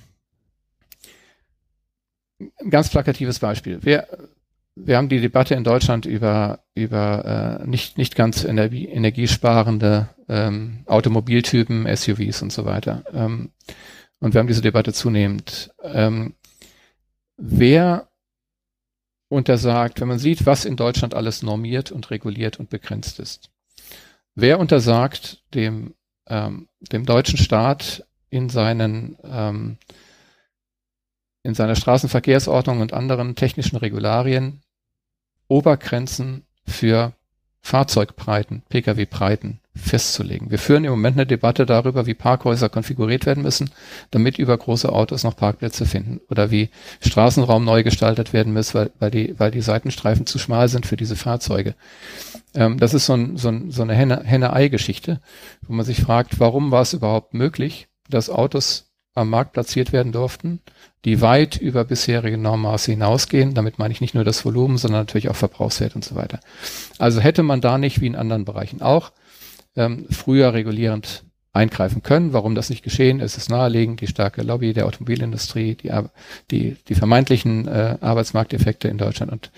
ein 2.40 2.70
ganz 2.70 2.88
plakatives 2.88 3.38
Beispiel 3.40 3.82
wir 3.82 4.06
wir 4.74 4.96
haben 4.96 5.08
die 5.08 5.20
Debatte 5.20 5.54
in 5.54 5.64
Deutschland 5.64 6.06
über 6.06 6.60
über 6.74 7.60
äh, 7.60 7.66
nicht 7.68 7.98
nicht 7.98 8.14
ganz 8.14 8.44
energie, 8.44 8.86
energiesparende 8.86 10.08
ähm, 10.28 10.84
Automobiltypen 10.86 11.86
SUVs 11.94 12.42
und 12.42 12.52
so 12.52 12.64
weiter 12.64 13.04
ähm, 13.12 13.52
und 14.20 14.34
wir 14.34 14.40
haben 14.40 14.48
diese 14.48 14.62
Debatte 14.62 14.92
zunehmend. 14.92 15.70
Ähm, 15.82 16.34
wer 17.36 18.08
untersagt, 19.28 20.00
wenn 20.00 20.08
man 20.08 20.18
sieht, 20.18 20.46
was 20.46 20.64
in 20.64 20.76
Deutschland 20.76 21.14
alles 21.14 21.42
normiert 21.42 21.92
und 21.92 22.10
reguliert 22.10 22.58
und 22.58 22.70
begrenzt 22.70 23.20
ist, 23.20 23.50
wer 24.34 24.58
untersagt 24.58 25.44
dem, 25.54 25.94
ähm, 26.26 26.68
dem 26.80 27.04
deutschen 27.06 27.38
Staat 27.38 28.06
in 28.30 28.48
seinen 28.48 29.16
ähm, 29.22 29.78
in 31.44 31.54
seiner 31.54 31.76
Straßenverkehrsordnung 31.76 32.80
und 32.80 32.92
anderen 32.92 33.34
technischen 33.34 33.76
Regularien 33.76 34.60
Obergrenzen 35.46 36.44
für 36.66 37.14
Fahrzeugbreiten, 37.60 38.62
Pkw-Breiten 38.68 39.60
festzulegen. 39.78 40.50
Wir 40.50 40.58
führen 40.58 40.84
im 40.84 40.90
Moment 40.90 41.16
eine 41.16 41.26
Debatte 41.26 41.66
darüber, 41.66 42.06
wie 42.06 42.14
Parkhäuser 42.14 42.68
konfiguriert 42.68 43.26
werden 43.26 43.42
müssen, 43.42 43.70
damit 44.10 44.38
über 44.38 44.56
große 44.56 44.90
Autos 44.92 45.24
noch 45.24 45.36
Parkplätze 45.36 45.86
finden 45.86 46.20
oder 46.28 46.50
wie 46.50 46.70
Straßenraum 47.00 47.64
neu 47.64 47.82
gestaltet 47.82 48.32
werden 48.32 48.52
muss, 48.52 48.74
weil, 48.74 48.90
weil, 48.98 49.10
die, 49.10 49.34
weil 49.38 49.50
die 49.50 49.60
Seitenstreifen 49.60 50.26
zu 50.26 50.38
schmal 50.38 50.68
sind 50.68 50.86
für 50.86 50.96
diese 50.96 51.16
Fahrzeuge. 51.16 51.74
Ähm, 52.54 52.78
das 52.78 52.94
ist 52.94 53.06
so, 53.06 53.14
ein, 53.14 53.36
so, 53.36 53.48
ein, 53.48 53.70
so 53.70 53.82
eine 53.82 53.94
Henne-Ei-Geschichte, 53.94 55.20
wo 55.66 55.72
man 55.72 55.86
sich 55.86 56.00
fragt, 56.00 56.40
warum 56.40 56.70
war 56.70 56.82
es 56.82 56.92
überhaupt 56.92 57.34
möglich, 57.34 57.88
dass 58.08 58.30
Autos 58.30 58.88
am 59.14 59.30
Markt 59.30 59.52
platziert 59.52 59.92
werden 59.92 60.12
durften, 60.12 60.60
die 61.04 61.20
weit 61.20 61.56
über 61.56 61.84
bisherige 61.84 62.38
Normmaße 62.38 62.92
hinausgehen. 62.92 63.54
Damit 63.54 63.78
meine 63.78 63.92
ich 63.92 64.00
nicht 64.00 64.14
nur 64.14 64.24
das 64.24 64.44
Volumen, 64.44 64.78
sondern 64.78 65.00
natürlich 65.00 65.28
auch 65.28 65.36
Verbrauchswert 65.36 65.96
und 65.96 66.04
so 66.04 66.14
weiter. 66.14 66.40
Also 66.98 67.20
hätte 67.20 67.42
man 67.42 67.60
da 67.60 67.78
nicht 67.78 68.00
wie 68.00 68.06
in 68.06 68.16
anderen 68.16 68.44
Bereichen 68.44 68.80
auch 68.80 69.12
ähm, 69.78 70.06
früher 70.10 70.52
regulierend 70.52 71.24
eingreifen 71.52 72.02
können. 72.02 72.32
Warum 72.32 72.54
das 72.54 72.70
nicht 72.70 72.82
geschehen 72.82 73.20
ist, 73.20 73.36
ist 73.36 73.48
naheliegend. 73.48 74.00
Die 74.00 74.06
starke 74.06 74.42
Lobby 74.42 74.72
der 74.74 74.86
Automobilindustrie, 74.86 75.74
die, 75.74 75.90
die, 76.50 76.76
die 76.88 76.94
vermeintlichen 76.94 77.66
äh, 77.66 77.96
Arbeitsmarkteffekte 78.00 78.88
in 78.88 78.98
Deutschland 78.98 79.32
und, 79.32 79.50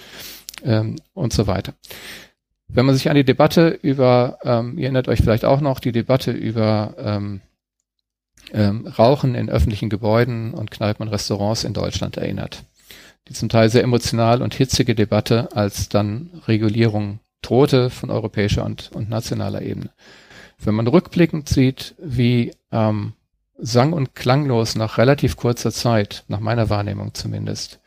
ähm, 0.65 0.97
und 1.15 1.33
so 1.33 1.47
weiter. 1.47 1.75
Wenn 2.69 2.87
man 2.87 2.95
sich 2.95 3.11
an 3.11 3.17
die 3.17 3.25
Debatte 3.25 3.69
über, 3.83 4.39
ähm, 4.45 4.79
ihr 4.79 4.85
erinnert 4.85 5.09
euch 5.09 5.21
vielleicht 5.21 5.45
auch 5.45 5.61
noch, 5.61 5.81
die 5.81 5.93
Debatte 5.93 6.31
über 6.31 6.95
ähm, 6.99 7.41
ähm, 8.53 8.87
Rauchen 8.87 9.35
in 9.35 9.51
öffentlichen 9.51 9.91
Gebäuden 9.91 10.55
und 10.55 10.71
Kneipen 10.71 11.07
und 11.07 11.13
Restaurants 11.13 11.65
in 11.65 11.73
Deutschland 11.73 12.17
erinnert. 12.17 12.63
Die 13.29 13.35
zum 13.35 13.49
Teil 13.49 13.69
sehr 13.71 13.83
emotional 13.83 14.41
und 14.41 14.55
hitzige 14.55 14.95
Debatte, 14.95 15.49
als 15.55 15.89
dann 15.89 16.31
Regulierung 16.47 17.19
drohte 17.43 17.91
von 17.91 18.11
europäischer 18.11 18.65
und, 18.65 18.91
und 18.93 19.09
nationaler 19.09 19.63
Ebene. 19.63 19.91
Wenn 20.59 20.75
man 20.75 20.87
rückblickend 20.87 21.49
sieht, 21.49 21.95
wie 21.99 22.53
ähm, 22.71 23.15
sang- 23.59 23.93
und 23.93 24.15
klanglos 24.15 24.75
nach 24.77 24.99
relativ 24.99 25.37
kurzer 25.37 25.73
Zeit, 25.73 26.25
nach 26.29 26.41
meiner 26.41 26.71
Wahrnehmung 26.71 27.15
zumindest, 27.15 27.81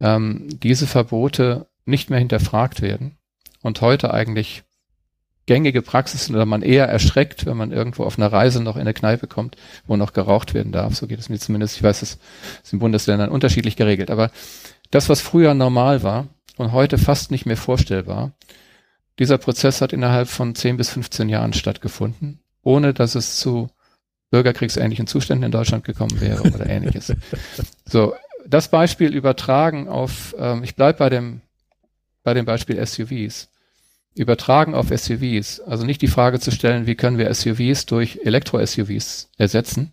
ähm, 0.00 0.48
diese 0.62 0.86
Verbote 0.86 1.66
nicht 1.84 2.10
mehr 2.10 2.18
hinterfragt 2.18 2.82
werden 2.82 3.16
und 3.62 3.80
heute 3.80 4.12
eigentlich 4.12 4.64
gängige 5.46 5.82
Praxis 5.82 6.30
oder 6.30 6.46
man 6.46 6.62
eher 6.62 6.88
erschreckt, 6.88 7.44
wenn 7.46 7.56
man 7.56 7.70
irgendwo 7.70 8.04
auf 8.04 8.18
einer 8.18 8.32
Reise 8.32 8.62
noch 8.62 8.76
in 8.76 8.82
eine 8.82 8.94
Kneipe 8.94 9.26
kommt, 9.26 9.56
wo 9.86 9.96
noch 9.96 10.12
geraucht 10.12 10.54
werden 10.54 10.72
darf. 10.72 10.94
So 10.94 11.06
geht 11.06 11.18
es 11.18 11.28
mir 11.28 11.38
zumindest. 11.38 11.76
Ich 11.76 11.82
weiß, 11.82 12.00
das 12.00 12.18
ist 12.62 12.72
in 12.72 12.78
Bundesländern 12.78 13.30
unterschiedlich 13.30 13.76
geregelt. 13.76 14.10
Aber 14.10 14.30
das, 14.90 15.08
was 15.08 15.20
früher 15.20 15.54
normal 15.54 16.02
war 16.02 16.28
und 16.56 16.72
heute 16.72 16.96
fast 16.96 17.30
nicht 17.30 17.44
mehr 17.44 17.56
vorstellbar, 17.56 18.32
dieser 19.18 19.38
Prozess 19.38 19.80
hat 19.80 19.92
innerhalb 19.92 20.28
von 20.28 20.54
10 20.54 20.76
bis 20.76 20.90
15 20.90 21.28
Jahren 21.28 21.52
stattgefunden, 21.52 22.40
ohne 22.62 22.94
dass 22.94 23.14
es 23.14 23.36
zu 23.36 23.68
bürgerkriegsähnlichen 24.30 25.06
Zuständen 25.06 25.44
in 25.44 25.52
Deutschland 25.52 25.84
gekommen 25.84 26.20
wäre 26.20 26.42
oder 26.42 26.66
ähnliches. 26.66 27.12
So, 27.86 28.14
das 28.46 28.68
Beispiel 28.68 29.14
übertragen 29.14 29.88
auf, 29.88 30.34
ähm, 30.38 30.64
ich 30.64 30.74
bleibe 30.74 30.98
bei 30.98 31.10
dem, 31.10 31.42
bei 32.22 32.34
dem 32.34 32.46
Beispiel 32.46 32.84
SUVs. 32.84 33.50
Übertragen 34.14 34.74
auf 34.74 34.88
SUVs, 34.88 35.60
also 35.60 35.84
nicht 35.84 36.00
die 36.00 36.08
Frage 36.08 36.40
zu 36.40 36.50
stellen, 36.50 36.86
wie 36.86 36.94
können 36.94 37.18
wir 37.18 37.32
SUVs 37.32 37.86
durch 37.86 38.20
Elektro-SUVs 38.24 39.28
ersetzen, 39.36 39.92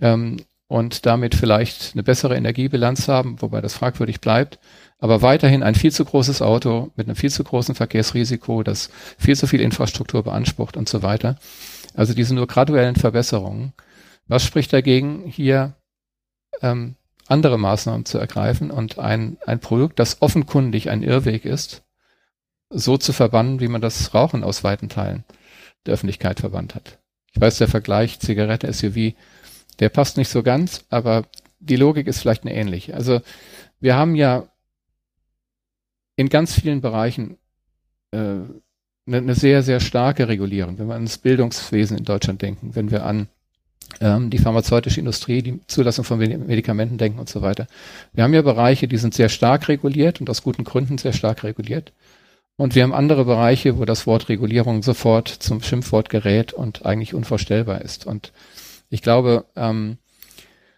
ähm, 0.00 0.38
und 0.68 1.06
damit 1.06 1.34
vielleicht 1.34 1.92
eine 1.94 2.02
bessere 2.02 2.36
Energiebilanz 2.36 3.08
haben, 3.08 3.40
wobei 3.40 3.60
das 3.60 3.74
fragwürdig 3.74 4.20
bleibt, 4.20 4.58
aber 4.98 5.22
weiterhin 5.22 5.62
ein 5.62 5.74
viel 5.74 5.92
zu 5.92 6.04
großes 6.04 6.42
Auto 6.42 6.90
mit 6.96 7.06
einem 7.06 7.16
viel 7.16 7.30
zu 7.30 7.44
großen 7.44 7.74
Verkehrsrisiko, 7.74 8.62
das 8.62 8.90
viel 9.18 9.36
zu 9.36 9.46
viel 9.46 9.60
Infrastruktur 9.60 10.22
beansprucht 10.22 10.76
und 10.76 10.88
so 10.88 11.02
weiter. 11.02 11.36
Also 11.94 12.14
diese 12.14 12.34
nur 12.34 12.46
graduellen 12.46 12.96
Verbesserungen. 12.96 13.72
Was 14.26 14.44
spricht 14.44 14.72
dagegen, 14.72 15.24
hier 15.26 15.74
ähm, 16.62 16.96
andere 17.28 17.58
Maßnahmen 17.58 18.06
zu 18.06 18.18
ergreifen 18.18 18.70
und 18.70 18.98
ein, 18.98 19.36
ein 19.44 19.60
Produkt, 19.60 19.98
das 19.98 20.22
offenkundig 20.22 20.90
ein 20.90 21.02
Irrweg 21.02 21.44
ist, 21.44 21.82
so 22.70 22.96
zu 22.96 23.12
verbannen, 23.12 23.60
wie 23.60 23.68
man 23.68 23.80
das 23.80 24.14
Rauchen 24.14 24.44
aus 24.44 24.64
weiten 24.64 24.88
Teilen 24.88 25.24
der 25.84 25.94
Öffentlichkeit 25.94 26.40
verbannt 26.40 26.74
hat. 26.74 26.98
Ich 27.32 27.40
weiß, 27.40 27.58
der 27.58 27.68
Vergleich 27.68 28.18
Zigarette, 28.18 28.72
SUV, 28.72 29.14
der 29.78 29.88
passt 29.90 30.16
nicht 30.16 30.30
so 30.30 30.42
ganz, 30.42 30.84
aber 30.88 31.24
die 31.60 31.76
Logik 31.76 32.06
ist 32.06 32.20
vielleicht 32.20 32.42
eine 32.42 32.54
ähnliche. 32.54 32.94
Also 32.94 33.20
wir 33.78 33.94
haben 33.96 34.14
ja 34.14 34.48
in 36.16 36.28
ganz 36.28 36.54
vielen 36.54 36.80
Bereichen 36.80 37.36
äh, 38.10 38.38
eine, 39.06 39.34
sehr, 39.34 39.62
sehr 39.62 39.80
starke 39.80 40.28
Regulierung. 40.28 40.78
Wenn 40.78 40.88
wir 40.88 40.94
ans 40.94 41.18
Bildungswesen 41.18 41.96
in 41.96 42.04
Deutschland 42.04 42.42
denken, 42.42 42.74
wenn 42.74 42.90
wir 42.90 43.04
an 43.04 43.28
ähm, 44.00 44.30
die 44.30 44.38
pharmazeutische 44.38 45.00
Industrie, 45.00 45.42
die 45.42 45.60
Zulassung 45.66 46.04
von 46.04 46.18
Medikamenten 46.18 46.98
denken 46.98 47.18
und 47.18 47.28
so 47.28 47.40
weiter. 47.42 47.66
Wir 48.12 48.24
haben 48.24 48.34
ja 48.34 48.42
Bereiche, 48.42 48.88
die 48.88 48.96
sind 48.96 49.14
sehr 49.14 49.28
stark 49.28 49.68
reguliert 49.68 50.20
und 50.20 50.28
aus 50.28 50.42
guten 50.42 50.64
Gründen 50.64 50.98
sehr 50.98 51.12
stark 51.12 51.44
reguliert. 51.44 51.92
Und 52.56 52.74
wir 52.74 52.82
haben 52.82 52.94
andere 52.94 53.26
Bereiche, 53.26 53.78
wo 53.78 53.84
das 53.84 54.06
Wort 54.06 54.28
Regulierung 54.28 54.82
sofort 54.82 55.28
zum 55.28 55.62
Schimpfwort 55.62 56.08
gerät 56.08 56.52
und 56.52 56.86
eigentlich 56.86 57.14
unvorstellbar 57.14 57.82
ist. 57.82 58.06
Und 58.06 58.32
ich 58.88 59.02
glaube, 59.02 59.44
ähm, 59.56 59.98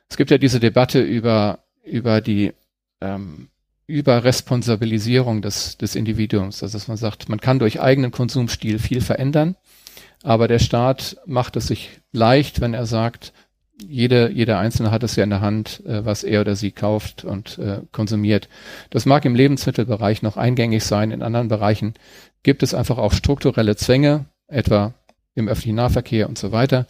es 0.09 0.17
gibt 0.17 0.31
ja 0.31 0.39
diese 0.39 0.61
Debatte 0.61 1.01
über, 1.01 1.61
über 1.85 2.21
die 2.21 2.53
ähm, 3.01 3.49
Überresponsabilisierung 3.89 5.43
des, 5.43 5.77
des 5.77 5.97
Individuums. 5.97 6.63
Also 6.63 6.79
dass 6.79 6.87
man 6.87 6.97
sagt, 6.97 7.29
man 7.29 7.41
kann 7.41 7.59
durch 7.59 7.81
eigenen 7.81 8.13
Konsumstil 8.13 8.79
viel 8.79 9.01
verändern 9.01 9.57
aber 10.23 10.49
der 10.49 10.59
Staat 10.59 11.17
macht 11.27 11.57
es 11.57 11.69
sich 11.69 12.01
leicht, 12.13 12.61
wenn 12.61 12.75
er 12.75 12.87
sagt, 12.87 13.33
jede, 13.81 14.31
jeder 14.31 14.59
Einzelne 14.59 14.91
hat 14.91 15.05
es 15.05 15.15
ja 15.15 15.23
in 15.23 15.31
der 15.31 15.41
Hand, 15.41 15.85
äh, 15.87 16.05
was 16.05 16.25
er 16.25 16.41
oder 16.41 16.57
sie 16.57 16.73
kauft 16.73 17.25
und 17.25 17.59
äh, 17.59 17.83
konsumiert. 17.93 18.49
Das 18.91 19.07
mag 19.07 19.25
im 19.25 19.37
Lebensmittelbereich 19.37 20.23
noch 20.23 20.37
eingängig 20.37 20.83
sein. 20.83 21.13
In 21.13 21.23
anderen 21.23 21.47
Bereichen 21.47 21.95
gibt 22.43 22.65
es 22.65 22.75
einfach 22.75 22.99
auch 22.99 23.13
strukturelle 23.13 23.77
Zwänge, 23.77 24.25
etwa 24.49 24.95
im 25.37 25.47
öffentlichen 25.47 25.77
Nahverkehr 25.77 26.29
und 26.29 26.39
so 26.39 26.51
weiter, 26.51 26.87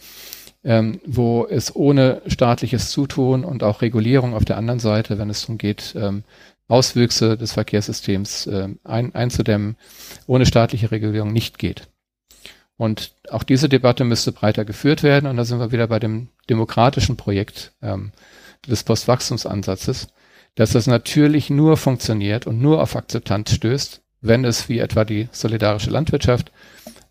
ähm, 0.63 0.99
wo 1.05 1.45
es 1.45 1.75
ohne 1.75 2.23
staatliches 2.25 2.89
Zutun 2.89 3.45
und 3.45 3.61
auch 3.61 3.83
Regulierung 3.83 4.33
auf 4.33 4.45
der 4.45 4.57
anderen 4.57 4.79
Seite, 4.79 5.19
wenn 5.19 5.29
es 5.29 5.41
darum 5.41 5.59
geht, 5.59 5.93
ähm, 5.95 6.23
Auswüchse 6.69 7.35
des 7.35 7.51
Verkehrssystems 7.53 8.47
äh, 8.47 8.69
ein, 8.85 9.13
einzudämmen, 9.13 9.75
ohne 10.27 10.45
staatliche 10.45 10.91
Regulierung 10.91 11.33
nicht 11.33 11.57
geht. 11.57 11.89
Und 12.77 13.13
auch 13.29 13.43
diese 13.43 13.67
Debatte 13.67 14.05
müsste 14.05 14.31
breiter 14.31 14.63
geführt 14.63 15.03
werden. 15.03 15.27
Und 15.27 15.35
da 15.35 15.43
sind 15.43 15.59
wir 15.59 15.73
wieder 15.73 15.87
bei 15.87 15.99
dem 15.99 16.29
demokratischen 16.49 17.17
Projekt 17.17 17.73
ähm, 17.81 18.13
des 18.65 18.83
Postwachstumsansatzes, 18.83 20.07
dass 20.55 20.71
das 20.71 20.87
natürlich 20.87 21.49
nur 21.49 21.75
funktioniert 21.75 22.47
und 22.47 22.61
nur 22.61 22.81
auf 22.81 22.95
Akzeptanz 22.95 23.51
stößt, 23.53 24.01
wenn 24.21 24.45
es 24.45 24.69
wie 24.69 24.79
etwa 24.79 25.03
die 25.03 25.27
solidarische 25.33 25.89
Landwirtschaft 25.89 26.51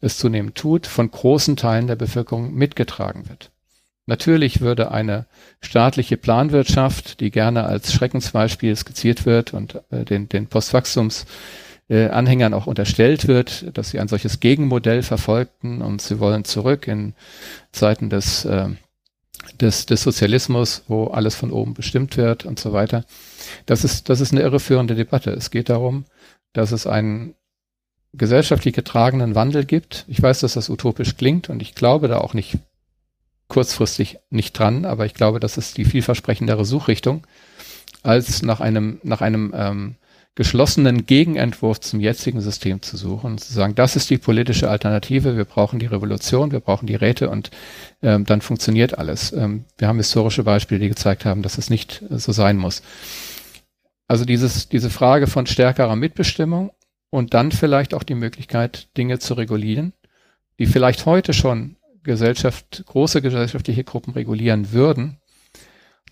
es 0.00 0.16
zunehmend 0.16 0.54
tut, 0.54 0.86
von 0.86 1.10
großen 1.10 1.56
Teilen 1.56 1.86
der 1.86 1.96
Bevölkerung 1.96 2.54
mitgetragen 2.54 3.28
wird. 3.28 3.50
Natürlich 4.08 4.62
würde 4.62 4.90
eine 4.90 5.26
staatliche 5.60 6.16
Planwirtschaft, 6.16 7.20
die 7.20 7.30
gerne 7.30 7.64
als 7.64 7.92
Schreckensbeispiel 7.92 8.74
skizziert 8.74 9.26
wird 9.26 9.52
und 9.52 9.82
äh, 9.90 10.06
den, 10.06 10.30
den 10.30 10.46
Postwachstums 10.46 11.26
äh, 11.90 12.08
auch 12.08 12.66
unterstellt 12.66 13.28
wird, 13.28 13.76
dass 13.76 13.90
sie 13.90 14.00
ein 14.00 14.08
solches 14.08 14.40
Gegenmodell 14.40 15.02
verfolgten 15.02 15.82
und 15.82 16.00
sie 16.00 16.20
wollen 16.20 16.44
zurück 16.44 16.88
in 16.88 17.12
Zeiten 17.70 18.08
des, 18.08 18.46
äh, 18.46 18.68
des, 19.60 19.84
des 19.84 20.04
Sozialismus, 20.04 20.84
wo 20.88 21.08
alles 21.08 21.34
von 21.34 21.52
oben 21.52 21.74
bestimmt 21.74 22.16
wird 22.16 22.46
und 22.46 22.58
so 22.58 22.72
weiter. 22.72 23.04
Das 23.66 23.84
ist, 23.84 24.08
das 24.08 24.22
ist 24.22 24.32
eine 24.32 24.40
irreführende 24.40 24.94
Debatte. 24.94 25.32
Es 25.32 25.50
geht 25.50 25.68
darum, 25.68 26.06
dass 26.54 26.72
es 26.72 26.86
einen 26.86 27.34
gesellschaftlich 28.14 28.72
getragenen 28.72 29.34
Wandel 29.34 29.66
gibt. 29.66 30.06
Ich 30.08 30.22
weiß, 30.22 30.40
dass 30.40 30.54
das 30.54 30.70
utopisch 30.70 31.18
klingt 31.18 31.50
und 31.50 31.60
ich 31.60 31.74
glaube 31.74 32.08
da 32.08 32.16
auch 32.20 32.32
nicht 32.32 32.56
kurzfristig 33.48 34.18
nicht 34.30 34.58
dran, 34.58 34.84
aber 34.84 35.06
ich 35.06 35.14
glaube, 35.14 35.40
das 35.40 35.56
ist 35.58 35.76
die 35.76 35.84
vielversprechendere 35.84 36.64
Suchrichtung 36.64 37.26
als 38.02 38.42
nach 38.42 38.60
einem, 38.60 39.00
nach 39.02 39.20
einem 39.20 39.52
ähm, 39.56 39.96
geschlossenen 40.38 41.04
Gegenentwurf 41.04 41.80
zum 41.80 41.98
jetzigen 41.98 42.40
System 42.40 42.80
zu 42.80 42.96
suchen 42.96 43.32
und 43.32 43.40
zu 43.40 43.52
sagen, 43.52 43.74
das 43.74 43.96
ist 43.96 44.08
die 44.08 44.18
politische 44.18 44.70
Alternative, 44.70 45.36
wir 45.36 45.44
brauchen 45.44 45.80
die 45.80 45.86
Revolution, 45.86 46.52
wir 46.52 46.60
brauchen 46.60 46.86
die 46.86 46.94
Räte 46.94 47.28
und 47.28 47.50
ähm, 48.02 48.24
dann 48.24 48.40
funktioniert 48.40 48.96
alles. 48.96 49.32
Ähm, 49.32 49.64
wir 49.78 49.88
haben 49.88 49.96
historische 49.96 50.44
Beispiele, 50.44 50.78
die 50.78 50.88
gezeigt 50.90 51.24
haben, 51.24 51.42
dass 51.42 51.58
es 51.58 51.70
nicht 51.70 52.04
äh, 52.08 52.18
so 52.20 52.30
sein 52.30 52.56
muss. 52.56 52.82
Also 54.06 54.24
dieses, 54.24 54.68
diese 54.68 54.90
Frage 54.90 55.26
von 55.26 55.46
stärkerer 55.46 55.96
Mitbestimmung 55.96 56.70
und 57.10 57.34
dann 57.34 57.50
vielleicht 57.50 57.92
auch 57.92 58.04
die 58.04 58.14
Möglichkeit, 58.14 58.96
Dinge 58.96 59.18
zu 59.18 59.34
regulieren, 59.34 59.92
die 60.60 60.66
vielleicht 60.66 61.04
heute 61.04 61.32
schon 61.32 61.77
Gesellschaft, 62.08 62.82
große 62.86 63.22
gesellschaftliche 63.22 63.84
Gruppen 63.84 64.14
regulieren 64.14 64.72
würden, 64.72 65.18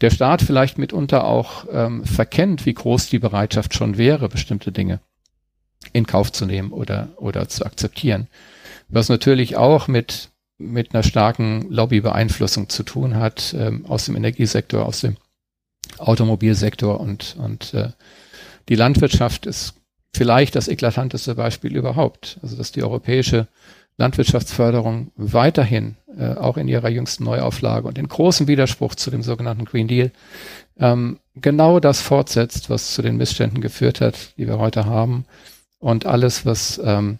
der 0.00 0.10
Staat 0.10 0.42
vielleicht 0.42 0.78
mitunter 0.78 1.24
auch 1.24 1.64
ähm, 1.72 2.04
verkennt, 2.04 2.66
wie 2.66 2.74
groß 2.74 3.08
die 3.08 3.18
Bereitschaft 3.18 3.74
schon 3.74 3.96
wäre, 3.96 4.28
bestimmte 4.28 4.70
Dinge 4.70 5.00
in 5.92 6.06
Kauf 6.06 6.30
zu 6.32 6.46
nehmen 6.46 6.70
oder, 6.70 7.08
oder 7.16 7.48
zu 7.48 7.64
akzeptieren. 7.64 8.28
Was 8.88 9.08
natürlich 9.08 9.56
auch 9.56 9.88
mit, 9.88 10.30
mit 10.58 10.94
einer 10.94 11.02
starken 11.02 11.66
Lobbybeeinflussung 11.70 12.68
zu 12.68 12.82
tun 12.82 13.16
hat, 13.16 13.54
ähm, 13.58 13.86
aus 13.86 14.04
dem 14.04 14.16
Energiesektor, 14.16 14.84
aus 14.84 15.00
dem 15.00 15.16
Automobilsektor 15.98 17.00
und, 17.00 17.36
und 17.38 17.72
äh, 17.74 17.90
die 18.68 18.74
Landwirtschaft 18.74 19.46
ist 19.46 19.74
vielleicht 20.14 20.56
das 20.56 20.68
eklatanteste 20.68 21.34
Beispiel 21.34 21.74
überhaupt. 21.74 22.38
Also 22.42 22.56
dass 22.56 22.72
die 22.72 22.82
europäische 22.82 23.48
Landwirtschaftsförderung 23.98 25.10
weiterhin, 25.16 25.96
äh, 26.16 26.34
auch 26.34 26.56
in 26.56 26.68
ihrer 26.68 26.88
jüngsten 26.88 27.24
Neuauflage 27.24 27.88
und 27.88 27.98
in 27.98 28.08
großem 28.08 28.46
Widerspruch 28.46 28.94
zu 28.94 29.10
dem 29.10 29.22
sogenannten 29.22 29.64
Green 29.64 29.88
Deal, 29.88 30.10
ähm, 30.78 31.18
genau 31.34 31.80
das 31.80 32.02
fortsetzt, 32.02 32.68
was 32.68 32.94
zu 32.94 33.02
den 33.02 33.16
Missständen 33.16 33.60
geführt 33.60 34.00
hat, 34.00 34.36
die 34.36 34.46
wir 34.46 34.58
heute 34.58 34.84
haben. 34.84 35.24
Und 35.78 36.06
alles, 36.06 36.44
was 36.44 36.80
ähm, 36.84 37.18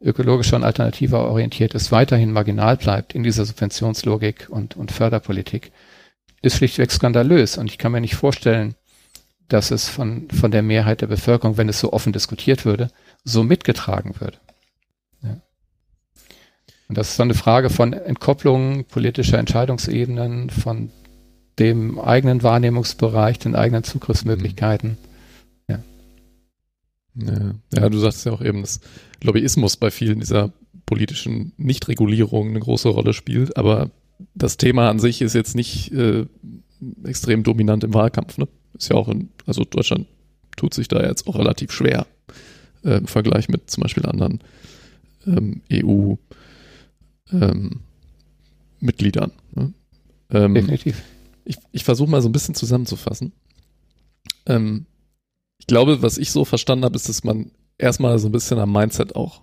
ökologisch 0.00 0.52
und 0.52 0.64
alternativer 0.64 1.28
orientiert 1.28 1.74
ist, 1.74 1.92
weiterhin 1.92 2.32
marginal 2.32 2.76
bleibt 2.76 3.14
in 3.14 3.22
dieser 3.22 3.44
Subventionslogik 3.44 4.48
und, 4.48 4.76
und 4.76 4.92
Förderpolitik, 4.92 5.72
ist 6.42 6.56
schlichtweg 6.56 6.90
skandalös. 6.90 7.58
Und 7.58 7.70
ich 7.70 7.78
kann 7.78 7.92
mir 7.92 8.00
nicht 8.00 8.14
vorstellen, 8.14 8.74
dass 9.48 9.70
es 9.70 9.88
von, 9.88 10.28
von 10.30 10.50
der 10.50 10.62
Mehrheit 10.62 11.00
der 11.00 11.06
Bevölkerung, 11.06 11.56
wenn 11.56 11.68
es 11.68 11.80
so 11.80 11.92
offen 11.92 12.12
diskutiert 12.12 12.64
würde, 12.64 12.90
so 13.24 13.42
mitgetragen 13.42 14.14
würde. 14.20 14.38
Und 16.88 16.98
das 16.98 17.10
ist 17.10 17.18
dann 17.18 17.28
eine 17.28 17.34
Frage 17.34 17.70
von 17.70 17.92
Entkopplung 17.92 18.84
politischer 18.84 19.38
Entscheidungsebenen, 19.38 20.50
von 20.50 20.90
dem 21.58 21.98
eigenen 21.98 22.42
Wahrnehmungsbereich, 22.42 23.38
den 23.38 23.54
eigenen 23.54 23.84
Zugriffsmöglichkeiten. 23.84 24.98
Ja. 25.68 25.82
Ja, 27.14 27.54
ja 27.74 27.88
du 27.88 27.98
sagst 27.98 28.26
ja 28.26 28.32
auch 28.32 28.42
eben, 28.42 28.60
dass 28.60 28.80
Lobbyismus 29.22 29.76
bei 29.76 29.90
vielen 29.90 30.20
dieser 30.20 30.52
politischen 30.84 31.52
Nichtregulierungen 31.56 32.50
eine 32.50 32.60
große 32.60 32.88
Rolle 32.88 33.14
spielt, 33.14 33.56
aber 33.56 33.90
das 34.34 34.56
Thema 34.56 34.90
an 34.90 34.98
sich 34.98 35.22
ist 35.22 35.34
jetzt 35.34 35.56
nicht 35.56 35.92
äh, 35.92 36.26
extrem 37.04 37.42
dominant 37.42 37.84
im 37.84 37.94
Wahlkampf. 37.94 38.36
Ne? 38.36 38.48
Ist 38.74 38.90
ja 38.90 38.96
auch 38.96 39.08
in, 39.08 39.30
also 39.46 39.64
Deutschland 39.64 40.06
tut 40.56 40.74
sich 40.74 40.88
da 40.88 41.02
jetzt 41.02 41.26
auch 41.26 41.36
relativ 41.36 41.72
schwer 41.72 42.06
äh, 42.84 42.98
im 42.98 43.06
Vergleich 43.06 43.48
mit 43.48 43.70
zum 43.70 43.82
Beispiel 43.82 44.04
anderen 44.06 44.40
ähm, 45.26 45.62
EU- 45.72 46.16
ähm, 47.32 47.80
Mitgliedern. 48.80 49.32
Ne? 49.54 49.72
Ähm, 50.30 50.54
Definitiv. 50.54 51.02
Ich, 51.44 51.58
ich 51.72 51.84
versuche 51.84 52.10
mal 52.10 52.22
so 52.22 52.28
ein 52.28 52.32
bisschen 52.32 52.54
zusammenzufassen. 52.54 53.32
Ähm, 54.46 54.86
ich 55.58 55.66
glaube, 55.66 56.02
was 56.02 56.18
ich 56.18 56.30
so 56.30 56.44
verstanden 56.44 56.84
habe, 56.84 56.96
ist, 56.96 57.08
dass 57.08 57.24
man 57.24 57.50
erstmal 57.78 58.18
so 58.18 58.28
ein 58.28 58.32
bisschen 58.32 58.58
am 58.58 58.72
Mindset 58.72 59.16
auch 59.16 59.42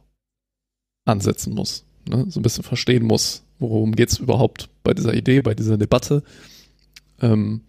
ansetzen 1.05 1.53
muss. 1.53 1.85
Ne? 2.07 2.25
So 2.29 2.39
ein 2.39 2.43
bisschen 2.43 2.63
verstehen 2.63 3.05
muss, 3.05 3.43
worum 3.59 3.95
geht 3.95 4.09
es 4.09 4.19
überhaupt 4.19 4.69
bei 4.83 4.93
dieser 4.93 5.13
Idee, 5.13 5.41
bei 5.41 5.55
dieser 5.55 5.77
Debatte. 5.77 6.23
Ähm, 7.19 7.61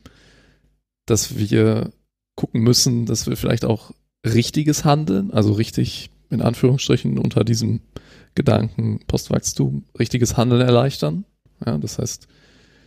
dass 1.07 1.37
wir 1.37 1.93
gucken 2.37 2.63
müssen, 2.63 3.07
dass 3.07 3.27
wir 3.27 3.37
vielleicht 3.37 3.65
auch 3.65 3.93
richtiges 4.25 4.85
Handeln, 4.85 5.31
also 5.31 5.53
richtig 5.53 6.11
in 6.33 6.43
Anführungsstrichen 6.43 7.19
unter 7.19 7.45
diesem 7.45 7.81
Gedanken 8.35 9.01
Postwachstum 9.07 9.85
richtiges 9.99 10.37
Handeln 10.37 10.63
erleichtern. 10.63 11.25
Ja, 11.65 11.79
das 11.79 11.99
heißt, 11.99 12.27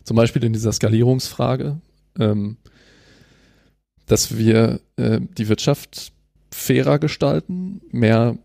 zum 0.04 0.18
Beispiel 0.18 0.44
in 0.44 0.54
dieser 0.54 0.72
Skalierungsfrage 0.72 1.80
ähm, 2.20 2.58
dass 4.06 4.38
wir 4.38 4.82
äh, 4.98 5.20
die 5.38 5.50
Wirtschaft 5.50 6.12
fairer 6.52 7.00
gestalten, 7.00 7.82
mehr, 7.92 8.38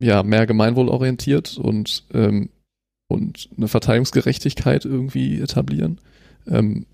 ja, 0.00 0.22
mehr 0.22 0.46
gemeinwohlorientiert 0.46 1.58
und, 1.58 2.04
ähm, 2.12 2.50
und 3.08 3.48
eine 3.56 3.68
Verteilungsgerechtigkeit 3.68 4.84
irgendwie 4.84 5.40
etablieren. 5.40 6.00
Ähm, 6.46 6.86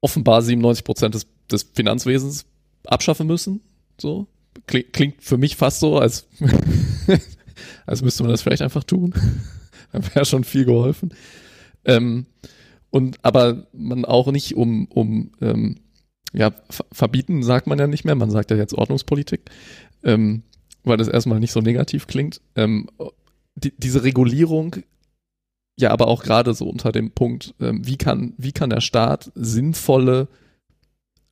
offenbar 0.00 0.42
97 0.42 0.84
Prozent 0.84 1.14
des, 1.14 1.26
des 1.50 1.64
Finanzwesens 1.74 2.46
abschaffen 2.86 3.26
müssen. 3.26 3.60
So. 4.00 4.26
Klingt, 4.66 5.22
für 5.22 5.38
mich 5.38 5.56
fast 5.56 5.80
so, 5.80 5.98
als, 5.98 6.28
als 7.86 8.02
müsste 8.02 8.22
man 8.22 8.32
das 8.32 8.42
vielleicht 8.42 8.62
einfach 8.62 8.84
tun. 8.84 9.14
Dann 9.92 10.04
wäre 10.14 10.24
schon 10.24 10.44
viel 10.44 10.64
geholfen. 10.64 11.12
Ähm, 11.84 12.26
und 12.90 13.18
aber 13.24 13.66
man 13.72 14.04
auch 14.04 14.30
nicht 14.30 14.54
um, 14.54 14.86
um 14.86 15.32
ähm, 15.40 15.76
ja, 16.32 16.52
verbieten 16.92 17.42
sagt 17.42 17.66
man 17.66 17.78
ja 17.78 17.86
nicht 17.86 18.04
mehr, 18.04 18.14
man 18.14 18.30
sagt 18.30 18.50
ja 18.50 18.56
jetzt 18.56 18.74
Ordnungspolitik, 18.74 19.50
ähm, 20.04 20.42
weil 20.84 20.96
das 20.96 21.08
erstmal 21.08 21.40
nicht 21.40 21.52
so 21.52 21.60
negativ 21.60 22.06
klingt. 22.06 22.40
Ähm, 22.54 22.88
die, 23.54 23.72
diese 23.76 24.04
Regulierung, 24.04 24.76
ja, 25.78 25.90
aber 25.90 26.08
auch 26.08 26.22
gerade 26.22 26.54
so 26.54 26.68
unter 26.68 26.92
dem 26.92 27.10
Punkt, 27.10 27.54
ähm, 27.60 27.86
wie 27.86 27.96
kann, 27.96 28.34
wie 28.36 28.52
kann 28.52 28.70
der 28.70 28.80
Staat 28.80 29.32
sinnvolle 29.34 30.28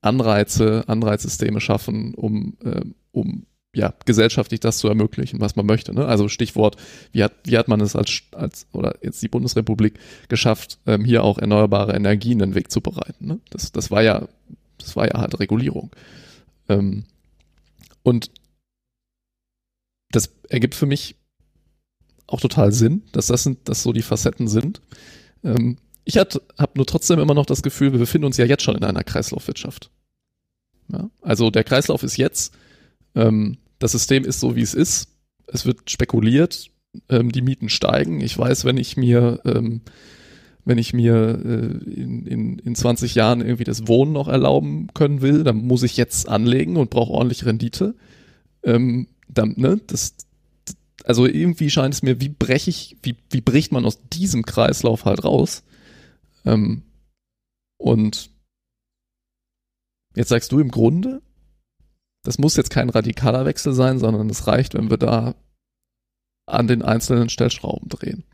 Anreize, 0.00 0.84
Anreizsysteme 0.86 1.60
schaffen, 1.60 2.14
um, 2.14 2.56
ähm, 2.64 2.94
um 3.12 3.46
ja, 3.74 3.94
gesellschaftlich 4.06 4.60
das 4.60 4.78
zu 4.78 4.88
ermöglichen, 4.88 5.40
was 5.40 5.54
man 5.54 5.66
möchte. 5.66 5.94
Ne? 5.94 6.06
Also 6.06 6.28
Stichwort, 6.28 6.76
wie 7.12 7.22
hat, 7.22 7.34
wie 7.44 7.58
hat 7.58 7.68
man 7.68 7.80
es 7.80 7.94
als, 7.94 8.22
als 8.32 8.66
oder 8.72 8.96
jetzt 9.02 9.22
die 9.22 9.28
Bundesrepublik 9.28 9.98
geschafft, 10.28 10.78
ähm, 10.86 11.04
hier 11.04 11.22
auch 11.22 11.38
erneuerbare 11.38 11.94
Energien 11.94 12.42
einen 12.42 12.54
Weg 12.54 12.70
zu 12.70 12.80
bereiten. 12.80 13.26
Ne? 13.26 13.40
Das, 13.50 13.72
das 13.72 13.90
war 13.90 14.02
ja 14.02 14.26
das 14.78 14.96
war 14.96 15.06
ja 15.06 15.20
halt 15.20 15.38
Regulierung. 15.38 15.90
Ähm, 16.68 17.04
und 18.02 18.30
das 20.10 20.32
ergibt 20.48 20.74
für 20.74 20.86
mich 20.86 21.16
auch 22.26 22.40
total 22.40 22.72
Sinn, 22.72 23.02
dass 23.12 23.26
das 23.26 23.42
sind, 23.42 23.68
dass 23.68 23.82
so 23.82 23.92
die 23.92 24.02
Facetten 24.02 24.48
sind. 24.48 24.80
Ähm, 25.44 25.78
ich 26.08 26.16
habe 26.16 26.40
nur 26.74 26.86
trotzdem 26.86 27.18
immer 27.18 27.34
noch 27.34 27.44
das 27.44 27.62
Gefühl, 27.62 27.92
wir 27.92 27.98
befinden 27.98 28.24
uns 28.24 28.38
ja 28.38 28.46
jetzt 28.46 28.62
schon 28.62 28.76
in 28.76 28.84
einer 28.84 29.04
Kreislaufwirtschaft. 29.04 29.90
Ja? 30.90 31.10
Also 31.20 31.50
der 31.50 31.64
Kreislauf 31.64 32.02
ist 32.02 32.16
jetzt, 32.16 32.54
ähm, 33.14 33.58
das 33.78 33.92
System 33.92 34.24
ist 34.24 34.40
so, 34.40 34.56
wie 34.56 34.62
es 34.62 34.72
ist. 34.72 35.08
Es 35.46 35.66
wird 35.66 35.90
spekuliert, 35.90 36.70
ähm, 37.10 37.30
die 37.30 37.42
Mieten 37.42 37.68
steigen. 37.68 38.22
Ich 38.22 38.36
weiß, 38.38 38.64
wenn 38.64 38.78
ich 38.78 38.96
mir 38.96 39.40
ähm, 39.44 39.82
wenn 40.64 40.78
ich 40.78 40.92
mir 40.92 41.40
äh, 41.44 41.90
in, 41.90 42.26
in, 42.26 42.58
in 42.58 42.74
20 42.74 43.14
Jahren 43.14 43.40
irgendwie 43.40 43.64
das 43.64 43.86
Wohnen 43.86 44.12
noch 44.12 44.28
erlauben 44.28 44.88
können 44.92 45.22
will, 45.22 45.42
dann 45.42 45.56
muss 45.56 45.82
ich 45.82 45.96
jetzt 45.96 46.28
anlegen 46.28 46.76
und 46.76 46.90
brauche 46.90 47.12
ordentlich 47.12 47.46
Rendite. 47.46 47.94
Ähm, 48.62 49.08
dann, 49.28 49.54
ne, 49.56 49.80
das, 49.86 50.14
also 51.04 51.26
irgendwie 51.26 51.70
scheint 51.70 51.94
es 51.94 52.02
mir, 52.02 52.20
wie 52.20 52.28
breche 52.28 52.68
ich, 52.68 52.96
wie, 53.02 53.16
wie 53.30 53.40
bricht 53.40 53.72
man 53.72 53.86
aus 53.86 53.98
diesem 54.12 54.44
Kreislauf 54.44 55.06
halt 55.06 55.24
raus? 55.24 55.62
Ähm, 56.48 56.82
und 57.78 58.30
jetzt 60.14 60.30
sagst 60.30 60.50
du 60.52 60.58
im 60.58 60.70
Grunde, 60.70 61.22
das 62.24 62.38
muss 62.38 62.56
jetzt 62.56 62.70
kein 62.70 62.90
radikaler 62.90 63.44
Wechsel 63.44 63.72
sein, 63.72 63.98
sondern 63.98 64.28
es 64.30 64.46
reicht, 64.46 64.74
wenn 64.74 64.90
wir 64.90 64.98
da 64.98 65.34
an 66.46 66.66
den 66.66 66.82
einzelnen 66.82 67.28
Stellschrauben 67.28 67.88
drehen. 67.88 68.24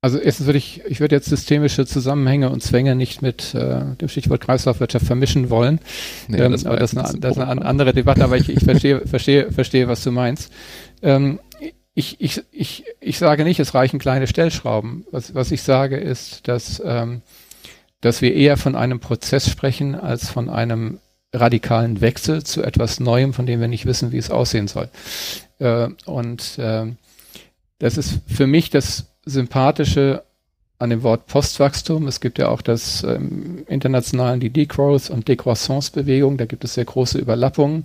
Also 0.00 0.18
erstens 0.18 0.46
würde 0.46 0.58
ich, 0.58 0.82
ich 0.86 1.00
würde 1.00 1.14
jetzt 1.14 1.30
systemische 1.30 1.86
Zusammenhänge 1.86 2.50
und 2.50 2.62
Zwänge 2.62 2.94
nicht 2.94 3.22
mit 3.22 3.54
äh, 3.54 3.96
dem 3.96 4.08
Stichwort 4.08 4.42
Kreislaufwirtschaft 4.42 5.06
vermischen 5.06 5.48
wollen. 5.48 5.80
Nee, 6.28 6.38
ähm, 6.38 6.52
das, 6.52 6.64
das, 6.64 6.92
ist 6.92 6.98
eine, 6.98 7.20
das 7.20 7.36
ist 7.36 7.42
eine 7.42 7.64
andere 7.64 7.94
Debatte, 7.94 8.22
aber 8.22 8.36
ich, 8.36 8.50
ich 8.50 8.62
verstehe, 8.62 9.06
verstehe, 9.06 9.50
verstehe, 9.50 9.88
was 9.88 10.04
du 10.04 10.10
meinst. 10.10 10.52
Ähm, 11.00 11.40
ich, 11.94 12.20
ich, 12.20 12.42
ich, 12.50 12.84
ich 13.00 13.18
sage 13.18 13.44
nicht, 13.44 13.60
es 13.60 13.74
reichen 13.74 13.98
kleine 13.98 14.26
Stellschrauben. 14.26 15.06
Was, 15.10 15.34
was 15.34 15.52
ich 15.52 15.62
sage 15.62 15.96
ist, 15.96 16.48
dass, 16.48 16.82
ähm, 16.84 17.22
dass 18.00 18.20
wir 18.20 18.34
eher 18.34 18.56
von 18.56 18.74
einem 18.74 19.00
Prozess 19.00 19.48
sprechen 19.48 19.94
als 19.94 20.28
von 20.28 20.50
einem 20.50 20.98
radikalen 21.32 22.00
Wechsel 22.00 22.42
zu 22.42 22.62
etwas 22.62 23.00
Neuem, 23.00 23.32
von 23.32 23.46
dem 23.46 23.60
wir 23.60 23.68
nicht 23.68 23.86
wissen, 23.86 24.12
wie 24.12 24.18
es 24.18 24.30
aussehen 24.30 24.68
soll. 24.68 24.88
Äh, 25.58 25.88
und 26.04 26.58
äh, 26.58 26.86
das 27.78 27.96
ist 27.96 28.20
für 28.26 28.46
mich 28.46 28.70
das 28.70 29.06
Sympathische 29.24 30.24
an 30.78 30.90
dem 30.90 31.02
Wort 31.02 31.26
Postwachstum. 31.26 32.08
Es 32.08 32.20
gibt 32.20 32.38
ja 32.38 32.48
auch 32.48 32.60
das 32.60 33.04
ähm, 33.04 33.64
internationalen 33.68 34.40
die 34.40 34.50
Degrowth 34.50 35.10
und 35.10 35.28
Decroissance-Bewegung. 35.28 36.36
Da 36.36 36.46
gibt 36.46 36.64
es 36.64 36.74
sehr 36.74 36.84
große 36.84 37.18
Überlappungen. 37.18 37.84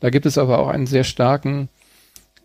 Da 0.00 0.10
gibt 0.10 0.26
es 0.26 0.38
aber 0.38 0.58
auch 0.58 0.68
einen 0.68 0.86
sehr 0.86 1.04
starken 1.04 1.68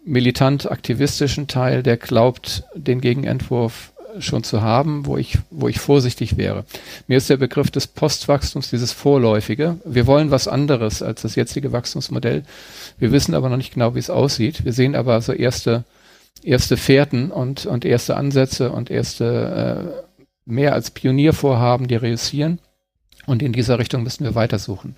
militant-aktivistischen 0.10 1.48
Teil, 1.48 1.84
der 1.84 1.98
glaubt, 1.98 2.64
den 2.76 3.02
Gegenentwurf 3.02 3.94
schon 4.20 4.44
zu 4.44 4.62
haben, 4.62 5.06
wo 5.06 5.18
ich, 5.18 5.38
wo 5.52 5.68
ich 5.68 5.80
vorsichtig 5.80 6.36
wäre. 6.36 6.66
Mir 7.08 7.18
ist 7.18 7.30
der 7.30 7.38
Begriff 7.38 7.70
des 7.70 7.86
Postwachstums, 7.88 8.72
dieses 8.72 8.92
Vorläufige. 8.92 9.78
Wir 9.86 10.08
wollen 10.08 10.32
was 10.32 10.48
anderes 10.48 11.04
als 11.04 11.22
das 11.22 11.36
jetzige 11.36 11.72
Wachstumsmodell. 11.72 12.44
Wir 12.98 13.12
wissen 13.12 13.36
aber 13.36 13.50
noch 13.50 13.58
nicht 13.58 13.74
genau, 13.74 13.94
wie 13.94 14.00
es 14.00 14.10
aussieht. 14.10 14.66
Wir 14.66 14.74
sehen 14.74 14.96
aber 14.96 15.22
so 15.22 15.32
erste 15.32 15.86
erste 16.44 16.78
Fährten 16.78 17.32
und, 17.32 17.66
und 17.66 17.86
erste 17.86 18.16
Ansätze 18.16 18.72
und 18.72 18.90
erste 18.90 19.94
äh, 19.96 20.20
mehr 20.46 20.74
als 20.74 20.92
Pioniervorhaben, 20.92 21.88
die 21.88 21.96
reüssieren. 21.96 22.60
Und 23.26 23.44
in 23.44 23.54
dieser 23.54 23.80
Richtung 23.80 24.04
müssen 24.04 24.24
wir 24.24 24.36
weitersuchen. 24.36 24.96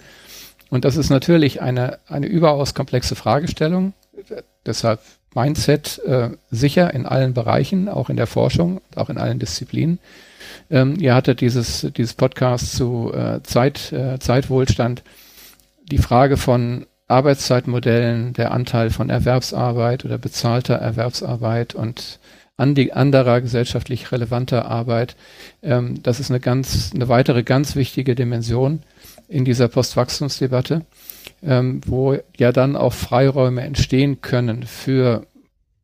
Und 0.69 0.85
das 0.85 0.95
ist 0.95 1.09
natürlich 1.09 1.61
eine, 1.61 1.99
eine 2.07 2.27
überaus 2.27 2.73
komplexe 2.73 3.15
Fragestellung. 3.15 3.93
Deshalb 4.65 5.01
Mindset 5.33 5.99
äh, 6.05 6.29
sicher 6.49 6.93
in 6.93 7.05
allen 7.05 7.33
Bereichen, 7.33 7.87
auch 7.87 8.09
in 8.09 8.17
der 8.17 8.27
Forschung, 8.27 8.81
auch 8.95 9.09
in 9.09 9.17
allen 9.17 9.39
Disziplinen. 9.39 9.99
Ähm, 10.69 10.97
ihr 10.99 11.15
hattet 11.15 11.41
dieses, 11.41 11.87
dieses 11.95 12.13
Podcast 12.13 12.73
zu 12.73 13.11
äh, 13.13 13.41
Zeit, 13.43 13.91
äh, 13.93 14.19
Zeitwohlstand. 14.19 15.03
Die 15.89 15.97
Frage 15.97 16.37
von 16.37 16.85
Arbeitszeitmodellen, 17.07 18.33
der 18.33 18.51
Anteil 18.51 18.89
von 18.89 19.09
Erwerbsarbeit 19.09 20.05
oder 20.05 20.17
bezahlter 20.17 20.75
Erwerbsarbeit 20.75 21.75
und 21.75 22.19
anderer 22.57 23.41
gesellschaftlich 23.41 24.11
relevanter 24.11 24.65
Arbeit. 24.65 25.15
Ähm, 25.63 26.03
das 26.03 26.19
ist 26.19 26.29
eine 26.29 26.39
ganz, 26.39 26.91
eine 26.93 27.09
weitere 27.09 27.43
ganz 27.43 27.75
wichtige 27.75 28.15
Dimension 28.15 28.83
in 29.27 29.45
dieser 29.45 29.67
Postwachstumsdebatte, 29.67 30.83
ähm, 31.43 31.81
wo 31.85 32.17
ja 32.37 32.51
dann 32.51 32.75
auch 32.75 32.93
Freiräume 32.93 33.61
entstehen 33.61 34.21
können 34.21 34.63
für 34.63 35.25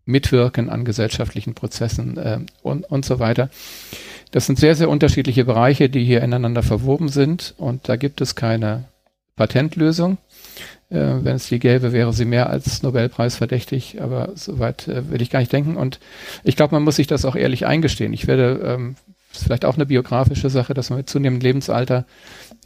Mitwirken 0.05 0.69
an 0.69 0.85
gesellschaftlichen 0.85 1.53
Prozessen 1.53 2.17
äh, 2.17 2.39
und, 2.61 2.85
und 2.89 3.05
so 3.05 3.19
weiter. 3.19 3.49
Das 4.31 4.45
sind 4.45 4.59
sehr, 4.59 4.75
sehr 4.75 4.89
unterschiedliche 4.89 5.45
Bereiche, 5.45 5.89
die 5.89 6.03
hier 6.03 6.21
ineinander 6.21 6.63
verwoben 6.63 7.09
sind 7.09 7.53
und 7.57 7.89
da 7.89 7.95
gibt 7.95 8.21
es 8.21 8.35
keine 8.35 8.85
Patentlösung. 9.35 10.17
Äh, 10.89 11.23
wenn 11.23 11.35
es 11.35 11.47
die 11.47 11.59
gäbe, 11.59 11.91
wäre 11.91 12.13
sie 12.13 12.25
mehr 12.25 12.49
als 12.49 12.81
Nobelpreis 12.81 13.35
verdächtig, 13.35 14.01
aber 14.01 14.31
soweit 14.35 14.87
äh, 14.87 15.09
will 15.11 15.21
ich 15.21 15.29
gar 15.29 15.39
nicht 15.39 15.51
denken. 15.51 15.75
Und 15.75 15.99
ich 16.43 16.55
glaube, 16.55 16.75
man 16.75 16.83
muss 16.83 16.95
sich 16.95 17.07
das 17.07 17.25
auch 17.25 17.35
ehrlich 17.35 17.65
eingestehen. 17.65 18.13
Ich 18.13 18.27
werde, 18.27 18.61
ähm, 18.63 18.95
ist 19.33 19.43
vielleicht 19.43 19.65
auch 19.65 19.75
eine 19.75 19.85
biografische 19.85 20.49
Sache, 20.49 20.73
dass 20.73 20.89
man 20.89 20.99
mit 20.99 21.09
zunehmendem 21.09 21.45
Lebensalter 21.45 22.05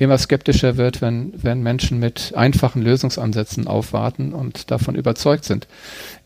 immer 0.01 0.17
skeptischer 0.17 0.77
wird, 0.77 1.01
wenn, 1.01 1.31
wenn 1.35 1.61
Menschen 1.61 1.99
mit 1.99 2.33
einfachen 2.35 2.81
Lösungsansätzen 2.81 3.67
aufwarten 3.67 4.33
und 4.33 4.71
davon 4.71 4.95
überzeugt 4.95 5.45
sind. 5.45 5.67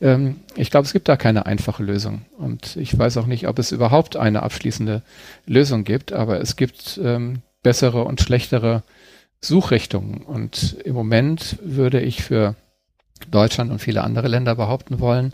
Ähm, 0.02 0.38
ich 0.56 0.72
glaube, 0.72 0.86
es 0.86 0.94
gibt 0.94 1.10
da 1.10 1.18
keine 1.18 1.46
einfache 1.46 1.84
Lösung. 1.84 2.22
Und 2.38 2.78
ich 2.78 2.98
weiß 2.98 3.18
auch 3.18 3.26
nicht, 3.26 3.48
ob 3.48 3.60
es 3.60 3.74
überhaupt 3.74 4.16
eine 4.16 4.44
abschließende 4.44 5.02
Lösung 5.46 5.84
gibt, 5.84 6.14
aber 6.14 6.40
es 6.40 6.56
gibt 6.56 7.00
ähm, 7.04 7.42
bessere 7.64 8.06
und 8.06 8.22
schlechtere 8.22 8.84
Suchrichtungen. 9.42 10.22
Und 10.22 10.78
im 10.86 10.96
Moment 10.96 11.58
würde 11.62 12.00
ich 12.00 12.24
für 12.24 12.56
Deutschland 13.30 13.72
und 13.72 13.80
viele 13.80 14.06
andere 14.06 14.30
Länder 14.30 14.56
behaupten 14.56 15.02
wollen, 15.02 15.34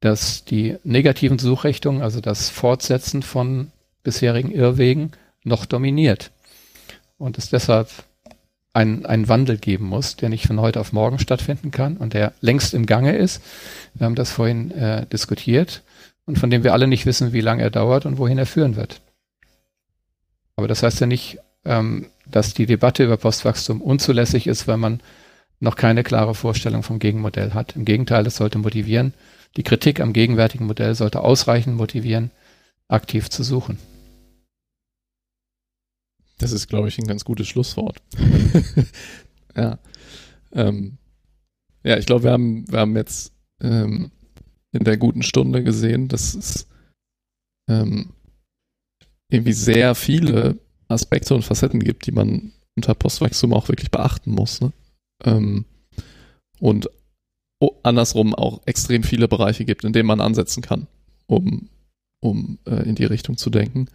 dass 0.00 0.44
die 0.44 0.76
negativen 0.82 1.38
Suchrichtungen, 1.38 2.02
also 2.02 2.20
das 2.20 2.50
Fortsetzen 2.50 3.22
von 3.22 3.70
bisherigen 4.02 4.50
Irrwegen, 4.50 5.12
noch 5.44 5.64
dominiert. 5.64 6.32
Und 7.18 7.36
es 7.36 7.50
deshalb 7.50 7.90
einen, 8.72 9.06
einen 9.06 9.28
Wandel 9.28 9.58
geben 9.58 9.86
muss, 9.86 10.16
der 10.16 10.28
nicht 10.28 10.46
von 10.46 10.60
heute 10.60 10.80
auf 10.80 10.92
morgen 10.92 11.18
stattfinden 11.18 11.70
kann 11.70 11.96
und 11.96 12.14
der 12.14 12.32
längst 12.40 12.74
im 12.74 12.86
Gange 12.86 13.16
ist. 13.16 13.42
Wir 13.94 14.06
haben 14.06 14.14
das 14.14 14.30
vorhin 14.30 14.70
äh, 14.70 15.06
diskutiert 15.06 15.82
und 16.26 16.38
von 16.38 16.50
dem 16.50 16.62
wir 16.62 16.72
alle 16.72 16.86
nicht 16.86 17.06
wissen, 17.06 17.32
wie 17.32 17.40
lange 17.40 17.62
er 17.62 17.70
dauert 17.70 18.06
und 18.06 18.18
wohin 18.18 18.38
er 18.38 18.46
führen 18.46 18.76
wird. 18.76 19.00
Aber 20.56 20.68
das 20.68 20.82
heißt 20.82 21.00
ja 21.00 21.06
nicht, 21.06 21.38
ähm, 21.64 22.06
dass 22.26 22.54
die 22.54 22.66
Debatte 22.66 23.04
über 23.04 23.16
Postwachstum 23.16 23.80
unzulässig 23.80 24.46
ist, 24.46 24.68
weil 24.68 24.76
man 24.76 25.00
noch 25.60 25.76
keine 25.76 26.04
klare 26.04 26.34
Vorstellung 26.34 26.82
vom 26.82 26.98
Gegenmodell 26.98 27.54
hat. 27.54 27.74
Im 27.74 27.84
Gegenteil, 27.84 28.26
es 28.26 28.36
sollte 28.36 28.58
motivieren. 28.58 29.12
Die 29.56 29.62
Kritik 29.62 30.00
am 30.00 30.12
gegenwärtigen 30.12 30.66
Modell 30.66 30.94
sollte 30.94 31.20
ausreichend 31.20 31.76
motivieren, 31.76 32.30
aktiv 32.86 33.28
zu 33.28 33.42
suchen. 33.42 33.78
Das 36.38 36.52
ist, 36.52 36.68
glaube 36.68 36.88
ich, 36.88 36.98
ein 36.98 37.06
ganz 37.06 37.24
gutes 37.24 37.48
Schlusswort. 37.48 38.00
ja. 39.56 39.78
Ähm, 40.52 40.98
ja, 41.84 41.98
ich 41.98 42.06
glaube, 42.06 42.24
wir 42.24 42.32
haben, 42.32 42.70
wir 42.70 42.80
haben 42.80 42.96
jetzt 42.96 43.32
ähm, 43.60 44.10
in 44.72 44.84
der 44.84 44.96
guten 44.96 45.22
Stunde 45.22 45.62
gesehen, 45.64 46.08
dass 46.08 46.34
es 46.34 46.68
ähm, 47.68 48.12
irgendwie 49.30 49.52
sehr 49.52 49.94
viele 49.94 50.58
Aspekte 50.88 51.34
und 51.34 51.42
Facetten 51.42 51.80
gibt, 51.80 52.06
die 52.06 52.12
man 52.12 52.52
unter 52.76 52.94
Postwachstum 52.94 53.52
auch 53.52 53.68
wirklich 53.68 53.90
beachten 53.90 54.30
muss. 54.30 54.60
Ne? 54.60 54.72
Ähm, 55.24 55.64
und 56.60 56.88
andersrum 57.82 58.34
auch 58.34 58.62
extrem 58.66 59.02
viele 59.02 59.28
Bereiche 59.28 59.64
gibt, 59.64 59.84
in 59.84 59.92
denen 59.92 60.06
man 60.06 60.20
ansetzen 60.20 60.62
kann, 60.62 60.86
um, 61.26 61.68
um 62.20 62.58
äh, 62.66 62.88
in 62.88 62.94
die 62.94 63.04
Richtung 63.04 63.36
zu 63.36 63.50
denken. 63.50 63.88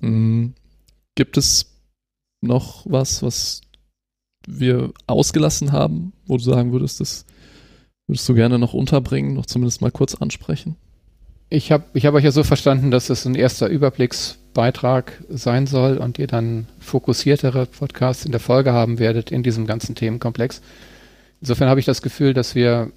Mhm. 0.00 0.54
Gibt 1.18 1.36
es 1.36 1.66
noch 2.42 2.86
was, 2.88 3.24
was 3.24 3.62
wir 4.46 4.92
ausgelassen 5.08 5.72
haben, 5.72 6.12
wo 6.28 6.36
du 6.36 6.44
sagen 6.44 6.70
würdest, 6.70 7.00
das 7.00 7.26
würdest 8.06 8.28
du 8.28 8.34
gerne 8.34 8.56
noch 8.60 8.72
unterbringen, 8.72 9.34
noch 9.34 9.46
zumindest 9.46 9.80
mal 9.80 9.90
kurz 9.90 10.14
ansprechen? 10.14 10.76
Ich 11.50 11.72
habe 11.72 11.86
ich 11.92 12.06
hab 12.06 12.14
euch 12.14 12.22
ja 12.22 12.30
so 12.30 12.44
verstanden, 12.44 12.92
dass 12.92 13.10
es 13.10 13.26
ein 13.26 13.34
erster 13.34 13.66
Überblicksbeitrag 13.66 15.24
sein 15.28 15.66
soll 15.66 15.98
und 15.98 16.20
ihr 16.20 16.28
dann 16.28 16.68
fokussiertere 16.78 17.66
Podcasts 17.66 18.24
in 18.24 18.30
der 18.30 18.40
Folge 18.40 18.72
haben 18.72 19.00
werdet 19.00 19.32
in 19.32 19.42
diesem 19.42 19.66
ganzen 19.66 19.96
Themenkomplex. 19.96 20.62
Insofern 21.40 21.68
habe 21.68 21.80
ich 21.80 21.86
das 21.86 22.00
Gefühl, 22.00 22.32
dass 22.32 22.54
wir 22.54 22.92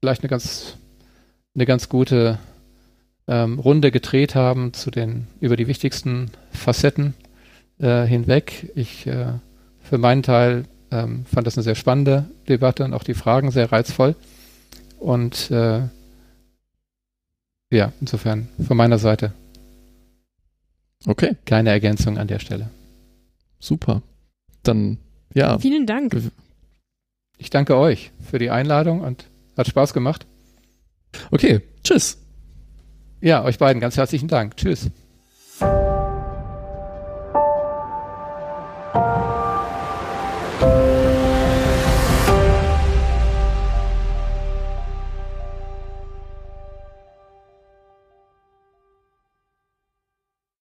vielleicht 0.00 0.22
eine 0.22 0.30
ganz, 0.30 0.76
eine 1.54 1.64
ganz 1.64 1.88
gute 1.88 2.40
ähm, 3.28 3.58
Runde 3.58 3.90
gedreht 3.90 4.34
haben 4.34 4.72
zu 4.72 4.90
den, 4.90 5.26
über 5.40 5.56
die 5.56 5.68
wichtigsten 5.68 6.30
Facetten 6.50 7.14
äh, 7.78 8.04
hinweg. 8.04 8.72
Ich 8.74 9.06
äh, 9.06 9.34
für 9.80 9.98
meinen 9.98 10.22
Teil 10.22 10.64
ähm, 10.90 11.24
fand 11.26 11.46
das 11.46 11.56
eine 11.56 11.62
sehr 11.62 11.74
spannende 11.74 12.24
Debatte 12.48 12.84
und 12.84 12.94
auch 12.94 13.04
die 13.04 13.14
Fragen 13.14 13.50
sehr 13.50 13.70
reizvoll. 13.70 14.16
Und 14.98 15.50
äh, 15.50 15.82
ja, 17.70 17.92
insofern 18.00 18.48
von 18.66 18.76
meiner 18.76 18.98
Seite. 18.98 19.32
Okay. 21.06 21.36
Keine 21.44 21.70
Ergänzung 21.70 22.18
an 22.18 22.26
der 22.26 22.38
Stelle. 22.38 22.70
Super. 23.60 24.02
Dann, 24.62 24.98
ja. 25.34 25.58
Vielen 25.58 25.86
Dank. 25.86 26.16
Ich 27.36 27.50
danke 27.50 27.76
euch 27.76 28.10
für 28.28 28.38
die 28.38 28.50
Einladung 28.50 29.00
und 29.02 29.26
hat 29.56 29.68
Spaß 29.68 29.92
gemacht. 29.92 30.26
Okay, 31.30 31.60
tschüss. 31.84 32.18
Ja, 33.20 33.44
euch 33.44 33.58
beiden 33.58 33.80
ganz 33.80 33.96
herzlichen 33.96 34.28
Dank. 34.28 34.56
Tschüss. 34.56 34.90